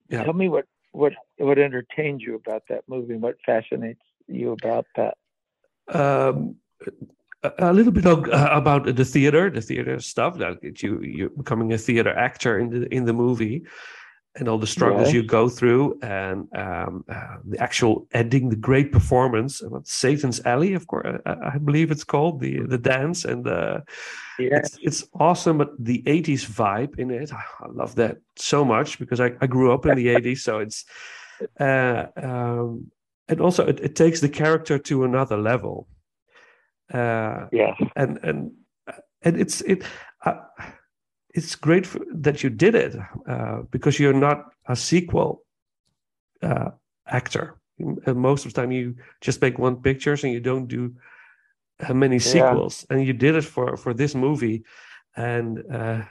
Yeah. 0.09 0.23
Tell 0.23 0.33
me 0.33 0.47
what 0.47 0.65
what 0.91 1.13
what 1.37 1.59
entertained 1.59 2.21
you 2.21 2.35
about 2.35 2.63
that 2.69 2.83
movie? 2.87 3.15
What 3.15 3.35
fascinates 3.45 4.01
you 4.27 4.51
about 4.51 4.85
that? 4.95 5.15
um, 5.93 6.55
a, 7.43 7.73
little 7.73 7.91
bit 7.91 8.05
of, 8.05 8.27
uh, 8.29 8.49
about 8.51 8.95
the 8.95 9.05
theater, 9.05 9.49
the 9.49 9.61
theater 9.61 9.99
stuff 9.99 10.37
that 10.37 10.81
you 10.81 11.01
you're 11.01 11.29
becoming 11.29 11.73
a 11.73 11.77
theater 11.77 12.13
actor 12.15 12.59
in 12.59 12.69
the 12.69 12.93
in 12.93 13.05
the 13.05 13.13
movie, 13.13 13.63
and 14.39 14.47
all 14.47 14.57
the 14.57 14.67
struggles 14.67 15.07
Yes. 15.07 15.13
you 15.13 15.23
go 15.23 15.49
through, 15.49 15.99
and 16.01 16.47
um, 16.55 17.03
uh, 17.09 17.37
the 17.45 17.59
actual 17.59 18.07
ending, 18.13 18.49
the 18.49 18.55
great 18.55 18.91
performance, 18.91 19.61
about 19.61 19.87
Satan's 19.87 20.39
Alley, 20.45 20.73
of 20.73 20.87
course, 20.87 21.19
I, 21.25 21.35
I 21.53 21.57
believe 21.57 21.91
it's 21.91 22.05
called 22.05 22.39
the 22.39 22.61
the 22.61 22.77
dance 22.77 23.25
and 23.25 23.43
the 23.43 23.83
Yeah, 24.39 24.57
it's 24.57 24.77
it's 24.81 25.03
awesome 25.13 25.57
but 25.57 25.71
the 25.77 26.01
80s 26.03 26.45
vibe 26.45 26.97
in 26.97 27.11
it 27.11 27.33
i 27.33 27.43
love 27.81 27.95
that 27.95 28.15
so 28.35 28.63
much 28.63 28.97
because 28.99 29.19
i, 29.19 29.29
I 29.41 29.47
grew 29.47 29.73
up 29.73 29.85
in 29.85 29.95
the 29.95 30.07
80s 30.15 30.39
so 30.39 30.59
it's 30.59 30.85
uh 31.59 32.05
um 32.15 32.91
and 33.29 33.39
also 33.41 33.65
it, 33.67 33.79
it 33.79 33.95
takes 33.95 34.19
the 34.19 34.29
character 34.29 34.77
to 34.79 35.03
another 35.03 35.37
level. 35.37 35.87
Uh 36.91 37.45
yes, 37.51 37.79
and 37.95 38.19
and 38.23 38.51
and 39.21 39.39
it's 39.39 39.61
it 39.61 39.83
uh, 40.25 40.41
it's 41.33 41.55
great 41.55 41.85
for, 41.85 41.99
that 42.13 42.43
you 42.43 42.49
did 42.49 42.75
it 42.75 42.95
uh, 43.27 43.61
because 43.71 43.99
you're 43.99 44.13
not 44.13 44.45
a 44.67 44.75
sequel 44.75 45.43
uh, 46.41 46.71
actor. 47.07 47.55
Most 48.05 48.45
of 48.45 48.53
the 48.53 48.61
time, 48.61 48.71
you 48.71 48.95
just 49.21 49.41
make 49.41 49.57
one 49.57 49.81
pictures 49.81 50.23
and 50.23 50.33
you 50.33 50.41
don't 50.41 50.67
do 50.67 50.93
uh, 51.87 51.93
many 51.93 52.19
sequels. 52.19 52.85
And 52.89 53.05
you 53.05 53.13
did 53.13 53.35
it 53.35 53.45
for 53.45 53.77
for 53.77 53.93
this 53.93 54.15
movie, 54.15 54.63
and 55.15 55.63
uh, 55.71 56.01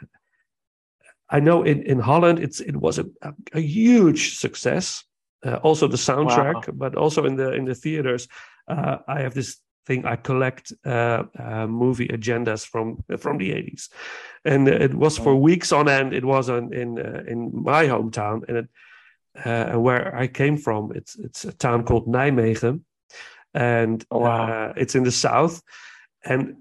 I 1.28 1.40
know 1.40 1.62
in 1.64 1.82
in 1.82 1.98
Holland 1.98 2.38
it's 2.38 2.60
it 2.60 2.76
was 2.76 2.98
a, 2.98 3.04
a, 3.20 3.34
a 3.52 3.60
huge 3.60 4.38
success. 4.38 5.04
Uh, 5.44 5.56
also 5.62 5.86
the 5.86 5.96
soundtrack, 5.96 6.76
but 6.78 6.96
also 6.96 7.24
in 7.24 7.36
the 7.36 7.52
in 7.52 7.64
the 7.64 7.74
theaters. 7.74 8.28
Uh, 8.66 8.98
I 9.06 9.20
have 9.20 9.34
this 9.34 9.58
thing 9.88 10.04
I 10.04 10.16
collect 10.16 10.72
uh, 10.84 11.22
uh, 11.38 11.66
movie 11.66 12.08
agendas 12.08 12.64
from 12.72 13.02
from 13.18 13.38
the 13.38 13.50
80s, 13.50 13.88
and 14.44 14.68
it 14.68 14.94
was 14.94 15.18
for 15.18 15.34
weeks 15.34 15.72
on 15.72 15.88
end. 15.88 16.12
It 16.12 16.24
was 16.24 16.48
on, 16.48 16.72
in 16.72 16.98
uh, 16.98 17.22
in 17.32 17.50
my 17.52 17.88
hometown, 17.88 18.42
and 18.48 18.56
it, 18.58 18.68
uh, 19.44 19.80
where 19.80 20.14
I 20.22 20.28
came 20.28 20.56
from. 20.58 20.92
It's 20.94 21.16
it's 21.26 21.44
a 21.44 21.52
town 21.52 21.84
called 21.84 22.06
Nijmegen, 22.06 22.82
and 23.54 24.04
Oh, 24.10 24.20
wow. 24.20 24.46
uh, 24.46 24.72
it's 24.76 24.94
in 24.94 25.04
the 25.04 25.12
south. 25.12 25.62
And 26.24 26.56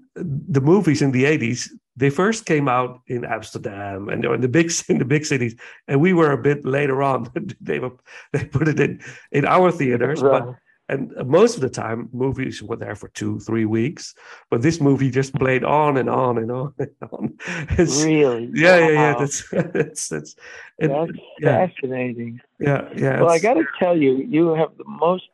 the 0.54 0.60
movies 0.60 1.02
in 1.02 1.12
the 1.12 1.24
80s 1.24 1.68
they 1.98 2.10
first 2.10 2.46
came 2.46 2.68
out 2.68 3.00
in 3.06 3.24
Amsterdam 3.24 4.08
and 4.08 4.24
in 4.24 4.40
the 4.40 4.48
big 4.48 4.70
in 4.88 4.98
the 4.98 5.04
big 5.04 5.24
cities, 5.26 5.54
and 5.88 6.00
we 6.00 6.12
were 6.12 6.32
a 6.32 6.42
bit 6.42 6.64
later 6.64 7.02
on. 7.02 7.28
they 7.60 7.78
were 7.78 7.92
they 8.32 8.44
put 8.44 8.68
it 8.68 8.80
in 8.80 9.00
in 9.32 9.44
our 9.44 9.72
theaters, 9.72 10.22
but 10.22 10.42
Right. 10.46 10.56
And 10.88 11.12
most 11.26 11.54
of 11.56 11.60
the 11.60 11.68
time 11.68 12.08
movies 12.12 12.62
were 12.62 12.76
there 12.76 12.94
for 12.94 13.08
two 13.08 13.38
three 13.40 13.64
weeks 13.66 14.14
but 14.50 14.62
this 14.62 14.80
movie 14.80 15.10
just 15.10 15.34
played 15.34 15.64
on 15.64 15.96
and 15.96 16.08
on 16.08 16.38
and 16.38 16.50
on 16.50 16.72
and 16.78 16.90
on 17.12 17.38
It's- 17.72 18.04
really. 18.04 18.50
yeah 18.54 18.78
yeah 18.78 18.90
yeah 18.90 19.12
Wow. 19.12 19.18
that's 19.20 19.48
that's 19.50 20.08
that's 20.08 20.36
and- 20.80 20.90
That's 20.90 21.12
yeah 21.40 21.66
fascinating. 21.66 22.40
yeah 22.58 22.88
yeah 22.96 23.20
Well, 23.20 23.30
I 23.30 23.38
got 23.38 23.54
to 23.54 23.64
tell 23.78 23.96
you, 23.96 24.16
you 24.18 24.54
have 24.54 24.76
the 24.78 24.84
most 24.86 25.28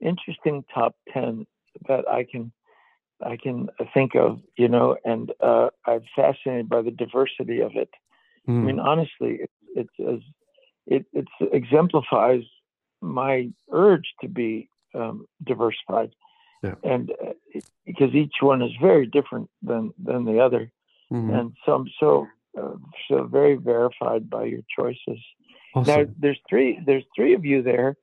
interesting 0.00 0.64
top 0.74 0.94
ten 1.12 1.46
that 1.88 2.08
I 2.08 2.24
can 2.24 2.52
I 3.24 3.36
can 3.36 3.68
think 3.94 4.14
of. 4.16 4.40
You 4.56 4.68
know, 4.68 4.96
and 5.04 5.32
uh, 5.40 5.68
I'm 5.86 6.02
fascinated 6.16 6.68
by 6.68 6.82
the 6.82 6.90
diversity 6.90 7.60
of 7.60 7.72
it. 7.76 7.90
I 8.48 8.50
mm, 8.50 8.64
mean, 8.66 8.80
honestly, 8.80 9.32
it, 9.44 9.50
it's 9.76 9.96
as 10.00 10.20
it 10.86 11.06
it 11.12 11.26
exemplifies 11.52 12.42
my 13.00 13.50
urge 13.70 14.08
to 14.20 14.28
be 14.28 14.68
um, 14.94 15.26
diversified, 15.44 16.14
Yeah. 16.62 16.74
and 16.84 17.10
uh, 17.10 17.32
because 17.86 18.14
each 18.14 18.36
one 18.40 18.62
is 18.62 18.72
very 18.80 19.06
different 19.06 19.48
than 19.62 19.92
than 20.02 20.24
the 20.24 20.38
other, 20.40 20.72
mhm, 21.12 21.32
and 21.38 21.56
so 21.64 21.74
I'm 21.74 21.88
so 22.00 22.26
uh, 22.58 22.76
so 23.08 23.24
very 23.24 23.56
verified 23.56 24.28
by 24.28 24.44
your 24.44 24.62
choices. 24.78 25.20
Now, 25.74 26.04
there's 26.18 26.40
three. 26.48 26.78
There's 26.84 27.04
three 27.16 27.34
of 27.34 27.44
you 27.44 27.62
there. 27.62 27.96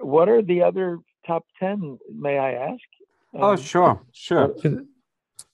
What 0.00 0.28
are 0.28 0.42
the 0.42 0.62
other 0.62 0.98
top 1.26 1.44
ten? 1.58 1.98
May 2.26 2.38
I 2.38 2.52
ask? 2.70 2.86
Oh, 3.34 3.52
Um, 3.52 3.56
sure, 3.56 4.02
sure. 4.12 4.54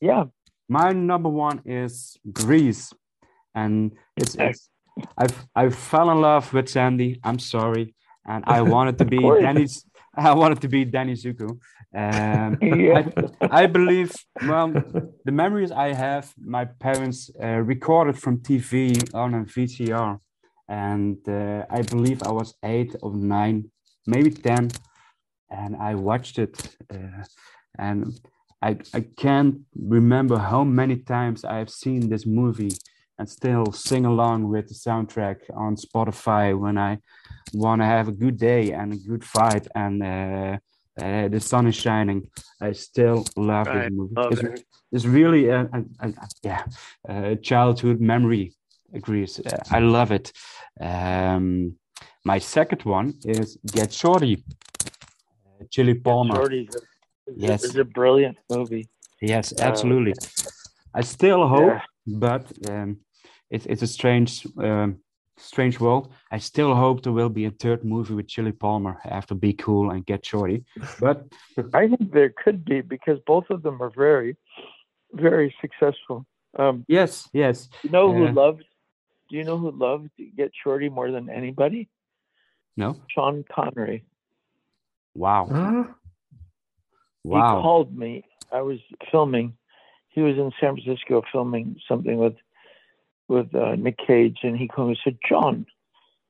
Yeah. 0.00 0.24
My 0.68 0.92
number 0.92 1.28
one 1.28 1.62
is 1.64 2.16
Grease, 2.32 2.92
and 3.54 3.92
it's, 4.16 4.34
it's 4.34 4.68
I've 5.16 5.46
I 5.54 5.70
fell 5.70 6.10
in 6.10 6.20
love 6.20 6.52
with 6.52 6.68
Sandy. 6.68 7.20
I'm 7.24 7.38
sorry, 7.38 7.94
and 8.26 8.44
I 8.46 8.62
wanted 8.62 8.98
to 8.98 9.04
be 9.16 9.18
course. 9.18 9.84
I 10.30 10.34
wanted 10.34 10.60
to 10.62 10.68
be 10.68 10.84
Danny 10.84 11.14
Zuko. 11.14 11.58
Um, 11.94 12.58
Yeah. 12.62 13.08
I, 13.40 13.62
I 13.62 13.66
believe. 13.66 14.12
Well, 14.46 14.72
the 15.24 15.32
memories 15.32 15.72
I 15.72 15.92
have, 15.92 16.32
my 16.38 16.64
parents 16.64 17.30
uh, 17.42 17.60
recorded 17.72 18.18
from 18.18 18.38
TV 18.38 19.14
on 19.14 19.34
a 19.34 19.44
VCR, 19.44 20.18
and 20.68 21.16
uh, 21.28 21.64
I 21.70 21.82
believe 21.82 22.22
I 22.22 22.32
was 22.32 22.54
eight 22.64 22.94
or 23.02 23.14
nine, 23.14 23.70
maybe 24.06 24.30
ten, 24.30 24.70
and 25.50 25.76
I 25.76 25.94
watched 25.94 26.38
it, 26.38 26.76
uh, 26.92 27.22
and 27.78 28.20
I 28.62 28.78
I 28.94 29.00
can't 29.16 29.54
remember 29.74 30.38
how 30.38 30.64
many 30.64 30.96
times 30.96 31.44
I 31.44 31.58
have 31.58 31.70
seen 31.70 32.08
this 32.08 32.26
movie 32.26 32.72
and 33.18 33.28
still 33.28 33.72
sing 33.72 34.04
along 34.06 34.48
with 34.48 34.68
the 34.68 34.74
soundtrack 34.74 35.36
on 35.54 35.76
Spotify 35.76 36.58
when 36.58 36.76
I 36.78 36.98
want 37.54 37.80
to 37.80 37.86
have 37.86 38.08
a 38.08 38.12
good 38.12 38.36
day 38.38 38.72
and 38.72 38.92
a 38.92 38.96
good 38.96 39.24
fight 39.24 39.66
and 39.74 40.02
uh, 40.02 40.58
uh, 41.00 41.28
the 41.28 41.40
sun 41.40 41.66
is 41.66 41.74
shining. 41.76 42.28
I 42.60 42.72
still 42.72 43.24
love 43.36 43.68
I 43.68 43.78
this 43.84 43.90
movie. 43.92 44.14
love 44.16 44.32
it's, 44.32 44.42
it. 44.42 44.64
it's 44.92 45.06
really 45.06 45.48
a, 45.48 45.60
a, 45.72 45.84
a- 46.08 46.14
yeah 46.42 46.62
a 47.08 47.36
childhood 47.36 48.00
memory. 48.00 48.52
Agrees. 48.94 49.40
Uh, 49.40 49.58
I 49.70 49.80
love 49.80 50.12
it. 50.12 50.32
Um, 50.80 51.74
my 52.24 52.38
second 52.38 52.82
one 52.84 53.14
is 53.24 53.58
Get 53.72 53.92
Shorty. 53.92 54.44
Uh, 55.46 55.64
Chili 55.70 55.94
Palmer. 55.94 56.36
Shorty's 56.36 56.74
a, 56.76 56.80
Yes. 57.36 57.64
is 57.64 57.76
a 57.76 57.84
brilliant 57.84 58.38
movie. 58.48 58.88
Yes, 59.20 59.52
Uh, 59.52 59.64
absolutely. 59.64 60.14
I 60.94 61.02
still 61.02 61.48
hope, 61.48 61.72
Yeah. 61.72 61.82
but 62.06 62.44
um, 62.70 62.98
it's 63.50 63.66
it's 63.66 63.82
a 63.82 63.86
strange 63.86 64.46
um, 64.58 64.98
strange 65.36 65.78
world. 65.80 66.12
I 66.30 66.38
still 66.38 66.74
hope 66.74 67.02
there 67.02 67.12
will 67.12 67.28
be 67.28 67.44
a 67.46 67.50
third 67.50 67.84
movie 67.84 68.14
with 68.14 68.28
Chili 68.28 68.52
Palmer 68.52 68.98
after 69.04 69.34
Be 69.34 69.52
Cool 69.52 69.90
and 69.90 70.04
Get 70.06 70.24
Shorty. 70.24 70.64
But 71.00 71.26
I 71.74 71.88
think 71.88 72.12
there 72.12 72.32
could 72.44 72.64
be 72.64 72.80
because 72.80 73.18
both 73.26 73.44
of 73.50 73.62
them 73.62 73.82
are 73.82 73.90
very, 73.90 74.36
very 75.12 75.54
successful. 75.60 76.26
Um, 76.58 76.84
yes, 76.88 77.28
yes, 77.32 77.68
you 77.84 77.90
know 77.90 78.12
who 78.12 78.26
Uh, 78.26 78.32
loved? 78.32 78.64
Do 79.28 79.36
you 79.36 79.44
know 79.44 79.58
who 79.58 79.70
loved 79.72 80.10
Get 80.36 80.52
Shorty 80.62 80.88
more 80.88 81.10
than 81.10 81.28
anybody? 81.28 81.88
no, 82.76 82.96
Sean 83.08 83.44
Connery. 83.54 84.04
wow, 85.14 85.46
Huh? 85.50 85.84
He 87.24 87.30
wow, 87.30 87.60
called 87.62 87.94
me. 87.96 88.24
I 88.52 88.62
was 88.62 88.78
filming. 89.10 89.56
He 90.08 90.20
was 90.22 90.36
in 90.38 90.50
San 90.60 90.76
Francisco 90.76 91.22
filming 91.32 91.76
something 91.88 92.16
with 92.18 92.36
with 93.28 93.54
uh, 93.54 93.74
Nick 93.76 93.98
Cage, 94.06 94.38
and 94.42 94.56
he 94.56 94.68
called 94.68 94.88
me 94.90 94.98
and 95.04 95.12
said, 95.12 95.18
"John," 95.28 95.66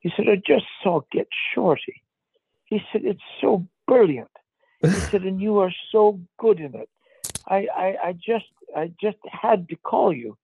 he 0.01 0.11
said, 0.17 0.27
"I 0.29 0.37
just 0.37 0.67
saw 0.83 1.01
Get 1.13 1.29
Shorty." 1.55 2.03
He 2.65 2.81
said, 2.93 3.03
"It's 3.05 3.21
so 3.41 3.67
brilliant." 3.87 4.31
He 4.83 4.91
said, 5.11 5.23
"And 5.23 5.41
you 5.41 5.59
are 5.59 5.73
so 5.93 6.21
good 6.39 6.61
in 6.61 6.75
it." 6.75 6.89
I 7.47 7.67
I, 7.75 7.97
I 8.09 8.13
just 8.13 8.47
I 8.77 8.93
just 9.01 9.19
had 9.31 9.69
to 9.69 9.77
call 9.77 10.13
you, 10.13 10.37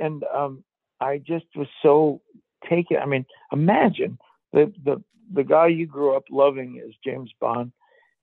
and 0.00 0.24
um, 0.34 0.64
I 1.00 1.18
just 1.18 1.46
was 1.56 1.68
so 1.82 2.20
taken. 2.68 2.98
I 2.98 3.06
mean, 3.06 3.26
imagine 3.52 4.18
the 4.52 4.72
the 4.84 5.02
the 5.32 5.44
guy 5.44 5.68
you 5.68 5.86
grew 5.86 6.16
up 6.16 6.24
loving 6.30 6.80
is 6.84 6.94
James 7.04 7.30
Bond 7.40 7.72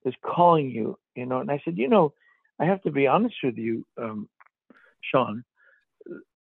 is 0.06 0.14
calling 0.24 0.70
you, 0.70 0.98
you 1.16 1.26
know. 1.26 1.40
And 1.40 1.52
I 1.52 1.62
said, 1.64 1.78
you 1.78 1.88
know, 1.88 2.14
I 2.60 2.66
have 2.66 2.82
to 2.84 2.92
be 2.92 3.08
honest 3.08 3.36
with 3.44 3.58
you, 3.58 3.86
um, 3.98 4.30
Sean. 5.02 5.44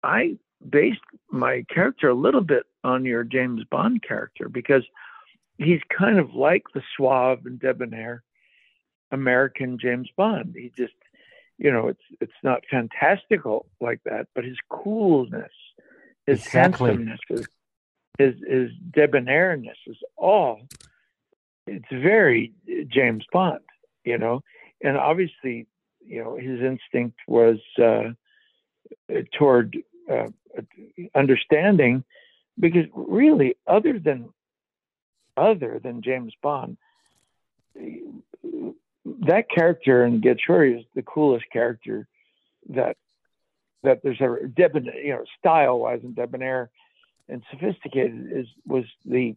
I 0.03 0.37
based 0.69 1.01
my 1.31 1.65
character 1.73 2.09
a 2.09 2.15
little 2.15 2.41
bit 2.43 2.65
on 2.85 3.05
your 3.05 3.25
James 3.25 3.63
Bond 3.71 4.03
character 4.03 4.49
because 4.49 4.85
he's 5.59 5.81
kind 5.97 6.19
of 6.19 6.35
like 6.35 6.65
the 6.75 6.83
suave 6.97 7.47
and 7.47 7.59
debonair 7.61 8.23
American 9.11 9.79
James 9.79 10.09
Bond. 10.17 10.55
He 10.57 10.73
just, 10.77 10.95
you 11.59 11.71
know, 11.71 11.89
it's 11.89 12.03
it's 12.21 12.33
not 12.43 12.63
fantastical 12.71 13.67
like 13.81 14.01
that, 14.05 14.29
but 14.35 14.45
his 14.45 14.59
coolness, 14.69 15.53
his 16.27 16.41
Exactly. 16.45 16.91
handsomeness, 16.91 17.21
his, 17.29 17.47
his 18.19 18.35
his 18.49 18.71
debonairness 18.91 19.77
is 19.87 19.99
all. 20.17 20.61
It's 21.67 21.85
very 21.93 22.53
James 22.89 23.25
Bond, 23.33 23.61
you 24.05 24.19
know, 24.19 24.43
and 24.83 24.97
obviously, 24.97 25.67
you 26.05 26.23
know, 26.23 26.37
his 26.37 26.61
instinct 26.61 27.19
was 27.29 27.59
uh, 27.81 28.11
toward 29.39 29.77
uh, 30.11 30.29
understanding, 31.15 32.05
because 32.59 32.87
really, 32.95 33.57
other 33.67 33.99
than 33.99 34.29
other 35.37 35.81
than 35.83 36.03
James 36.03 36.35
Bond, 36.43 36.77
that 39.05 39.51
character 39.51 40.05
in 40.05 40.21
Get 40.21 40.39
Shorty 40.41 40.75
is 40.75 40.85
the 40.95 41.03
coolest 41.03 41.47
character 41.53 42.07
that 42.71 42.97
that 43.83 44.03
there's 44.03 44.19
ever 44.21 44.47
debonair, 44.47 45.01
you 45.01 45.13
know, 45.13 45.25
style 45.39 45.79
wise 45.81 46.01
and 46.03 46.15
debonair 46.15 46.71
and 47.29 47.43
sophisticated 47.51 48.31
is 48.33 48.47
was 48.67 48.85
the 49.05 49.35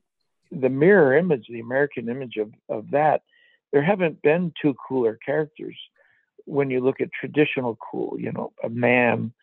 the 0.52 0.70
mirror 0.70 1.18
image, 1.18 1.48
the 1.50 1.60
American 1.60 2.10
image 2.10 2.38
of 2.38 2.52
of 2.70 2.92
that. 2.92 3.24
There 3.72 3.84
haven't 3.84 4.22
been 4.22 4.54
two 4.62 4.76
cooler 4.88 5.18
characters 5.26 5.76
when 6.46 6.70
you 6.70 6.82
look 6.82 7.02
at 7.02 7.12
traditional 7.12 7.78
cool. 7.78 8.20
You 8.20 8.32
know, 8.32 8.54
a 8.64 8.70
man, 8.70 9.34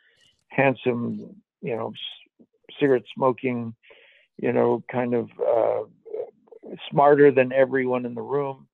handsome, 0.54 1.36
you 1.60 1.76
know, 1.76 1.92
s- 1.94 2.46
cigarette 2.78 3.04
smoking, 3.14 3.74
you 4.38 4.52
know, 4.52 4.82
kind 4.90 5.14
of 5.14 5.30
uh, 5.40 5.82
smarter 6.90 7.30
than 7.30 7.52
everyone 7.52 8.06
in 8.06 8.14
the 8.14 8.22
room. 8.22 8.66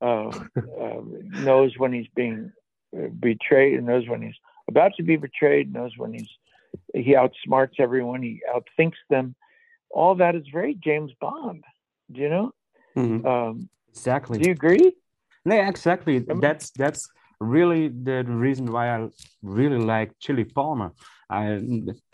Um, 0.00 0.50
uh, 0.56 1.00
knows 1.22 1.74
when 1.76 1.92
he's 1.92 2.06
being 2.14 2.52
uh, 2.96 3.08
betrayed, 3.18 3.74
and 3.78 3.86
knows 3.86 4.08
when 4.08 4.22
he's 4.22 4.36
about 4.68 4.92
to 4.96 5.02
be 5.02 5.16
betrayed. 5.16 5.72
Knows 5.72 5.92
when 5.96 6.12
he's 6.12 6.28
he 6.94 7.14
outsmarts 7.14 7.78
everyone. 7.80 8.22
He 8.22 8.40
outthinks 8.54 8.98
them. 9.10 9.34
All 9.90 10.14
that 10.16 10.34
is 10.34 10.44
very 10.52 10.74
James 10.74 11.12
Bond. 11.20 11.64
Do 12.12 12.20
you 12.20 12.28
know? 12.28 12.52
Mhm. 12.96 13.24
Um, 13.24 13.68
exactly. 13.90 14.38
do 14.38 14.46
you 14.46 14.52
agree? 14.52 14.92
Yeah, 15.44 15.68
exactly. 15.68 16.18
That's 16.20 16.70
that's 16.70 17.08
really 17.40 17.88
the, 17.88 18.24
reason 18.24 18.72
why 18.72 18.94
I 18.94 19.08
really 19.42 19.78
like 19.78 20.12
Chili 20.20 20.44
Palmer. 20.44 20.92
I 21.30 21.60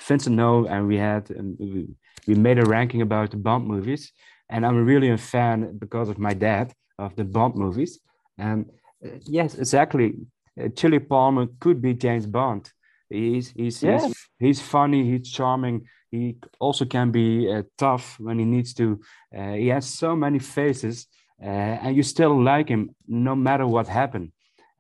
Vincent 0.01 0.37
know, 0.37 0.67
and 0.67 0.87
we 0.89 0.97
had 0.97 1.29
we, 1.59 1.89
we 2.27 2.35
made 2.35 2.59
a 2.59 2.65
ranking 2.65 3.03
about 3.03 3.31
the 3.31 3.37
Bond 3.37 3.67
movies, 3.67 4.13
and 4.49 4.67
I'm 4.67 4.85
really 4.85 5.11
a 5.11 5.19
fan 5.19 5.79
because 5.79 6.09
of 6.09 6.19
my 6.19 6.35
dad 6.35 6.73
of 6.99 7.15
the 7.17 7.25
Bond 7.25 7.55
movies. 7.55 8.01
And 8.39 8.67
uh, 9.05 9.11
yes, 9.27 9.55
exactly. 9.55 10.15
Uh, 10.61 10.69
Chili 10.69 10.99
Palmer 10.99 11.47
could 11.61 11.81
be 11.81 11.95
James 11.95 12.27
Bond. 12.27 12.71
He's 13.09 13.51
he's 13.51 13.83
Yeah. 13.83 14.07
he's, 14.07 14.29
he's 14.39 14.61
funny. 14.61 15.05
He's 15.11 15.31
charming. 15.31 15.87
He 16.11 16.37
also 16.61 16.85
can 16.85 17.11
be 17.11 17.53
uh, 17.53 17.63
tough 17.77 18.17
when 18.19 18.39
he 18.39 18.45
needs 18.45 18.75
to. 18.75 19.01
Uh, 19.37 19.53
he 19.53 19.69
has 19.69 19.87
so 19.87 20.15
many 20.17 20.39
faces 20.39 21.07
uh, 21.43 21.47
and 21.47 21.97
you 21.97 22.03
still 22.03 22.43
like 22.43 22.69
him 22.69 22.95
no 23.07 23.35
matter 23.35 23.67
what 23.67 23.89
happened 23.89 24.31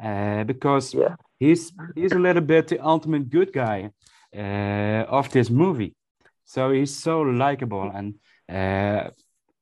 uh, 0.04 0.44
because 0.44 0.94
Yeah. 0.94 1.16
he's 1.38 1.72
he's 1.94 2.12
a 2.12 2.18
little 2.18 2.42
bit 2.42 2.68
the 2.68 2.78
ultimate 2.78 3.28
good 3.30 3.52
guy 3.52 3.90
uh, 4.36 5.04
of 5.18 5.28
this 5.30 5.50
movie 5.50 5.92
so 6.44 6.70
he's 6.70 6.94
so 6.94 7.20
likable 7.22 7.90
and 7.94 8.14
uh, 8.48 9.10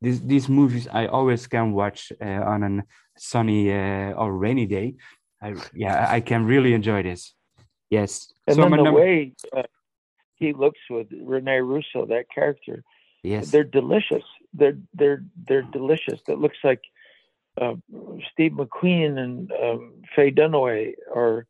these 0.01 0.21
these 0.27 0.49
movies 0.49 0.87
I 1.03 1.07
always 1.07 1.47
can 1.47 1.73
watch 1.73 2.13
uh, 2.21 2.53
on 2.53 2.63
a 2.63 2.85
sunny 3.17 3.71
uh, 3.73 4.21
or 4.21 4.29
rainy 4.45 4.67
day 4.67 4.95
I, 5.41 5.55
yeah 5.75 6.17
I 6.17 6.21
can 6.21 6.45
really 6.45 6.73
enjoy 6.75 7.03
this 7.03 7.35
yes 7.91 8.33
And 8.47 8.57
so 8.57 8.63
then 8.63 8.71
the 8.71 8.77
number 8.77 8.93
way 9.01 9.33
uh, 9.57 9.63
he 10.35 10.53
looks 10.53 10.81
with 10.91 11.09
Rene 11.13 11.61
Russo, 11.61 12.07
that 12.07 12.27
character, 12.35 12.83
yes 13.23 13.51
they're 13.51 13.71
delicious. 13.81 14.25
They're 14.59 14.79
they're 14.99 15.23
they're 15.49 15.69
delicious. 15.79 16.21
That 16.27 16.39
looks 16.39 16.59
like 16.65 16.83
uh, 17.61 17.75
Steve 18.33 18.53
McQueen 18.53 19.19
and 19.19 19.53
um, 19.53 19.95
Faye 20.15 20.31
Dunaway, 20.31 20.95
or, 21.13 21.47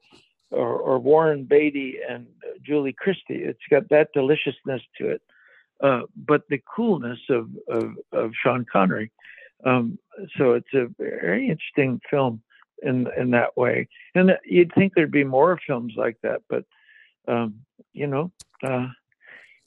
or 0.50 0.76
or 0.76 0.98
Warren 0.98 1.44
Beatty 1.44 1.98
and 2.08 2.26
uh, 2.44 2.58
Julie 2.62 2.92
Christie. 2.92 3.42
It's 3.42 3.60
got 3.70 3.88
that 3.90 4.08
deliciousness 4.12 4.82
to 4.98 5.10
it, 5.10 5.22
uh, 5.80 6.02
but 6.16 6.42
the 6.48 6.62
coolness 6.74 7.20
of 7.28 7.48
of, 7.68 7.94
of 8.12 8.32
Sean 8.42 8.66
Connery. 8.70 9.10
Um, 9.64 9.98
so 10.36 10.52
it's 10.52 10.74
a 10.74 10.88
very 10.98 11.48
interesting 11.48 12.00
film 12.10 12.42
in 12.82 13.08
in 13.16 13.30
that 13.30 13.56
way. 13.56 13.88
And 14.14 14.36
you'd 14.44 14.74
think 14.74 14.94
there'd 14.94 15.10
be 15.10 15.24
more 15.24 15.58
films 15.66 15.94
like 15.96 16.16
that, 16.22 16.42
but 16.48 16.64
um, 17.28 17.60
you 17.92 18.06
know, 18.06 18.32
uh, 18.62 18.88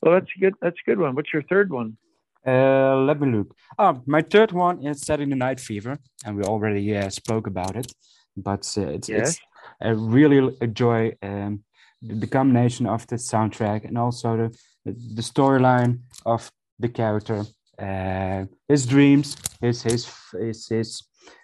well, 0.02 0.14
that's 0.14 0.32
a 0.36 0.40
good. 0.40 0.54
That's 0.62 0.78
a 0.86 0.90
good 0.90 1.00
one. 1.00 1.16
What's 1.16 1.34
your 1.34 1.44
third 1.44 1.72
one? 1.72 1.98
Uh, 2.46 2.98
let 2.98 3.20
me 3.20 3.38
look. 3.38 3.56
Oh, 3.80 4.02
my 4.06 4.22
third 4.22 4.52
one 4.52 4.86
is 4.86 5.02
Saturday 5.02 5.34
Night 5.36 5.60
Fever, 5.60 5.98
and 6.26 6.38
we 6.38 6.44
already 6.44 6.96
uh, 6.96 7.10
spoke 7.10 7.48
about 7.48 7.76
it. 7.76 7.92
But 8.38 8.72
uh, 8.78 8.90
it's, 8.90 9.10
Yes. 9.10 9.30
it's 9.30 9.40
I 9.82 9.90
really 9.90 10.56
enjoy 10.62 11.14
um, 11.24 11.64
the, 12.02 12.28
combination 12.28 12.86
of 12.86 13.08
the 13.08 13.16
soundtrack 13.16 13.86
and 13.86 13.98
also 13.98 14.38
the 14.38 14.94
the, 15.16 15.22
storyline 15.22 16.02
of 16.26 16.52
the 16.78 16.90
character, 16.90 17.44
uh, 17.80 18.46
his 18.68 18.86
dreams, 18.86 19.38
his 19.60 19.82
his 19.82 20.08
his 20.40 20.68
his 20.68 21.04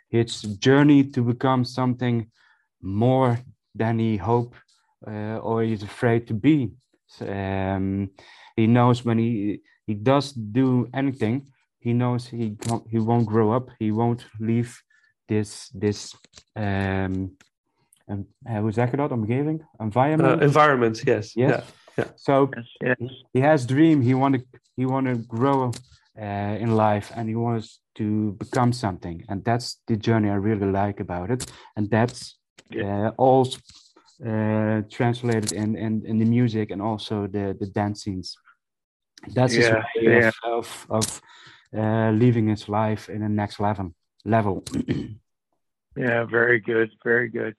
his 0.09 0.41
journey 0.59 1.03
to 1.03 1.23
become 1.23 1.65
something 1.65 2.29
more 2.81 3.39
than 3.73 3.97
he 3.97 4.17
hope 4.17 4.55
uh, 5.07 5.37
or 5.37 5.63
he's 5.63 5.83
afraid 5.83 6.27
to 6.27 6.33
be. 6.33 6.71
Um, 7.21 8.11
he 8.55 8.67
knows 8.67 9.03
when 9.03 9.17
he 9.17 9.61
he 9.85 9.93
does 10.01 10.33
do 10.33 10.87
anything, 10.93 11.51
he 11.79 11.93
knows 11.93 12.27
he 12.27 12.55
he 12.89 12.99
won't 12.99 13.25
grow 13.25 13.55
up. 13.55 13.69
He 13.79 13.91
won't 13.91 14.25
leave 14.39 14.71
this 15.27 15.69
this 15.79 16.15
um, 16.55 17.37
um 18.07 18.27
hoe 18.43 18.71
zeg 18.71 18.91
je 18.91 18.97
dat? 18.97 19.11
Omgeving, 19.11 19.65
environment. 19.77 20.39
Uh, 20.39 20.45
environment, 20.47 21.01
yes. 21.03 21.33
Yes. 21.33 21.49
Yeah. 21.49 21.63
yeah. 21.95 22.07
So 22.15 22.49
Yes, 22.55 22.75
yes. 22.79 22.95
he- 22.99 23.25
he 23.33 23.41
has 23.47 23.65
dream. 23.65 24.01
He 24.01 24.13
want 24.13 24.35
to 24.35 24.41
he 24.75 24.85
want 24.85 25.07
to 25.07 25.15
grow 25.27 25.71
uh, 26.19 26.55
in 26.61 26.75
life, 26.75 27.11
and 27.15 27.27
he 27.27 27.35
wants 27.35 27.81
to 27.93 28.35
become 28.37 28.73
something. 28.73 29.23
And 29.27 29.43
that's 29.43 29.81
the 29.87 29.95
journey 29.97 30.29
I 30.29 30.35
really 30.35 30.71
like 30.71 30.99
about 31.03 31.29
it. 31.29 31.51
And 31.75 31.89
that's 31.89 32.37
uh, 32.75 33.11
all 33.17 33.45
uh, 34.25 34.81
translated 34.89 35.51
in, 35.51 35.75
in 35.75 36.01
in 36.05 36.19
the 36.19 36.25
music 36.25 36.71
and 36.71 36.81
also 36.81 37.27
the 37.27 37.55
the 37.59 37.65
dance 37.71 38.01
scenes. 38.03 38.35
That's 39.27 39.53
his 39.53 39.69
way 39.69 39.83
yeah. 40.01 40.31
of 40.45 40.85
of, 40.89 41.21
uh, 41.77 42.11
living 42.11 42.47
his 42.47 42.67
life 42.67 43.09
in 43.09 43.21
the 43.21 43.29
next 43.29 43.59
level 43.59 43.93
level. 44.25 44.63
Yeah, 45.95 46.23
very 46.23 46.59
good, 46.59 46.89
very 47.03 47.29
good. 47.29 47.55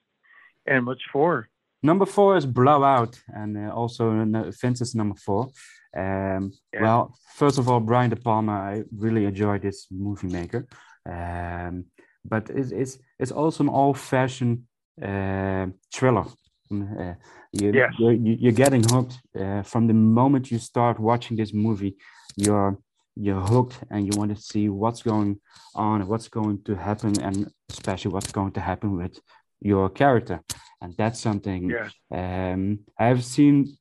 And 0.66 0.86
what's 0.86 1.02
four? 1.12 1.48
Number 1.82 2.06
four 2.06 2.36
is 2.36 2.46
Blowout, 2.46 3.20
and 3.28 3.56
uh, 3.58 3.74
also 3.74 4.24
Vince's 4.60 4.94
number 4.94 5.16
four. 5.16 5.50
Um, 5.96 6.52
Yeah. 6.72 6.82
Well, 6.82 7.14
first 7.34 7.58
of 7.58 7.68
all, 7.68 7.80
Brian 7.80 8.10
De 8.10 8.16
Palma, 8.16 8.52
I 8.52 8.84
really 8.96 9.26
enjoy 9.26 9.58
this 9.58 9.86
movie 9.90 10.28
maker. 10.28 10.66
Um, 11.04 11.86
but 12.24 12.48
it's, 12.50 12.70
it's, 12.70 12.98
it's 13.18 13.32
also 13.32 13.64
an 13.64 13.68
old-fashioned 13.68 14.62
uh, 15.02 15.66
thriller. 15.94 16.26
Uh, 16.70 17.14
you, 17.52 17.72
Yes. 17.74 17.92
you're, 17.98 18.12
you- 18.12 18.36
you're 18.40 18.52
getting 18.52 18.82
hooked 18.82 19.20
uh, 19.38 19.62
from 19.62 19.86
the 19.86 19.94
moment 19.94 20.50
you 20.50 20.58
start 20.58 20.98
watching 20.98 21.36
this 21.36 21.52
movie. 21.52 21.96
You're 22.36 22.78
you're 23.14 23.42
hooked, 23.42 23.78
and 23.90 24.06
you 24.06 24.18
want 24.18 24.34
to 24.34 24.42
see 24.42 24.70
what's 24.70 25.02
going 25.02 25.38
on, 25.74 26.06
what's 26.08 26.28
going 26.28 26.62
to 26.64 26.74
happen, 26.74 27.20
and 27.20 27.46
especially 27.68 28.10
what's 28.10 28.32
going 28.32 28.52
to 28.52 28.60
happen 28.60 28.96
with 28.96 29.20
your 29.60 29.90
character. 29.90 30.40
And 30.80 30.94
that's 30.96 31.20
something 31.20 31.68
Yes. 31.70 31.92
um, 32.10 32.78
I 32.98 33.04
have 33.08 33.22
seen 33.22 33.76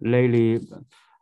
lately. 0.00 0.60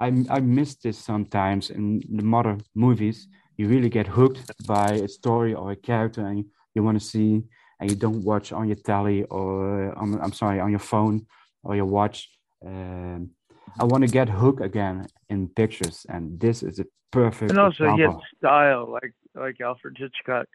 I 0.01 0.07
I 0.31 0.41
miss 0.41 0.77
this 0.77 0.99
sometimes 0.99 1.71
in 1.71 2.01
the 2.19 2.23
modern 2.23 2.61
movies. 2.75 3.27
You 3.57 3.67
really 3.69 3.89
get 3.91 4.07
hooked 4.07 4.41
by 4.67 4.93
a 4.93 5.09
story 5.09 5.53
or 5.55 5.73
a 5.73 5.77
character, 5.77 6.25
and 6.25 6.39
you, 6.39 6.45
you 6.75 6.83
want 6.85 6.99
to 7.01 7.05
see, 7.05 7.43
and 7.81 7.91
you 7.91 7.97
don't 7.97 8.23
watch 8.25 8.53
on 8.53 8.69
your 8.69 8.77
telly 8.85 9.25
or 9.25 9.93
on, 9.99 10.19
I'm 10.23 10.33
sorry, 10.33 10.61
on 10.61 10.71
your 10.71 10.79
phone 10.93 11.27
or 11.65 11.77
your 11.77 11.87
watch. 11.87 12.29
Um, 12.65 13.31
I 13.81 13.85
want 13.85 14.05
to 14.05 14.11
get 14.11 14.29
hooked 14.29 14.63
again 14.63 15.07
in 15.29 15.49
pictures, 15.49 16.07
and 16.09 16.39
this 16.39 16.63
is 16.63 16.79
a 16.79 16.85
perfect 17.11 17.51
And 17.51 17.59
also 17.61 17.95
he 17.97 18.03
had 18.03 18.17
style 18.39 18.91
like 18.91 19.13
like 19.35 19.61
Alfred 19.61 19.97
Hitchcock. 19.99 20.47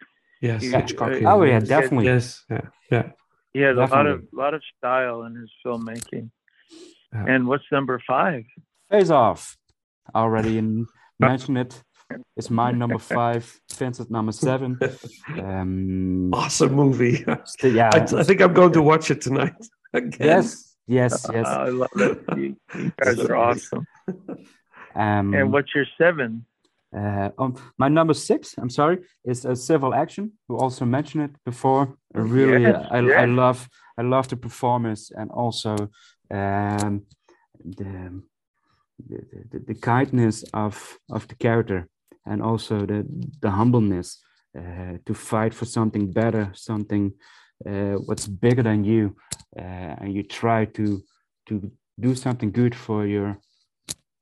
Yes. 0.42 0.64
Yeah. 0.64 0.82
Hitchcock, 0.82 1.12
Uh. 1.14 1.26
Oh 1.34 1.44
yeah, 1.44 1.54
Yes. 1.60 1.68
definitely. 1.68 2.06
Yes. 2.06 2.44
Yeah. 2.50 2.62
Yeah. 2.92 3.12
He 3.54 3.62
had 3.62 3.76
a 3.76 3.80
lot 3.80 3.84
of 3.84 3.90
Definitely. 4.20 4.28
lot 4.34 4.54
of 4.54 4.62
style 4.78 5.24
in 5.24 5.36
his 5.36 5.52
filmmaking. 5.66 6.30
Yeah. 7.14 7.26
And 7.28 7.48
what's 7.48 7.64
number 7.72 8.00
five? 8.06 8.44
Face 8.92 9.10
Off. 9.10 9.58
Already 10.14 10.58
in, 10.60 10.86
mentioned 11.20 11.58
it. 11.58 11.82
It's 12.38 12.50
my 12.50 12.72
number 12.72 13.00
five. 13.00 13.44
Vincent 13.74 14.10
number 14.12 14.32
seven. 14.32 14.78
Um, 15.38 16.30
Awesome 16.34 16.74
movie. 16.74 17.26
yeah. 17.64 17.90
I, 17.94 18.00
I 18.22 18.24
think 18.24 18.42
I'm 18.42 18.54
going 18.54 18.74
to 18.74 18.82
watch 18.82 19.10
it 19.12 19.22
tonight. 19.22 19.56
Again. 19.94 20.12
yes. 20.20 20.76
Yes. 20.88 21.30
Yes. 21.34 21.48
I 21.48 21.70
love 21.70 21.90
it. 21.96 22.18
You, 22.38 22.56
you 22.76 22.92
guys 23.00 23.20
are 23.20 23.36
awesome. 23.36 23.88
Um, 24.96 25.34
And 25.34 25.52
what's 25.52 25.76
your 25.76 25.86
seven? 25.98 26.46
uh, 26.96 27.30
um, 27.38 27.56
my 27.78 27.90
number 27.90 28.14
six, 28.14 28.56
I'm 28.58 28.70
sorry, 28.70 29.00
is 29.26 29.46
a 29.46 29.56
civil 29.56 29.94
action. 29.94 30.32
You 30.50 30.58
also 30.58 30.86
mentioned 30.86 31.24
it 31.26 31.36
before. 31.46 31.98
Really, 32.14 32.62
Yes, 32.64 32.86
I, 32.90 32.98
I 32.98 33.02
yes. 33.02 33.30
love, 33.30 33.70
I 33.98 34.02
love 34.04 34.28
the 34.30 34.38
performance 34.38 35.12
and 35.12 35.30
also 35.32 35.76
um, 36.32 37.06
the, 37.64 38.22
the, 39.10 39.20
the 39.52 39.60
the 39.68 39.76
kindness 39.76 40.44
of 40.54 40.98
of 41.12 41.28
the 41.28 41.36
character 41.36 41.88
and 42.26 42.42
also 42.42 42.86
the 42.86 43.06
the 43.42 43.52
humbleness 43.52 44.24
uh, 44.58 44.98
to 45.06 45.14
fight 45.14 45.54
for 45.54 45.66
something 45.66 46.12
better, 46.12 46.52
something 46.54 47.12
what's 47.66 48.28
bigger 48.28 48.64
than 48.64 48.84
you, 48.84 49.16
uh, 49.58 49.96
and 50.02 50.14
you 50.14 50.24
try 50.24 50.66
to 50.66 51.02
to 51.48 51.72
do 52.00 52.16
something 52.16 52.52
good 52.52 52.76
for 52.76 53.06
your 53.06 53.38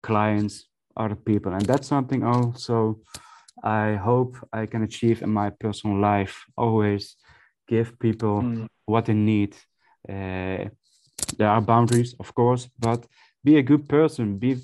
clients, 0.03 0.69
other 0.95 1.15
people, 1.15 1.53
and 1.53 1.65
that's 1.65 1.87
something 1.87 2.23
also 2.23 2.99
I 3.63 3.95
hope 3.95 4.37
I 4.53 4.65
can 4.67 4.83
achieve 4.83 5.23
in 5.23 5.29
my 5.33 5.49
personal 5.49 5.99
life. 5.99 6.45
Always 6.55 7.15
give 7.67 7.97
people 7.99 8.41
Mm. 8.41 8.67
what 8.85 9.05
they 9.05 9.13
need. 9.15 9.55
Uh, 10.09 10.69
there 11.37 11.49
are 11.49 11.61
boundaries, 11.61 12.15
of 12.19 12.33
course, 12.33 12.69
but 12.79 13.07
be 13.43 13.57
a 13.57 13.63
good 13.63 13.87
person. 13.87 14.37
Be 14.37 14.57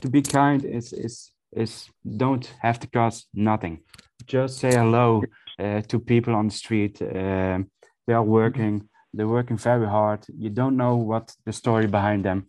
to 0.00 0.08
be 0.08 0.22
kind 0.22 0.64
is 0.64 0.92
is 0.92 1.32
is 1.56 1.90
don't 2.02 2.54
have 2.60 2.78
to 2.80 2.86
cost 2.86 3.28
nothing. 3.32 3.78
Just 4.26 4.58
say 4.58 4.72
hello 4.72 5.22
uh, 5.22 5.26
to 5.58 5.98
people 5.98 6.34
on 6.34 6.48
the 6.48 6.54
street. 6.54 7.00
Um 7.02 7.70
they 8.06 8.14
are 8.14 8.24
working. 8.24 8.88
They're 9.14 9.28
working 9.28 9.58
very 9.58 9.86
hard. 9.86 10.20
You 10.38 10.50
don't 10.50 10.76
know 10.76 10.96
what 10.96 11.34
the 11.44 11.52
story 11.52 11.86
behind 11.86 12.24
them. 12.24 12.46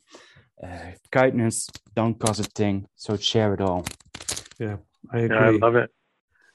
Uh, 0.64 0.92
kindness 1.12 1.68
don't 1.96 2.18
cost 2.20 2.40
a 2.40 2.44
thing, 2.44 2.88
so 2.96 3.18
share 3.18 3.54
it 3.54 3.62
all. 3.62 3.84
Yeah, 4.60 4.78
I 5.14 5.20
agree. 5.20 5.38
I 5.38 5.50
love 5.50 5.76
it. 5.84 5.90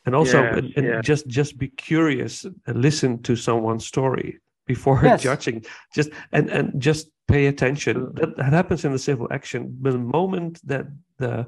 and 0.06 0.14
also, 0.14 0.42
Yes, 0.42 0.56
and, 0.58 0.72
and 0.76 0.86
yes. 0.86 1.04
just 1.06 1.26
just 1.26 1.58
be 1.58 1.68
curious 1.68 2.44
and 2.66 2.82
listen 2.82 3.22
to 3.22 3.36
someone's 3.36 3.86
story 3.86 4.38
before 4.66 5.00
Yes. 5.04 5.22
judging. 5.22 5.64
Just 5.94 6.10
and 6.32 6.50
and 6.50 6.82
just 6.82 7.10
pay 7.26 7.46
attention. 7.46 7.94
That, 8.14 8.36
that 8.36 8.52
happens 8.52 8.84
in 8.84 8.92
the 8.92 8.98
civil 8.98 9.26
action. 9.30 9.76
but 9.82 9.92
The 9.92 9.98
moment 9.98 10.60
that 10.68 10.86
the 11.18 11.46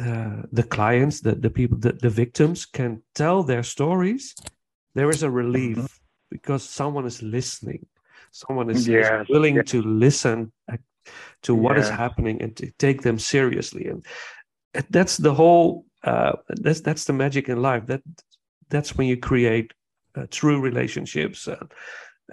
uh, 0.00 0.42
the 0.52 0.62
clients, 0.64 1.20
the 1.20 1.34
the 1.34 1.50
people, 1.50 1.78
the, 1.78 1.92
the 1.92 2.10
victims 2.10 2.66
can 2.66 3.02
tell 3.14 3.42
their 3.42 3.62
stories, 3.62 4.34
there 4.94 5.10
is 5.10 5.22
a 5.22 5.30
relief 5.30 5.76
Mm-hmm. 5.76 5.86
because 6.30 6.62
someone 6.64 7.06
is 7.06 7.22
listening. 7.22 7.86
Someone 8.32 8.68
is, 8.70 8.88
is 8.88 9.28
willing 9.28 9.62
to 9.64 9.82
listen 9.82 10.52
uh, 10.70 10.76
to 11.42 11.54
what 11.54 11.78
is 11.78 11.88
happening 11.88 12.42
and 12.42 12.56
to 12.56 12.70
take 12.78 13.02
them 13.02 13.18
seriously. 13.18 13.86
And 13.86 14.04
that's 14.90 15.16
the 15.16 15.32
whole. 15.32 15.84
Uh, 16.02 16.32
that's 16.48 16.80
that's 16.80 17.04
the 17.04 17.12
magic 17.12 17.48
in 17.48 17.62
life. 17.62 17.86
That 17.86 18.02
that's 18.68 18.96
when 18.96 19.06
you 19.06 19.16
create 19.16 19.72
uh, 20.16 20.26
true 20.30 20.60
relationships. 20.60 21.48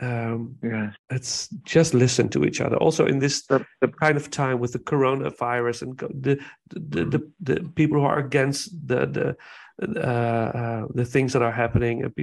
Uh, 0.01 0.05
um, 0.05 0.55
Yes. 0.63 0.95
it's 1.09 1.47
just 1.63 1.93
listen 1.93 2.29
to 2.29 2.43
each 2.43 2.61
other. 2.61 2.77
Also, 2.77 3.05
in 3.05 3.19
this 3.19 3.45
The, 3.45 3.65
the, 3.81 3.87
kind 3.87 4.17
of 4.17 4.29
time 4.29 4.59
with 4.59 4.71
the 4.71 4.79
coronavirus 4.79 5.81
and 5.81 5.97
the 5.97 6.39
the 6.69 7.05
the, 7.05 7.31
the 7.39 7.69
people 7.75 7.99
who 7.99 8.05
are 8.05 8.19
against 8.19 8.71
the 8.87 9.05
the 9.05 9.35
uh, 9.81 10.57
uh, 10.61 10.87
the 10.93 11.05
things 11.05 11.33
that 11.33 11.41
are 11.41 11.51
happening, 11.51 12.13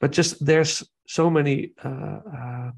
but 0.00 0.12
just 0.12 0.44
there's 0.44 0.82
so 1.06 1.30
many. 1.30 1.72
Uh, 1.84 2.20
uh, 2.36 2.70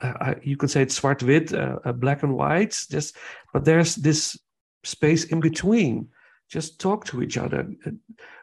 uh, 0.00 0.34
you 0.42 0.56
could 0.56 0.70
say 0.70 0.82
it's 0.82 0.98
zwart-wit, 1.00 1.52
uh, 1.52 1.78
uh, 1.84 1.92
black 1.92 2.22
and 2.22 2.34
white. 2.34 2.76
Just, 2.90 3.16
but 3.52 3.64
there's 3.64 3.94
this 3.94 4.38
space 4.84 5.24
in 5.24 5.40
between. 5.40 6.08
Just 6.48 6.80
talk 6.80 7.04
to 7.06 7.22
each 7.22 7.36
other. 7.38 7.66
Uh, 7.84 7.90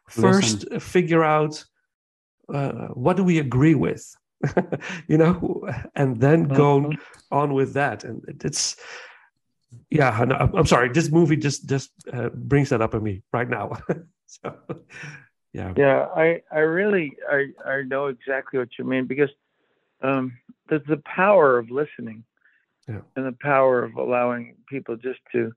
First, 0.09 0.65
uh, 0.71 0.79
figure 0.79 1.23
out 1.23 1.63
uh, 2.53 2.87
what 2.93 3.17
do 3.17 3.23
we 3.23 3.39
agree 3.39 3.75
with, 3.75 4.15
you 5.07 5.17
know, 5.17 5.67
and 5.95 6.19
then 6.19 6.43
go 6.45 6.79
Mhm. 6.81 6.97
on 7.31 7.53
with 7.53 7.73
that. 7.73 8.03
And 8.03 8.21
it's, 8.43 8.75
yeah. 9.89 10.23
Know- 10.25 10.35
I'm 10.35 10.55
I'm 10.55 10.65
sorry. 10.65 10.89
This 10.89 11.09
movie 11.11 11.37
just 11.37 11.67
just 11.69 11.91
uh, 12.11 12.29
brings 12.29 12.69
that 12.69 12.81
up 12.81 12.93
in 12.93 13.03
me 13.03 13.23
right 13.31 13.49
now. 13.49 13.77
so, 14.25 14.53
yeah. 15.53 15.73
Yeah, 15.77 16.07
I, 16.15 16.41
I 16.51 16.59
really, 16.59 17.13
I, 17.29 17.47
I 17.65 17.81
know 17.83 18.07
exactly 18.07 18.59
what 18.59 18.69
you 18.77 18.85
mean 18.85 19.05
because 19.05 19.29
um, 20.01 20.33
the, 20.69 20.79
the 20.79 20.97
power 21.05 21.57
of 21.57 21.69
listening 21.69 22.23
Yeah. 22.87 23.01
and 23.15 23.25
the 23.25 23.37
power 23.39 23.83
of 23.83 23.95
allowing 23.95 24.55
people 24.67 24.95
just 24.97 25.19
to 25.31 25.53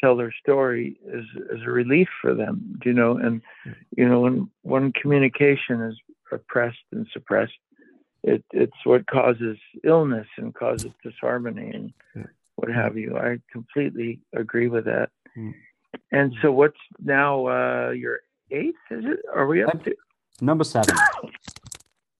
tell 0.00 0.16
their 0.16 0.32
story 0.42 0.98
is, 1.06 1.24
is 1.50 1.62
a 1.66 1.70
relief 1.70 2.08
for 2.20 2.34
them, 2.34 2.78
you 2.84 2.92
know, 2.92 3.16
and, 3.16 3.40
Yeah. 3.64 3.72
you 3.96 4.08
know, 4.08 4.20
when, 4.20 4.50
when 4.62 4.92
communication 4.92 5.80
is 5.82 5.96
oppressed 6.30 6.84
and 6.92 7.06
suppressed, 7.12 7.58
it, 8.22 8.44
it's 8.52 8.76
what 8.84 9.06
causes 9.06 9.58
illness 9.84 10.26
and 10.38 10.54
causes 10.54 10.92
disharmony 11.02 11.70
and 11.74 11.92
Yeah. 12.14 12.22
what 12.56 12.70
have 12.70 12.96
you. 12.96 13.16
I 13.16 13.38
completely 13.50 14.20
agree 14.34 14.68
with 14.68 14.84
that. 14.86 15.10
Mm. 15.36 15.54
And 16.10 16.32
so, 16.40 16.50
what's 16.52 16.78
now 17.02 17.46
uh, 17.46 17.90
your 17.90 18.20
eighth? 18.50 18.76
Is 18.90 19.04
it? 19.04 19.18
Are 19.34 19.46
we 19.46 19.62
up 19.62 19.82
to? 19.84 19.94
Number 20.40 20.64
seven. 20.64 20.96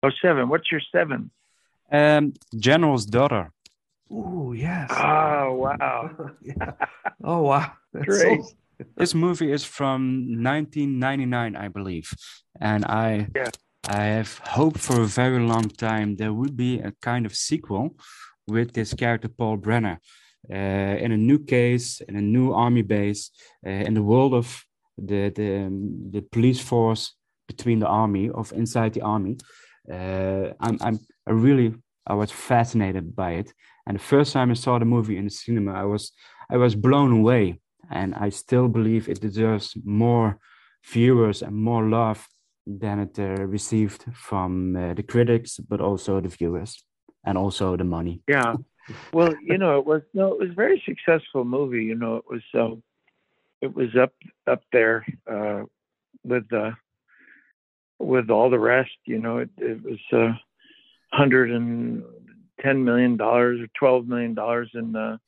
Oh, 0.02 0.10
seven. 0.20 0.48
What's 0.48 0.70
your 0.70 0.80
seven? 0.90 1.30
Um, 1.90 2.34
General's 2.56 3.06
daughter. 3.06 3.50
Oh 4.10 4.52
yes. 4.52 4.90
Oh, 4.90 5.52
wow. 5.54 6.10
yeah. 6.42 6.72
Oh 7.24 7.42
wow. 7.42 7.72
That's 7.92 8.04
Great. 8.06 8.42
so- 8.42 8.50
This 8.96 9.14
movie 9.14 9.52
is 9.52 9.64
from 9.64 10.26
1999, 10.42 11.54
I 11.56 11.68
believe, 11.68 12.12
and 12.60 12.84
I 12.84 13.28
Yeah. 13.34 13.50
I 13.88 14.04
have 14.04 14.38
hoped 14.38 14.78
for 14.78 15.00
a 15.00 15.06
very 15.06 15.40
long 15.40 15.68
time 15.68 16.16
there 16.16 16.32
would 16.32 16.56
be 16.56 16.78
a 16.78 16.92
kind 17.02 17.26
of 17.26 17.34
sequel 17.34 17.96
with 18.46 18.72
this 18.72 18.94
character 18.94 19.28
Paul 19.28 19.56
Brenner 19.56 19.98
uh, 20.50 20.54
in 21.04 21.12
a 21.12 21.16
new 21.16 21.38
case 21.38 22.00
in 22.00 22.16
a 22.16 22.20
new 22.20 22.52
army 22.52 22.82
base 22.82 23.30
uh, 23.66 23.70
in 23.70 23.94
the 23.94 24.02
world 24.02 24.34
of 24.34 24.64
the 24.96 25.30
the 25.30 25.68
the 26.10 26.22
police 26.22 26.60
force 26.60 27.14
between 27.48 27.80
the 27.80 27.88
army 27.88 28.30
of 28.30 28.52
inside 28.52 28.92
the 28.92 29.02
army. 29.02 29.36
Uh, 29.90 30.52
I'm 30.60 30.78
I'm 30.80 30.98
I 31.26 31.32
really 31.32 31.74
I 32.06 32.14
was 32.14 32.30
fascinated 32.30 33.14
by 33.16 33.32
it, 33.32 33.52
and 33.86 33.96
the 33.96 34.02
first 34.02 34.32
time 34.32 34.50
I 34.50 34.54
saw 34.54 34.78
the 34.78 34.84
movie 34.84 35.16
in 35.16 35.24
the 35.24 35.30
cinema, 35.30 35.72
I 35.72 35.84
was 35.84 36.12
I 36.50 36.56
was 36.56 36.74
blown 36.74 37.12
away, 37.12 37.60
and 37.90 38.14
I 38.14 38.30
still 38.30 38.68
believe 38.68 39.08
it 39.08 39.20
deserves 39.20 39.76
more 39.84 40.38
viewers 40.84 41.42
and 41.42 41.54
more 41.54 41.84
love 41.88 42.26
than 42.66 43.00
it 43.00 43.18
uh, 43.18 43.46
received 43.46 44.04
from 44.14 44.76
uh, 44.76 44.94
the 44.94 45.02
critics, 45.02 45.58
but 45.58 45.80
also 45.80 46.20
the 46.20 46.28
viewers 46.28 46.84
and 47.24 47.36
also 47.38 47.76
the 47.76 47.84
money. 47.84 48.22
Yeah. 48.28 48.54
Well, 49.12 49.32
you 49.40 49.58
know, 49.58 49.78
it 49.78 49.86
was 49.86 50.02
no, 50.12 50.32
it 50.32 50.40
was 50.40 50.50
a 50.50 50.54
very 50.54 50.82
successful 50.84 51.44
movie. 51.44 51.84
You 51.84 51.94
know, 51.94 52.16
it 52.16 52.24
was 52.28 52.42
um, 52.52 52.82
it 53.60 53.72
was 53.72 53.94
up 53.94 54.12
up 54.48 54.64
there 54.72 55.06
uh, 55.30 55.62
with 56.24 56.52
uh, 56.52 56.72
with 58.00 58.28
all 58.28 58.50
the 58.50 58.58
rest. 58.58 58.90
You 59.04 59.20
know, 59.20 59.38
it, 59.38 59.50
it 59.56 59.80
was 59.84 60.00
uh, 60.12 60.32
hundred 61.12 61.52
and 61.52 62.02
ten 62.60 62.84
million 62.84 63.16
dollars 63.16 63.60
or 63.60 63.68
twelve 63.78 64.08
million 64.08 64.34
dollars 64.34 64.70
in 64.74 64.90
the 64.90 65.20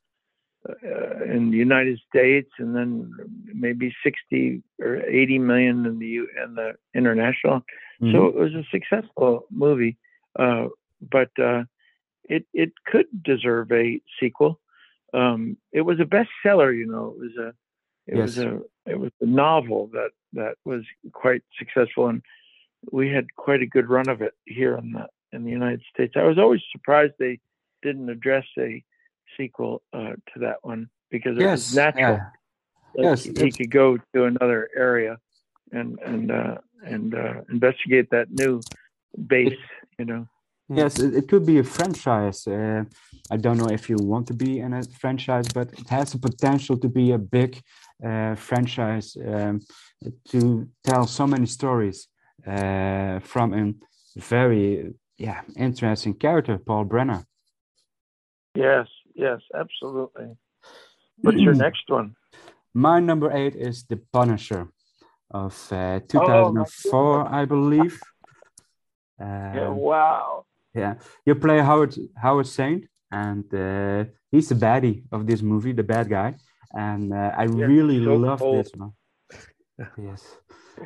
uh, 0.69 1.25
in 1.25 1.51
the 1.51 1.57
United 1.57 2.01
States, 2.09 2.51
and 2.59 2.75
then 2.75 3.13
maybe 3.53 3.95
sixty 4.03 4.63
or 4.81 4.97
eighty 5.03 5.39
million 5.39 5.87
in 5.87 5.99
the 5.99 6.07
U- 6.07 6.29
in 6.45 6.55
the 6.55 6.73
international. 6.95 7.61
Mm-hmm. 8.01 8.13
So 8.13 8.27
it 8.27 8.35
was 8.35 8.55
a 8.55 8.65
successful 8.71 9.47
movie, 9.51 9.97
uh, 10.39 10.69
but 11.11 11.31
uh, 11.39 11.65
it 12.25 12.47
it 12.53 12.73
could 12.87 13.07
deserve 13.23 13.71
a 13.73 14.01
sequel. 14.21 14.61
Um, 15.13 15.57
it 15.73 15.83
was 15.83 16.01
a 16.01 16.05
bestseller, 16.05 16.77
you 16.77 16.87
know. 16.87 17.15
It 17.17 17.21
was 17.21 17.37
a 17.37 17.55
it 18.07 18.17
was 18.17 18.39
a 18.39 18.61
it 18.87 18.99
was 18.99 19.13
a 19.21 19.27
novel 19.27 19.91
that 19.93 20.11
that 20.33 20.55
was 20.65 20.83
quite 21.13 21.43
successful, 21.59 22.09
and 22.09 22.23
we 22.91 23.11
had 23.11 23.35
quite 23.37 23.63
a 23.63 23.67
good 23.67 23.89
run 23.89 24.09
of 24.09 24.23
it 24.23 24.35
here 24.47 24.77
in 24.77 24.93
the 24.93 25.07
in 25.33 25.45
the 25.45 25.51
United 25.51 25.83
States. 25.93 26.15
I 26.17 26.25
was 26.25 26.39
always 26.39 26.63
surprised 26.73 27.15
they 27.19 27.39
didn't 27.83 28.09
address 28.09 28.47
a 28.59 28.83
sequel 29.37 29.83
uh, 29.93 30.15
to 30.33 30.41
that 30.41 30.57
one 30.63 30.89
because 31.11 31.39
it 31.39 31.47
was 31.47 31.75
natural. 31.75 32.17
yeah. 32.17 32.31
Like, 32.97 33.05
Yes, 33.05 33.25
he 33.25 33.51
could 33.51 33.71
go 33.71 33.99
to 34.15 34.25
another 34.25 34.71
area 34.77 35.19
and 35.73 35.99
and 36.01 36.31
uh, 36.31 36.59
and 36.85 37.15
uh, 37.15 37.41
investigate 37.51 38.11
that 38.11 38.31
new 38.31 38.61
base. 39.27 39.65
You 39.99 40.05
know. 40.05 40.29
Yes, 40.69 40.99
it, 40.99 41.15
it 41.15 41.29
could 41.29 41.45
be 41.45 41.59
a 41.59 41.65
franchise. 41.65 42.47
Uh, 42.47 42.85
I 43.31 43.37
don't 43.37 43.59
know 43.59 43.69
if 43.69 43.91
you 43.91 43.97
want 43.99 44.27
to 44.29 44.35
be 44.35 44.61
in 44.61 44.73
a 44.73 44.83
franchise, 44.83 45.47
but 45.49 45.73
it 45.73 45.89
has 45.89 46.13
the 46.13 46.19
potential 46.19 46.79
to 46.79 46.89
be 46.89 47.13
a 47.13 47.19
big 47.19 47.61
uh, 48.05 48.35
franchise 48.35 49.17
um, 49.27 49.61
to 50.31 50.67
tell 50.83 51.07
so 51.07 51.27
many 51.27 51.47
stories 51.47 52.09
uh, 52.47 53.19
from 53.21 53.53
a 53.55 53.75
very 54.17 54.95
yeah 55.19 55.43
interesting 55.57 56.15
character, 56.15 56.59
Paul 56.59 56.85
Brenner. 56.85 57.25
Yes. 58.55 58.87
Yes. 59.15 59.41
Absolutely. 59.55 60.37
What's 61.23 61.39
your 61.39 61.55
next 61.67 61.89
one? 61.89 62.15
My 62.75 63.01
number 63.01 63.31
eight 63.33 63.55
is 63.55 63.85
The 63.85 63.97
Punisher 64.13 64.69
of 65.31 65.55
uh, 65.73 65.77
Oh, 65.77 66.09
2004, 66.09 67.29
I 67.33 67.45
believe. 67.45 68.01
Yeah, 69.21 69.69
Um, 69.69 69.79
wow. 69.79 70.45
Yeah, 70.75 70.95
you 71.25 71.35
play 71.37 71.61
Howard 71.61 71.95
Howard 72.17 72.47
Saint, 72.49 72.85
and 73.11 73.45
uh, 73.55 74.05
he's 74.33 74.49
the 74.49 74.57
baddie 74.57 75.05
of 75.13 75.25
this 75.27 75.41
movie, 75.41 75.73
the 75.73 75.85
bad 75.85 76.09
guy, 76.09 76.35
and 76.73 77.13
uh, 77.13 77.31
I 77.39 77.45
Yeah, 77.45 77.67
really 77.67 78.05
so 78.05 78.15
love 78.17 78.41
this 78.51 78.73
one. 78.77 78.93
Yes, 79.97 80.23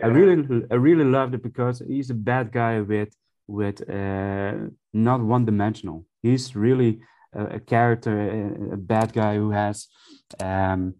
I 0.02 0.06
really 0.08 0.62
I 0.70 0.74
really 0.74 1.04
loved 1.04 1.34
it 1.34 1.42
because 1.42 1.82
he's 1.88 2.10
a 2.10 2.14
bad 2.14 2.52
guy 2.52 2.80
with 2.82 3.16
with 3.46 3.80
uh, 3.88 4.52
not 4.92 5.20
one 5.22 5.44
dimensional. 5.46 6.04
He's 6.22 6.54
really 6.54 7.00
a, 7.32 7.60
character, 7.60 8.72
a, 8.72 8.76
bad 8.76 9.12
guy 9.12 9.36
who 9.36 9.50
has 9.50 9.88
um, 10.40 10.94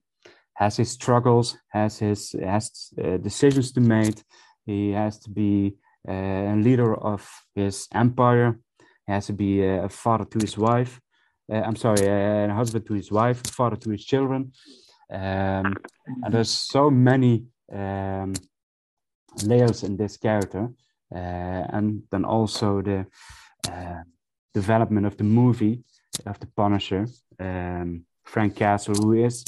has 0.54 0.76
his 0.76 0.90
struggles, 0.90 1.56
has 1.68 1.98
his 1.98 2.34
has 2.42 2.92
uh, 3.02 3.16
decisions 3.18 3.72
to 3.72 3.80
make. 3.80 4.22
He 4.66 4.90
has 4.92 5.18
to 5.20 5.30
be 5.30 5.76
uh, 6.08 6.12
a 6.12 6.56
leader 6.56 6.94
of 6.94 7.28
his 7.54 7.88
empire. 7.94 8.58
He 9.06 9.12
has 9.12 9.26
to 9.26 9.32
be 9.32 9.64
a 9.64 9.88
father 9.88 10.24
to 10.24 10.38
his 10.38 10.58
wife. 10.58 11.00
Uh, 11.50 11.62
I'm 11.62 11.76
sorry, 11.76 12.06
a 12.06 12.52
husband 12.52 12.86
to 12.86 12.94
his 12.94 13.10
wife, 13.10 13.40
a 13.46 13.52
father 13.52 13.76
to 13.76 13.90
his 13.90 14.04
children. 14.04 14.52
Um, 15.10 15.74
and 16.22 16.34
there's 16.34 16.50
so 16.50 16.90
many 16.90 17.46
um, 17.72 18.34
layers 19.44 19.82
in 19.82 19.96
this 19.96 20.16
character, 20.16 20.68
uh, 21.14 21.64
and 21.72 22.02
then 22.10 22.24
also 22.24 22.82
the 22.82 23.06
uh, 23.70 24.02
development 24.52 25.06
of 25.06 25.16
the 25.16 25.24
movie 25.24 25.82
of 26.26 26.38
the 26.40 26.46
Punisher, 26.46 27.06
um, 27.40 28.04
Frank 28.24 28.56
Castle, 28.56 28.94
who 28.94 29.12
is 29.12 29.44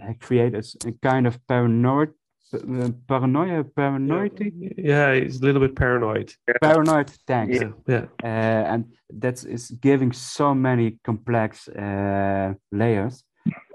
uh, 0.00 0.12
created 0.20 0.66
a 0.86 0.92
kind 0.92 1.26
of 1.26 1.38
paranoid, 1.46 2.12
uh, 2.54 2.90
paranoia, 3.06 3.64
paranoid, 3.64 4.32
Yeah, 4.76 5.14
he's 5.14 5.40
a 5.40 5.44
little 5.44 5.60
bit 5.60 5.74
paranoid. 5.76 6.32
paranoid. 6.62 7.10
Thanks. 7.26 7.60
Yeah, 7.60 7.70
yeah. 7.86 8.04
Uh, 8.22 8.72
and 8.74 8.84
that 9.10 9.44
is 9.44 9.70
giving 9.70 10.12
so 10.12 10.54
many 10.54 10.98
complex 11.04 11.68
uh, 11.68 12.54
layers. 12.72 13.24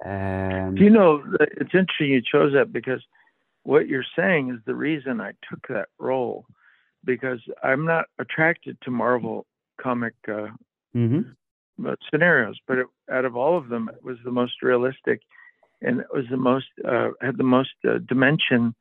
Um, 0.06 0.78
You 0.78 0.90
know, 0.90 1.24
it's 1.40 1.74
interesting 1.74 2.10
you 2.10 2.22
chose 2.22 2.54
that 2.54 2.72
because 2.72 3.04
what 3.64 3.88
you're 3.88 4.06
saying 4.16 4.50
is 4.50 4.60
the 4.66 4.76
reason 4.76 5.22
I 5.22 5.34
took 5.50 5.68
that 5.70 5.88
role 6.00 6.46
because 7.06 7.40
I'm 7.64 7.86
not 7.86 8.06
attracted 8.20 8.78
to 8.82 8.92
Marvel 8.92 9.46
comic 9.82 10.14
uh, 10.28 10.48
mhm. 10.96 11.36
Uh, 11.86 11.96
scenarios, 12.10 12.60
but 12.68 12.78
it, 12.78 12.88
out 13.12 13.26
of 13.26 13.36
all 13.36 13.58
of 13.58 13.70
them, 13.70 13.90
it 13.94 14.04
was 14.04 14.18
the 14.24 14.32
most 14.32 14.62
realistic, 14.62 15.22
and 15.82 16.00
it 16.00 16.08
was 16.14 16.26
the 16.30 16.38
most 16.38 16.68
uh, 16.88 17.10
had 17.22 17.38
the 17.38 17.44
most 17.44 17.72
uh, 17.88 18.00
dimension 18.08 18.76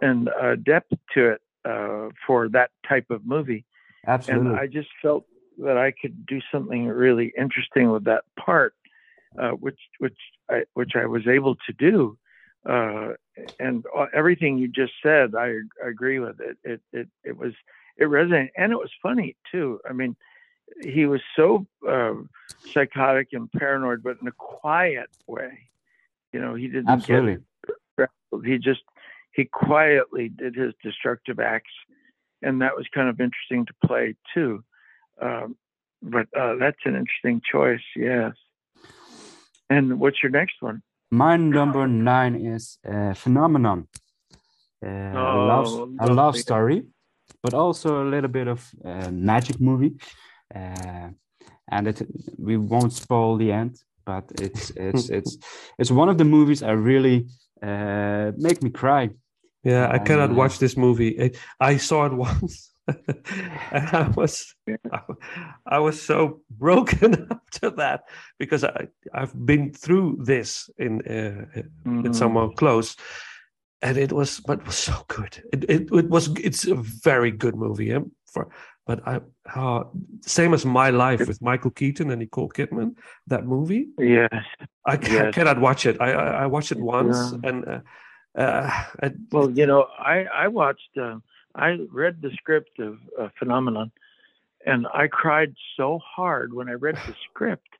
and 0.00 0.28
uh, 0.28 0.56
depth 0.56 0.92
to 1.14 1.32
it 1.32 1.40
uh, 1.64 2.08
for 2.26 2.48
that 2.48 2.70
type 2.88 3.10
of 3.10 3.26
movie. 3.26 3.64
Absolutely. 4.06 4.50
And 4.50 4.58
I 4.58 4.66
just 4.66 4.88
felt 5.02 5.26
that 5.58 5.76
I 5.76 5.92
could 5.92 6.26
do 6.26 6.40
something 6.52 6.86
really 6.86 7.32
interesting 7.36 7.90
with 7.90 8.04
that 8.04 8.24
part, 8.38 8.74
uh, 9.38 9.50
which 9.50 9.78
which 9.98 10.16
I 10.48 10.62
which 10.74 10.92
I 10.96 11.06
was 11.06 11.26
able 11.26 11.56
to 11.66 11.72
do. 11.78 12.16
Uh, 12.68 13.14
and 13.58 13.84
everything 14.14 14.58
you 14.58 14.68
just 14.68 14.92
said, 15.02 15.34
I, 15.34 15.54
I 15.84 15.88
agree 15.88 16.18
with 16.18 16.40
it. 16.40 16.58
It 16.64 16.80
it 16.92 17.08
it 17.24 17.36
was 17.36 17.52
it 17.96 18.04
resonated, 18.04 18.50
and 18.56 18.72
it 18.72 18.76
was 18.76 18.90
funny 19.02 19.36
too. 19.50 19.80
I 19.88 19.92
mean, 19.92 20.16
he 20.82 21.06
was 21.06 21.20
so 21.36 21.66
uh, 21.88 22.14
psychotic 22.72 23.28
and 23.32 23.50
paranoid, 23.52 24.02
but 24.02 24.16
in 24.20 24.28
a 24.28 24.32
quiet 24.32 25.08
way. 25.26 25.70
You 26.32 26.40
know, 26.40 26.54
he 26.54 26.68
didn't 26.68 26.88
Absolutely. 26.88 27.38
get 27.98 28.08
he 28.44 28.58
just 28.58 28.82
he 29.32 29.44
quietly 29.44 30.28
did 30.28 30.54
his 30.54 30.72
destructive 30.82 31.40
acts, 31.40 31.72
and 32.42 32.62
that 32.62 32.76
was 32.76 32.86
kind 32.94 33.08
of 33.08 33.20
interesting 33.20 33.66
to 33.66 33.74
play 33.86 34.14
too. 34.34 34.62
Um, 35.20 35.56
but 36.02 36.26
uh, 36.36 36.54
that's 36.56 36.78
an 36.84 36.96
interesting 36.96 37.42
choice, 37.50 37.82
yes. 37.94 38.32
And 39.68 40.00
what's 40.00 40.22
your 40.22 40.30
next 40.30 40.56
one? 40.60 40.82
My 41.10 41.36
number 41.36 41.86
nine 41.86 42.34
is 42.36 42.78
uh, 42.88 43.14
Phenomenon. 43.14 43.88
Uh, 44.84 44.88
a, 44.88 45.18
Oh, 45.18 45.46
love, 45.46 45.90
a 46.00 46.14
love 46.14 46.36
story, 46.38 46.84
but 47.42 47.52
also 47.54 48.02
a 48.02 48.06
little 48.08 48.30
bit 48.30 48.48
of 48.48 48.68
uh, 48.84 49.10
magic 49.10 49.60
movie. 49.60 49.94
Uh, 50.54 51.10
and 51.70 51.86
it, 51.88 52.02
we 52.38 52.56
won't 52.56 52.92
spoil 52.92 53.36
the 53.36 53.52
end, 53.52 53.76
but 54.04 54.24
it's 54.40 54.70
it's 54.76 55.08
it's 55.10 55.38
it's 55.78 55.90
one 55.90 56.08
of 56.10 56.16
the 56.18 56.24
movies 56.24 56.62
I 56.62 56.72
really 56.72 57.26
uh, 57.62 58.32
make 58.36 58.62
me 58.62 58.70
cry. 58.70 59.10
Yeah, 59.64 59.88
I 59.94 59.98
cannot 59.98 60.30
Um, 60.30 60.36
watch 60.36 60.58
this 60.58 60.76
movie. 60.76 61.32
I, 61.60 61.72
I 61.72 61.76
saw 61.78 62.06
it 62.06 62.12
once 62.30 62.72
and 63.72 63.88
I 63.92 64.08
was, 64.16 64.54
I, 64.92 65.00
I 65.66 65.78
was 65.78 66.00
so 66.02 66.40
broken 66.50 67.26
after 67.30 67.70
that 67.76 68.00
because 68.38 68.64
I 68.64 68.88
I've 69.14 69.34
been 69.46 69.72
through 69.72 70.18
this 70.24 70.70
in 70.78 71.00
uh, 71.06 71.44
in 71.84 72.12
Mhm. 72.12 72.14
someone 72.14 72.54
close, 72.56 72.96
and 73.82 73.96
it 73.96 74.12
was 74.12 74.40
but 74.40 74.60
it 74.60 74.66
was 74.66 74.76
so 74.76 75.04
good. 75.08 75.42
It, 75.52 75.64
it 75.68 75.88
it 75.92 76.08
was 76.10 76.28
it's 76.38 76.66
a 76.66 76.74
very 77.04 77.30
good 77.30 77.54
movie. 77.54 77.86
Yeah? 77.86 78.00
For 78.32 78.48
but 78.90 78.98
I 79.06 79.20
uh, 79.54 79.84
same 80.38 80.52
as 80.52 80.66
my 80.66 80.90
life 80.90 81.22
with 81.28 81.40
Michael 81.40 81.70
Keaton 81.70 82.10
and 82.10 82.18
Nicole 82.18 82.50
Kidman. 82.56 82.90
That 83.32 83.44
movie 83.54 83.84
Yes. 83.98 84.44
I, 84.92 84.94
Yes. 85.18 85.34
cannot 85.36 85.58
watch 85.60 85.82
it. 85.90 85.96
I 86.00 86.08
I, 86.24 86.26
I 86.44 86.46
watched 86.54 86.72
it 86.72 86.80
once 86.96 87.18
Yeah. 87.32 87.48
and. 87.48 87.58
Uh, 87.72 87.80
uh, 88.42 88.70
it- 89.04 89.16
Well, 89.34 89.50
you 89.60 89.66
know, 89.70 89.82
I 90.14 90.16
I 90.44 90.46
watched. 90.60 90.92
Uh, 91.06 91.16
I 91.66 91.68
read 92.02 92.14
the 92.26 92.32
script 92.40 92.74
of 92.88 92.92
uh, 93.20 93.28
Phenomenon, 93.38 93.88
and 94.70 94.80
I 95.02 95.04
cried 95.22 95.52
so 95.78 95.86
hard 96.16 96.48
when 96.56 96.68
I 96.74 96.76
read 96.86 96.96
the 97.08 97.14
script 97.26 97.70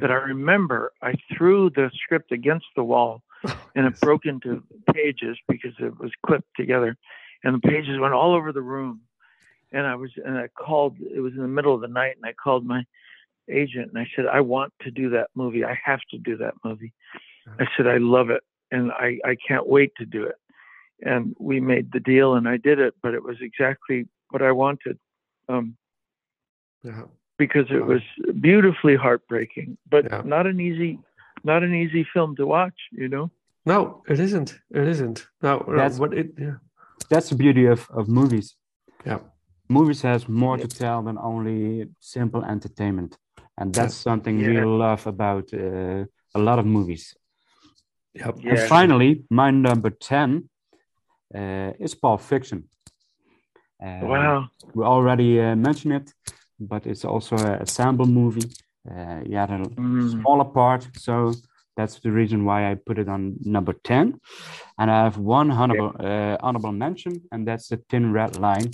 that 0.00 0.10
I 0.16 0.20
remember 0.34 0.78
I 1.10 1.12
threw 1.32 1.70
the 1.78 1.86
script 2.02 2.30
against 2.38 2.68
the 2.78 2.84
wall, 2.92 3.12
and 3.76 3.82
it 3.90 3.94
broke 4.06 4.24
into 4.32 4.50
pages 4.98 5.36
because 5.52 5.74
it 5.86 5.94
was 6.02 6.12
clipped 6.26 6.52
together, 6.62 6.90
and 7.44 7.50
the 7.56 7.64
pages 7.72 7.96
went 8.04 8.14
all 8.20 8.32
over 8.38 8.50
the 8.58 8.66
room. 8.74 8.94
And 9.72 9.86
I 9.86 9.94
was 9.94 10.10
and 10.24 10.36
I 10.38 10.48
called. 10.48 10.96
It 11.00 11.20
was 11.20 11.32
in 11.34 11.40
the 11.42 11.48
middle 11.48 11.74
of 11.74 11.80
the 11.80 11.88
night, 11.88 12.16
and 12.16 12.26
I 12.26 12.32
called 12.32 12.64
my 12.66 12.84
agent 13.50 13.88
and 13.92 13.98
I 13.98 14.06
said, 14.14 14.26
I 14.26 14.40
want 14.40 14.72
to 14.82 14.90
do 14.90 15.10
that 15.10 15.28
movie. 15.34 15.64
I 15.64 15.76
have 15.84 15.98
to 16.12 16.18
do 16.18 16.36
that 16.36 16.54
movie. 16.64 16.92
I 17.58 17.66
said, 17.76 17.88
I 17.88 17.96
love 17.96 18.30
it 18.30 18.40
and 18.70 18.92
I, 18.92 19.18
I 19.24 19.36
can't 19.48 19.66
wait 19.66 19.90
to 19.98 20.06
do 20.06 20.22
it. 20.24 20.36
And 21.04 21.34
we 21.40 21.58
made 21.60 21.90
the 21.92 21.98
deal 21.98 22.34
and 22.34 22.48
I 22.48 22.56
did 22.56 22.78
it, 22.78 22.94
but 23.02 23.14
it 23.14 23.22
was 23.24 23.36
exactly 23.40 24.06
what 24.30 24.42
I 24.42 24.52
wanted. 24.52 24.96
Um, 25.48 25.76
yeah. 26.84 27.02
because 27.36 27.66
it 27.70 27.80
Wow. 27.80 27.88
was 27.94 28.02
beautifully 28.40 28.94
heartbreaking, 28.94 29.76
but 29.90 30.04
Yeah. 30.04 30.22
not 30.24 30.46
an 30.46 30.60
easy 30.60 30.98
not 31.44 31.64
an 31.64 31.74
easy 31.74 32.06
film 32.14 32.36
to 32.36 32.46
watch, 32.46 32.78
you 32.92 33.08
know? 33.08 33.32
No, 33.66 34.04
it 34.08 34.20
isn't. 34.20 34.56
It 34.70 34.86
isn't. 34.86 35.26
No, 35.42 35.64
no 35.66 35.74
That's- 35.76 35.98
but 35.98 36.14
it. 36.14 36.28
Yeah. 36.38 36.56
That's 37.10 37.28
the 37.30 37.34
beauty 37.34 37.66
of, 37.66 37.90
of 37.90 38.06
movies. 38.08 38.54
Yeah. 39.04 39.18
Movies 39.72 40.02
has 40.02 40.28
more 40.28 40.58
to 40.58 40.68
tell 40.68 41.02
than 41.02 41.18
only 41.18 41.88
simple 42.00 42.44
entertainment, 42.44 43.16
and 43.56 43.74
that's 43.74 43.94
something 43.94 44.38
we 44.38 44.60
love 44.60 45.06
about 45.06 45.52
uh, 45.54 46.04
a 46.34 46.38
lot 46.38 46.58
of 46.58 46.66
movies. 46.66 47.14
Yep. 48.14 48.34
Yeah. 48.38 48.50
And 48.50 48.58
finally, 48.68 49.24
my 49.30 49.50
number 49.50 49.90
ten 49.90 50.48
uh, 51.34 51.72
is 51.78 51.94
Pulp 51.94 52.20
Fiction. 52.20 52.68
Uh, 53.82 54.06
wow. 54.06 54.48
we 54.74 54.84
already 54.84 55.40
uh, 55.40 55.56
mentioned 55.56 55.94
it, 55.94 56.14
but 56.58 56.86
it's 56.86 57.04
also 57.04 57.36
a 57.36 57.58
ensemble 57.60 58.06
movie. 58.06 58.48
Uh, 58.90 59.20
you 59.24 59.38
a 59.38 59.46
Mm. 59.76 60.10
smaller 60.10 60.44
part, 60.44 60.88
so 60.96 61.32
that's 61.76 62.00
the 62.00 62.10
reason 62.10 62.44
why 62.44 62.70
I 62.70 62.74
put 62.74 62.98
it 62.98 63.08
on 63.08 63.36
number 63.44 63.74
ten. 63.84 64.20
And 64.78 64.90
I 64.90 65.04
have 65.04 65.18
one 65.18 65.50
honorable 65.50 65.92
uh, 65.98 66.36
honorable 66.40 66.72
mention, 66.72 67.12
and 67.30 67.46
that's 67.46 67.68
the 67.68 67.78
Thin 67.88 68.12
Red 68.12 68.36
Line. 68.36 68.70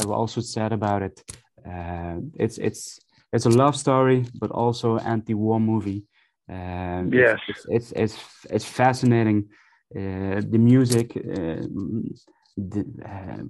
I've 0.00 0.10
also 0.10 0.40
said 0.40 0.72
about 0.72 1.02
it. 1.02 1.22
Uh, 1.66 2.16
it's 2.38 2.58
it's 2.58 2.98
it's 3.32 3.46
a 3.46 3.50
love 3.50 3.76
story, 3.76 4.24
but 4.40 4.50
also 4.50 4.98
anti-war 4.98 5.60
movie. 5.60 6.04
Um, 6.48 7.12
it's- 7.12 7.12
Yes. 7.12 7.38
it's, 7.48 7.66
it's 7.68 7.92
it's 7.92 8.16
it's 8.50 8.64
fascinating. 8.64 9.48
Uh, 9.96 10.40
the 10.52 10.58
music, 10.58 11.16
uh, 11.16 11.62
the, 12.56 12.84
uh, 13.04 13.42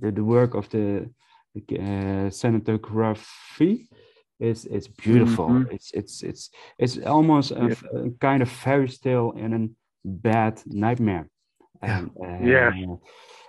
the 0.00 0.10
the 0.12 0.24
work 0.24 0.54
of 0.54 0.68
the 0.68 1.08
uh, 1.78 2.30
cinematography 2.30 3.88
is 4.40 4.64
is 4.66 4.88
beautiful. 4.88 5.48
Mhm. 5.48 5.72
It's 5.72 5.90
it's 5.94 6.22
it's 6.22 6.50
it's 6.78 6.98
almost 7.06 7.50
a, 7.52 7.54
Yeah. 7.54 7.70
f- 7.72 7.84
a 7.94 8.10
kind 8.20 8.42
of 8.42 8.48
fairy 8.50 8.88
tale 8.88 9.32
in 9.36 9.52
a 9.54 9.68
bad 10.04 10.62
nightmare. 10.66 11.28
Yeah. 11.82 12.06
And, 12.20 12.46
Yeah. 12.48 12.72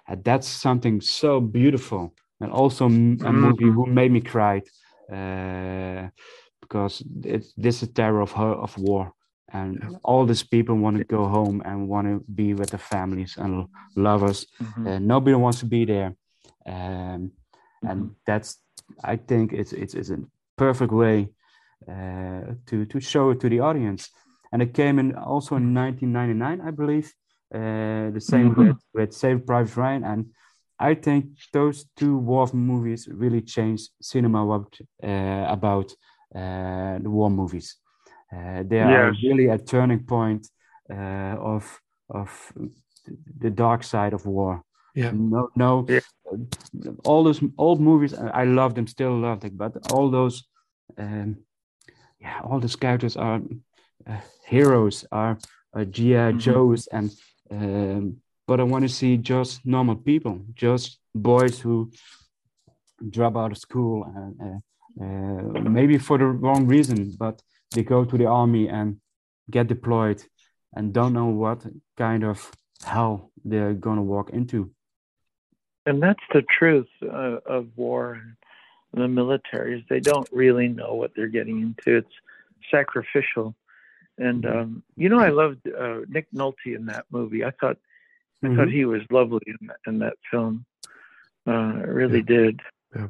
and 0.08 0.24
that's 0.24 0.48
something 0.48 1.02
so 1.02 1.40
beautiful, 1.42 2.14
and 2.44 2.52
also 2.52 2.86
a 2.86 2.90
movie 2.90 3.70
Mhm. 3.70 3.74
who 3.76 3.86
made 3.86 4.12
me 4.12 4.22
cry 4.22 4.62
uh, 5.12 6.10
because 6.62 7.04
it, 7.24 7.46
this 7.58 7.82
is 7.84 7.90
terror 7.90 8.22
of 8.22 8.32
her 8.34 8.54
of 8.66 8.78
war, 8.78 9.14
and 9.54 9.98
all 10.04 10.26
these 10.26 10.44
people 10.44 10.76
want 10.76 10.98
to 10.98 11.04
go 11.04 11.28
home 11.28 11.62
and 11.66 11.88
want 11.88 12.08
to 12.08 12.24
be 12.34 12.54
with 12.54 12.70
their 12.70 12.80
families 12.80 13.38
and 13.38 13.68
lovers. 13.96 14.48
Mhm. 14.62 14.88
Uh, 14.88 15.00
nobody 15.00 15.36
wants 15.36 15.60
to 15.60 15.66
be 15.66 15.86
there, 15.86 16.16
um, 16.66 16.74
Mhm. 16.74 17.90
and 17.90 18.16
that's 18.26 18.58
I 19.04 19.18
think 19.18 19.54
it's 19.54 19.74
it's, 19.74 19.94
it's 19.94 20.10
a 20.10 20.20
perfect 20.58 20.92
way 20.92 21.30
uh, 21.88 22.56
to 22.66 22.86
to 22.86 23.00
show 23.00 23.32
it 23.32 23.40
to 23.40 23.50
the 23.50 23.60
audience. 23.62 24.10
And 24.52 24.62
it 24.62 24.74
came 24.74 25.00
in 25.00 25.16
also 25.16 25.56
in 25.56 25.74
1999, 25.74 26.62
I 26.68 26.72
believe, 26.72 27.08
uh, 27.56 28.12
the 28.14 28.22
same 28.22 28.50
Mhm. 28.50 28.58
with 28.58 28.78
with 28.94 29.14
Saving 29.14 29.46
Private 29.46 29.78
Ryan, 29.82 30.04
and 30.04 30.26
I 30.80 30.96
think 30.96 31.26
those 31.52 31.86
two 31.96 32.18
war 32.18 32.48
movies 32.54 33.08
really 33.12 33.42
changed 33.42 33.92
cinema 34.02 34.44
about 34.46 34.78
uh, 35.04 35.46
about 35.54 35.96
uh, 36.36 37.00
the 37.00 37.10
war 37.10 37.30
movies. 37.30 37.78
Uh, 38.32 38.64
they 38.68 38.82
are 38.82 39.12
Yes. 39.12 39.24
really 39.24 39.48
a 39.48 39.58
turning 39.58 40.04
point 40.06 40.50
uh, 40.90 41.36
of 41.40 41.80
of 42.10 42.54
the 43.40 43.50
dark 43.50 43.84
side 43.84 44.14
of 44.14 44.26
war. 44.26 44.64
Yeah. 44.96 45.12
No, 45.14 45.50
no. 45.56 45.86
Yeah. 45.90 46.00
All 47.04 47.24
those 47.24 47.42
old 47.58 47.80
movies, 47.80 48.14
uh, 48.14 48.32
I 48.34 48.46
love 48.46 48.74
them, 48.74 48.88
still 48.88 49.20
love 49.20 49.40
them, 49.40 49.58
but 49.58 49.74
all 49.92 50.10
those, 50.10 50.44
um, 50.98 51.38
yeah, 52.20 52.42
all 52.44 52.60
those 52.60 52.76
characters 52.78 53.16
are 53.18 53.42
uh, 54.08 54.20
heroes, 54.48 55.06
are, 55.12 55.38
are 55.74 55.86
GI 55.86 56.32
Mhm. 56.34 56.40
Joes, 56.40 56.88
and 56.88 57.12
um, 57.52 58.22
but 58.48 58.60
I 58.60 58.64
want 58.64 58.84
to 58.84 58.90
see 58.90 59.18
just 59.18 59.66
normal 59.66 59.96
people, 59.96 60.42
just 60.54 61.00
boys 61.16 61.60
who 61.60 61.92
drop 63.10 63.36
out 63.38 63.52
of 63.52 63.58
school 63.58 64.04
and 64.16 64.62
uh, 65.02 65.04
uh, 65.04 65.70
maybe 65.70 65.98
for 65.98 66.18
the 66.18 66.26
wrong 66.26 66.68
reason, 66.68 67.16
but 67.18 67.42
they 67.72 67.84
go 67.84 68.06
to 68.06 68.18
the 68.18 68.28
army 68.28 68.70
and 68.70 68.98
get 69.50 69.68
deployed 69.68 70.24
and 70.76 70.94
don't 70.94 71.14
know 71.14 71.28
what 71.28 71.66
kind 71.98 72.24
of 72.24 72.52
hell 72.84 73.32
they're 73.44 73.74
going 73.74 73.98
to 73.98 74.04
walk 74.04 74.30
into. 74.30 74.72
and 75.86 76.02
that's 76.02 76.24
the 76.32 76.44
truth 76.44 76.88
uh, 77.04 77.40
of 77.46 77.68
war 77.76 78.22
and 78.94 79.02
the 79.04 79.08
military 79.08 79.78
is 79.78 79.84
they 79.90 80.00
don't 80.00 80.30
really 80.32 80.68
know 80.68 80.94
what 80.94 81.12
they're 81.16 81.28
getting 81.28 81.62
into. 81.62 81.98
It's 81.98 82.16
sacrificial, 82.70 83.56
and 84.18 84.46
um, 84.46 84.84
you 84.96 85.10
know 85.10 85.20
I 85.20 85.30
loved 85.30 85.68
uh, 85.68 86.02
Nick 86.08 86.28
Nolte 86.32 86.76
in 86.76 86.86
that 86.88 87.06
movie. 87.10 87.44
I 87.44 87.52
thought 87.52 87.78
I 88.44 88.56
thought 88.56 88.70
he 88.70 88.86
was 88.86 89.02
lovely 89.10 89.42
in 89.48 89.68
that, 89.68 89.78
in 89.88 90.00
that 90.00 90.14
film. 90.30 90.66
Uh, 91.48 91.52
I 91.52 91.84
really 91.84 92.22
did. 92.22 92.60
Yeah. 92.96 93.08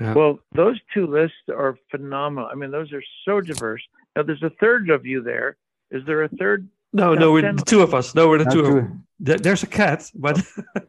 Yeah. 0.00 0.14
Well, 0.14 0.40
those 0.52 0.78
two 0.92 1.06
lists 1.06 1.36
are 1.48 1.78
phenomenal. 1.90 2.48
I 2.50 2.54
mean, 2.56 2.70
those 2.70 2.92
are 2.92 3.02
so 3.24 3.40
diverse. 3.40 3.82
Now, 4.16 4.22
there's 4.24 4.42
a 4.42 4.50
third 4.60 4.90
of 4.90 5.06
you 5.06 5.22
there. 5.22 5.56
Is 5.90 6.04
there 6.04 6.22
a 6.24 6.28
third? 6.28 6.68
No, 6.92 7.14
no, 7.14 7.32
we're 7.32 7.42
10. 7.42 7.56
the 7.56 7.62
two 7.62 7.80
of 7.80 7.94
us. 7.94 8.14
No, 8.14 8.28
we're 8.28 8.38
the 8.38 8.44
Not 8.44 8.52
two 8.52 8.60
of 8.60 8.66
two. 8.66 8.74
them. 8.74 9.04
There's 9.20 9.62
a 9.62 9.68
cat, 9.68 10.10
but 10.14 10.40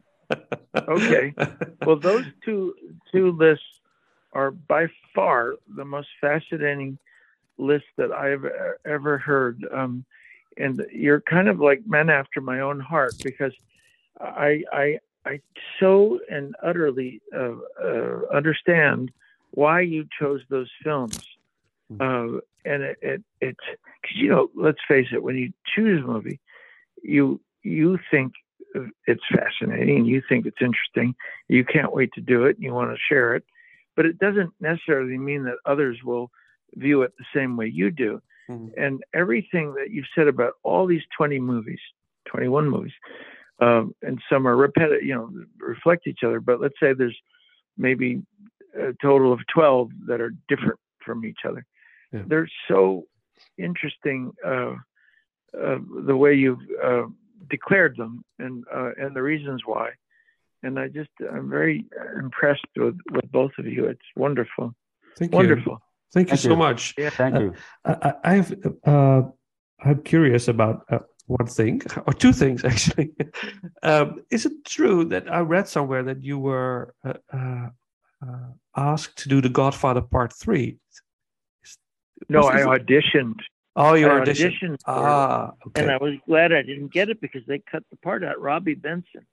Okay. 0.88 1.34
Well, 1.84 1.96
those 1.96 2.24
two 2.44 2.74
two 3.12 3.32
lists 3.32 3.64
are 4.32 4.50
by 4.50 4.88
far 5.14 5.54
the 5.76 5.84
most 5.84 6.08
fascinating 6.20 6.98
list 7.58 7.86
that 7.96 8.12
I've 8.12 8.44
ever 8.84 9.18
heard. 9.18 9.64
Um, 9.72 10.04
and 10.58 10.84
you're 10.92 11.20
kind 11.22 11.48
of 11.48 11.60
like 11.60 11.82
men 11.86 12.10
after 12.10 12.40
my 12.40 12.60
own 12.60 12.80
heart 12.80 13.14
because 13.22 13.52
I 14.20 14.62
I 14.72 14.98
I 15.24 15.40
so 15.80 16.20
and 16.30 16.54
utterly 16.62 17.20
uh, 17.34 17.54
uh, 17.82 18.20
understand 18.32 19.10
why 19.50 19.80
you 19.80 20.06
chose 20.18 20.42
those 20.48 20.70
films. 20.82 21.18
Uh, 22.00 22.40
and 22.64 22.82
it, 22.82 22.98
it 23.00 23.22
it's 23.40 23.60
because 24.02 24.16
you 24.16 24.28
know, 24.28 24.50
let's 24.56 24.80
face 24.88 25.08
it, 25.12 25.22
when 25.22 25.36
you 25.36 25.52
choose 25.74 26.02
a 26.02 26.06
movie, 26.06 26.40
you 27.02 27.40
you 27.62 27.98
think 28.10 28.32
it's 29.06 29.22
fascinating 29.32 29.96
and 29.96 30.06
you 30.06 30.22
think 30.28 30.46
it's 30.46 30.60
interesting. 30.60 31.14
You 31.48 31.64
can't 31.64 31.94
wait 31.94 32.12
to 32.14 32.20
do 32.20 32.44
it 32.44 32.56
and 32.56 32.64
you 32.64 32.74
want 32.74 32.90
to 32.90 32.98
share 33.08 33.34
it. 33.34 33.44
But 33.94 34.06
it 34.06 34.18
doesn't 34.18 34.52
necessarily 34.60 35.16
mean 35.16 35.44
that 35.44 35.56
others 35.64 35.98
will 36.04 36.30
view 36.74 37.02
it 37.02 37.12
the 37.18 37.24
same 37.34 37.56
way 37.56 37.66
you 37.66 37.90
do. 37.90 38.20
Mhm. 38.50 38.72
And 38.76 39.04
everything 39.14 39.74
that 39.74 39.90
you've 39.90 40.08
said 40.14 40.28
about 40.28 40.54
all 40.62 40.86
these 40.86 41.04
20 41.16 41.40
movies, 41.40 41.80
21 42.26 42.68
movies, 42.68 42.92
um, 43.60 43.94
and 44.02 44.20
some 44.30 44.46
are 44.46 44.56
repetitive, 44.56 45.02
you 45.04 45.14
know, 45.14 45.30
reflect 45.58 46.06
each 46.06 46.20
other. 46.24 46.40
But 46.40 46.60
let's 46.60 46.78
say 46.80 46.92
there's 46.92 47.16
maybe 47.78 48.22
a 48.78 48.92
total 49.02 49.32
of 49.32 49.40
12 49.52 49.90
that 50.08 50.20
are 50.20 50.32
different 50.48 50.78
from 51.04 51.24
each 51.24 51.40
other. 51.48 51.64
Yeah. 52.12 52.22
They're 52.26 52.48
so 52.68 53.04
interesting 53.58 54.32
uh, 54.44 54.74
uh, 55.58 55.78
the 56.06 56.16
way 56.16 56.34
you've 56.34 56.60
uh, 56.82 57.04
declared 57.48 57.96
them 57.96 58.24
and 58.38 58.64
uh, 58.74 58.90
and 58.98 59.14
the 59.14 59.22
reasons 59.22 59.62
why. 59.64 59.90
and 60.62 60.78
I 60.78 60.88
just 60.88 61.10
I'm 61.32 61.48
very 61.48 61.86
impressed 62.18 62.66
with 62.76 62.98
with 63.10 63.30
both 63.30 63.52
of 63.58 63.66
you. 63.66 63.86
It's 63.86 64.08
wonderful, 64.16 64.74
Thank 65.18 65.32
you. 65.32 65.36
wonderful. 65.36 65.80
Thank 66.14 66.28
you 66.28 66.36
Thank 66.36 66.40
so 66.40 66.50
you. 66.50 66.56
much. 66.56 66.94
Thank 66.98 67.34
Uh, 67.36 67.40
you. 67.40 67.52
I, 67.84 67.92
I- 68.08 68.18
I 68.30 68.34
have. 68.34 68.54
Uh, 68.84 69.22
I'm 69.84 70.02
curious 70.02 70.48
about 70.48 70.84
uh, 70.90 71.00
one 71.26 71.46
thing, 71.46 71.82
or 72.06 72.12
two 72.12 72.32
things 72.32 72.64
actually. 72.70 73.12
um, 73.82 74.20
is 74.30 74.46
it 74.46 74.64
true 74.64 75.04
that 75.06 75.30
I 75.30 75.40
read 75.40 75.68
somewhere 75.68 76.02
that 76.04 76.22
you 76.22 76.38
were 76.38 76.94
uh, 77.04 77.14
uh, 77.32 77.68
uh, 78.26 78.48
asked 78.76 79.18
to 79.18 79.28
do 79.28 79.40
The 79.40 79.48
Godfather 79.48 80.00
Part 80.02 80.32
Three? 80.32 80.78
Is- 81.62 81.78
No, 82.28 82.40
was 82.40 82.50
I 82.54 82.56
this- 82.58 82.66
auditioned. 82.66 83.40
Oh, 83.78 83.92
you 83.92 84.06
I 84.08 84.20
auditioned. 84.20 84.52
auditioned 84.62 84.78
Ah, 84.86 85.52
okay. 85.66 85.82
and 85.82 85.90
I 85.90 85.98
was 85.98 86.14
glad 86.26 86.50
I 86.50 86.62
didn't 86.62 86.88
get 86.92 87.10
it 87.10 87.20
because 87.20 87.42
they 87.46 87.58
cut 87.58 87.82
the 87.90 87.96
part 87.98 88.24
out. 88.24 88.40
Robby 88.40 88.74
Benson 88.74 89.26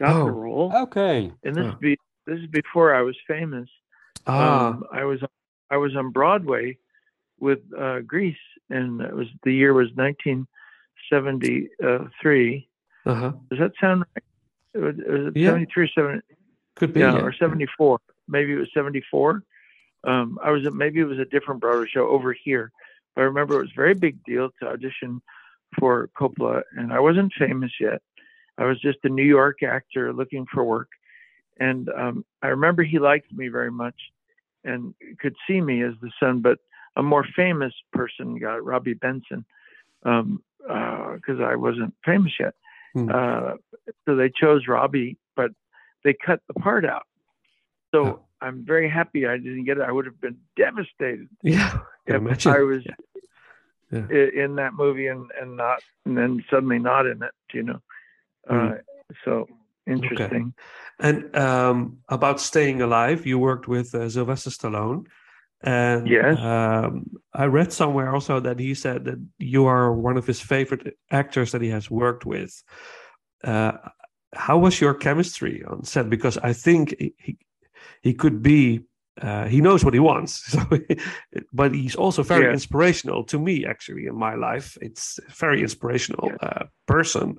got 0.00 0.16
Oh. 0.16 0.24
the 0.24 0.32
role, 0.32 0.72
Okay. 0.74 1.30
and 1.44 1.54
this 1.54 1.66
Huh. 1.66 1.76
be 1.80 1.96
this 2.26 2.40
is 2.40 2.46
before 2.48 2.92
I 2.94 3.02
was 3.02 3.16
famous. 3.28 3.68
ah, 4.26 4.68
Um, 4.70 4.84
I 4.90 5.04
was 5.04 5.20
I 5.70 5.76
was 5.76 5.94
on 5.94 6.10
Broadway 6.10 6.78
with 7.38 7.60
uh, 7.78 8.00
Grease, 8.00 8.46
and 8.70 9.00
it 9.00 9.14
was 9.14 9.28
the 9.44 9.52
year 9.54 9.72
was 9.72 9.90
1973. 11.10 12.68
uh-huh. 13.06 13.32
Does 13.50 13.58
that 13.58 13.72
sound 13.80 14.04
right? 14.14 14.24
Was, 14.82 14.96
was 14.96 15.26
it 15.28 15.36
Yeah. 15.36 15.50
73 15.50 15.90
70? 15.94 16.20
Could 16.76 16.92
be. 16.92 17.00
yeah, 17.00 17.14
yeah. 17.16 17.20
or 17.22 17.32
74. 17.32 17.98
Maybe 18.28 18.52
it 18.52 18.56
was 18.58 18.68
74. 18.74 19.42
Um, 20.04 20.38
I 20.42 20.50
was 20.50 20.66
at, 20.66 20.74
maybe 20.74 21.00
it 21.00 21.04
was 21.04 21.18
a 21.18 21.24
different 21.24 21.60
Broadway 21.60 21.86
show 21.88 22.08
over 22.08 22.32
here. 22.32 22.72
But 23.14 23.22
I 23.22 23.24
remember 23.24 23.54
it 23.54 23.62
was 23.62 23.70
a 23.70 23.76
very 23.76 23.94
big 23.94 24.22
deal 24.24 24.50
to 24.60 24.68
audition 24.68 25.22
for 25.78 26.08
Coppola, 26.18 26.62
and 26.76 26.92
I 26.92 27.00
wasn't 27.00 27.32
famous 27.38 27.72
yet. 27.80 28.02
I 28.58 28.64
was 28.64 28.80
just 28.80 28.98
a 29.04 29.08
New 29.08 29.24
York 29.24 29.62
actor 29.62 30.12
looking 30.12 30.46
for 30.52 30.62
work, 30.64 30.88
and 31.58 31.88
um, 31.88 32.24
I 32.42 32.48
remember 32.48 32.82
he 32.82 32.98
liked 32.98 33.32
me 33.32 33.48
very 33.48 33.70
much 33.70 33.94
and 34.64 34.94
could 35.20 35.34
see 35.46 35.60
me 35.60 35.82
as 35.82 35.94
the 36.00 36.10
son. 36.20 36.40
But 36.40 36.58
a 36.96 37.02
more 37.02 37.24
famous 37.36 37.72
person 37.92 38.38
got 38.38 38.64
Robby 38.64 38.94
Benson 38.94 39.44
because 40.66 41.40
I 41.40 41.56
wasn't 41.56 41.94
famous 42.04 42.32
yet. 42.40 42.54
Hmm. 42.94 43.08
Uh, 43.12 43.52
so 44.06 44.16
they 44.16 44.30
chose 44.30 44.66
Robby, 44.68 45.16
but 45.36 45.50
they 46.04 46.14
cut 46.14 46.40
the 46.48 46.54
part 46.54 46.84
out. 46.84 47.06
So 47.94 48.04
Oh. 48.06 48.20
I'm 48.40 48.64
very 48.64 48.88
happy 48.90 49.26
I 49.26 49.36
didn't 49.38 49.64
get 49.64 49.78
it. 49.78 49.82
I 49.82 49.92
would 49.92 50.04
have 50.06 50.20
been 50.20 50.36
devastated 50.56 51.28
Yeah, 51.42 51.78
if 52.06 52.16
imagine. 52.16 52.52
I 52.52 52.58
was 52.58 52.82
Yeah. 53.90 54.06
Yeah. 54.10 54.44
in 54.44 54.56
that 54.56 54.74
movie 54.74 55.06
and, 55.06 55.30
and 55.40 55.56
not, 55.56 55.80
and 56.04 56.16
then 56.18 56.44
suddenly 56.50 56.78
not 56.78 57.06
in 57.06 57.22
it, 57.22 57.30
you 57.52 57.62
know. 57.62 57.80
Hmm. 58.48 58.56
Uh, 58.56 58.72
so 59.24 59.46
interesting. 59.86 60.54
And 60.98 61.34
um, 61.36 61.98
about 62.08 62.40
staying 62.40 62.82
alive, 62.82 63.24
you 63.26 63.38
worked 63.38 63.68
with 63.68 63.94
uh, 63.94 64.08
Sylvester 64.08 64.50
Stallone. 64.50 65.06
And 65.64 66.06
Yes. 66.08 66.38
um, 66.38 67.06
I 67.32 67.46
read 67.46 67.72
somewhere 67.72 68.14
also 68.14 68.38
that 68.40 68.58
he 68.58 68.74
said 68.74 69.04
that 69.06 69.18
you 69.38 69.64
are 69.66 69.92
one 69.94 70.18
of 70.18 70.26
his 70.26 70.40
favorite 70.40 70.96
actors 71.10 71.52
that 71.52 71.62
he 71.62 71.70
has 71.70 71.90
worked 71.90 72.26
with. 72.26 72.62
Uh, 73.42 73.72
how 74.34 74.58
was 74.58 74.80
your 74.80 74.94
chemistry 74.94 75.64
on 75.64 75.84
set? 75.84 76.10
Because 76.10 76.36
I 76.38 76.52
think 76.52 76.94
he, 76.98 77.38
he, 78.02 78.12
could 78.14 78.42
be, 78.42 78.80
uh, 79.22 79.46
he 79.46 79.60
knows 79.62 79.84
what 79.84 79.94
he 79.94 80.00
wants. 80.00 80.42
So, 80.52 80.60
but 81.52 81.72
he's 81.72 81.96
also 81.96 82.22
very 82.22 82.44
Yeah. 82.44 82.52
inspirational 82.52 83.24
to 83.24 83.38
me, 83.38 83.64
actually, 83.64 84.06
in 84.06 84.16
my 84.16 84.34
life. 84.34 84.76
It's 84.82 85.18
a 85.26 85.32
very 85.32 85.62
inspirational 85.62 86.28
Yeah. 86.28 86.48
uh, 86.48 86.64
person. 86.86 87.38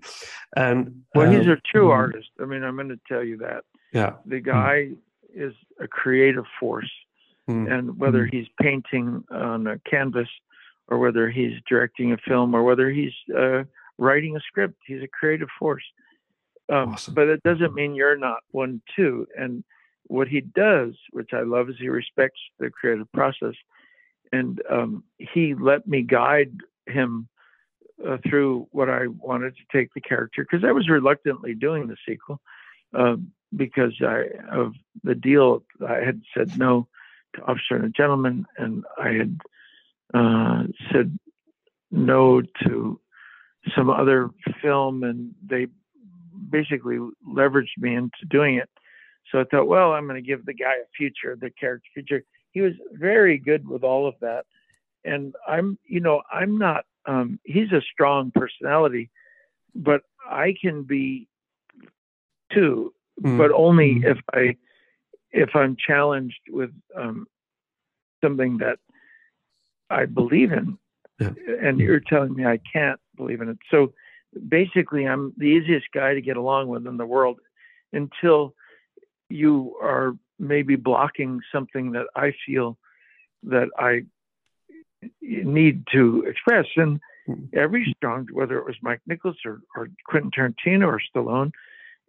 And 0.56 1.04
Well, 1.14 1.30
he's 1.32 1.46
um, 1.48 1.52
a 1.54 1.58
true 1.72 1.90
mhm. 1.90 1.94
artist. 2.02 2.30
I 2.42 2.46
mean, 2.46 2.64
I'm 2.64 2.76
going 2.76 2.90
to 2.90 3.00
tell 3.08 3.24
you 3.24 3.38
that. 3.38 3.66
Yeah. 3.94 4.14
The 4.26 4.40
guy 4.40 4.90
is 5.36 5.54
a 5.80 5.88
creative 5.88 6.46
force. 6.60 6.92
Mm. 7.50 7.72
and 7.72 8.00
whether 8.00 8.26
he's 8.26 8.48
painting 8.60 9.24
on 9.30 9.68
a 9.68 9.78
canvas 9.88 10.28
or 10.88 10.98
whether 10.98 11.30
he's 11.30 11.54
directing 11.70 12.12
a 12.12 12.18
film 12.18 12.56
or 12.56 12.64
whether 12.64 12.90
he's 12.90 13.14
uh, 13.38 13.64
writing 14.00 14.36
a 14.36 14.40
script 14.40 14.74
he's 14.88 15.04
a 15.04 15.08
creative 15.08 15.50
force 15.60 15.84
um, 16.74 16.94
Awesome. 16.94 17.14
but 17.14 17.28
it 17.28 17.44
doesn't 17.44 17.76
mean 17.76 17.94
you're 17.94 18.18
not 18.18 18.40
one 18.50 18.82
too 18.96 19.28
and 19.38 19.64
what 20.08 20.28
he 20.28 20.42
does 20.42 20.96
which 21.12 21.34
i 21.34 21.42
love 21.42 21.70
is 21.70 21.76
he 21.80 21.88
respects 21.88 22.40
the 22.58 22.72
creative 22.72 23.12
process 23.12 23.54
and 24.32 24.60
um, 24.72 25.04
he 25.20 25.54
let 25.54 25.88
me 25.88 26.02
guide 26.02 26.52
him 26.88 27.28
uh, 28.08 28.18
through 28.28 28.68
what 28.72 28.90
i 28.90 29.06
wanted 29.06 29.54
to 29.56 29.78
take 29.78 29.94
the 29.94 30.02
character 30.02 30.44
because 30.50 30.66
i 30.66 30.72
was 30.72 30.90
reluctantly 30.90 31.54
doing 31.54 31.86
the 31.88 31.98
sequel 32.10 32.42
um, 32.96 33.32
because 33.56 33.94
I, 34.02 34.24
of 34.52 34.74
the 35.04 35.14
deal 35.14 35.64
i 35.88 35.98
had 36.00 36.24
said 36.36 36.58
no 36.58 36.88
to 37.36 37.42
Officer 37.44 37.76
and 37.76 37.86
a 37.86 37.90
Gentleman, 37.90 38.46
and 38.58 38.84
I 38.98 39.10
had 39.10 39.40
uh, 40.14 40.64
said 40.92 41.18
no 41.92 42.42
to 42.64 43.00
some 43.76 43.90
other 43.90 44.30
film, 44.62 45.04
and 45.04 45.34
they 45.46 45.68
basically 46.50 46.98
leveraged 47.28 47.78
me 47.78 47.96
into 47.96 48.26
doing 48.30 48.56
it. 48.56 48.70
So 49.32 49.40
I 49.40 49.44
thought, 49.46 49.68
well, 49.68 49.94
I'm 49.94 50.08
going 50.08 50.22
to 50.22 50.28
give 50.28 50.46
the 50.46 50.54
guy 50.54 50.74
a 50.74 50.88
future, 50.96 51.36
the 51.40 51.50
character 51.50 51.88
future. 51.94 52.24
He 52.52 52.62
was 52.62 52.74
very 52.94 53.38
good 53.38 53.68
with 53.68 53.84
all 53.84 54.08
of 54.08 54.16
that, 54.22 54.46
and 55.04 55.34
I'm, 55.48 55.78
you 55.86 56.00
know, 56.00 56.22
I'm 56.32 56.58
not. 56.58 56.86
Um, 57.08 57.40
he's 57.44 57.72
a 57.72 57.82
strong 57.82 58.32
personality, 58.34 59.10
but 59.76 60.02
I 60.30 60.56
can 60.60 60.84
be 60.84 61.28
too, 62.52 62.94
Mm. 63.22 63.38
but 63.38 63.52
only 63.52 64.02
if 64.04 64.18
I 64.34 64.58
if 65.36 65.56
I'm 65.56 65.76
challenged 65.76 66.40
with 66.50 66.72
um, 66.96 67.28
something 68.24 68.58
that 68.60 68.80
I 69.90 70.06
believe 70.06 70.52
in, 70.52 70.78
Yeah. 71.20 71.34
and 71.62 71.80
you're 71.80 72.00
telling 72.00 72.34
me 72.36 72.46
I 72.46 72.60
can't 72.72 73.00
believe 73.16 73.42
in 73.42 73.50
it. 73.50 73.60
So 73.70 73.94
basically, 74.48 75.08
I'm 75.08 75.34
the 75.38 75.46
easiest 75.46 75.88
guy 75.94 76.14
to 76.14 76.22
get 76.22 76.38
along 76.38 76.70
with 76.70 76.88
in 76.88 76.98
the 76.98 77.06
world 77.06 77.40
until 77.94 78.54
you 79.30 79.76
are 79.82 80.14
maybe 80.40 80.76
blocking 80.76 81.42
something 81.52 81.92
that 81.92 82.08
I 82.16 82.34
feel 82.46 82.78
that 83.44 83.70
I 83.78 84.06
need 85.22 85.86
to 85.92 86.24
express. 86.28 86.66
And 86.76 87.00
Mm. 87.28 87.50
every 87.54 87.92
strong, 87.98 88.28
whether 88.32 88.58
it 88.60 88.66
was 88.66 88.76
Mike 88.84 89.02
Nichols 89.08 89.38
or, 89.46 89.60
or 89.76 89.90
Quentin 90.06 90.30
Tarantino 90.30 90.86
or 90.86 91.02
Stallone 91.10 91.52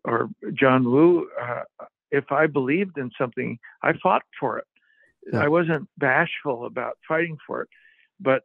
or 0.05 0.29
John 0.53 0.85
Woo, 0.85 1.27
uh, 1.41 1.63
if 2.11 2.31
I 2.33 2.47
believed 2.47 2.99
in 2.99 3.11
something, 3.19 3.59
I 3.83 3.93
fought 4.03 4.23
for 4.39 4.59
it. 4.59 4.67
Yeah. 5.33 5.41
I 5.41 5.49
wasn't 5.49 5.89
bashful 5.99 6.67
about 6.67 6.99
fighting 7.07 7.37
for 7.47 7.63
it, 7.63 7.69
but 8.21 8.45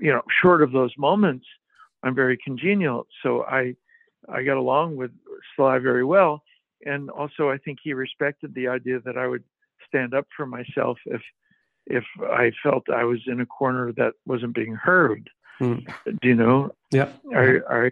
you 0.00 0.10
know, 0.12 0.22
short 0.42 0.62
of 0.62 0.72
those 0.72 0.92
moments, 0.98 1.46
I'm 2.02 2.14
very 2.14 2.36
congenial. 2.36 3.06
So 3.22 3.44
I, 3.44 3.74
I 4.28 4.42
got 4.42 4.56
along 4.56 4.96
with 4.96 5.10
Sly 5.56 5.78
very 5.78 6.04
well, 6.04 6.42
and 6.84 7.10
also 7.10 7.48
I 7.48 7.58
think 7.58 7.78
he 7.82 7.92
respected 7.92 8.54
the 8.54 8.68
idea 8.68 9.00
that 9.00 9.16
I 9.16 9.26
would 9.26 9.44
stand 9.86 10.14
up 10.14 10.26
for 10.36 10.46
myself 10.46 10.98
if, 11.06 11.22
if 11.86 12.04
I 12.22 12.52
felt 12.62 12.90
I 12.90 13.04
was 13.04 13.20
in 13.26 13.40
a 13.40 13.46
corner 13.46 13.92
that 13.92 14.14
wasn't 14.26 14.54
being 14.54 14.74
heard. 14.74 15.30
Hmm. 15.58 15.78
Do 16.04 16.28
you 16.28 16.34
know? 16.34 16.74
Yeah. 16.92 17.10
I, 17.34 17.58
I, 17.70 17.90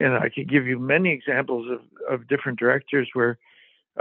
and 0.00 0.14
I 0.14 0.28
could 0.28 0.48
give 0.48 0.66
you 0.66 0.78
many 0.78 1.10
examples 1.12 1.70
of, 1.70 1.80
of 2.12 2.28
different 2.28 2.58
directors 2.58 3.08
where 3.14 3.38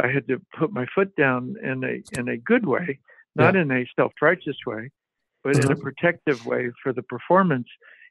I 0.02 0.08
had 0.08 0.28
to 0.28 0.42
put 0.58 0.72
my 0.72 0.86
foot 0.94 1.16
down 1.16 1.56
in 1.64 1.84
a 1.84 2.04
in 2.12 2.28
a 2.28 2.38
good 2.38 2.66
way, 2.66 3.00
not 3.36 3.56
in 3.56 3.72
a 3.72 3.88
self 3.96 4.14
righteous 4.22 4.58
way, 4.66 4.92
but 5.44 5.58
in 5.58 5.72
a 5.72 5.76
Mhm. 5.76 5.82
protective 5.82 6.44
way 6.46 6.72
for 6.84 6.94
the 6.94 7.04
performance. 7.04 7.68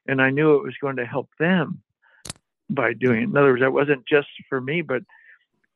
And 0.07 0.21
I 0.21 0.29
knew 0.29 0.55
it 0.55 0.63
was 0.63 0.75
going 0.81 0.95
to 0.97 1.05
help 1.05 1.29
them 1.39 1.81
by 2.69 2.93
doing 2.93 3.21
it. 3.21 3.29
In 3.29 3.37
other 3.37 3.51
words, 3.51 3.61
it 3.63 3.71
wasn't 3.71 4.05
just 4.07 4.29
for 4.49 4.61
me, 4.61 4.81
but 4.81 5.03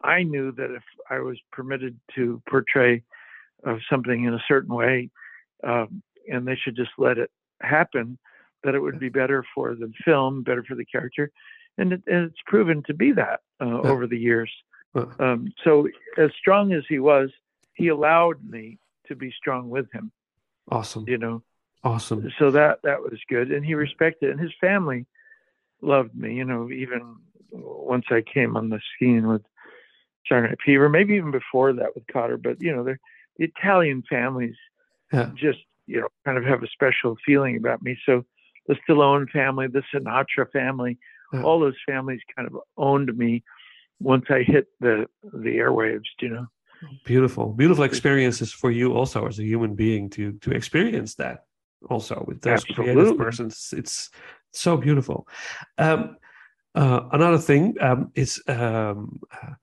I 0.02 0.23
knew 0.23 0.52
that 0.53 0.72
if 0.72 0.84
I 1.10 1.19
was 1.19 1.40
permitted 1.52 1.99
to 2.15 2.41
portray 2.49 3.03
uh, 3.65 3.77
something 3.90 4.23
in 4.23 4.34
a 4.34 4.44
certain 4.48 4.73
way, 4.73 5.10
um, 5.64 6.02
and 6.31 6.48
they 6.48 6.56
should 6.56 6.76
just 6.76 6.91
let 6.98 7.18
it 7.18 7.30
happen, 7.61 8.18
that 8.64 8.76
it 8.76 8.80
would 8.80 8.99
be 8.99 9.10
better 9.10 9.44
for 9.53 9.76
the 9.76 9.91
film, 10.06 10.44
better 10.44 10.64
for 10.64 10.76
the 10.76 10.86
character, 10.86 11.31
and, 11.77 11.94
it, 11.94 12.02
and 12.07 12.26
it's 12.31 12.41
proven 12.45 12.81
to 12.84 12.94
be 12.94 13.11
that 13.11 13.41
uh, 13.61 13.65
Yeah. 13.65 13.91
over 13.91 14.07
the 14.07 14.18
years. 14.18 14.52
Uh, 14.95 15.05
Um, 15.19 15.53
so, 15.63 15.87
as 16.17 16.31
strong 16.37 16.73
as 16.73 16.83
he 16.87 16.99
was, 16.99 17.29
he 17.73 17.87
allowed 17.89 18.43
me 18.43 18.79
to 19.07 19.15
be 19.15 19.31
strong 19.31 19.69
with 19.69 19.91
him. 19.91 20.11
Awesome. 20.69 21.05
You 21.07 21.17
know, 21.17 21.43
Awesome. 21.83 22.31
so 22.37 22.51
that 22.51 22.79
that 22.83 23.01
was 23.01 23.19
good, 23.29 23.51
and 23.51 23.65
he 23.65 23.73
respected, 23.73 24.29
and 24.31 24.39
his 24.39 24.53
family 24.59 25.05
loved 25.81 26.15
me. 26.15 26.35
You 26.35 26.45
know, 26.45 26.69
even 26.71 27.17
once 27.51 28.05
I 28.09 28.21
came 28.21 28.55
on 28.57 28.69
the 28.69 28.79
scene 28.99 29.27
with 29.27 29.41
Night 30.29 30.57
Fever, 30.63 30.89
maybe 30.89 31.15
even 31.15 31.31
before 31.31 31.73
that 31.73 31.95
with 31.95 32.05
Kotter. 32.07 32.41
But 32.41 32.61
you 32.61 32.75
know, 32.75 32.83
the 32.83 32.97
Italian 33.37 34.03
families 34.09 34.55
Yeah. 35.11 35.31
just 35.33 35.59
you 35.87 36.01
know 36.01 36.09
kind 36.25 36.37
of 36.37 36.43
have 36.45 36.61
a 36.63 36.67
special 36.67 37.17
feeling 37.25 37.55
about 37.57 37.81
me. 37.81 37.97
So 38.05 38.25
the 38.67 38.75
Stallone 38.87 39.29
family, 39.29 39.67
the 39.67 39.83
Sinatra 39.93 40.51
family, 40.51 40.97
Yeah. 41.33 41.41
all 41.41 41.59
those 41.59 41.77
families 41.85 42.21
kind 42.35 42.47
of 42.47 42.57
owned 42.77 43.15
me 43.17 43.43
once 43.99 44.26
I 44.30 44.43
hit 44.43 44.67
the 44.80 45.07
the 45.23 45.57
airwaves, 45.57 46.05
you 46.21 46.30
know. 46.30 46.47
Beautiful, 47.03 47.51
beautiful 47.51 47.84
experiences 47.84 48.53
for 48.53 48.71
you 48.71 48.93
also 48.93 49.27
as 49.27 49.38
a 49.39 49.43
human 49.43 49.76
being 49.76 50.09
to 50.11 50.34
to 50.34 50.51
experience 50.51 51.15
that 51.15 51.45
also 51.89 52.23
with 52.27 52.41
those 52.41 52.63
creative 52.63 52.97
Absolutely. 52.97 53.26
persons. 53.26 53.73
It's 53.76 54.09
so 54.53 54.77
beautiful. 54.77 55.27
Um, 55.77 56.17
uh, 56.76 57.01
another 57.11 57.38
thing 57.38 57.76
um, 57.81 58.11
is 58.15 58.41
um, 58.47 59.19
uh, 59.31 59.53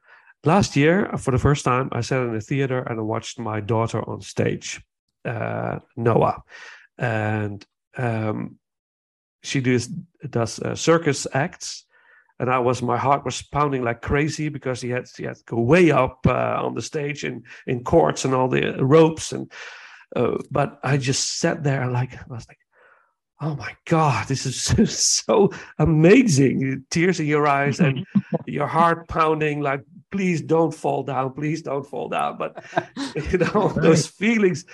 last 0.44 0.76
year 0.76 1.10
for 1.18 1.30
the 1.30 1.38
first 1.38 1.64
time 1.64 1.88
I 1.92 2.00
sat 2.00 2.22
in 2.22 2.34
a 2.34 2.40
theater 2.40 2.80
and 2.82 2.98
I 2.98 3.02
watched 3.02 3.38
my 3.38 3.60
daughter 3.60 4.06
on 4.08 4.20
stage, 4.20 4.82
uh, 5.24 5.78
Noah, 5.96 6.42
and 6.98 7.64
um, 7.96 8.58
she 9.42 9.60
does 9.60 9.86
does 10.28 10.60
uh, 10.60 10.74
circus 10.74 11.26
acts 11.32 11.85
and 12.38 12.50
I 12.50 12.58
was 12.58 12.82
my 12.82 12.96
heart 12.96 13.24
was 13.24 13.42
pounding 13.42 13.82
like 13.82 14.02
crazy 14.02 14.48
because 14.48 14.80
he 14.80 14.90
had 14.90 15.06
he 15.16 15.24
had 15.24 15.36
to 15.36 15.44
go 15.44 15.60
way 15.60 15.90
up 15.90 16.26
uh, 16.26 16.58
on 16.60 16.74
the 16.74 16.82
stage 16.82 17.24
in 17.24 17.44
in 17.66 17.84
courts 17.84 18.24
and 18.24 18.34
all 18.34 18.48
the 18.48 18.76
ropes 18.84 19.32
and 19.32 19.50
uh, 20.14 20.38
but 20.50 20.78
I 20.82 20.96
just 20.96 21.38
sat 21.38 21.62
there 21.62 21.90
like 21.90 22.14
I 22.14 22.24
was 22.28 22.46
like 22.48 22.58
oh 23.40 23.54
my 23.56 23.74
god 23.84 24.26
this 24.28 24.46
is 24.46 24.98
so 25.26 25.50
amazing 25.78 26.84
tears 26.90 27.20
in 27.20 27.26
your 27.26 27.46
eyes 27.46 27.80
and 27.80 28.04
your 28.46 28.66
heart 28.66 29.08
pounding 29.08 29.60
like 29.60 29.82
please 30.10 30.40
don't 30.40 30.72
fall 30.72 31.02
down 31.02 31.32
please 31.32 31.62
don't 31.62 31.86
fall 31.86 32.08
down 32.08 32.38
but 32.38 32.64
you 33.30 33.38
know 33.38 33.68
those 33.68 34.06
feelings 34.06 34.64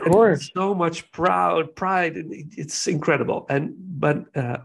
Of 0.00 0.12
course. 0.12 0.50
so 0.54 0.74
much 0.74 1.10
proud 1.12 1.76
pride 1.76 2.16
and 2.16 2.32
it's 2.56 2.86
incredible 2.88 3.46
and 3.48 3.74
but 3.76 4.24
uh, 4.34 4.58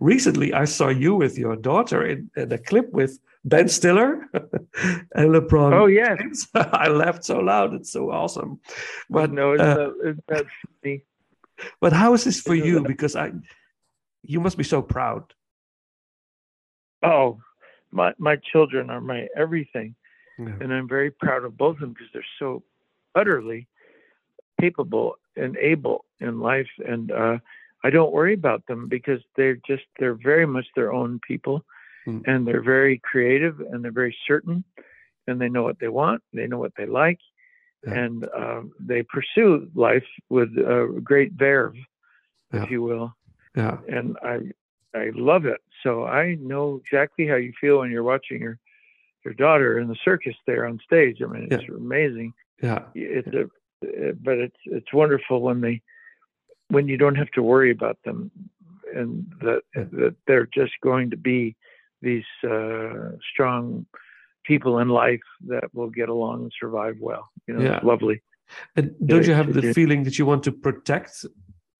recently 0.00 0.52
i 0.54 0.64
saw 0.64 0.88
you 0.88 1.14
with 1.14 1.38
your 1.38 1.56
daughter 1.56 2.04
in, 2.04 2.30
in 2.36 2.50
a 2.52 2.58
clip 2.58 2.90
with 2.92 3.18
ben 3.44 3.68
stiller 3.68 4.26
and 5.14 5.30
lebron 5.30 5.72
Oh 5.74 5.86
yes. 5.86 6.46
I 6.54 6.88
laughed 6.88 7.24
so 7.24 7.38
loud 7.38 7.74
it's 7.74 7.92
so 7.92 8.10
awesome 8.10 8.60
but 9.08 9.32
no, 9.32 9.52
it's 9.52 9.62
uh, 9.62 9.90
it's 10.04 10.20
not 10.28 10.46
funny. 10.82 11.04
But 11.80 11.92
how 11.92 12.14
is 12.14 12.24
this 12.24 12.40
for 12.40 12.54
you? 12.54 12.82
because 12.82 13.16
i 13.16 13.32
you 14.22 14.40
must 14.40 14.58
be 14.58 14.64
so 14.64 14.82
proud. 14.82 15.32
Oh, 17.02 17.38
my 17.90 18.12
my 18.18 18.36
children 18.36 18.90
are 18.90 19.00
my 19.00 19.28
everything, 19.36 19.94
Yeah. 20.38 20.56
and 20.60 20.72
I'm 20.72 20.88
very 20.88 21.10
proud 21.10 21.44
of 21.44 21.56
both 21.56 21.76
of 21.76 21.80
them 21.80 21.92
because 21.92 22.08
they're 22.12 22.34
so 22.38 22.62
utterly 23.14 23.66
capable 24.60 25.16
and 25.36 25.56
able 25.56 26.04
in 26.20 26.40
life, 26.40 26.68
and 26.86 27.10
uh, 27.10 27.38
I 27.82 27.88
don't 27.90 28.12
worry 28.12 28.34
about 28.34 28.66
them 28.66 28.88
because 28.88 29.20
they're 29.36 29.56
just 29.66 29.84
they're 29.98 30.14
very 30.32 30.46
much 30.46 30.66
their 30.76 30.92
own 30.92 31.20
people, 31.26 31.64
Mm. 32.06 32.22
and 32.26 32.46
they're 32.46 32.62
very 32.62 32.96
creative 33.10 33.60
and 33.60 33.84
they're 33.84 33.92
very 34.02 34.16
certain, 34.26 34.64
and 35.26 35.38
they 35.40 35.50
know 35.50 35.62
what 35.62 35.78
they 35.80 35.88
want, 35.88 36.22
they 36.32 36.46
know 36.46 36.58
what 36.58 36.72
they 36.76 36.86
like, 36.86 37.20
Yeah. 37.86 37.94
and 37.94 38.28
um, 38.36 38.72
they 38.78 39.02
pursue 39.02 39.70
life 39.74 40.04
with 40.28 40.50
uh, 40.58 40.86
great 41.02 41.32
verve, 41.32 41.74
Yeah. 42.52 42.64
if 42.64 42.70
you 42.70 42.82
will 42.82 43.14
yeah 43.56 43.78
and 43.88 44.16
I 44.22 44.38
I 44.94 45.10
love 45.14 45.44
it. 45.46 45.60
So 45.82 46.04
I 46.04 46.34
know 46.40 46.80
exactly 46.84 47.26
how 47.26 47.36
you 47.36 47.52
feel 47.60 47.78
when 47.78 47.90
you're 47.90 48.02
watching 48.02 48.40
your 48.42 48.58
your 49.24 49.34
daughter 49.34 49.78
in 49.78 49.88
the 49.88 49.96
circus 50.04 50.34
there 50.46 50.66
on 50.66 50.78
stage. 50.84 51.22
I 51.22 51.26
mean, 51.26 51.48
it's 51.50 51.68
amazing. 51.68 52.32
yeah 52.62 52.82
It's 52.94 53.28
a, 53.28 53.44
uh, 53.44 54.12
but 54.22 54.38
it's 54.38 54.56
it's 54.66 54.92
wonderful 54.92 55.40
when 55.42 55.60
they 55.60 55.80
when 56.68 56.86
you 56.88 56.96
don't 56.96 57.16
have 57.16 57.30
to 57.32 57.42
worry 57.42 57.70
about 57.70 57.98
them, 58.04 58.30
and 58.94 59.26
that 59.40 59.62
Yeah. 59.74 59.84
that 59.92 60.14
they're 60.26 60.46
just 60.46 60.74
going 60.82 61.10
to 61.10 61.16
be 61.16 61.56
these 62.02 62.30
uh, 62.44 63.12
strong 63.32 63.86
people 64.44 64.78
in 64.78 64.88
life 64.88 65.20
that 65.48 65.64
will 65.74 65.90
get 65.90 66.08
along 66.08 66.42
and 66.42 66.52
survive 66.58 66.96
well. 67.00 67.28
You 67.46 67.54
know, 67.54 67.62
Yeah. 67.62 67.80
lovely. 67.82 68.22
and 68.76 68.94
don't 69.06 69.26
you 69.26 69.34
have 69.34 69.52
the 69.54 69.72
feeling 69.72 70.02
that 70.04 70.18
you 70.18 70.26
want 70.26 70.42
to 70.44 70.52
protect 70.52 71.24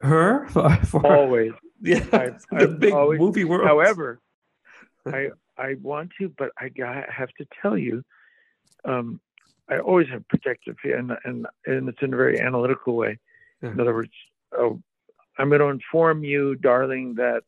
her 0.02 0.46
for, 0.52 0.70
for 0.90 1.04
Always. 1.06 1.52
yeah 1.80 2.04
I've- 2.12 2.36
the 2.50 2.56
I've 2.56 2.78
big 2.80 2.92
always- 2.92 3.18
movie 3.20 3.44
world 3.44 3.66
However, 3.66 4.20
I 5.06 5.30
I 5.56 5.74
want 5.82 6.12
to, 6.18 6.28
but 6.40 6.50
I 6.58 6.70
have 7.20 7.30
to 7.38 7.44
tell 7.60 7.76
you, 7.76 8.02
um, 8.84 9.20
I 9.68 9.78
always 9.78 10.08
have 10.08 10.26
protective, 10.28 10.76
and 10.84 11.12
and 11.24 11.46
and 11.66 11.88
it's 11.88 12.02
in 12.02 12.12
a 12.14 12.16
very 12.16 12.38
analytical 12.40 12.94
way. 12.96 13.18
Yeah. 13.62 13.72
In 13.72 13.80
other 13.80 13.92
words, 13.94 14.12
oh, 14.56 14.80
I'm 15.38 15.48
going 15.48 15.60
to 15.60 15.66
inform 15.68 16.22
you, 16.24 16.54
darling, 16.54 17.14
that 17.16 17.42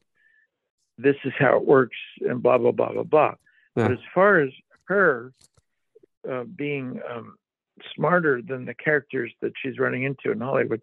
this 0.99 1.17
is 1.25 1.33
how 1.39 1.57
it 1.59 1.65
works, 1.67 1.97
and 2.21 2.43
blah 2.43 2.59
blah 2.59 2.73
blah 2.73 2.93
blah 2.93 3.03
blah. 3.15 3.35
Yeah. 3.77 3.89
But 3.89 3.93
as 3.93 4.05
far 4.15 4.41
as 4.41 4.51
her 4.85 5.33
uh, 6.31 6.45
being 6.45 7.01
um, 7.11 7.37
smarter 7.95 8.41
than 8.43 8.65
the 8.65 8.75
characters 8.75 9.33
that 9.41 9.53
she's 9.61 9.79
running 9.79 10.05
into 10.05 10.31
in 10.31 10.41
Hollywood, 10.41 10.83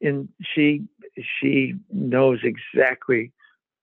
in 0.00 0.28
she 0.54 0.82
she 1.40 1.74
knows 1.92 2.40
exactly 2.42 3.32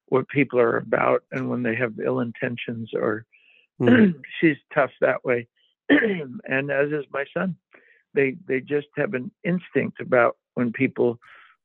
what 0.07 0.27
people 0.29 0.59
are 0.59 0.77
about 0.77 1.23
and 1.31 1.49
when 1.49 1.63
they 1.63 1.75
have 1.75 1.99
ill 1.99 2.21
intentions 2.21 2.91
or 2.93 3.25
Mm. 3.81 4.15
she's 4.39 4.57
tough 4.73 4.91
that 5.01 5.23
way. 5.23 5.47
And 5.89 6.71
as 6.71 6.91
is 6.91 7.05
my 7.11 7.25
son. 7.33 7.55
They 8.13 8.35
they 8.47 8.61
just 8.61 8.87
have 8.95 9.13
an 9.13 9.31
instinct 9.43 9.99
about 10.01 10.37
when 10.55 10.71
people 10.71 11.19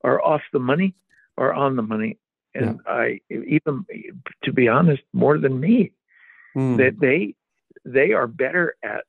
are 0.05 0.23
off 0.23 0.43
the 0.53 0.59
money 0.59 0.95
or 1.37 1.55
on 1.55 1.77
the 1.77 1.83
money. 1.83 2.19
And 2.55 2.81
i 2.87 3.21
even 3.31 3.87
to 4.45 4.53
be 4.53 4.69
honest 4.69 5.03
more 5.13 5.39
than 5.39 5.59
me. 5.59 5.93
Mm. 6.55 6.77
that 6.77 7.01
they 7.01 7.35
they 7.85 8.13
are 8.13 8.27
better 8.27 8.77
at 8.83 9.05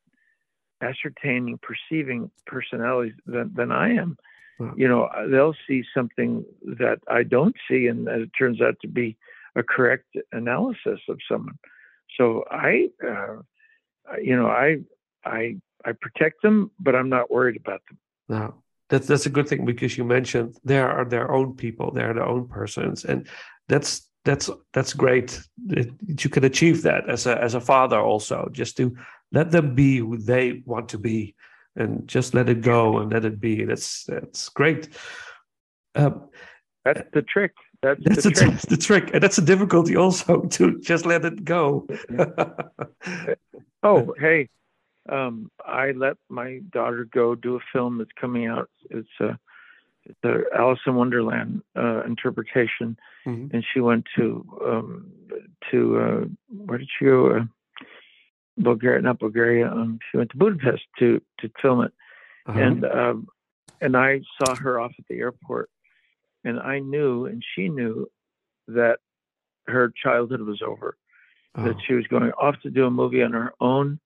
ascertaining 0.81 1.59
perceiving 1.61 2.29
personalities 2.45 3.13
than, 3.25 3.53
than 3.55 3.71
i 3.71 3.93
am. 3.93 4.17
Wow. 4.59 4.73
you 4.75 4.87
know 4.87 5.09
they'll 5.29 5.55
see 5.67 5.83
something 5.95 6.45
that 6.63 6.99
i 7.07 7.23
don't 7.23 7.55
see 7.69 7.87
and 7.87 8.07
it 8.07 8.29
turns 8.37 8.61
out 8.61 8.75
to 8.81 8.87
be 8.87 9.17
a 9.55 9.63
correct 9.63 10.15
analysis 10.31 10.99
of 11.09 11.19
someone. 11.29 11.57
So 12.17 12.43
i 12.49 12.89
uh, 13.05 13.37
you 14.21 14.35
know 14.35 14.47
i 14.47 14.77
i 15.25 15.55
i 15.85 15.91
protect 15.93 16.41
them 16.41 16.71
but 16.79 16.95
i'm 16.95 17.09
not 17.09 17.31
worried 17.31 17.57
about 17.57 17.81
them. 17.87 17.97
No, 18.29 18.63
that's 18.89 19.07
that's 19.07 19.25
a 19.25 19.29
good 19.29 19.47
thing 19.47 19.65
because 19.65 19.97
you 19.97 20.03
mentioned 20.03 20.57
there 20.63 20.89
are 20.89 21.05
their 21.05 21.31
own 21.31 21.55
people, 21.55 21.91
they're 21.91 22.13
their 22.13 22.25
own 22.25 22.47
persons, 22.47 23.05
and 23.05 23.27
that's 23.67 24.09
that's 24.25 24.49
that's 24.73 24.93
great 24.93 25.41
that 25.67 25.91
you 26.23 26.29
can 26.29 26.43
achieve 26.43 26.83
that 26.83 27.09
as 27.09 27.25
a 27.27 27.41
as 27.41 27.55
a 27.55 27.61
father 27.61 27.99
also, 27.99 28.49
just 28.51 28.77
to 28.77 28.95
let 29.31 29.51
them 29.51 29.75
be 29.75 29.97
who 29.97 30.17
they 30.17 30.61
want 30.65 30.89
to 30.89 30.97
be, 30.97 31.35
and 31.75 32.07
just 32.07 32.33
let 32.33 32.49
it 32.49 32.61
go 32.61 32.99
and 32.99 33.11
let 33.11 33.25
it 33.25 33.39
be. 33.39 33.65
That's 33.65 34.03
that's 34.05 34.49
great. 34.49 34.89
Um, 35.95 36.29
that's 36.85 37.01
the 37.13 37.21
trick 37.21 37.53
that's, 37.83 37.99
that's 38.03 38.23
the 38.23 38.29
the, 38.29 38.35
trick 38.35 38.61
the 38.69 38.77
trick, 38.77 39.13
and 39.13 39.21
that's 39.21 39.37
a 39.37 39.41
difficulty 39.41 39.95
also 39.95 40.41
to 40.51 40.79
just 40.79 41.05
let 41.05 41.25
it 41.25 41.43
go. 41.43 41.87
Oh, 43.85 44.15
hey, 44.17 44.47
um, 45.09 45.51
I 45.65 45.91
let 45.91 46.15
my 46.29 46.61
daughter 46.71 47.05
go 47.13 47.35
do 47.35 47.57
a 47.57 47.59
film 47.73 47.97
that's 47.97 48.13
coming 48.19 48.45
out. 48.45 48.69
It's 48.89 49.09
a, 49.19 49.25
it's 49.25 49.39
a 50.23 50.41
Alice 50.57 50.79
in 50.85 50.95
Wonderland 50.95 51.61
uh, 51.75 52.03
interpretation, 52.03 52.97
Mhm. 53.25 53.53
and 53.53 53.65
she 53.73 53.79
went 53.79 54.05
to 54.15 54.45
um, 54.65 55.11
to 55.71 55.99
uh, 55.99 56.25
where 56.65 56.77
did 56.77 56.89
she 56.97 57.05
go? 57.05 57.27
Uh, 57.37 57.45
Bulgaria, 58.57 59.01
not 59.01 59.19
Bulgaria. 59.19 59.71
Um, 59.71 59.99
she 60.11 60.17
went 60.17 60.29
to 60.31 60.37
Budapest 60.37 60.83
to 60.99 61.21
to 61.39 61.49
film 61.61 61.81
it, 61.81 61.93
Uh-huh. 62.45 62.59
and 62.59 62.85
um, 62.85 63.27
and 63.81 63.97
I 63.97 64.21
saw 64.37 64.55
her 64.55 64.79
off 64.79 64.93
at 64.99 65.05
the 65.07 65.19
airport, 65.19 65.69
and 66.43 66.59
I 66.59 66.79
knew, 66.79 67.25
and 67.25 67.43
she 67.55 67.69
knew, 67.69 68.09
that 68.67 68.99
her 69.67 69.91
childhood 70.03 70.41
was 70.41 70.61
over 70.61 70.97
that 71.55 71.75
Oh, 71.77 71.81
she 71.85 71.93
was 71.93 72.07
going 72.07 72.31
off 72.33 72.59
to 72.61 72.69
do 72.71 72.85
a 72.85 72.91
movie 72.91 73.21
on 73.21 73.31
her 73.33 73.53
own 73.59 73.99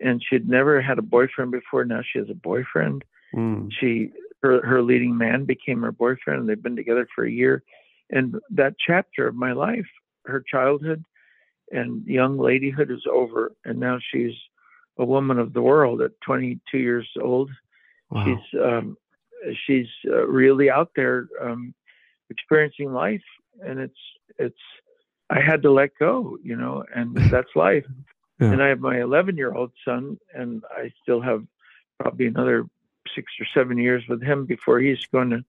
and 0.00 0.22
she'd 0.24 0.48
never 0.48 0.80
had 0.80 0.98
a 0.98 1.02
boyfriend 1.02 1.50
before 1.50 1.84
now 1.84 2.00
she 2.02 2.18
has 2.18 2.30
a 2.30 2.34
boyfriend 2.34 3.04
mm, 3.34 3.68
she 3.78 4.12
her, 4.42 4.64
her 4.64 4.82
leading 4.82 5.16
man 5.16 5.44
became 5.44 5.82
her 5.82 5.92
boyfriend 5.92 6.40
and 6.40 6.48
they've 6.48 6.62
been 6.62 6.76
together 6.76 7.06
for 7.14 7.24
a 7.24 7.30
year 7.30 7.62
and 8.10 8.36
that 8.50 8.74
chapter 8.84 9.26
of 9.26 9.34
my 9.34 9.52
life 9.52 9.86
her 10.24 10.42
childhood 10.50 11.04
and 11.72 12.06
young 12.06 12.36
ladyhood 12.36 12.90
is 12.90 13.04
over 13.10 13.52
and 13.64 13.78
now 13.78 13.98
she's 14.12 14.34
a 14.98 15.04
woman 15.04 15.38
of 15.38 15.52
the 15.52 15.62
world 15.62 16.00
at 16.00 16.12
22 16.24 16.78
years 16.78 17.08
old 17.20 17.50
wow. 18.10 18.24
she's 18.24 18.60
um, 18.60 18.96
she's 19.66 19.88
uh, 20.08 20.26
really 20.26 20.70
out 20.70 20.90
there 20.96 21.28
um, 21.40 21.74
experiencing 22.30 22.92
life, 22.92 23.22
and 23.64 23.78
it's 23.78 23.98
it's 24.38 24.58
I 25.30 25.40
had 25.40 25.62
to 25.62 25.72
let 25.72 25.90
go, 25.98 26.38
you 26.42 26.56
know, 26.56 26.84
and 26.94 27.16
that's 27.30 27.54
life. 27.54 27.84
Yeah. 28.40 28.52
And 28.52 28.62
I 28.62 28.68
have 28.68 28.80
my 28.80 29.00
11 29.00 29.36
year 29.36 29.54
old 29.54 29.72
son, 29.84 30.18
and 30.34 30.62
I 30.70 30.92
still 31.02 31.22
have 31.22 31.44
probably 31.98 32.26
another 32.26 32.66
six 33.14 33.32
or 33.40 33.46
seven 33.54 33.78
years 33.78 34.02
with 34.08 34.22
him 34.22 34.44
before 34.46 34.80
he's 34.80 35.04
going 35.12 35.30
to 35.30 35.44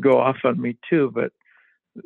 go 0.00 0.18
off 0.20 0.38
on 0.44 0.60
me 0.60 0.76
too. 0.88 1.10
But 1.14 1.32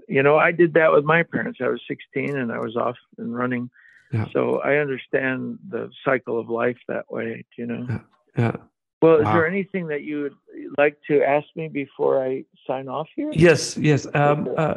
you 0.09 0.23
know, 0.23 0.37
I 0.37 0.51
did 0.53 0.75
that 0.75 0.93
with 0.93 1.05
my 1.05 1.23
parents. 1.23 1.61
I 1.63 1.69
was 1.69 1.81
16 1.87 2.37
and 2.37 2.51
I 2.53 2.59
was 2.59 2.77
off 2.77 2.97
and 3.19 3.35
running 3.35 3.71
Yeah. 4.13 4.27
So 4.33 4.61
I 4.61 4.77
understand 4.77 5.59
the 5.69 5.91
cycle 6.05 6.39
of 6.39 6.49
life 6.49 6.79
that 6.89 7.11
way. 7.11 7.45
You 7.57 7.67
know. 7.67 8.01
Yeah. 8.37 8.57
Well, 9.03 9.19
is 9.19 9.25
Wow. 9.25 9.33
there 9.35 9.47
anything 9.47 9.89
that 9.89 10.03
you 10.03 10.23
would 10.23 10.37
like 10.79 10.97
to 11.09 11.23
ask 11.23 11.47
me 11.55 11.69
before 11.69 12.25
I 12.25 12.45
sign 12.67 12.89
off 12.89 13.09
here? 13.15 13.31
Yes, 13.33 13.77
yes. 13.77 14.07
Um, 14.15 14.49
uh, 14.57 14.75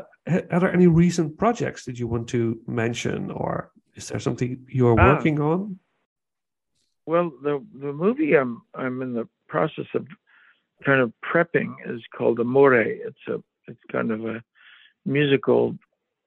are 0.52 0.60
there 0.60 0.74
any 0.74 0.88
recent 0.88 1.38
projects 1.38 1.86
that 1.86 1.98
you 2.00 2.08
want 2.08 2.28
to 2.30 2.60
mention, 2.68 3.32
or 3.32 3.72
is 3.96 4.10
there 4.10 4.20
something 4.20 4.66
you're 4.70 5.00
Ah. 5.00 5.14
working 5.16 5.40
on? 5.40 5.80
Well, 7.06 7.32
the 7.42 7.66
the 7.74 7.94
movie 7.94 8.36
I'm 8.38 8.62
I'm 8.76 9.02
in 9.02 9.14
the 9.14 9.28
process 9.50 9.86
of 9.94 10.08
kind 10.86 11.02
of 11.02 11.12
prepping 11.24 11.76
is 11.86 12.02
called 12.16 12.40
Amore. 12.40 12.82
It's 12.82 13.28
a 13.28 13.42
it's 13.68 13.80
kind 13.92 14.12
of 14.12 14.26
a 14.26 14.42
musical 15.06 15.78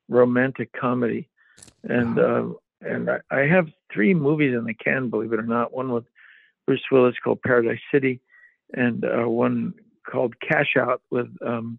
romantic 0.08 0.72
comedy, 0.72 1.28
and 1.84 2.18
uh, 2.18 2.48
and 2.80 3.10
I, 3.10 3.20
I 3.30 3.40
have 3.40 3.68
three 3.92 4.14
movies 4.14 4.54
in 4.54 4.64
the 4.64 4.74
can, 4.74 5.08
believe 5.08 5.32
it 5.32 5.40
or 5.40 5.46
not. 5.46 5.72
One 5.72 5.92
with 5.92 6.04
Bruce 6.66 6.84
Willis 6.90 7.16
called 7.22 7.42
Paradise 7.42 7.80
City, 7.90 8.20
and 8.74 9.04
uh, 9.04 9.28
one 9.28 9.74
called 10.06 10.34
Cash 10.40 10.76
Out 10.78 11.00
with 11.10 11.30
um, 11.44 11.78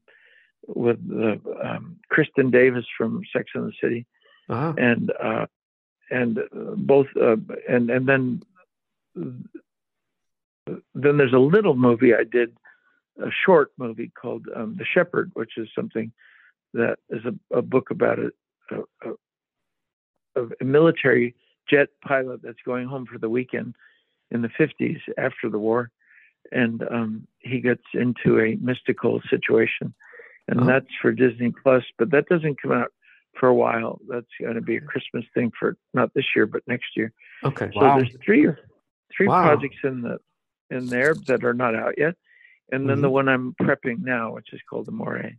with 0.68 1.08
the 1.08 1.40
um, 1.64 1.98
Kristin 2.12 2.52
Davis 2.52 2.86
from 2.98 3.22
Sex 3.32 3.52
and 3.54 3.68
the 3.68 3.74
City 3.82 4.08
Ah, 4.50 4.74
and 4.78 5.12
uh, 5.22 5.46
and 6.10 6.40
both 6.78 7.08
uh, 7.20 7.38
and 7.70 7.90
and 7.90 8.08
then 8.08 8.44
then 10.68 11.18
there's 11.18 11.34
a 11.34 11.40
little 11.40 11.76
movie 11.76 12.14
I 12.14 12.24
did, 12.24 12.56
a 13.22 13.30
short 13.46 13.72
movie 13.78 14.12
called 14.20 14.48
um, 14.56 14.76
The 14.78 14.86
Shepherd, 14.86 15.32
which 15.34 15.58
is 15.58 15.68
something 15.76 16.12
that 16.74 16.98
is 17.10 17.22
a, 17.26 17.58
a 17.58 17.62
book 17.62 17.92
about 17.92 18.20
a, 18.20 18.32
a, 19.06 20.42
a, 20.60 20.64
military 20.64 21.36
jet 21.70 21.90
pilot 22.06 22.42
that's 22.42 22.62
going 22.66 22.88
home 22.88 23.06
for 23.06 23.20
the 23.20 23.30
weekend 23.30 23.76
in 24.32 24.42
the 24.42 24.50
50s 24.50 25.00
after 25.18 25.50
the 25.50 25.60
war, 25.60 25.92
and 26.52 26.84
um, 26.92 27.28
he 27.40 27.60
gets 27.60 27.84
into 27.94 28.40
a 28.40 28.56
mystical 28.56 29.22
situation, 29.30 29.94
and 30.48 30.62
Oh. 30.62 30.66
that's 30.66 30.88
for 31.02 31.12
Disney 31.12 31.54
Plus. 31.62 31.84
But 32.00 32.10
that 32.12 32.28
doesn't 32.28 32.62
come 32.62 32.72
out 32.72 32.92
for 33.40 33.48
a 33.48 33.54
while. 33.54 34.00
That's 34.08 34.26
going 34.42 34.56
to 34.56 34.62
be 34.62 34.78
a 34.78 34.82
Christmas 34.82 35.26
thing 35.34 35.52
for 35.58 35.78
not 35.94 36.14
this 36.16 36.26
year, 36.36 36.48
but 36.48 36.64
next 36.68 36.98
year. 36.98 37.14
okay. 37.46 37.70
So 37.74 37.80
Wow. 37.82 37.98
there's 37.98 38.16
three 38.26 38.48
three 39.16 39.28
Wow. 39.28 39.44
projects 39.44 39.78
in 39.84 40.02
the 40.02 40.18
in 40.74 40.88
there 40.88 41.14
that 41.28 41.44
are 41.44 41.54
not 41.54 41.76
out 41.76 41.96
yet, 41.98 42.16
and 42.72 42.90
then 42.90 43.02
the 43.02 43.08
Mhm. 43.10 43.12
one 43.12 43.30
I'm 43.30 43.54
prepping 43.62 44.00
now, 44.04 44.34
which 44.34 44.52
is 44.54 44.62
called 44.70 44.88
Amore. 44.90 45.32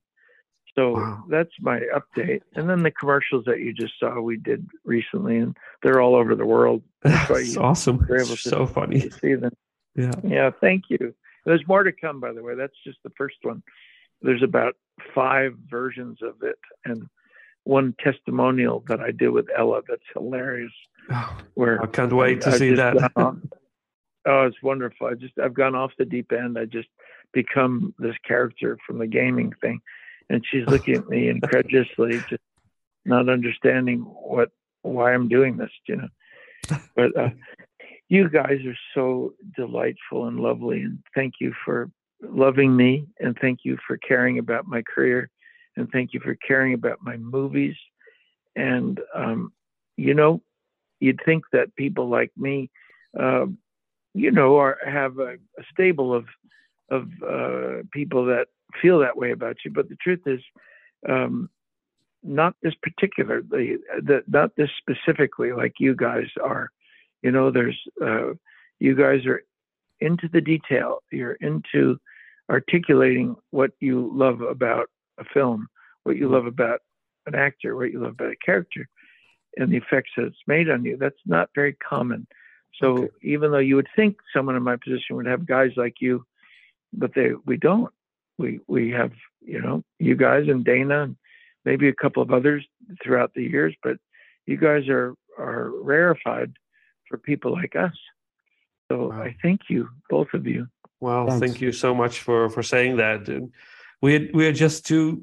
So 0.77 0.95
Wow. 0.95 1.25
that's 1.29 1.53
my 1.61 1.81
update, 1.95 2.43
and 2.55 2.69
then 2.69 2.83
the 2.83 2.91
commercials 2.91 3.45
that 3.45 3.61
you 3.61 3.73
just 3.73 3.99
saw 3.99 4.21
we 4.21 4.37
did 4.37 4.67
recently, 4.85 5.39
and 5.39 5.57
they're 5.83 6.01
all 6.01 6.15
over 6.17 6.35
the 6.35 6.47
world. 6.47 6.83
That's 7.03 7.55
you 7.55 7.61
awesome. 7.61 7.97
able 8.05 8.15
It's 8.15 8.43
to- 8.43 8.49
so 8.49 8.67
funny. 8.67 9.01
to 9.01 9.11
see 9.11 9.35
them. 9.35 9.53
Yeah. 9.95 10.13
Yeah, 10.25 10.51
thank 10.61 10.85
you. 10.91 11.15
There's 11.45 11.67
more 11.69 11.83
to 11.85 11.93
come, 11.93 12.19
by 12.21 12.33
the 12.33 12.43
way. 12.43 12.55
That's 12.55 12.77
just 12.83 12.99
the 13.05 13.11
first 13.11 13.37
one. 13.43 13.63
There's 14.23 14.43
about 14.43 14.77
five 15.15 15.55
versions 15.69 16.23
of 16.23 16.43
it, 16.43 16.59
and 16.85 17.09
one 17.65 17.95
testimonial 18.03 18.81
that 18.89 19.01
I 19.01 19.11
did 19.13 19.29
with 19.31 19.49
Ella 19.57 19.83
that's 19.89 20.03
hilarious. 20.13 20.73
Oh, 21.11 21.39
Where 21.55 21.81
I 21.83 21.87
can't 21.87 22.13
wait 22.13 22.41
to 22.43 22.49
I've 22.49 22.57
see 22.57 22.75
that. 22.75 22.97
oh, 24.27 24.47
it's 24.47 24.63
wonderful. 24.63 25.07
I 25.07 25.15
just 25.15 25.35
I've 25.43 25.55
gone 25.55 25.75
off 25.75 25.93
the 25.99 26.05
deep 26.05 26.33
end. 26.33 26.59
I 26.59 26.65
just 26.65 26.89
become 27.33 27.95
this 27.99 28.17
character 28.27 28.79
from 28.87 28.99
the 28.99 29.07
gaming 29.07 29.53
thing, 29.61 29.81
and 30.31 30.45
she's 30.51 30.67
looking 30.69 30.97
at 30.97 31.09
me 31.09 31.29
incredulously, 31.29 32.23
just 32.29 32.43
not 33.05 33.29
understanding 33.29 34.01
what 34.01 34.51
why 34.83 35.13
I'm 35.15 35.29
doing 35.29 35.57
this. 35.57 35.71
You 35.87 35.97
know, 35.97 36.79
but 36.97 37.17
uh, 37.17 37.31
you 38.09 38.29
guys 38.29 38.61
are 38.67 38.79
so 38.95 39.35
delightful 39.57 40.27
and 40.27 40.41
lovely, 40.41 40.83
and 40.83 40.99
thank 41.15 41.35
you 41.41 41.55
for 41.65 41.91
loving 42.23 42.75
me, 42.75 43.07
and 43.21 43.37
thank 43.41 43.61
you 43.65 43.79
for 43.87 43.97
caring 43.97 44.39
about 44.39 44.67
my 44.67 44.83
career, 44.83 45.31
and 45.77 45.91
thank 45.91 46.15
you 46.15 46.21
for 46.21 46.35
caring 46.35 46.75
about 46.75 46.99
my 47.03 47.17
movies, 47.17 47.77
and 48.57 49.01
um, 49.15 49.53
you 49.97 50.15
know, 50.15 50.43
you'd 51.01 51.21
think 51.25 51.45
that 51.53 51.77
people 51.77 52.09
like 52.09 52.33
me, 52.37 52.71
uh, 53.19 53.47
you 54.15 54.31
know, 54.31 54.57
are 54.57 54.79
have 54.87 55.19
a, 55.19 55.35
a 55.59 55.65
stable 55.73 56.15
of 56.15 56.27
of 56.91 57.09
uh, 57.27 57.83
people 57.93 58.25
that 58.27 58.47
feel 58.81 58.99
that 59.01 59.17
way 59.17 59.33
about 59.33 59.57
you. 59.65 59.71
But 59.71 59.89
the 59.89 59.97
truth 59.97 60.21
is, 60.27 60.41
um, 61.09 61.51
not 62.23 62.55
this 62.63 62.75
particularly, 62.83 63.77
that 64.03 64.25
not 64.29 64.57
this 64.57 64.71
specifically, 64.79 65.53
like 65.53 65.75
you 65.79 65.95
guys 65.95 66.29
are. 66.43 66.71
You 67.23 67.33
know, 67.33 67.51
there's 67.51 67.79
uh, 68.03 68.35
you 68.79 68.95
guys 68.95 69.27
are 69.27 69.43
into 70.01 70.29
the 70.29 70.41
detail. 70.41 71.03
You're 71.11 71.35
into 71.35 71.99
articulating 72.51 73.37
what 73.51 73.73
you 73.81 74.11
love 74.15 74.41
about 74.41 74.89
a 75.19 75.25
film, 75.25 75.67
what 76.05 76.17
you 76.17 76.29
love 76.29 76.47
about 76.47 76.81
an 77.27 77.35
actor, 77.35 77.77
what 77.77 77.91
you 77.91 78.01
love 78.01 78.13
about 78.13 78.33
a 78.33 78.45
character, 78.45 78.87
and 79.57 79.73
the 79.73 79.79
effects 79.79 80.11
that 80.17 80.27
it's 80.27 80.37
made 80.47 80.69
on 80.69 80.85
you. 80.85 80.97
That's 80.97 81.21
not 81.27 81.49
very 81.55 81.73
common. 81.75 82.27
So 82.81 82.87
Okay. 82.99 83.09
even 83.23 83.51
though 83.53 83.59
you 83.59 83.77
would 83.77 83.89
think 83.95 84.17
someone 84.35 84.57
in 84.57 84.63
my 84.63 84.77
position 84.77 85.17
would 85.17 85.27
have 85.27 85.47
guys 85.47 85.73
like 85.77 86.01
you, 86.01 86.25
but 86.93 87.15
they 87.15 87.33
we 87.47 87.57
don't. 87.57 87.93
We 88.39 88.61
we 88.67 88.91
have 88.91 89.13
you 89.41 89.61
know 89.61 89.85
you 89.99 90.17
guys 90.17 90.49
and 90.49 90.65
Dana 90.65 91.05
and 91.05 91.17
maybe 91.65 91.89
a 91.89 91.95
couple 91.95 92.23
of 92.23 92.33
others 92.33 92.65
throughout 93.03 93.33
the 93.35 93.43
years, 93.45 93.75
but 93.83 93.97
you 94.47 94.57
guys 94.57 94.89
are 94.89 95.15
are 95.39 95.71
rarefied 95.71 96.53
for 97.09 97.19
people 97.19 97.53
like 97.53 97.77
us. 97.77 97.93
So 98.91 99.09
Wow. 99.09 99.23
I 99.23 99.37
thank 99.43 99.63
you, 99.69 99.89
both 100.11 100.29
of 100.35 100.47
you. 100.47 100.67
Well, 101.01 101.27
Thanks. 101.27 101.41
thank 101.41 101.61
you 101.61 101.73
so 101.73 101.95
much 101.95 102.21
for 102.21 102.49
for 102.51 102.63
saying 102.63 102.97
that. 102.97 103.29
And 103.29 103.53
we 104.03 104.31
we 104.35 104.47
are 104.47 104.53
just 104.53 104.87
two 104.87 105.23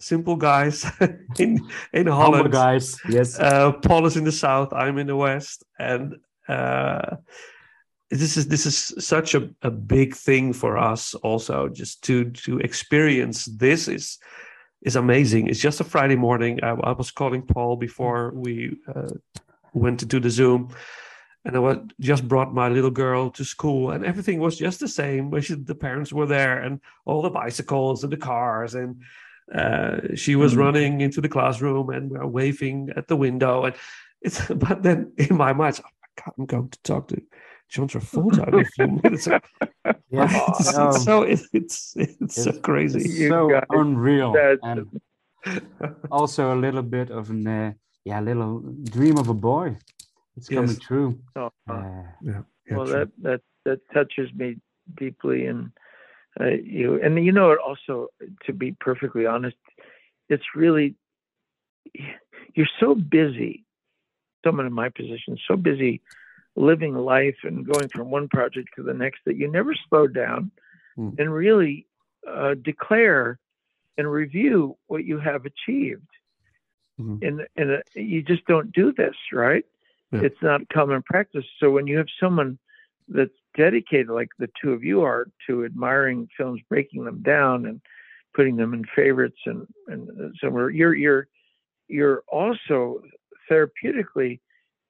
simple 0.00 0.36
guys 0.36 0.84
in 1.38 1.68
in 1.92 2.06
Humble 2.06 2.48
Holland. 2.48 2.52
guys. 2.52 3.00
Yes. 3.08 3.38
Uh, 3.38 3.72
Paul 3.72 4.06
is 4.06 4.16
in 4.16 4.24
the 4.24 4.32
south. 4.32 4.72
I'm 4.72 4.98
in 4.98 5.06
the 5.06 5.16
west, 5.16 5.64
and 5.78 6.16
uh, 6.48 7.16
this 8.10 8.36
is 8.36 8.46
this 8.48 8.66
is 8.66 8.94
such 8.98 9.34
a, 9.34 9.48
a 9.62 9.70
big 9.70 10.14
thing 10.14 10.52
for 10.52 10.76
us. 10.76 11.14
Also, 11.14 11.68
just 11.68 12.02
to 12.04 12.30
to 12.30 12.58
experience 12.58 13.46
this 13.46 13.88
is 13.88 14.18
is 14.82 14.96
amazing. 14.96 15.46
It's 15.48 15.60
just 15.60 15.80
a 15.80 15.84
Friday 15.84 16.16
morning. 16.16 16.62
I, 16.62 16.70
I 16.70 16.92
was 16.92 17.10
calling 17.10 17.42
Paul 17.42 17.76
before 17.76 18.32
we 18.34 18.76
uh, 18.94 19.10
went 19.72 20.00
to 20.00 20.06
do 20.06 20.20
the 20.20 20.28
Zoom, 20.30 20.68
and 21.44 21.56
I 21.56 21.58
was, 21.60 21.78
just 22.00 22.28
brought 22.28 22.52
my 22.52 22.68
little 22.68 22.90
girl 22.90 23.30
to 23.30 23.44
school, 23.44 23.92
and 23.92 24.04
everything 24.04 24.40
was 24.40 24.58
just 24.58 24.80
the 24.80 24.88
same. 24.88 25.30
Where 25.30 25.40
she, 25.42 25.54
the 25.54 25.74
parents 25.74 26.12
were 26.12 26.26
there, 26.26 26.58
and 26.60 26.80
all 27.06 27.22
the 27.22 27.30
bicycles 27.30 28.04
and 28.04 28.12
the 28.12 28.16
cars, 28.18 28.74
and 28.74 29.00
uh, 29.54 30.14
she 30.16 30.36
was 30.36 30.52
Mhm. 30.54 30.58
running 30.58 31.00
into 31.00 31.20
the 31.20 31.28
classroom, 31.28 31.88
and 31.90 32.10
we 32.10 32.18
were 32.18 32.26
waving 32.26 32.90
at 32.96 33.08
the 33.08 33.16
window, 33.16 33.64
and 33.64 33.74
it's. 34.20 34.38
But 34.68 34.82
then 34.82 35.12
in 35.16 35.36
my 35.36 35.52
mind, 35.54 35.80
God, 36.16 36.32
I'm 36.38 36.46
going 36.46 36.68
to 36.68 36.82
talk 36.82 37.08
to 37.08 37.22
John 37.68 37.88
Travolta 37.88 38.48
in 38.48 38.54
a 38.60 38.64
few 38.64 38.86
minutes. 39.02 39.28
Yes. 40.10 40.58
it's, 40.60 40.76
No, 40.76 40.88
it's 40.88 41.04
so 41.04 41.22
it's 41.22 41.48
it's, 41.52 41.94
it's 41.96 42.34
so 42.42 42.52
crazy. 42.60 43.00
it's 43.00 43.28
so 43.28 43.60
unreal. 43.70 44.32
That's- 44.32 44.58
And 44.62 45.00
also 46.10 46.54
a 46.54 46.58
little 46.58 46.82
bit 46.82 47.10
of 47.10 47.30
an 47.30 47.46
uh, 47.46 47.72
yeah, 48.04 48.20
little 48.20 48.60
dream 48.84 49.18
of 49.18 49.28
a 49.28 49.34
boy. 49.34 49.76
It's 50.36 50.48
coming 50.48 50.76
true. 50.76 51.18
Oh, 51.36 51.50
Uh, 51.68 51.82
yeah, 52.22 52.42
yeah, 52.66 52.76
well, 52.76 52.86
true. 52.86 52.94
that 52.94 53.08
that 53.22 53.40
that 53.64 53.80
touches 53.92 54.32
me 54.34 54.56
deeply, 54.96 55.46
and 55.46 55.72
uh, 56.40 56.46
you 56.64 57.00
and 57.02 57.22
you 57.24 57.32
know 57.32 57.50
it 57.52 57.58
also. 57.58 58.08
To 58.46 58.52
be 58.52 58.72
perfectly 58.80 59.26
honest, 59.26 59.56
it's 60.28 60.44
really 60.54 60.94
you're 62.54 62.70
so 62.80 62.94
busy. 62.94 63.64
Someone 64.44 64.66
in 64.66 64.72
my 64.72 64.88
position, 64.88 65.38
so 65.46 65.56
busy 65.56 66.00
living 66.56 66.94
life 66.94 67.36
and 67.44 67.66
going 67.66 67.88
from 67.88 68.10
one 68.10 68.28
project 68.28 68.68
to 68.76 68.82
the 68.82 68.92
next 68.92 69.20
that 69.24 69.36
you 69.36 69.50
never 69.50 69.74
slow 69.88 70.06
down 70.06 70.50
Hmm. 70.94 71.10
and 71.18 71.32
really 71.32 71.86
uh, 72.28 72.54
declare 72.54 73.38
and 73.96 74.10
review 74.12 74.76
what 74.88 75.04
you 75.06 75.18
have 75.18 75.46
achieved. 75.46 76.06
Mhm. 77.00 77.26
And 77.26 77.46
and 77.56 77.70
uh, 77.72 77.78
you 77.94 78.22
just 78.22 78.44
don't 78.44 78.70
do 78.72 78.92
this, 78.92 79.16
right? 79.32 79.64
Yeah. 80.12 80.20
It's 80.24 80.42
not 80.42 80.68
common 80.68 81.02
practice. 81.02 81.46
So 81.58 81.70
when 81.70 81.86
you 81.86 81.96
have 81.96 82.08
someone 82.20 82.58
that's 83.08 83.38
dedicated, 83.56 84.08
like 84.10 84.28
the 84.38 84.50
two 84.60 84.72
of 84.74 84.84
you 84.84 85.00
are, 85.02 85.28
to 85.46 85.64
admiring 85.64 86.28
films, 86.36 86.60
breaking 86.68 87.04
them 87.04 87.22
down, 87.22 87.64
and 87.64 87.80
putting 88.34 88.56
them 88.56 88.74
in 88.74 88.84
favorites, 88.94 89.40
and 89.46 89.66
and 89.86 90.36
somewhere 90.42 90.68
you're 90.68 90.94
you're 90.94 91.26
you're 91.88 92.22
also 92.28 93.02
therapeutically 93.52 94.40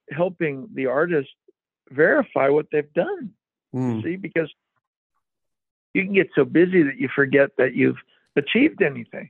helping 0.09 0.69
the 0.73 0.87
artist 0.87 1.29
verify 1.89 2.49
what 2.49 2.67
they've 2.71 2.93
done. 2.93 3.31
Mm. 3.75 4.03
See, 4.03 4.15
because 4.15 4.51
you 5.93 6.03
can 6.03 6.13
get 6.13 6.29
so 6.35 6.45
busy 6.45 6.83
that 6.83 6.97
you 6.97 7.09
forget 7.13 7.51
that 7.57 7.75
you've 7.75 7.97
achieved 8.35 8.81
anything. 8.81 9.29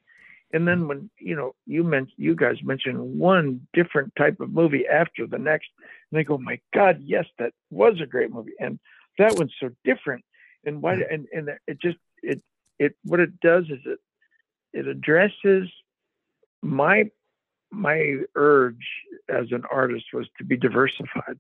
And 0.54 0.68
then 0.68 0.88
when 0.88 1.10
you 1.18 1.36
know 1.36 1.56
you 1.66 1.84
mentioned 1.84 2.14
you 2.18 2.36
guys 2.36 2.58
mentioned 2.64 3.20
one 3.20 3.68
different 3.74 4.14
type 4.16 4.40
of 4.40 4.52
movie 4.52 4.88
after 4.88 5.26
the 5.26 5.40
next, 5.40 5.70
and 5.80 6.20
they 6.20 6.24
go, 6.24 6.38
"My 6.38 6.60
God, 6.74 7.02
yes, 7.02 7.26
that 7.40 7.54
was 7.72 8.00
a 8.00 8.06
great 8.06 8.32
movie," 8.32 8.54
and 8.60 8.80
that 9.18 9.36
one's 9.36 9.54
so 9.60 9.70
different. 9.84 10.24
And 10.64 10.82
why? 10.82 10.94
And 10.94 11.28
and 11.34 11.50
it 11.68 11.82
just 11.82 11.98
it 12.22 12.42
it 12.78 12.96
what 13.04 13.20
it 13.20 13.40
does 13.40 13.66
is 13.66 13.80
it 13.86 14.00
it 14.74 14.88
addresses 14.88 15.70
my 16.62 17.10
my 17.74 18.18
urge 18.36 18.88
as 19.30 19.52
an 19.52 19.64
artist 19.72 20.06
was 20.14 20.28
to 20.38 20.44
be 20.44 20.58
diversified 20.58 21.40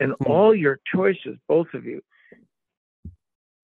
and 0.00 0.12
Hmm. 0.14 0.26
all 0.30 0.54
your 0.54 0.80
choices 0.92 1.36
both 1.48 1.72
of 1.74 1.84
you 1.84 2.02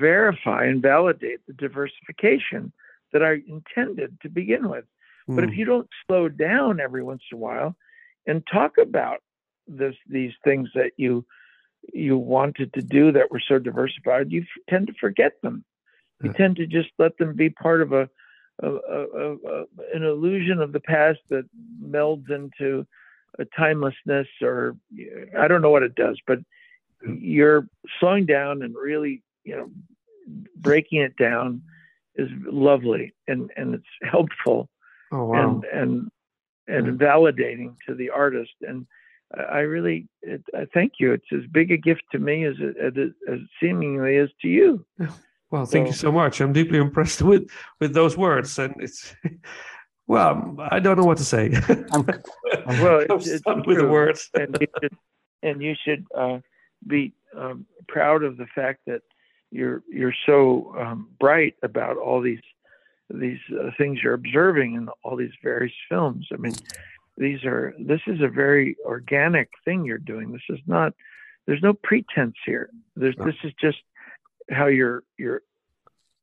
verify 0.00 0.64
and 0.64 0.80
validate 0.82 1.40
the 1.46 1.52
diversification 1.52 2.72
that 3.12 3.22
i 3.22 3.42
intended 3.48 4.16
to 4.22 4.28
begin 4.28 4.68
with 4.68 4.84
but 5.28 5.44
if 5.44 5.50
Mm. 5.50 5.56
you 5.56 5.64
don't 5.64 5.88
slow 6.06 6.28
down 6.28 6.80
every 6.80 7.02
once 7.02 7.22
in 7.30 7.36
a 7.36 7.40
while 7.40 7.76
and 8.26 8.46
talk 8.46 8.78
about 8.78 9.18
this 9.68 9.94
these 10.08 10.32
things 10.44 10.68
that 10.74 10.92
you 10.96 11.24
you 11.92 12.16
wanted 12.18 12.72
to 12.74 12.82
do 12.82 13.12
that 13.12 13.30
were 13.30 13.40
so 13.40 13.58
diversified, 13.58 14.30
you 14.30 14.42
f- 14.42 14.62
tend 14.68 14.86
to 14.86 14.92
forget 15.00 15.32
them. 15.42 15.64
You 16.22 16.28
Yeah. 16.30 16.36
tend 16.36 16.56
to 16.56 16.66
just 16.66 16.90
let 16.98 17.16
them 17.18 17.34
be 17.34 17.50
part 17.50 17.80
of 17.80 17.92
a, 17.92 18.08
a, 18.62 18.68
a, 18.68 19.64
an 19.94 20.02
illusion 20.02 20.60
of 20.60 20.72
the 20.72 20.80
past 20.80 21.20
that 21.30 21.44
melds 21.82 22.30
into 22.30 22.86
a 23.38 23.44
timelessness, 23.56 24.26
or 24.42 24.76
I 25.38 25.48
don't 25.48 25.62
know 25.62 25.70
what 25.70 25.82
it 25.82 25.94
does, 25.94 26.18
but 26.26 26.38
you're 27.18 27.66
slowing 27.98 28.26
down 28.26 28.62
and 28.62 28.74
really, 28.74 29.22
you 29.44 29.56
know, 29.56 29.70
breaking 30.56 31.00
it 31.00 31.16
down 31.16 31.62
is 32.16 32.28
lovely 32.44 33.14
and 33.28 33.50
and 33.56 33.74
it's 33.74 33.84
helpful 34.02 34.68
Oh 35.12 35.24
wow. 35.24 35.62
and 35.62 35.64
and 35.64 36.10
and 36.68 37.00
validating 37.00 37.74
to 37.88 37.94
the 37.94 38.10
artist. 38.10 38.52
And 38.62 38.86
I 39.34 39.60
really 39.60 40.08
it, 40.22 40.42
I 40.54 40.66
thank 40.72 40.94
you. 41.00 41.12
It's 41.12 41.32
as 41.32 41.46
big 41.50 41.70
a 41.72 41.76
gift 41.76 42.02
to 42.12 42.18
me 42.18 42.44
as 42.44 42.54
it, 42.58 42.76
as 42.76 42.92
it, 42.96 43.12
as 43.28 43.40
it 43.40 43.48
seemingly 43.60 44.16
is 44.16 44.30
to 44.42 44.48
you. 44.48 44.84
Well, 45.50 45.66
thank 45.66 45.86
you 45.88 45.92
So- 45.92 46.08
so 46.08 46.12
much. 46.12 46.40
I'm 46.40 46.52
deeply 46.52 46.78
impressed 46.86 47.22
with 47.22 47.48
with 47.80 47.94
those 47.94 48.16
words, 48.16 48.58
and 48.58 48.74
it's 48.78 49.14
well, 50.06 50.56
I 50.70 50.80
don't 50.80 50.96
know 50.98 51.04
what 51.04 51.18
to 51.18 51.24
say. 51.24 51.52
I'm, 51.92 52.06
Well, 52.82 53.04
I'm 53.10 53.16
it's, 53.18 53.28
it's 53.28 53.38
stuck 53.42 53.66
with 53.66 53.78
the 53.78 53.88
words. 53.88 54.30
and 54.34 54.56
you 54.60 54.66
should 54.80 54.92
and 55.42 55.62
you 55.62 55.74
should 55.84 56.04
uh, 56.16 56.38
be 56.86 57.12
um, 57.36 57.66
proud 57.88 58.22
of 58.22 58.36
the 58.36 58.46
fact 58.54 58.80
that 58.86 59.02
you're 59.50 59.82
you're 59.90 60.14
so 60.26 60.74
um, 60.78 61.08
bright 61.18 61.54
about 61.62 61.96
all 61.96 62.20
these 62.20 62.40
these 63.12 63.40
uh, 63.60 63.70
things 63.76 64.00
you're 64.02 64.14
observing 64.14 64.74
in 64.74 64.88
all 65.02 65.16
these 65.16 65.32
various 65.42 65.72
films. 65.88 66.28
I 66.32 66.36
mean, 66.36 66.54
these 67.16 67.44
are 67.44 67.74
this 67.78 68.00
is 68.06 68.20
a 68.20 68.28
very 68.28 68.76
organic 68.84 69.48
thing 69.64 69.84
you're 69.84 69.98
doing. 69.98 70.30
This 70.32 70.42
is 70.48 70.60
not 70.66 70.92
there's 71.46 71.62
no 71.62 71.72
pretense 71.74 72.36
here. 72.46 72.70
There's 72.94 73.16
No. 73.18 73.24
this 73.24 73.34
is 73.42 73.52
just 73.60 73.78
how 74.50 74.66
you're 74.66 75.02
you're 75.18 75.42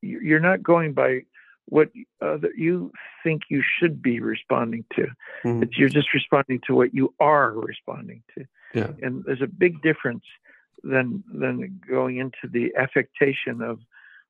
you're 0.02 0.40
not 0.40 0.62
going 0.62 0.94
by 0.94 1.22
what 1.66 1.90
that 2.22 2.52
you 2.56 2.92
think 3.24 3.44
you 3.50 3.62
should 3.80 4.02
be 4.02 4.20
responding 4.20 4.86
to 4.96 5.08
Mhm. 5.44 5.64
it's 5.64 5.78
you're 5.78 5.90
just 5.90 6.14
responding 6.14 6.60
to 6.68 6.76
what 6.76 6.94
you 6.94 7.14
are 7.20 7.52
responding 7.54 8.24
to 8.36 8.46
Yeah. 8.74 8.92
and 9.02 9.24
there's 9.26 9.42
a 9.42 9.48
big 9.48 9.82
difference 9.82 10.24
than 10.84 11.24
than 11.34 11.80
going 11.88 12.18
into 12.18 12.48
the 12.50 12.74
affectation 12.76 13.62
of 13.62 13.80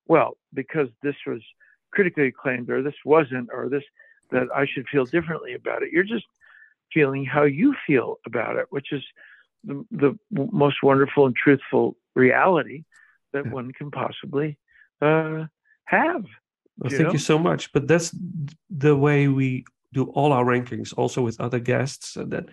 well 0.07 0.37
because 0.53 0.89
this 1.03 1.15
was 1.25 1.41
critically 1.91 2.27
acclaimed 2.27 2.69
or 2.69 2.81
this 2.81 2.95
wasn't 3.05 3.49
or 3.53 3.69
this 3.69 3.83
that 4.31 4.47
i 4.55 4.65
should 4.65 4.87
feel 4.89 5.05
differently 5.05 5.53
about 5.53 5.83
it 5.83 5.91
you're 5.91 6.03
just 6.03 6.25
feeling 6.93 7.23
how 7.25 7.43
you 7.43 7.75
feel 7.85 8.17
about 8.25 8.55
it 8.55 8.65
which 8.71 8.91
is 8.91 9.03
the, 9.63 9.85
the 9.91 10.17
most 10.31 10.81
wonderful 10.81 11.25
and 11.25 11.35
truthful 11.35 11.97
reality 12.15 12.83
that 13.33 13.45
Yeah. 13.45 13.51
one 13.51 13.71
can 13.71 13.91
possibly 13.91 14.57
uh, 15.01 15.45
have 15.85 16.25
Well, 16.79 16.89
thank 16.89 17.01
know? 17.03 17.11
you 17.13 17.19
so 17.19 17.37
much. 17.39 17.71
But 17.73 17.87
that's 17.87 18.15
the 18.69 18.95
way 18.95 19.27
we 19.27 19.65
do 19.93 20.05
all 20.15 20.31
our 20.33 20.45
rankings, 20.45 20.93
also 20.97 21.21
with 21.21 21.39
other 21.39 21.59
guests, 21.59 22.15
and 22.15 22.31
that 22.31 22.45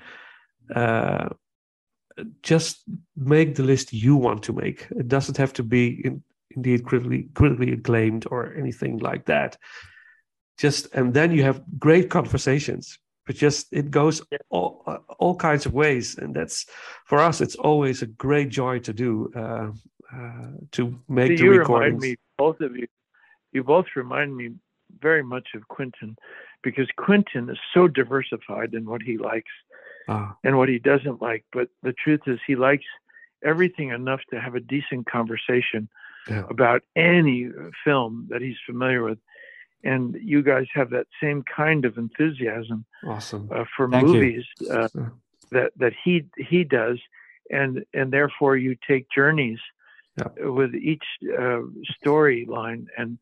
uh, 0.75 1.29
just 2.43 2.85
make 3.17 3.55
the 3.55 3.63
list 3.63 3.93
you 3.93 4.17
want 4.17 4.43
to 4.45 4.53
make. 4.53 4.87
It 4.91 5.09
doesn't 5.09 5.37
have 5.37 5.53
to 5.55 5.63
be 5.63 6.01
in, 6.05 6.23
indeed 6.51 6.85
critically 6.85 7.29
critically 7.35 7.73
acclaimed 7.73 8.27
or 8.31 8.55
anything 8.55 8.99
like 8.99 9.25
that. 9.27 9.57
Just 10.59 10.95
and 10.95 11.13
then 11.13 11.33
you 11.33 11.43
have 11.43 11.63
great 11.79 12.11
conversations. 12.11 12.99
But 13.27 13.37
just 13.37 13.73
it 13.73 13.91
goes 13.91 14.23
all 14.51 14.83
uh, 14.87 14.99
all 15.19 15.37
kinds 15.37 15.67
of 15.67 15.73
ways, 15.73 16.19
and 16.19 16.35
that's 16.35 16.67
for 17.07 17.19
us. 17.19 17.41
It's 17.41 17.57
always 17.57 18.03
a 18.03 18.07
great 18.07 18.51
joy 18.51 18.79
to 18.81 18.93
do 18.93 19.33
uh, 19.35 19.73
uh, 20.13 20.49
to 20.73 20.99
make 21.09 21.29
See, 21.33 21.37
the 21.37 21.45
you 21.45 21.59
recordings. 21.59 21.95
remind 21.95 22.01
me, 22.01 22.17
both 22.39 22.61
of 22.61 22.77
you, 22.77 22.87
you 23.53 23.63
both 23.63 23.87
remind 23.97 24.37
me 24.37 24.51
very 25.01 25.23
much 25.23 25.49
of 25.55 25.67
Quentin, 25.69 26.17
because 26.63 26.89
Quentin 26.97 27.49
is 27.51 27.59
so 27.73 27.89
diversified 27.89 28.75
in 28.75 28.85
what 28.87 29.03
he 29.03 29.19
likes 29.19 29.51
Ah, 30.09 30.37
and 30.45 30.59
what 30.59 30.69
he 30.69 30.79
doesn't 30.79 31.23
like. 31.23 31.45
But 31.53 31.69
the 31.83 31.93
truth 31.93 32.21
is, 32.27 32.39
he 32.47 32.57
likes 32.57 32.85
everything 33.43 33.89
enough 33.91 34.21
to 34.31 34.41
have 34.41 34.55
a 34.55 34.61
decent 34.61 35.07
conversation 35.07 35.89
Yeah. 36.29 36.45
about 36.49 36.83
any 36.97 37.51
film 37.85 38.27
that 38.31 38.41
he's 38.41 38.57
familiar 38.67 39.03
with. 39.03 39.19
And 39.83 40.15
you 40.23 40.43
guys 40.43 40.67
have 40.73 40.91
that 40.91 41.07
same 41.21 41.43
kind 41.43 41.85
of 41.85 41.99
enthusiasm 41.99 42.87
awesome. 43.05 43.49
uh, 43.51 43.65
for 43.77 43.87
Thank 43.89 44.07
movies 44.07 44.45
uh, 44.71 44.89
that 45.51 45.73
that 45.77 45.93
he 46.03 46.25
he 46.39 46.65
does, 46.65 46.99
and 47.51 47.85
and 47.93 48.11
therefore 48.11 48.57
you 48.57 48.77
take 48.87 49.07
journeys 49.11 49.59
Yeah. 50.17 50.47
with 50.49 50.75
each 50.75 51.03
uh, 51.25 51.63
storyline, 52.05 52.87
and 52.97 53.19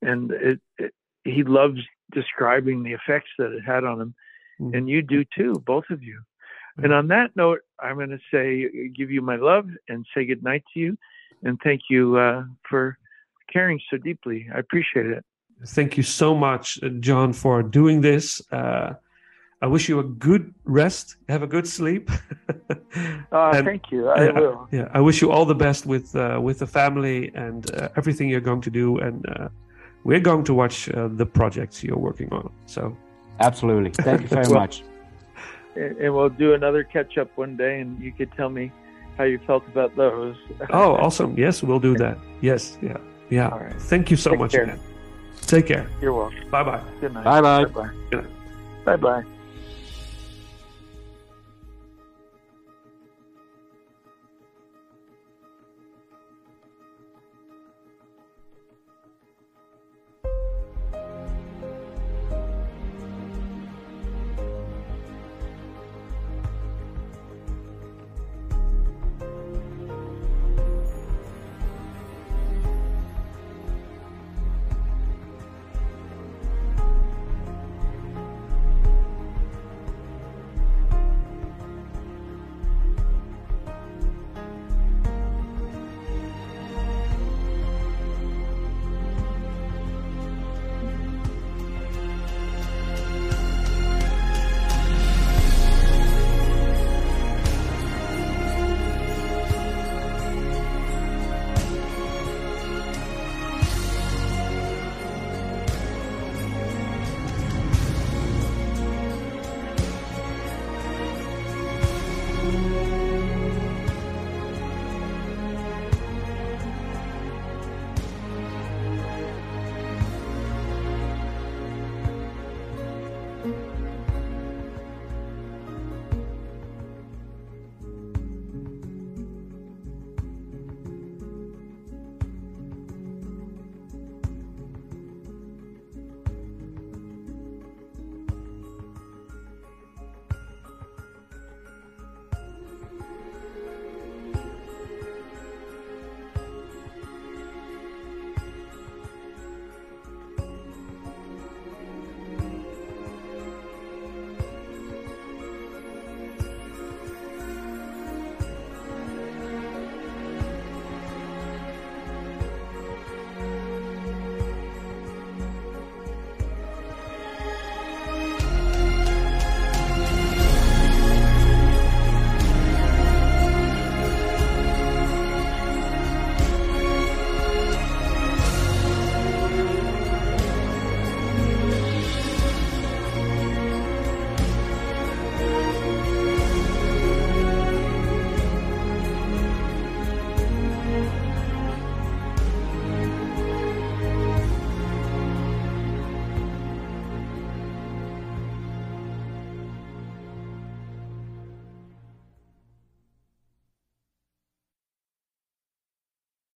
and 0.00 0.30
it, 0.30 0.60
it, 0.78 0.94
he 1.24 1.42
loves 1.42 1.80
describing 2.12 2.82
the 2.82 2.92
effects 2.92 3.30
that 3.38 3.52
it 3.52 3.62
had 3.62 3.84
on 3.84 4.00
him, 4.00 4.14
Mhm. 4.60 4.76
and 4.76 4.88
you 4.88 5.02
do 5.02 5.24
too, 5.36 5.54
both 5.66 5.90
of 5.90 6.02
you. 6.02 6.20
Yeah. 6.78 6.84
And 6.84 6.92
on 6.92 7.08
that 7.08 7.34
note, 7.34 7.60
I'm 7.80 7.96
going 7.96 8.10
to 8.10 8.20
say 8.32 8.88
give 8.94 9.10
you 9.10 9.22
my 9.22 9.36
love 9.36 9.68
and 9.88 10.06
say 10.14 10.24
good 10.24 10.42
night 10.42 10.62
to 10.74 10.80
you, 10.80 10.96
and 11.42 11.58
thank 11.64 11.82
you 11.90 12.16
uh, 12.16 12.44
for 12.68 12.96
caring 13.52 13.80
so 13.90 13.96
deeply. 13.96 14.48
I 14.54 14.58
appreciate 14.58 15.06
it. 15.06 15.24
Thank 15.66 15.96
you 15.96 16.02
so 16.04 16.34
much, 16.34 16.78
uh, 16.82 16.88
John, 17.00 17.32
for 17.32 17.62
doing 17.62 18.00
this. 18.02 18.40
Uh, 18.52 18.94
I 19.62 19.66
wish 19.66 19.88
you 19.88 19.98
a 19.98 20.04
good 20.04 20.54
rest. 20.64 21.16
Have 21.28 21.42
a 21.42 21.46
good 21.46 21.66
sleep. 21.68 22.10
Uh, 23.30 23.50
And- 23.54 23.66
thank 23.66 23.90
you. 23.92 24.08
I 24.08 24.24
yeah, 24.24 24.40
will. 24.40 24.68
Yeah, 24.72 24.88
I 24.94 25.00
wish 25.00 25.20
you 25.22 25.30
all 25.30 25.44
the 25.44 25.54
best 25.54 25.86
with 25.86 26.14
uh, 26.16 26.38
with 26.42 26.58
the 26.60 26.66
family 26.66 27.30
and 27.34 27.70
uh, 27.74 27.88
everything 27.96 28.28
you're 28.30 28.40
going 28.50 28.62
to 28.62 28.70
do. 28.70 28.98
And 28.98 29.26
uh, 29.28 29.48
we're 30.04 30.20
going 30.20 30.44
to 30.44 30.54
watch 30.54 30.88
uh, 30.88 31.08
the 31.08 31.26
projects 31.26 31.84
you're 31.84 31.98
working 31.98 32.32
on. 32.32 32.50
So 32.66 32.96
absolutely. 33.40 33.90
Thank 33.90 34.22
you 34.22 34.28
very 34.36 34.46
Well- 34.48 34.60
much. 34.60 34.82
and 35.76 35.96
and 35.98 36.14
we'll 36.14 36.30
do 36.44 36.54
another 36.54 36.82
catch 36.84 37.18
up 37.18 37.28
one 37.36 37.56
day, 37.56 37.80
and 37.80 37.98
you 38.02 38.12
could 38.12 38.32
tell 38.32 38.48
me 38.50 38.72
how 39.18 39.24
you 39.24 39.38
felt 39.46 39.64
about 39.68 39.94
those. 39.96 40.36
Oh, 40.72 40.96
awesome. 40.96 41.36
Yes, 41.36 41.62
we'll 41.62 41.80
do 41.90 41.94
that. 41.98 42.16
Yes. 42.40 42.78
Yeah. 42.82 42.96
Yeah. 43.28 43.48
All 43.52 43.60
right. 43.60 43.80
Thank 43.92 44.10
you 44.10 44.16
so 44.16 44.30
Take 44.30 44.40
much 44.40 44.52
care. 44.52 44.78
Take 45.42 45.66
care. 45.66 45.86
You're 46.00 46.14
welcome. 46.14 46.48
Bye 46.50 46.64
bye. 46.64 46.82
Good 47.00 47.12
night. 47.14 47.24
Bye 47.24 47.40
bye. 47.42 47.64
Bye 47.66 47.88
bye. 48.10 48.26
Bye 48.84 48.96
bye. 48.96 49.39